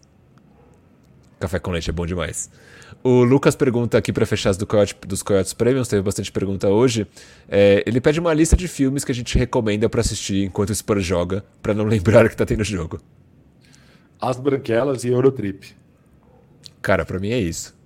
Café 1.39 1.59
com 1.59 1.71
leite 1.71 1.89
é 1.89 1.93
bom 1.93 2.05
demais. 2.05 2.49
O 3.03 3.23
Lucas 3.23 3.55
pergunta 3.55 3.97
aqui 3.97 4.11
para 4.11 4.25
fechar 4.25 4.49
as 4.49 4.57
do 4.57 4.65
Coyote, 4.65 4.95
dos 5.07 5.21
Coyotes 5.21 5.53
Premiums, 5.53 5.87
teve 5.87 6.01
bastante 6.01 6.31
pergunta 6.31 6.67
hoje. 6.69 7.07
É, 7.47 7.83
ele 7.85 8.01
pede 8.01 8.19
uma 8.19 8.33
lista 8.33 8.55
de 8.55 8.67
filmes 8.67 9.05
que 9.05 9.11
a 9.11 9.15
gente 9.15 9.37
recomenda 9.37 9.87
para 9.87 10.01
assistir 10.01 10.43
enquanto 10.43 10.71
o 10.71 10.75
Spurs 10.75 11.05
joga, 11.05 11.43
para 11.61 11.73
não 11.73 11.85
lembrar 11.87 12.27
que 12.29 12.35
tá 12.35 12.45
tendo 12.45 12.63
jogo. 12.63 12.99
As 14.19 14.39
Branquelas 14.39 15.03
e 15.03 15.09
Eurotrip. 15.09 15.75
Cara, 16.81 17.05
para 17.05 17.19
mim 17.19 17.29
é 17.29 17.39
isso. 17.39 17.76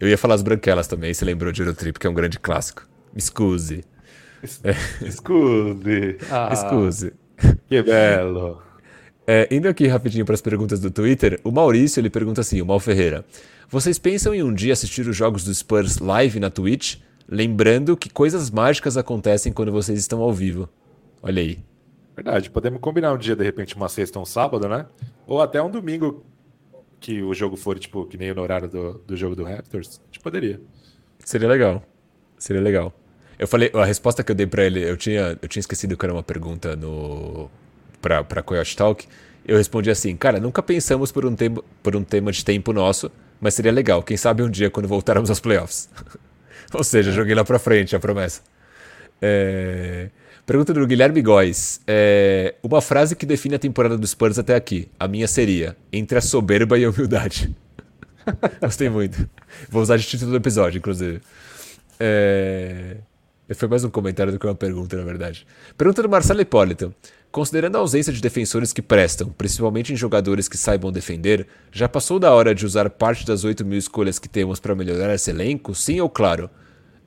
Eu 0.00 0.08
ia 0.08 0.18
falar 0.18 0.34
as 0.34 0.42
branquelas 0.42 0.86
também, 0.86 1.12
se 1.12 1.24
lembrou 1.24 1.52
de 1.52 1.60
Eurotrip, 1.62 1.98
que 1.98 2.06
é 2.06 2.10
um 2.10 2.14
grande 2.14 2.38
clássico. 2.38 2.86
Me 3.12 3.18
excuse. 3.18 3.84
Excuse. 5.02 6.18
Ah, 6.30 6.50
excuse. 6.52 7.12
Que 7.68 7.82
belo. 7.82 8.62
É, 9.26 9.48
indo 9.50 9.68
aqui 9.68 9.86
rapidinho 9.86 10.24
para 10.24 10.34
as 10.34 10.40
perguntas 10.40 10.80
do 10.80 10.90
Twitter, 10.90 11.40
o 11.44 11.50
Maurício 11.50 12.00
ele 12.00 12.08
pergunta 12.08 12.40
assim, 12.40 12.62
o 12.62 12.66
Mal 12.66 12.80
Ferreira. 12.80 13.24
Vocês 13.68 13.98
pensam 13.98 14.34
em 14.34 14.42
um 14.42 14.54
dia 14.54 14.72
assistir 14.72 15.06
os 15.06 15.16
jogos 15.16 15.44
do 15.44 15.52
Spurs 15.52 15.98
live 15.98 16.40
na 16.40 16.48
Twitch? 16.48 16.96
Lembrando 17.28 17.96
que 17.96 18.08
coisas 18.08 18.50
mágicas 18.50 18.96
acontecem 18.96 19.52
quando 19.52 19.70
vocês 19.70 19.98
estão 19.98 20.22
ao 20.22 20.32
vivo. 20.32 20.68
Olha 21.22 21.42
aí. 21.42 21.58
Verdade, 22.16 22.50
podemos 22.50 22.80
combinar 22.80 23.12
um 23.12 23.18
dia, 23.18 23.36
de 23.36 23.44
repente, 23.44 23.76
uma 23.76 23.88
sexta 23.88 24.18
ou 24.18 24.22
um 24.22 24.26
sábado, 24.26 24.66
né? 24.66 24.86
Ou 25.26 25.42
até 25.42 25.62
um 25.62 25.70
domingo 25.70 26.24
que 27.00 27.22
o 27.22 27.32
jogo 27.34 27.56
for, 27.56 27.78
tipo, 27.78 28.04
que 28.06 28.16
nem 28.16 28.32
no 28.34 28.42
horário 28.42 28.68
do, 28.68 28.94
do 29.06 29.16
jogo 29.16 29.34
do 29.34 29.44
Raptors, 29.44 30.00
a 30.02 30.06
gente 30.06 30.20
poderia. 30.20 30.60
Seria 31.24 31.48
legal. 31.48 31.82
Seria 32.38 32.62
legal. 32.62 32.92
Eu 33.38 33.46
falei, 33.46 33.70
a 33.72 33.84
resposta 33.84 34.24
que 34.24 34.32
eu 34.32 34.36
dei 34.36 34.46
para 34.46 34.64
ele, 34.64 34.82
eu 34.82 34.96
tinha, 34.96 35.38
eu 35.40 35.48
tinha 35.48 35.60
esquecido 35.60 35.96
que 35.96 36.04
era 36.04 36.12
uma 36.12 36.22
pergunta 36.22 36.74
no 36.74 37.48
pra, 38.00 38.24
pra 38.24 38.42
Coyote 38.42 38.76
Talk. 38.76 39.06
Eu 39.46 39.56
respondi 39.56 39.90
assim, 39.90 40.16
cara, 40.16 40.40
nunca 40.40 40.62
pensamos 40.62 41.12
por 41.12 41.24
um, 41.24 41.34
tempo, 41.34 41.64
por 41.82 41.94
um 41.94 42.02
tema 42.02 42.32
de 42.32 42.44
tempo 42.44 42.72
nosso, 42.72 43.10
mas 43.40 43.54
seria 43.54 43.72
legal, 43.72 44.02
quem 44.02 44.16
sabe 44.16 44.42
um 44.42 44.50
dia 44.50 44.70
quando 44.70 44.88
voltarmos 44.88 45.30
aos 45.30 45.40
playoffs. 45.40 45.88
Ou 46.74 46.84
seja, 46.84 47.12
joguei 47.12 47.34
lá 47.34 47.44
pra 47.44 47.58
frente 47.58 47.94
a 47.94 48.00
promessa. 48.00 48.42
É... 49.22 50.10
Pergunta 50.48 50.72
do 50.72 50.86
Guilherme 50.86 51.20
Góes. 51.20 51.78
É, 51.86 52.54
uma 52.62 52.80
frase 52.80 53.14
que 53.14 53.26
define 53.26 53.56
a 53.56 53.58
temporada 53.58 53.98
dos 53.98 54.12
Spurs 54.12 54.38
até 54.38 54.54
aqui. 54.54 54.88
A 54.98 55.06
minha 55.06 55.28
seria: 55.28 55.76
entre 55.92 56.16
a 56.16 56.22
soberba 56.22 56.78
e 56.78 56.86
a 56.86 56.90
humildade. 56.90 57.54
Gostei 58.58 58.88
muito. 58.88 59.28
Vou 59.68 59.82
usar 59.82 59.98
de 59.98 60.06
título 60.06 60.30
do 60.30 60.38
episódio, 60.38 60.78
inclusive. 60.78 61.20
É... 62.00 62.96
Foi 63.56 63.68
mais 63.68 63.84
um 63.84 63.90
comentário 63.90 64.32
do 64.32 64.38
que 64.38 64.46
uma 64.46 64.54
pergunta, 64.54 64.96
na 64.96 65.04
verdade. 65.04 65.46
Pergunta 65.76 66.00
do 66.00 66.08
Marcelo 66.08 66.40
Hipólito. 66.40 66.94
Considerando 67.30 67.76
a 67.76 67.80
ausência 67.80 68.10
de 68.10 68.22
defensores 68.22 68.72
que 68.72 68.80
prestam, 68.80 69.28
principalmente 69.28 69.92
em 69.92 69.96
jogadores 69.96 70.48
que 70.48 70.56
saibam 70.56 70.90
defender, 70.90 71.46
já 71.70 71.90
passou 71.90 72.18
da 72.18 72.32
hora 72.32 72.54
de 72.54 72.64
usar 72.64 72.88
parte 72.88 73.26
das 73.26 73.44
8 73.44 73.66
mil 73.66 73.78
escolhas 73.78 74.18
que 74.18 74.30
temos 74.30 74.58
para 74.58 74.74
melhorar 74.74 75.14
esse 75.14 75.28
elenco? 75.28 75.74
Sim 75.74 76.00
ou 76.00 76.08
claro? 76.08 76.48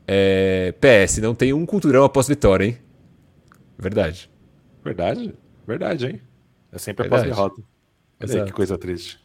É... 0.08 0.76
PS, 0.80 1.18
não 1.18 1.34
tem 1.34 1.54
um 1.54 1.66
culturão 1.66 2.04
após 2.04 2.28
vitória, 2.28 2.66
hein? 2.66 2.78
Verdade. 3.82 4.30
Verdade? 4.84 5.34
Verdade, 5.66 6.06
hein? 6.06 6.22
É 6.72 6.78
sempre 6.78 7.08
após 7.08 7.24
derrota. 7.24 7.62
Olha 8.22 8.44
aí 8.44 8.46
que 8.46 8.54
coisa 8.54 8.78
triste. 8.78 9.20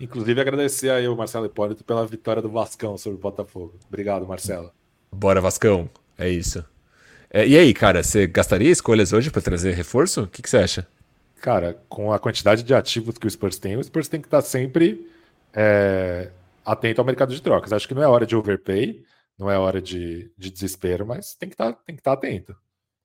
Inclusive, 0.00 0.40
agradecer 0.40 0.90
aí 0.90 1.06
o 1.06 1.16
Marcelo 1.16 1.46
Hipólito 1.46 1.84
pela 1.84 2.04
vitória 2.04 2.42
do 2.42 2.50
Vascão 2.50 2.98
sobre 2.98 3.18
o 3.18 3.22
Botafogo. 3.22 3.78
Obrigado, 3.86 4.26
Marcelo. 4.26 4.72
Bora, 5.12 5.40
Vascão. 5.40 5.88
É 6.18 6.28
isso. 6.28 6.64
É, 7.30 7.46
e 7.46 7.56
aí, 7.56 7.72
cara, 7.72 8.02
você 8.02 8.26
gastaria 8.26 8.68
escolhas 8.68 9.12
hoje 9.12 9.30
para 9.30 9.40
trazer 9.40 9.72
reforço? 9.74 10.22
O 10.22 10.26
que, 10.26 10.42
que, 10.42 10.50
você 10.50 10.56
acha? 10.56 10.88
Cara, 11.40 11.80
com 11.88 12.12
a 12.12 12.18
quantidade 12.18 12.64
de 12.64 12.74
ativos 12.74 13.16
que 13.16 13.28
o 13.28 13.30
Spurs 13.30 13.58
tem, 13.58 13.76
o 13.76 13.84
Spurs 13.84 14.08
tem 14.08 14.20
que 14.20 14.26
estar 14.26 14.42
sempre 14.42 15.08
é, 15.54 16.30
atento 16.64 17.00
ao 17.00 17.06
mercado 17.06 17.32
de 17.32 17.40
trocas. 17.40 17.72
Acho 17.72 17.86
que 17.86 17.94
não 17.94 18.02
é 18.02 18.08
hora 18.08 18.26
de 18.26 18.34
overpay, 18.34 19.04
não 19.38 19.48
é 19.48 19.56
hora 19.56 19.80
de, 19.80 20.32
de 20.36 20.50
desespero, 20.50 21.06
mas 21.06 21.36
tem 21.36 21.48
que 21.48 21.54
estar, 21.54 21.72
tem 21.72 21.94
que 21.94 22.00
estar 22.00 22.12
atento. 22.12 22.56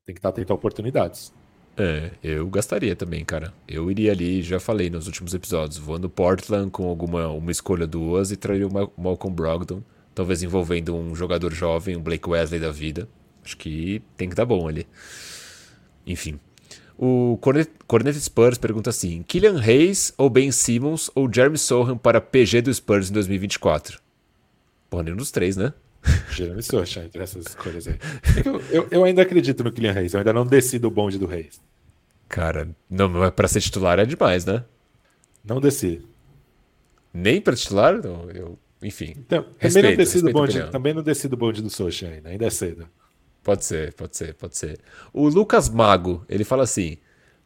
Tem 0.07 0.13
que 0.13 0.19
estar 0.19 0.29
atento 0.29 0.53
a 0.53 0.55
oportunidades. 0.55 1.33
É, 1.75 2.11
eu 2.23 2.47
gastaria 2.47 2.95
também, 2.95 3.25
cara. 3.25 3.53
Eu 3.67 3.91
iria 3.91 4.13
ali, 4.13 4.41
já 4.41 4.57
falei 4.57 4.89
nos 4.89 5.05
últimos 5.05 5.33
episódios, 5.33 5.77
voando 5.77 6.09
Portland 6.09 6.71
com 6.71 6.87
alguma 6.87 7.27
uma 7.27 7.51
escolha 7.51 7.85
duas 7.85 8.31
e 8.31 8.37
traria 8.37 8.65
o 8.65 8.91
Malcolm 8.97 9.35
Brogdon, 9.35 9.83
talvez 10.15 10.41
envolvendo 10.41 10.95
um 10.95 11.13
jogador 11.13 11.53
jovem, 11.53 11.97
um 11.97 12.01
Blake 12.01 12.27
Wesley 12.27 12.57
da 12.57 12.71
vida. 12.71 13.05
Acho 13.43 13.57
que 13.57 14.01
tem 14.15 14.29
que 14.29 14.35
dar 14.35 14.45
bom 14.45 14.65
ali. 14.65 14.87
Enfim. 16.05 16.39
O 16.97 17.37
Cornet, 17.41 17.69
Cornet 17.85 18.17
Spurs 18.17 18.57
pergunta 18.57 18.89
assim: 18.89 19.23
Killian 19.23 19.59
Hayes 19.59 20.13
ou 20.17 20.29
Ben 20.29 20.53
Simmons 20.53 21.11
ou 21.13 21.29
Jeremy 21.31 21.57
Sohan 21.57 21.97
para 21.97 22.21
PG 22.21 22.61
do 22.61 22.73
Spurs 22.73 23.09
em 23.09 23.13
2024? 23.13 23.99
Porra, 24.89 25.03
nenhum 25.03 25.17
dos 25.17 25.31
três, 25.31 25.57
né? 25.57 25.73
Jeremy 26.31 26.61
Sohan 26.63 27.05
entre 27.05 27.21
essas 27.21 27.45
escolhas 27.47 27.87
aí. 27.87 27.97
Eu, 28.45 28.61
eu, 28.71 28.87
eu, 28.91 29.03
ainda 29.03 29.21
acredito 29.21 29.63
no 29.63 29.71
Killian 29.71 29.93
Hayes, 29.93 30.13
eu 30.13 30.19
ainda 30.19 30.33
não 30.33 30.45
desci 30.45 30.79
do 30.79 30.89
bonde 30.89 31.17
do 31.17 31.29
Hayes. 31.29 31.59
Cara, 32.27 32.69
não, 32.89 33.23
é 33.23 33.31
para 33.31 33.47
ser 33.47 33.61
titular 33.61 33.99
é 33.99 34.05
demais, 34.05 34.45
né? 34.45 34.63
Não 35.43 35.61
desci. 35.61 36.01
Nem 37.13 37.39
para 37.39 37.55
titular? 37.55 38.01
Não, 38.01 38.29
eu, 38.31 38.59
enfim. 38.81 39.15
Então, 39.17 39.45
também, 39.59 39.83
não 39.83 39.95
desci 39.95 40.21
do 40.21 40.31
bonde, 40.31 40.71
também 40.71 40.93
não 40.93 41.03
desci 41.03 41.27
do 41.27 41.37
bonde 41.37 41.61
do 41.61 41.69
Socha 41.69 42.07
ainda, 42.07 42.29
ainda 42.29 42.45
é 42.45 42.49
cedo. 42.49 42.87
Pode 43.43 43.63
ser, 43.63 43.93
pode 43.93 44.17
ser, 44.17 44.33
pode 44.33 44.57
ser. 44.57 44.79
O 45.13 45.29
Lucas 45.29 45.69
Mago, 45.69 46.25
ele 46.27 46.43
fala 46.43 46.63
assim: 46.63 46.97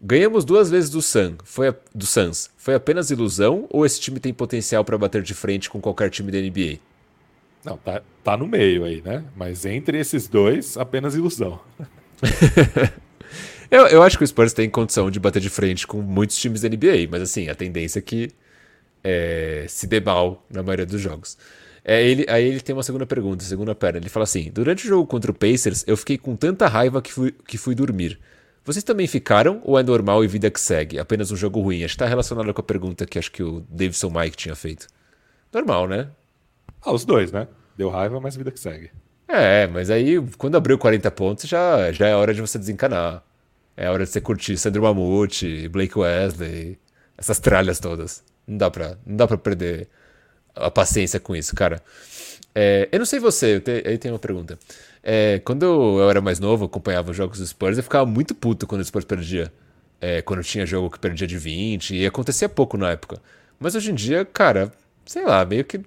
Ganhamos 0.03 0.43
duas 0.43 0.67
vezes 0.71 0.89
do 0.89 0.99
Sun, 0.99 1.35
foi 1.43 1.67
a, 1.67 1.75
do 1.93 2.07
Suns. 2.07 2.49
Foi 2.57 2.73
apenas 2.73 3.11
ilusão 3.11 3.67
ou 3.69 3.85
esse 3.85 3.99
time 3.99 4.19
tem 4.19 4.33
potencial 4.33 4.83
para 4.83 4.97
bater 4.97 5.21
de 5.21 5.35
frente 5.35 5.69
com 5.69 5.79
qualquer 5.79 6.09
time 6.09 6.31
da 6.31 6.39
NBA? 6.39 6.79
Não, 7.63 7.77
tá, 7.77 8.01
tá 8.23 8.35
no 8.35 8.47
meio 8.47 8.83
aí, 8.83 9.01
né? 9.01 9.23
Mas 9.35 9.65
entre 9.65 9.99
esses 9.99 10.27
dois, 10.27 10.77
apenas 10.77 11.15
ilusão. 11.15 11.59
eu, 13.69 13.87
eu 13.87 14.03
acho 14.03 14.17
que 14.17 14.23
o 14.23 14.27
Spurs 14.27 14.53
tem 14.53 14.69
condição 14.69 15.11
de 15.11 15.19
bater 15.19 15.41
de 15.41 15.49
frente 15.49 15.85
com 15.85 16.01
muitos 16.01 16.37
times 16.37 16.61
da 16.61 16.69
NBA, 16.69 17.07
mas 17.09 17.21
assim, 17.21 17.49
a 17.49 17.55
tendência 17.55 17.99
é 17.99 18.01
que 18.01 18.31
é, 19.03 19.65
se 19.67 19.87
dê 19.87 19.99
mal 19.99 20.45
na 20.49 20.63
maioria 20.63 20.85
dos 20.85 21.01
jogos. 21.01 21.37
É, 21.83 22.03
ele, 22.03 22.25
aí 22.29 22.45
ele 22.45 22.61
tem 22.61 22.75
uma 22.75 22.83
segunda 22.83 23.05
pergunta, 23.05 23.43
segunda 23.43 23.73
perna. 23.73 23.99
Ele 23.99 24.09
fala 24.09 24.23
assim: 24.23 24.51
Durante 24.51 24.85
o 24.85 24.87
jogo 24.87 25.07
contra 25.07 25.31
o 25.31 25.33
Pacers, 25.33 25.83
eu 25.87 25.97
fiquei 25.97 26.17
com 26.17 26.35
tanta 26.35 26.67
raiva 26.67 27.01
que 27.01 27.11
fui, 27.11 27.31
que 27.47 27.57
fui 27.57 27.73
dormir. 27.73 28.19
Vocês 28.63 28.83
também 28.83 29.07
ficaram 29.07 29.59
ou 29.63 29.79
é 29.79 29.83
normal 29.83 30.23
e 30.23 30.27
vida 30.27 30.51
que 30.51 30.61
segue? 30.61 30.99
Apenas 30.99 31.31
um 31.31 31.35
jogo 31.35 31.59
ruim? 31.59 31.77
Acho 31.83 31.93
que 31.93 31.95
está 31.95 32.05
relacionado 32.05 32.53
com 32.53 32.61
a 32.61 32.63
pergunta 32.63 33.07
que 33.07 33.17
acho 33.17 33.31
que 33.31 33.41
o 33.41 33.61
Davidson 33.67 34.11
Mike 34.11 34.37
tinha 34.37 34.55
feito. 34.55 34.87
Normal, 35.51 35.87
né? 35.87 36.09
Ah, 36.81 36.91
os 36.91 37.05
dois, 37.05 37.31
né? 37.31 37.47
Deu 37.77 37.89
raiva, 37.89 38.19
mas 38.19 38.35
vida 38.35 38.51
que 38.51 38.59
segue. 38.59 38.91
É, 39.27 39.65
mas 39.67 39.89
aí 39.89 40.21
quando 40.37 40.57
abriu 40.57 40.77
40 40.77 41.09
pontos 41.11 41.47
já, 41.47 41.91
já 41.91 42.07
é 42.07 42.15
hora 42.15 42.33
de 42.33 42.41
você 42.41 42.57
desencanar. 42.59 43.23
É 43.77 43.89
hora 43.89 44.03
de 44.03 44.11
você 44.11 44.19
curtir 44.19 44.57
Sandro 44.57 44.83
Mamute, 44.83 45.67
Blake 45.69 45.97
Wesley, 45.97 46.77
essas 47.17 47.39
tralhas 47.39 47.79
todas. 47.79 48.23
Não 48.45 48.57
dá 48.57 48.69
pra, 48.69 48.97
não 49.05 49.15
dá 49.15 49.27
pra 49.27 49.37
perder 49.37 49.87
a 50.55 50.69
paciência 50.69 51.19
com 51.19 51.35
isso, 51.35 51.55
cara. 51.55 51.81
É, 52.53 52.89
eu 52.91 52.99
não 52.99 53.05
sei 53.05 53.19
você, 53.19 53.55
eu 53.55 53.61
te, 53.61 53.83
aí 53.87 53.97
tem 53.97 54.11
uma 54.11 54.19
pergunta. 54.19 54.59
É, 55.01 55.39
quando 55.39 55.63
eu 55.63 56.09
era 56.09 56.21
mais 56.21 56.39
novo, 56.39 56.65
acompanhava 56.65 57.11
os 57.11 57.17
jogos 57.17 57.39
dos 57.39 57.49
Spurs, 57.49 57.77
eu 57.77 57.83
ficava 57.83 58.05
muito 58.05 58.35
puto 58.35 58.67
quando 58.67 58.81
o 58.81 58.85
Spurs 58.85 59.05
perdia. 59.05 59.51
É, 59.99 60.21
quando 60.21 60.43
tinha 60.43 60.65
jogo 60.65 60.89
que 60.89 60.99
perdia 60.99 61.27
de 61.27 61.37
20, 61.37 61.95
e 61.95 62.05
acontecia 62.05 62.49
pouco 62.49 62.75
na 62.75 62.91
época. 62.91 63.21
Mas 63.59 63.75
hoje 63.75 63.91
em 63.91 63.95
dia, 63.95 64.25
cara, 64.25 64.71
sei 65.05 65.23
lá, 65.23 65.45
meio 65.45 65.63
que 65.63 65.79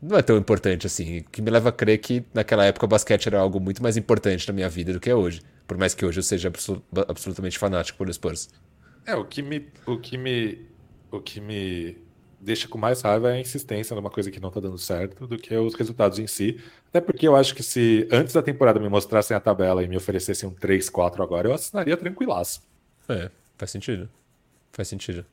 não 0.00 0.16
é 0.16 0.22
tão 0.22 0.36
importante 0.36 0.86
assim. 0.86 1.18
O 1.18 1.24
que 1.24 1.42
me 1.42 1.50
leva 1.50 1.68
a 1.70 1.72
crer 1.72 1.98
que 1.98 2.24
naquela 2.32 2.64
época 2.64 2.86
o 2.86 2.88
basquete 2.88 3.26
era 3.26 3.38
algo 3.38 3.60
muito 3.60 3.82
mais 3.82 3.96
importante 3.96 4.46
na 4.46 4.54
minha 4.54 4.68
vida 4.68 4.92
do 4.92 5.00
que 5.00 5.10
é 5.10 5.14
hoje. 5.14 5.42
Por 5.66 5.76
mais 5.76 5.94
que 5.94 6.04
hoje 6.04 6.18
eu 6.18 6.22
seja 6.22 6.50
absolutamente 7.08 7.58
fanático 7.58 7.98
por 7.98 8.12
Spurs. 8.12 8.48
É, 9.04 9.14
o 9.14 9.24
que 9.24 9.42
me. 9.42 9.66
O 9.86 9.98
que 9.98 10.16
me. 10.16 10.66
O 11.10 11.20
que 11.20 11.40
me 11.40 11.96
deixa 12.40 12.68
com 12.68 12.78
mais 12.78 13.00
raiva 13.00 13.30
a 13.30 13.40
insistência 13.40 13.94
numa 13.96 14.10
coisa 14.10 14.30
que 14.30 14.40
não 14.40 14.50
tá 14.50 14.60
dando 14.60 14.78
certo 14.78 15.26
do 15.26 15.36
que 15.36 15.56
os 15.56 15.74
resultados 15.74 16.18
em 16.18 16.26
si. 16.26 16.60
Até 16.88 17.00
porque 17.00 17.26
eu 17.26 17.34
acho 17.34 17.54
que 17.54 17.62
se 17.62 18.08
antes 18.12 18.32
da 18.32 18.42
temporada 18.42 18.78
me 18.78 18.88
mostrassem 18.88 19.36
a 19.36 19.40
tabela 19.40 19.82
e 19.82 19.88
me 19.88 19.96
oferecessem 19.96 20.48
um 20.48 20.52
3-4 20.52 21.22
agora, 21.22 21.48
eu 21.48 21.52
assinaria 21.52 21.96
tranquilaço. 21.96 22.62
É, 23.08 23.30
faz 23.56 23.70
sentido. 23.70 24.08
Faz 24.72 24.88
sentido. 24.88 25.24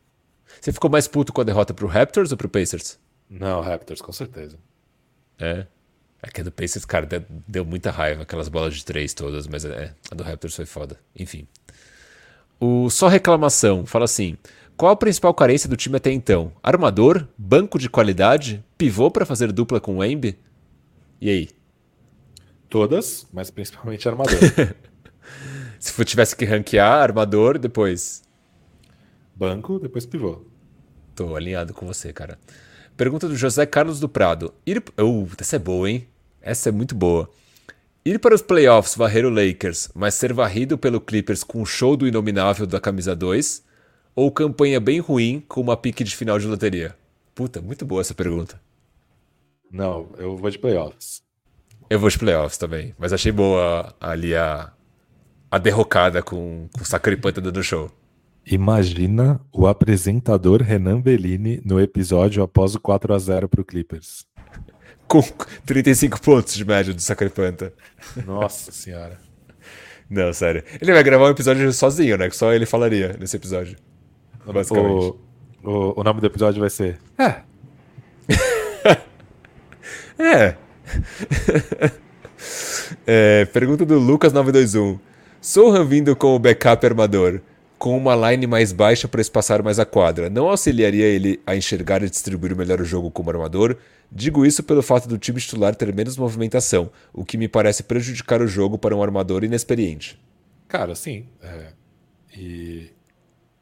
Você 0.59 0.71
ficou 0.71 0.89
mais 0.89 1.07
puto 1.07 1.33
com 1.33 1.41
a 1.41 1.43
derrota 1.43 1.73
pro 1.73 1.87
Raptors 1.87 2.31
ou 2.31 2.37
pro 2.37 2.49
Pacers? 2.49 2.99
Não, 3.29 3.61
Raptors, 3.61 4.01
com 4.01 4.11
certeza. 4.11 4.57
É. 5.39 5.65
É 6.21 6.29
que 6.29 6.41
a 6.41 6.43
do 6.43 6.51
Pacers, 6.51 6.85
cara, 6.85 7.07
deu 7.47 7.63
muita 7.63 7.91
raiva, 7.91 8.23
aquelas 8.23 8.49
bolas 8.49 8.75
de 8.75 8.83
três 8.83 9.13
todas, 9.13 9.47
mas 9.47 9.63
é, 9.63 9.93
a 10.09 10.15
do 10.15 10.23
Raptors 10.23 10.55
foi 10.55 10.65
foda. 10.65 10.99
Enfim. 11.15 11.47
O 12.59 12.89
Só 12.89 13.07
Reclamação 13.07 13.85
fala 13.85 14.05
assim: 14.05 14.37
qual 14.77 14.91
a 14.91 14.95
principal 14.95 15.33
carência 15.33 15.69
do 15.69 15.77
time 15.77 15.97
até 15.97 16.11
então? 16.11 16.51
Armador? 16.63 17.27
Banco 17.37 17.77
de 17.77 17.89
qualidade? 17.89 18.63
Pivô 18.77 19.11
para 19.11 19.25
fazer 19.25 19.51
dupla 19.51 19.79
com 19.79 19.97
o 19.97 20.03
Embi? 20.03 20.37
E 21.21 21.29
aí? 21.29 21.49
Todas, 22.69 23.27
mas 23.31 23.49
principalmente 23.49 24.07
armador. 24.07 24.35
Se 25.79 26.03
tivesse 26.03 26.35
que 26.35 26.43
ranquear, 26.43 27.01
armador, 27.01 27.57
depois. 27.57 28.23
Banco, 29.35 29.79
depois 29.79 30.05
pivô. 30.05 30.41
Tô 31.15 31.35
alinhado 31.35 31.73
com 31.73 31.85
você, 31.85 32.11
cara. 32.11 32.37
Pergunta 32.97 33.27
do 33.27 33.35
José 33.35 33.65
Carlos 33.65 33.99
do 33.99 34.07
Prado. 34.07 34.53
Ir... 34.65 34.81
Uh, 34.97 35.27
essa 35.37 35.57
é 35.57 35.59
boa, 35.59 35.89
hein? 35.89 36.07
Essa 36.41 36.69
é 36.69 36.71
muito 36.71 36.95
boa. 36.95 37.29
Ir 38.05 38.19
para 38.19 38.35
os 38.35 38.41
playoffs 38.41 38.95
varrer 38.95 39.25
o 39.25 39.29
Lakers, 39.29 39.89
mas 39.93 40.13
ser 40.13 40.31
varrido 40.31 40.77
pelo 40.77 41.01
Clippers 41.01 41.43
com 41.43 41.61
o 41.61 41.65
show 41.65 41.97
do 41.97 42.07
inominável 42.07 42.65
da 42.65 42.79
camisa 42.79 43.15
2 43.15 43.63
ou 44.15 44.31
campanha 44.31 44.79
bem 44.79 44.99
ruim 44.99 45.43
com 45.47 45.59
uma 45.59 45.75
pique 45.75 46.03
de 46.03 46.15
final 46.15 46.39
de 46.39 46.47
loteria? 46.47 46.95
Puta, 47.33 47.61
muito 47.61 47.85
boa 47.85 47.99
essa 47.99 48.13
pergunta. 48.13 48.61
Não, 49.69 50.09
eu 50.17 50.37
vou 50.37 50.49
de 50.49 50.57
playoffs. 50.57 51.21
Eu 51.89 51.99
vou 51.99 52.09
de 52.09 52.17
playoffs 52.17 52.57
também, 52.57 52.95
mas 52.97 53.11
achei 53.11 53.31
boa 53.31 53.93
ali 53.99 54.33
a, 54.33 54.71
a 55.51 55.57
derrocada 55.57 56.23
com, 56.23 56.69
com 56.71 56.81
o 56.81 56.85
Sacripanta 56.85 57.41
dando 57.41 57.61
show. 57.61 57.91
Imagina 58.45 59.41
o 59.51 59.65
apresentador 59.65 60.61
Renan 60.61 61.01
Bellini 61.01 61.59
no 61.65 61.81
episódio 61.81 62.43
após 62.43 62.75
o 62.75 62.79
4 62.79 63.13
a 63.13 63.17
0 63.17 63.49
para 63.49 63.61
o 63.61 63.65
Clippers. 63.65 64.25
Com 65.07 65.21
35 65.65 66.21
pontos 66.21 66.53
de 66.53 66.63
média 66.63 66.93
do 66.93 67.01
Sacripanta. 67.01 67.73
Nossa 68.25 68.71
senhora. 68.71 69.19
Não, 70.07 70.31
sério. 70.31 70.63
Ele 70.79 70.93
vai 70.93 71.03
gravar 71.03 71.25
um 71.25 71.31
episódio 71.31 71.71
sozinho, 71.73 72.17
né? 72.17 72.29
Que 72.29 72.35
só 72.35 72.53
ele 72.53 72.67
falaria 72.67 73.15
nesse 73.19 73.35
episódio. 73.35 73.77
Basicamente. 74.45 75.15
O, 75.63 75.97
o, 75.97 75.99
o 75.99 76.03
nome 76.03 76.21
do 76.21 76.27
episódio 76.27 76.59
vai 76.59 76.69
ser. 76.69 76.99
É. 77.17 77.41
é. 80.23 80.55
é. 83.07 83.45
Pergunta 83.45 83.83
do 83.85 83.99
Lucas921. 83.99 84.99
Sohan 85.41 85.85
vindo 85.85 86.15
com 86.15 86.35
o 86.35 86.39
backup 86.39 86.85
armador, 86.85 87.41
com 87.85 87.95
uma 87.95 88.15
line 88.15 88.47
mais 88.47 88.71
baixa 88.71 89.07
para 89.07 89.21
espaçar 89.21 89.61
mais 89.61 89.77
a 89.77 89.85
quadra, 89.85 90.27
não 90.27 90.49
auxiliaria 90.49 91.05
ele 91.05 91.39
a 91.45 91.55
enxergar 91.55 92.01
e 92.01 92.09
distribuir 92.09 92.55
melhor 92.55 92.81
o 92.81 92.83
jogo 92.83 93.11
como 93.11 93.29
armador? 93.29 93.77
Digo 94.11 94.43
isso 94.43 94.63
pelo 94.63 94.81
fato 94.81 95.07
do 95.07 95.19
time 95.19 95.39
titular 95.39 95.75
ter 95.75 95.93
menos 95.93 96.17
movimentação, 96.17 96.89
o 97.13 97.23
que 97.23 97.37
me 97.37 97.47
parece 97.47 97.83
prejudicar 97.83 98.41
o 98.41 98.47
jogo 98.47 98.75
para 98.75 98.95
um 98.95 99.03
armador 99.03 99.43
inexperiente. 99.43 100.19
Cara, 100.67 100.95
sim. 100.95 101.27
É... 101.43 101.73
E 102.35 102.89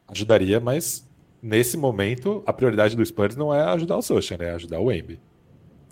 ajudaria, 0.08 0.58
mas 0.58 1.06
nesse 1.42 1.76
momento, 1.76 2.42
a 2.46 2.52
prioridade 2.54 2.96
do 2.96 3.04
Spurs 3.04 3.36
não 3.36 3.54
é 3.54 3.62
ajudar 3.72 3.98
o 3.98 4.02
Socha, 4.02 4.38
né? 4.38 4.46
É 4.46 4.54
ajudar 4.54 4.80
o 4.80 4.86
Wemby. 4.86 5.20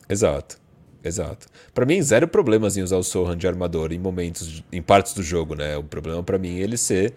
Exato. 0.09 0.59
Exato. 1.04 1.48
Para 1.74 1.84
mim, 1.84 2.00
zero 2.00 2.26
problemas 2.26 2.78
em 2.78 2.82
usar 2.82 2.96
o 2.96 3.04
Sohan 3.04 3.36
de 3.36 3.46
armador 3.46 3.92
em 3.92 3.98
momentos, 3.98 4.64
em 4.72 4.80
partes 4.80 5.12
do 5.12 5.22
jogo, 5.22 5.54
né? 5.54 5.76
O 5.76 5.84
problema 5.84 6.22
para 6.22 6.38
mim 6.38 6.60
é 6.60 6.62
ele 6.62 6.78
ser 6.78 7.12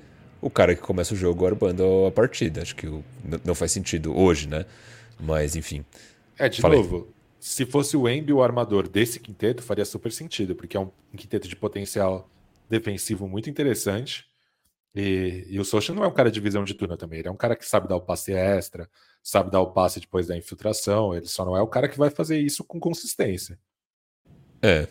o 0.45 0.49
cara 0.51 0.75
que 0.75 0.81
começa 0.81 1.15
o 1.15 1.17
jogo 1.17 1.43
armando 1.43 2.05
a 2.05 2.11
partida. 2.11 2.61
Acho 2.61 2.75
que 2.75 2.85
não 3.43 3.55
faz 3.55 3.71
sentido 3.71 4.15
hoje, 4.15 4.47
né? 4.47 4.63
Mas, 5.19 5.55
enfim. 5.55 5.83
É, 6.37 6.47
de 6.47 6.61
Falei. 6.61 6.77
novo, 6.77 7.11
se 7.39 7.65
fosse 7.65 7.97
o 7.97 8.07
Embi 8.07 8.31
o 8.31 8.43
armador 8.43 8.87
desse 8.87 9.19
quinteto, 9.19 9.63
faria 9.63 9.83
super 9.83 10.11
sentido, 10.11 10.55
porque 10.55 10.77
é 10.77 10.79
um 10.79 10.91
quinteto 11.17 11.47
de 11.47 11.55
potencial 11.55 12.29
defensivo 12.69 13.27
muito 13.27 13.49
interessante. 13.49 14.25
E, 14.93 15.47
e 15.49 15.59
o 15.59 15.65
Socha 15.65 15.91
não 15.95 16.03
é 16.03 16.07
um 16.07 16.13
cara 16.13 16.29
de 16.29 16.39
visão 16.39 16.63
de 16.63 16.75
túnel 16.75 16.95
também, 16.95 17.19
ele 17.19 17.27
é 17.27 17.31
um 17.31 17.35
cara 17.35 17.55
que 17.55 17.65
sabe 17.65 17.87
dar 17.87 17.95
o 17.95 18.01
passe 18.01 18.31
extra, 18.31 18.87
sabe 19.21 19.51
dar 19.51 19.61
o 19.61 19.71
passe 19.71 19.99
depois 19.99 20.27
da 20.27 20.37
infiltração, 20.37 21.13
ele 21.13 21.25
só 21.25 21.43
não 21.43 21.57
é 21.57 21.61
o 21.61 21.67
cara 21.67 21.89
que 21.89 21.97
vai 21.97 22.11
fazer 22.11 22.39
isso 22.39 22.63
com 22.63 22.79
consistência. 22.79 23.59
É. 24.61 24.87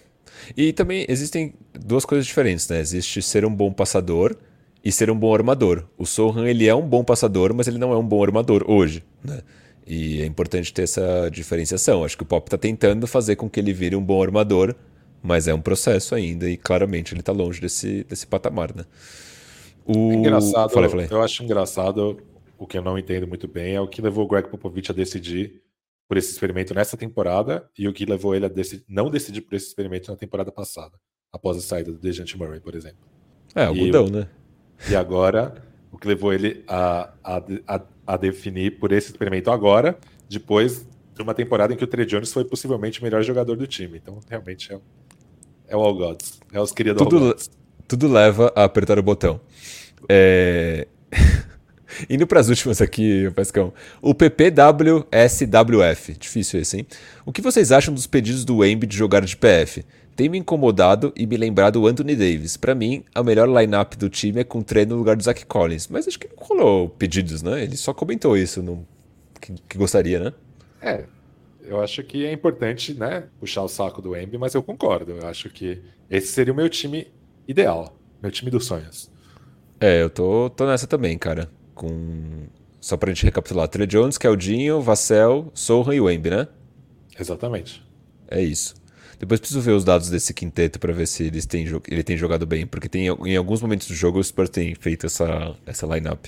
E 0.57 0.73
também 0.73 1.07
existem 1.09 1.55
duas 1.73 2.05
coisas 2.05 2.27
diferentes, 2.27 2.69
né? 2.69 2.81
Existe 2.81 3.23
ser 3.23 3.47
um 3.47 3.55
bom 3.55 3.73
passador 3.73 4.37
e 4.85 4.93
ser 4.93 5.11
um 5.11 5.19
bom 5.19 5.35
armador. 5.35 5.85
O 5.97 6.05
Sohan, 6.05 6.47
ele 6.47 6.69
é 6.69 6.75
um 6.75 6.87
bom 6.87 7.03
passador, 7.03 7.55
mas 7.55 7.67
ele 7.67 7.79
não 7.79 7.93
é 7.93 7.97
um 7.97 8.07
bom 8.07 8.23
armador 8.23 8.65
hoje, 8.69 9.03
né? 9.25 9.41
E 9.87 10.21
é 10.21 10.27
importante 10.27 10.73
ter 10.73 10.83
essa 10.83 11.29
diferenciação. 11.31 12.05
Acho 12.05 12.17
que 12.17 12.23
o 12.23 12.27
Pop 12.27 12.47
está 12.47 12.59
tentando 12.59 13.07
fazer 13.07 13.37
com 13.37 13.49
que 13.49 13.59
ele 13.59 13.73
vire 13.73 13.97
um 13.97 14.05
bom 14.05 14.23
armador, 14.23 14.75
mas 15.23 15.49
é 15.49 15.55
um 15.55 15.61
processo 15.61 16.15
ainda 16.15 16.49
e 16.49 16.57
claramente 16.57 17.15
ele 17.15 17.21
está 17.21 17.33
longe 17.33 17.61
desse, 17.61 18.05
desse 18.05 18.27
patamar, 18.27 18.75
né? 18.75 18.85
O... 19.87 20.13
É 20.13 20.15
engraçado, 20.15 20.71
falei, 20.71 20.91
falei. 20.91 21.09
eu 21.11 21.23
acho 21.23 21.43
engraçado 21.43 22.19
o 22.59 22.67
que 22.67 22.79
eu 22.79 22.83
não 22.83 22.99
entendo 22.99 23.27
muito 23.27 23.47
bem 23.47 23.75
é 23.75 23.81
o 23.81 23.89
que 23.89 24.01
levou 24.01 24.25
o 24.25 24.29
Greg 24.29 24.49
Popovich 24.49 24.91
a 24.91 24.95
decidir 24.95 25.63
por 26.09 26.17
esse 26.17 26.33
experimento 26.33 26.75
nessa 26.75 26.97
temporada 26.97 27.69
e 27.79 27.89
o 27.89 27.93
que 27.93 28.05
levou 28.07 28.35
ele 28.35 28.47
a 28.47 28.49
decidir, 28.49 28.85
não 28.89 29.11
decidir 29.11 29.43
por 29.43 29.55
esse 29.55 29.69
experimento 29.69 30.11
na 30.11 30.17
temporada 30.17 30.53
passada, 30.53 30.99
após 31.33 31.59
a 31.59 31.61
saída 31.61 31.93
do 31.93 31.99
Dejante 31.99 32.39
Murray, 32.39 32.61
por 32.61 32.75
exemplo. 32.75 33.05
É, 33.55 33.65
algodão, 33.65 34.09
né? 34.09 34.29
E 34.89 34.97
agora, 34.97 35.55
o 35.91 35.99
que 35.99 36.07
levou 36.09 36.33
ele 36.33 36.65
a, 36.69 37.11
a, 37.23 37.81
a, 38.07 38.17
definir 38.17 38.79
por 38.79 38.93
esse 38.93 39.11
experimento 39.11 39.51
agora, 39.51 39.99
depois 40.29 40.87
de 41.15 41.23
uma 41.23 41.35
temporada 41.35 41.73
em 41.73 41.77
que 41.77 41.85
o 41.85 41.87
Trey 41.87 42.05
Jones 42.05 42.33
foi 42.33 42.45
possivelmente 42.45 43.01
o 43.01 43.05
melhor 43.05 43.23
jogador 43.23 43.57
do 43.57 43.67
time. 43.67 43.99
Então, 44.03 44.19
realmente 44.29 44.73
é, 44.73 44.79
é 45.69 45.77
o 45.77 45.81
All 45.81 45.95
Gods. 45.95 46.41
É 46.53 46.61
os 46.61 46.73
queridos 46.73 47.03
tudo, 47.03 47.17
All 47.17 47.23
Gods. 47.29 47.51
Tudo 47.87 48.09
leva 48.09 48.53
a 48.57 48.65
apertar 48.65 48.99
o 48.99 49.03
botão. 49.03 49.41
É... 50.09 50.87
Indo 52.11 52.27
para 52.27 52.41
as 52.41 52.49
últimas 52.49 52.81
aqui, 52.83 53.31
Pescão. 53.37 53.73
O 54.03 54.13
PPWSWF. 54.15 55.05
Difícil 56.19 56.61
esse, 56.61 56.79
hein? 56.79 56.87
O 57.25 57.33
que 57.33 57.41
vocês 57.41 57.71
acham 57.71 57.95
dos 57.95 58.07
pedidos 58.07 58.45
do 58.45 58.57
Wemby 58.59 58.87
de 58.87 58.97
jogar 58.97 59.21
de 59.25 59.37
PF? 59.37 59.85
Tem 60.17 60.29
me 60.29 60.39
incomodado 60.39 61.13
e 61.17 61.27
me 61.27 61.37
lembrado 61.37 61.77
o 61.77 61.87
Anthony 61.87 62.15
Davis. 62.15 62.57
Para 62.57 62.75
mim, 62.75 63.05
a 63.15 63.23
melhor 63.23 63.49
lineup 63.49 63.95
do 63.95 64.09
time 64.09 64.41
é 64.41 64.45
com 64.45 64.61
o 64.61 64.65
Trey 64.65 64.87
no 64.87 64.97
lugar 64.97 65.17
do 65.17 65.23
Zach 65.23 65.45
Collins. 65.47 65.89
Mas 65.89 66.07
acho 66.07 66.19
que 66.19 66.29
não 66.29 66.37
rolou 66.37 66.89
pedidos, 66.89 67.43
né? 67.43 67.63
Ele 67.63 67.77
só 67.77 67.93
comentou 67.93 68.37
isso 68.37 68.63
no... 68.63 68.87
que, 69.41 69.53
que 69.69 69.79
gostaria, 69.79 70.21
né? 70.21 70.33
É, 70.81 71.05
eu 71.63 71.81
acho 71.81 72.03
que 72.05 72.25
é 72.25 72.33
importante, 72.33 72.95
né, 72.95 73.25
puxar 73.41 73.63
o 73.63 73.69
saco 73.69 74.03
do 74.03 74.11
Wemby, 74.11 74.39
mas 74.39 74.55
eu 74.55 74.63
concordo. 74.63 75.13
Eu 75.13 75.27
acho 75.27 75.49
que 75.51 75.81
esse 76.11 76.29
seria 76.29 76.53
o 76.53 76.57
meu 76.57 76.69
time 76.69 77.09
ideal, 77.49 77.97
meu 78.23 78.31
time 78.31 78.51
dos 78.51 78.67
sonhos. 78.67 79.11
É, 79.81 80.03
eu 80.03 80.11
tô, 80.11 80.51
tô 80.51 80.67
nessa 80.67 80.87
também, 80.87 81.19
cara 81.19 81.49
com. 81.75 82.47
Só 82.81 82.97
pra 82.97 83.13
gente 83.13 83.25
recapitular: 83.25 83.69
Trey 83.69 83.87
Jones, 83.87 84.17
Keldinho, 84.17 84.81
Vassell, 84.81 85.51
Sohan 85.55 85.95
e 85.95 86.01
Wemby, 86.01 86.31
né? 86.31 86.49
Exatamente. 87.19 87.85
É 88.29 88.41
isso. 88.41 88.75
Depois 89.25 89.41
preciso 89.41 89.63
ver 89.63 89.73
os 89.73 89.85
dados 89.85 90.11
desse 90.11 90.35
quinteto 90.35 90.79
para 90.79 90.93
ver 90.93 91.07
se 91.07 91.25
eles 91.25 91.47
têm, 91.47 91.67
ele 91.89 92.03
tem 92.03 92.15
jogado 92.15 92.45
bem, 92.45 92.67
porque 92.67 92.91
tem, 92.91 93.07
em 93.07 93.37
alguns 93.37 93.63
momentos 93.63 93.89
do 93.89 93.95
jogo 93.95 94.19
o 94.19 94.23
Spurs 94.23 94.51
tem 94.51 94.75
feito 94.75 95.07
essa, 95.07 95.57
essa 95.65 95.87
lineup. 95.87 96.27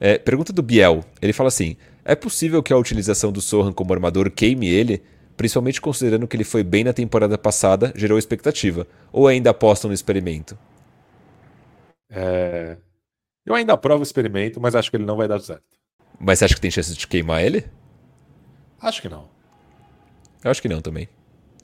É, 0.00 0.18
pergunta 0.18 0.52
do 0.52 0.60
Biel. 0.60 1.04
Ele 1.22 1.32
fala 1.32 1.46
assim: 1.46 1.76
é 2.04 2.16
possível 2.16 2.64
que 2.64 2.72
a 2.72 2.76
utilização 2.76 3.30
do 3.30 3.40
Sohan 3.40 3.72
como 3.72 3.92
armador 3.92 4.28
queime 4.28 4.68
ele, 4.68 5.04
principalmente 5.36 5.80
considerando 5.80 6.26
que 6.26 6.36
ele 6.36 6.42
foi 6.42 6.64
bem 6.64 6.82
na 6.82 6.92
temporada 6.92 7.38
passada, 7.38 7.92
gerou 7.94 8.18
expectativa? 8.18 8.88
Ou 9.12 9.28
ainda 9.28 9.50
apostam 9.50 9.86
no 9.86 9.94
experimento? 9.94 10.58
É, 12.10 12.76
eu 13.46 13.54
ainda 13.54 13.72
aprovo 13.72 14.00
o 14.00 14.02
experimento, 14.02 14.60
mas 14.60 14.74
acho 14.74 14.90
que 14.90 14.96
ele 14.96 15.06
não 15.06 15.16
vai 15.16 15.28
dar 15.28 15.38
certo. 15.38 15.62
Mas 16.18 16.40
você 16.40 16.46
acha 16.46 16.54
que 16.56 16.60
tem 16.60 16.72
chance 16.72 16.92
de 16.92 17.06
queimar 17.06 17.44
ele? 17.44 17.64
Acho 18.82 19.00
que 19.00 19.08
não. 19.08 19.28
Eu 20.42 20.50
acho 20.50 20.60
que 20.60 20.68
não 20.68 20.82
também. 20.82 21.08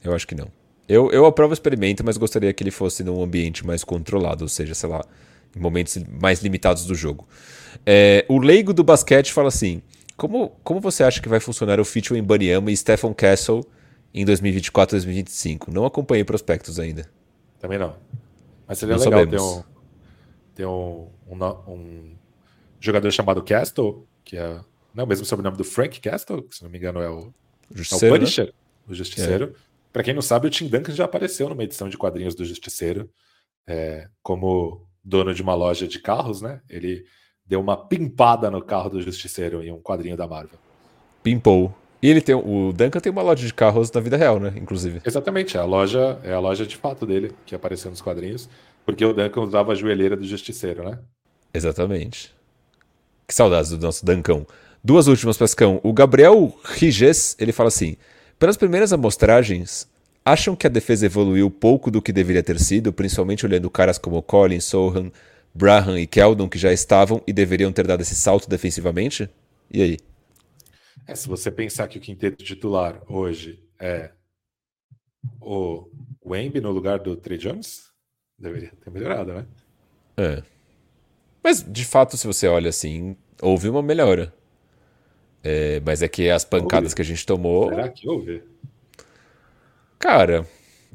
Eu 0.02 0.14
acho 0.14 0.26
que 0.26 0.34
não. 0.34 0.48
Eu, 0.88 1.10
eu 1.10 1.24
aprovo 1.26 1.52
o 1.52 1.54
experimento, 1.54 2.04
mas 2.04 2.16
gostaria 2.16 2.52
que 2.52 2.62
ele 2.62 2.70
fosse 2.70 3.04
num 3.04 3.22
ambiente 3.22 3.64
mais 3.66 3.84
controlado, 3.84 4.44
ou 4.44 4.48
seja, 4.48 4.74
sei 4.74 4.88
lá, 4.88 5.04
em 5.56 5.60
momentos 5.60 5.96
mais 6.20 6.42
limitados 6.42 6.84
do 6.84 6.94
jogo. 6.94 7.26
É, 7.86 8.24
o 8.28 8.38
leigo 8.38 8.72
do 8.72 8.82
basquete 8.82 9.32
fala 9.32 9.48
assim: 9.48 9.80
como, 10.16 10.50
como 10.62 10.80
você 10.80 11.02
acha 11.02 11.20
que 11.20 11.28
vai 11.28 11.40
funcionar 11.40 11.80
o 11.80 11.84
feat 11.84 12.20
Banyama 12.20 12.70
e 12.70 12.76
Stephen 12.76 13.12
Castle 13.12 13.64
em 14.12 14.24
2024 14.24 14.96
2025? 14.96 15.70
Não 15.72 15.84
acompanhei 15.84 16.24
prospectos 16.24 16.78
ainda. 16.78 17.08
Também 17.58 17.78
não. 17.78 17.96
Mas 18.66 18.78
seria 18.78 18.96
não 18.96 19.04
legal 19.04 19.20
sabemos. 19.20 19.64
ter 20.54 20.66
um, 20.66 21.08
ter 21.28 21.36
um, 21.36 21.44
um, 21.66 21.72
um 21.72 22.14
jogador 22.80 23.10
chamado 23.10 23.42
Castle, 23.42 24.06
que 24.24 24.36
é, 24.36 24.60
não 24.94 25.02
é 25.02 25.04
o 25.04 25.06
mesmo 25.06 25.24
sobrenome 25.24 25.56
do 25.56 25.64
Frank 25.64 26.00
Castle, 26.00 26.42
que 26.42 26.56
se 26.56 26.62
não 26.62 26.70
me 26.70 26.78
engano 26.78 27.00
é 27.00 27.08
o, 27.08 27.32
é 27.70 27.94
o 27.94 28.00
né? 28.00 28.08
Punisher, 28.08 28.46
né? 28.46 28.52
o 28.88 28.94
Justiceiro. 28.94 29.54
É. 29.56 29.71
Para 29.92 30.02
quem 30.02 30.14
não 30.14 30.22
sabe, 30.22 30.46
o 30.46 30.50
Tim 30.50 30.68
Duncan 30.68 30.92
já 30.92 31.04
apareceu 31.04 31.48
numa 31.48 31.62
edição 31.62 31.88
de 31.88 31.98
quadrinhos 31.98 32.34
do 32.34 32.44
Justiceiro 32.44 33.10
é, 33.66 34.08
como 34.22 34.86
dono 35.04 35.34
de 35.34 35.42
uma 35.42 35.54
loja 35.54 35.86
de 35.86 35.98
carros, 36.00 36.40
né? 36.40 36.60
Ele 36.68 37.04
deu 37.44 37.60
uma 37.60 37.76
pimpada 37.76 38.50
no 38.50 38.62
carro 38.62 38.90
do 38.90 39.02
Justiceiro 39.02 39.62
em 39.62 39.70
um 39.70 39.80
quadrinho 39.80 40.16
da 40.16 40.26
Marvel. 40.26 40.58
Pimpou. 41.22 41.74
E 42.02 42.08
ele 42.08 42.20
tem 42.20 42.34
o 42.34 42.72
Duncan 42.72 42.98
tem 42.98 43.12
uma 43.12 43.22
loja 43.22 43.46
de 43.46 43.54
carros 43.54 43.92
na 43.92 44.00
vida 44.00 44.16
real, 44.16 44.40
né? 44.40 44.52
Inclusive. 44.56 45.00
Exatamente, 45.04 45.56
é 45.56 45.60
a 45.60 45.64
loja 45.64 46.18
é 46.24 46.32
a 46.32 46.40
loja 46.40 46.66
de 46.66 46.76
fato 46.76 47.06
dele 47.06 47.32
que 47.46 47.54
apareceu 47.54 47.90
nos 47.90 48.00
quadrinhos, 48.00 48.48
porque 48.84 49.04
o 49.04 49.12
Duncan 49.12 49.42
usava 49.42 49.72
a 49.72 49.74
joelheira 49.74 50.16
do 50.16 50.24
Justiceiro, 50.24 50.82
né? 50.82 50.98
Exatamente. 51.54 52.34
Que 53.28 53.34
saudades 53.34 53.70
do 53.70 53.78
nosso 53.78 54.04
Dancão. 54.04 54.46
Duas 54.82 55.06
últimas, 55.06 55.36
Pescão. 55.36 55.80
O 55.84 55.92
Gabriel 55.92 56.52
Riges, 56.64 57.36
ele 57.38 57.52
fala 57.52 57.68
assim: 57.68 57.96
pelas 58.42 58.56
primeiras 58.56 58.92
amostragens, 58.92 59.88
acham 60.24 60.56
que 60.56 60.66
a 60.66 60.70
defesa 60.70 61.06
evoluiu 61.06 61.48
pouco 61.48 61.92
do 61.92 62.02
que 62.02 62.12
deveria 62.12 62.42
ter 62.42 62.58
sido, 62.58 62.92
principalmente 62.92 63.46
olhando 63.46 63.70
caras 63.70 63.98
como 63.98 64.20
Collins, 64.20 64.64
Sohan, 64.64 65.12
Braham 65.54 65.96
e 65.96 66.08
Keldon, 66.08 66.48
que 66.48 66.58
já 66.58 66.72
estavam 66.72 67.22
e 67.24 67.32
deveriam 67.32 67.70
ter 67.72 67.86
dado 67.86 68.00
esse 68.00 68.16
salto 68.16 68.50
defensivamente? 68.50 69.30
E 69.70 69.80
aí? 69.80 69.98
É, 71.06 71.14
se 71.14 71.28
você 71.28 71.52
pensar 71.52 71.86
que 71.86 71.98
o 71.98 72.00
quinteto 72.00 72.42
titular 72.42 73.00
hoje 73.06 73.62
é 73.78 74.10
o 75.40 75.88
Wemby 76.26 76.60
no 76.60 76.72
lugar 76.72 76.98
do 76.98 77.14
Trey 77.14 77.38
Jones, 77.38 77.92
deveria 78.36 78.72
ter 78.84 78.90
melhorado, 78.90 79.34
né? 79.34 79.46
É. 80.16 80.42
Mas, 81.44 81.62
de 81.62 81.84
fato, 81.84 82.16
se 82.16 82.26
você 82.26 82.48
olha 82.48 82.70
assim, 82.70 83.16
houve 83.40 83.68
uma 83.68 83.84
melhora. 83.84 84.34
É, 85.42 85.80
mas 85.84 86.02
é 86.02 86.08
que 86.08 86.30
as 86.30 86.44
pancadas 86.44 86.90
houve. 86.90 86.96
que 86.96 87.02
a 87.02 87.04
gente 87.04 87.26
tomou. 87.26 87.68
Será 87.68 87.88
que 87.88 88.08
houve? 88.08 88.42
Cara, 89.98 90.46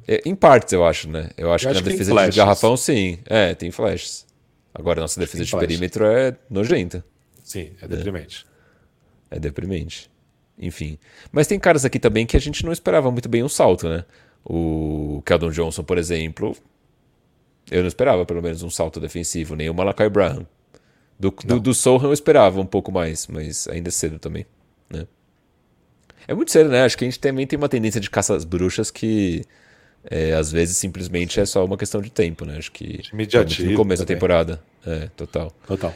é, 0.07 0.21
em 0.25 0.35
partes 0.35 0.71
eu 0.73 0.85
acho, 0.85 1.09
né? 1.09 1.29
Eu 1.37 1.51
acho 1.51 1.65
eu 1.65 1.71
que 1.71 1.77
acho 1.77 1.85
na 1.85 1.91
defesa 1.91 2.29
de 2.29 2.37
garrafão, 2.37 2.77
sim. 2.77 3.19
É, 3.25 3.53
tem 3.53 3.71
flashes. 3.71 4.25
Agora, 4.73 5.01
nossa 5.01 5.19
defesa 5.19 5.43
de 5.43 5.49
flashes. 5.49 5.67
perímetro 5.67 6.05
é 6.05 6.35
nojenta. 6.49 7.03
Sim, 7.43 7.71
é 7.81 7.87
deprimente. 7.87 8.45
É. 9.29 9.37
é 9.37 9.39
deprimente. 9.39 10.09
Enfim. 10.57 10.97
Mas 11.31 11.47
tem 11.47 11.59
caras 11.59 11.85
aqui 11.85 11.99
também 11.99 12.25
que 12.25 12.37
a 12.37 12.39
gente 12.39 12.65
não 12.65 12.71
esperava 12.71 13.11
muito 13.11 13.29
bem 13.29 13.43
um 13.43 13.49
salto, 13.49 13.87
né? 13.87 14.05
O 14.43 15.21
Keldon 15.25 15.51
Johnson, 15.51 15.83
por 15.83 15.97
exemplo, 15.97 16.55
eu 17.69 17.81
não 17.81 17.87
esperava, 17.87 18.25
pelo 18.25 18.41
menos, 18.41 18.63
um 18.63 18.69
salto 18.69 18.99
defensivo, 18.99 19.55
nem 19.55 19.69
o 19.69 19.73
Malakai 19.73 20.09
Brown. 20.09 20.45
Do, 21.19 21.31
do, 21.31 21.59
do 21.59 21.73
Sohan 21.73 22.07
eu 22.07 22.13
esperava 22.13 22.61
um 22.61 22.65
pouco 22.65 22.91
mais, 22.91 23.27
mas 23.27 23.67
ainda 23.67 23.89
é 23.89 23.91
cedo 23.91 24.19
também. 24.19 24.45
Né? 24.89 25.07
É 26.27 26.33
muito 26.33 26.51
cedo, 26.51 26.69
né? 26.69 26.83
Acho 26.83 26.97
que 26.97 27.05
a 27.05 27.07
gente 27.07 27.19
também 27.19 27.47
tem 27.47 27.57
uma 27.57 27.69
tendência 27.69 27.99
de 27.99 28.09
caça 28.09 28.35
às 28.35 28.43
bruxas 28.43 28.91
que 28.91 29.43
é, 30.09 30.33
às 30.33 30.51
vezes 30.51 30.77
simplesmente 30.77 31.39
é 31.39 31.45
só 31.45 31.65
uma 31.65 31.77
questão 31.77 32.01
de 32.01 32.09
tempo, 32.09 32.45
né? 32.45 32.57
Acho 32.57 32.71
que 32.71 33.01
Imediatismo 33.11 33.71
no 33.71 33.77
começo 33.77 34.03
também. 34.03 34.15
da 34.15 34.19
temporada. 34.19 34.63
É, 34.85 35.09
total. 35.15 35.51
Total. 35.65 35.93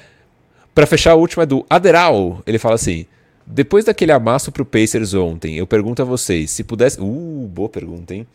Para 0.73 0.87
fechar, 0.87 1.11
a 1.11 1.15
última 1.15 1.43
é 1.43 1.45
do 1.45 1.65
Aderal. 1.69 2.41
Ele 2.45 2.57
fala 2.57 2.75
assim: 2.75 3.05
depois 3.45 3.85
daquele 3.85 4.11
amasso 4.11 4.51
pro 4.51 4.65
Pacers 4.65 5.13
ontem, 5.13 5.57
eu 5.57 5.67
pergunto 5.67 6.01
a 6.01 6.05
vocês, 6.05 6.51
se 6.51 6.63
pudesse. 6.63 6.99
Uh, 6.99 7.47
boa 7.53 7.69
pergunta, 7.69 8.15
hein? 8.15 8.25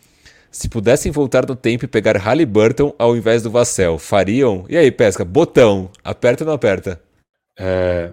Se 0.51 0.69
pudessem 0.69 1.13
voltar 1.13 1.47
no 1.47 1.55
tempo 1.55 1.85
e 1.85 1.89
pegar 1.89 2.17
Halliburton 2.17 2.95
ao 2.99 3.17
invés 3.17 3.43
do 3.43 3.51
Vassell, 3.51 3.99
fariam? 3.99 4.65
E 4.69 4.77
aí, 4.77 4.91
Pesca, 4.91 5.25
botão, 5.25 5.91
aperta 6.03 6.45
ou 6.45 6.49
não 6.49 6.55
aperta? 6.55 7.03
É, 7.59 8.13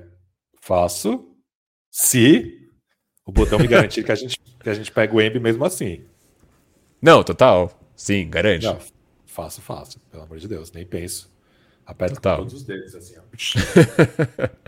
faço, 0.61 1.26
Se 1.91 2.69
o 3.26 3.31
botão 3.31 3.60
me 3.60 3.68
garantir 3.68 4.03
que 4.03 4.11
a 4.11 4.15
gente, 4.15 4.38
que 4.39 4.69
a 4.69 4.73
gente 4.73 4.91
pega 4.91 5.15
o 5.15 5.22
Embi 5.22 5.39
mesmo 5.39 5.64
assim. 5.64 6.03
Não, 7.01 7.23
total. 7.23 7.72
Sim, 7.95 8.30
garante. 8.30 8.65
Não, 8.65 8.80
faço, 9.26 9.61
faço. 9.61 9.99
Pelo 10.11 10.23
amor 10.23 10.38
de 10.38 10.47
Deus, 10.47 10.72
nem 10.72 10.85
penso. 10.85 11.31
Aperta 11.85 12.15
total. 12.15 12.38
todos 12.38 12.53
os 12.53 12.64
dedos, 12.64 12.95
assim. 12.95 13.15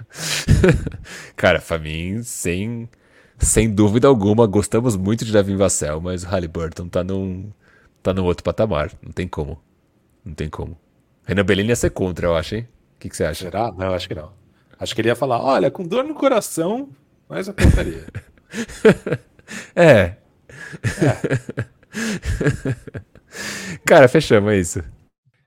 Cara, 1.36 1.62
Famin, 1.62 2.24
sem, 2.24 2.90
sem 3.38 3.70
dúvida 3.74 4.08
alguma, 4.08 4.46
gostamos 4.46 4.96
muito 4.96 5.26
de 5.26 5.32
Davi 5.32 5.56
Vassell, 5.56 6.00
mas 6.02 6.24
o 6.24 6.28
Halliburton 6.28 6.88
tá 6.88 7.04
num, 7.04 7.52
tá 8.02 8.14
num 8.14 8.24
outro 8.24 8.44
patamar. 8.44 8.92
Não 9.02 9.12
tem 9.12 9.28
como. 9.28 9.62
Não 10.24 10.34
tem 10.34 10.50
como. 10.50 10.78
Renan 11.26 11.44
Bellini 11.44 11.70
ia 11.70 11.76
ser 11.76 11.90
contra, 11.90 12.28
eu 12.28 12.36
acho, 12.36 12.56
hein? 12.56 12.68
O 12.96 13.00
que, 13.00 13.10
que 13.10 13.18
você 13.18 13.26
acha? 13.26 13.46
Será? 13.46 13.72
Não, 13.72 13.94
acho 13.94 14.08
que 14.08 14.16
não. 14.16 14.32
Acho 14.80 14.94
que 14.94 15.02
ele 15.02 15.10
ia 15.10 15.16
falar, 15.16 15.42
olha, 15.42 15.72
com 15.72 15.84
dor 15.84 16.04
no 16.04 16.14
coração, 16.14 16.90
mas 17.28 17.48
eu 17.48 17.54
contaria. 17.54 18.06
é. 19.76 19.92
é. 19.92 20.18
Cara, 23.86 24.08
fechamos, 24.08 24.52
é 24.52 24.58
isso. 24.58 24.84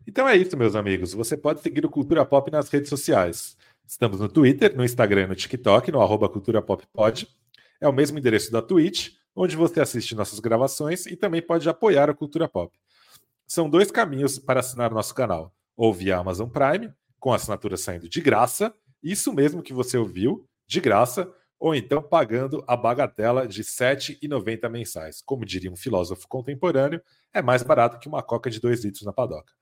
Então 0.06 0.28
é 0.28 0.36
isso, 0.36 0.56
meus 0.56 0.74
amigos. 0.74 1.12
Você 1.12 1.36
pode 1.36 1.60
seguir 1.60 1.84
o 1.84 1.90
Cultura 1.90 2.24
Pop 2.24 2.50
nas 2.50 2.68
redes 2.68 2.88
sociais. 2.88 3.56
Estamos 3.86 4.20
no 4.20 4.28
Twitter, 4.28 4.76
no 4.76 4.84
Instagram 4.84 5.28
no 5.28 5.34
TikTok, 5.34 5.90
no 5.92 6.00
arroba 6.00 6.28
Cultura 6.28 6.62
Pop 6.62 6.84
Pod. 6.92 7.28
É 7.80 7.88
o 7.88 7.92
mesmo 7.92 8.18
endereço 8.18 8.50
da 8.50 8.60
Twitch, 8.60 9.14
onde 9.34 9.56
você 9.56 9.80
assiste 9.80 10.14
nossas 10.14 10.40
gravações 10.40 11.06
e 11.06 11.16
também 11.16 11.40
pode 11.40 11.68
apoiar 11.68 12.10
a 12.10 12.14
Cultura 12.14 12.48
Pop. 12.48 12.76
São 13.46 13.70
dois 13.70 13.90
caminhos 13.90 14.38
para 14.38 14.60
assinar 14.60 14.90
nosso 14.90 15.14
canal. 15.14 15.54
Ou 15.76 15.94
via 15.94 16.18
Amazon 16.18 16.48
Prime, 16.48 16.92
com 17.20 17.32
assinatura 17.32 17.76
saindo 17.76 18.08
de 18.08 18.20
graça, 18.20 18.74
isso 19.02 19.32
mesmo 19.32 19.62
que 19.62 19.72
você 19.72 19.96
ouviu, 19.96 20.46
de 20.66 20.80
graça, 20.80 21.32
ou 21.58 21.74
então 21.74 22.02
pagando 22.02 22.64
a 22.66 22.76
bagatela 22.76 23.46
de 23.46 23.62
R$ 23.62 23.68
7,90 23.68 24.68
mensais. 24.68 25.22
Como 25.22 25.44
diria 25.44 25.70
um 25.70 25.76
filósofo 25.76 26.26
contemporâneo, 26.28 27.00
é 27.32 27.40
mais 27.40 27.62
barato 27.62 27.98
que 27.98 28.08
uma 28.08 28.22
coca 28.22 28.50
de 28.50 28.60
2 28.60 28.84
litros 28.84 29.04
na 29.04 29.12
padoca. 29.12 29.52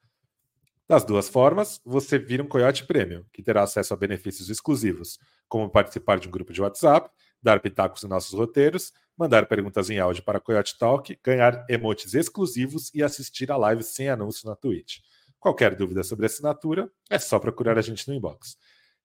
Das 0.88 1.04
duas 1.04 1.28
formas, 1.28 1.80
você 1.84 2.18
vira 2.18 2.42
um 2.42 2.48
Coyote 2.48 2.86
Premium, 2.86 3.24
que 3.32 3.42
terá 3.42 3.62
acesso 3.62 3.92
a 3.92 3.96
benefícios 3.96 4.48
exclusivos, 4.48 5.18
como 5.48 5.68
participar 5.68 6.18
de 6.18 6.28
um 6.28 6.30
grupo 6.30 6.52
de 6.52 6.62
WhatsApp, 6.62 7.10
dar 7.42 7.60
pitacos 7.60 8.02
em 8.04 8.08
nossos 8.08 8.32
roteiros, 8.32 8.92
mandar 9.16 9.46
perguntas 9.46 9.88
em 9.90 9.98
áudio 9.98 10.22
para 10.22 10.40
Coyote 10.40 10.78
Talk, 10.78 11.18
ganhar 11.22 11.64
emotes 11.68 12.14
exclusivos 12.14 12.92
e 12.94 13.02
assistir 13.02 13.50
a 13.50 13.56
live 13.56 13.82
sem 13.82 14.08
anúncio 14.08 14.48
na 14.48 14.54
Twitch. 14.54 14.98
Qualquer 15.38 15.74
dúvida 15.74 16.02
sobre 16.02 16.26
assinatura, 16.26 16.90
é 17.08 17.18
só 17.18 17.38
procurar 17.38 17.78
a 17.78 17.82
gente 17.82 18.06
no 18.08 18.14
inbox. 18.14 18.56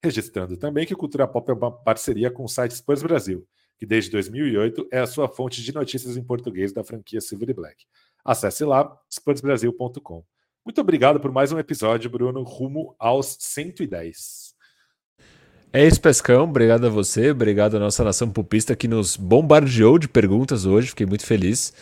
Registrando 0.04 0.58
também 0.58 0.86
que 0.86 0.94
o 0.94 0.98
Cultura 0.98 1.28
Pop 1.28 1.50
é 1.50 1.54
uma 1.54 1.72
parceria 1.72 2.32
com 2.32 2.44
o 2.44 2.50
site 2.50 2.76
Spurs 2.76 3.04
Brasil, 3.04 3.48
que 3.78 3.86
desde 3.86 4.10
2008 4.12 4.88
é 4.92 5.00
a 5.00 5.08
sua 5.08 5.28
fonte 5.28 5.62
de 5.62 5.74
notícias 5.74 6.18
em 6.18 6.24
português 6.24 6.74
da 6.74 6.84
franquia 6.84 7.22
Silver 7.22 7.54
Black. 7.54 7.86
Acesse 8.24 8.64
lá, 8.64 8.96
spursbrasil.com. 9.10 10.24
Muito 10.66 10.82
obrigado 10.82 11.20
por 11.20 11.32
mais 11.32 11.52
um 11.52 11.60
episódio, 11.60 12.10
Bruno, 12.10 12.44
rumo 12.44 12.96
aos 13.00 13.38
110. 13.40 14.51
É 15.74 15.88
isso, 15.88 16.02
Pescão. 16.02 16.44
Obrigado 16.44 16.86
a 16.86 16.90
você, 16.90 17.32
obrigado 17.32 17.78
à 17.78 17.80
nossa 17.80 18.04
nação 18.04 18.30
pupista 18.30 18.76
que 18.76 18.88
nos 18.88 19.16
bombardeou 19.16 19.98
de 19.98 20.08
perguntas 20.08 20.66
hoje. 20.66 20.90
Fiquei 20.90 21.06
muito 21.06 21.26
feliz. 21.26 21.74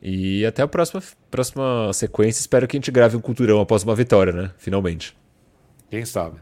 E 0.00 0.44
até 0.44 0.62
a 0.62 0.68
próxima, 0.68 1.02
próxima 1.30 1.92
sequência. 1.92 2.40
Espero 2.40 2.66
que 2.66 2.76
a 2.76 2.78
gente 2.78 2.90
grave 2.90 3.16
um 3.16 3.20
culturão 3.20 3.60
após 3.60 3.82
uma 3.82 3.94
vitória, 3.94 4.32
né? 4.32 4.52
Finalmente. 4.56 5.16
Quem 5.90 6.04
sabe? 6.04 6.38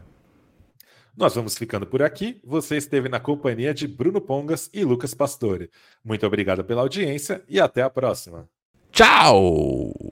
Nós 1.15 1.35
vamos 1.35 1.57
ficando 1.57 1.85
por 1.85 2.01
aqui. 2.01 2.39
Você 2.43 2.77
esteve 2.77 3.09
na 3.09 3.19
companhia 3.19 3.73
de 3.73 3.87
Bruno 3.87 4.21
Pongas 4.21 4.69
e 4.73 4.83
Lucas 4.83 5.13
Pastore. 5.13 5.69
Muito 6.03 6.25
obrigado 6.25 6.63
pela 6.63 6.81
audiência 6.81 7.43
e 7.47 7.59
até 7.59 7.81
a 7.81 7.89
próxima. 7.89 8.47
Tchau! 8.91 10.10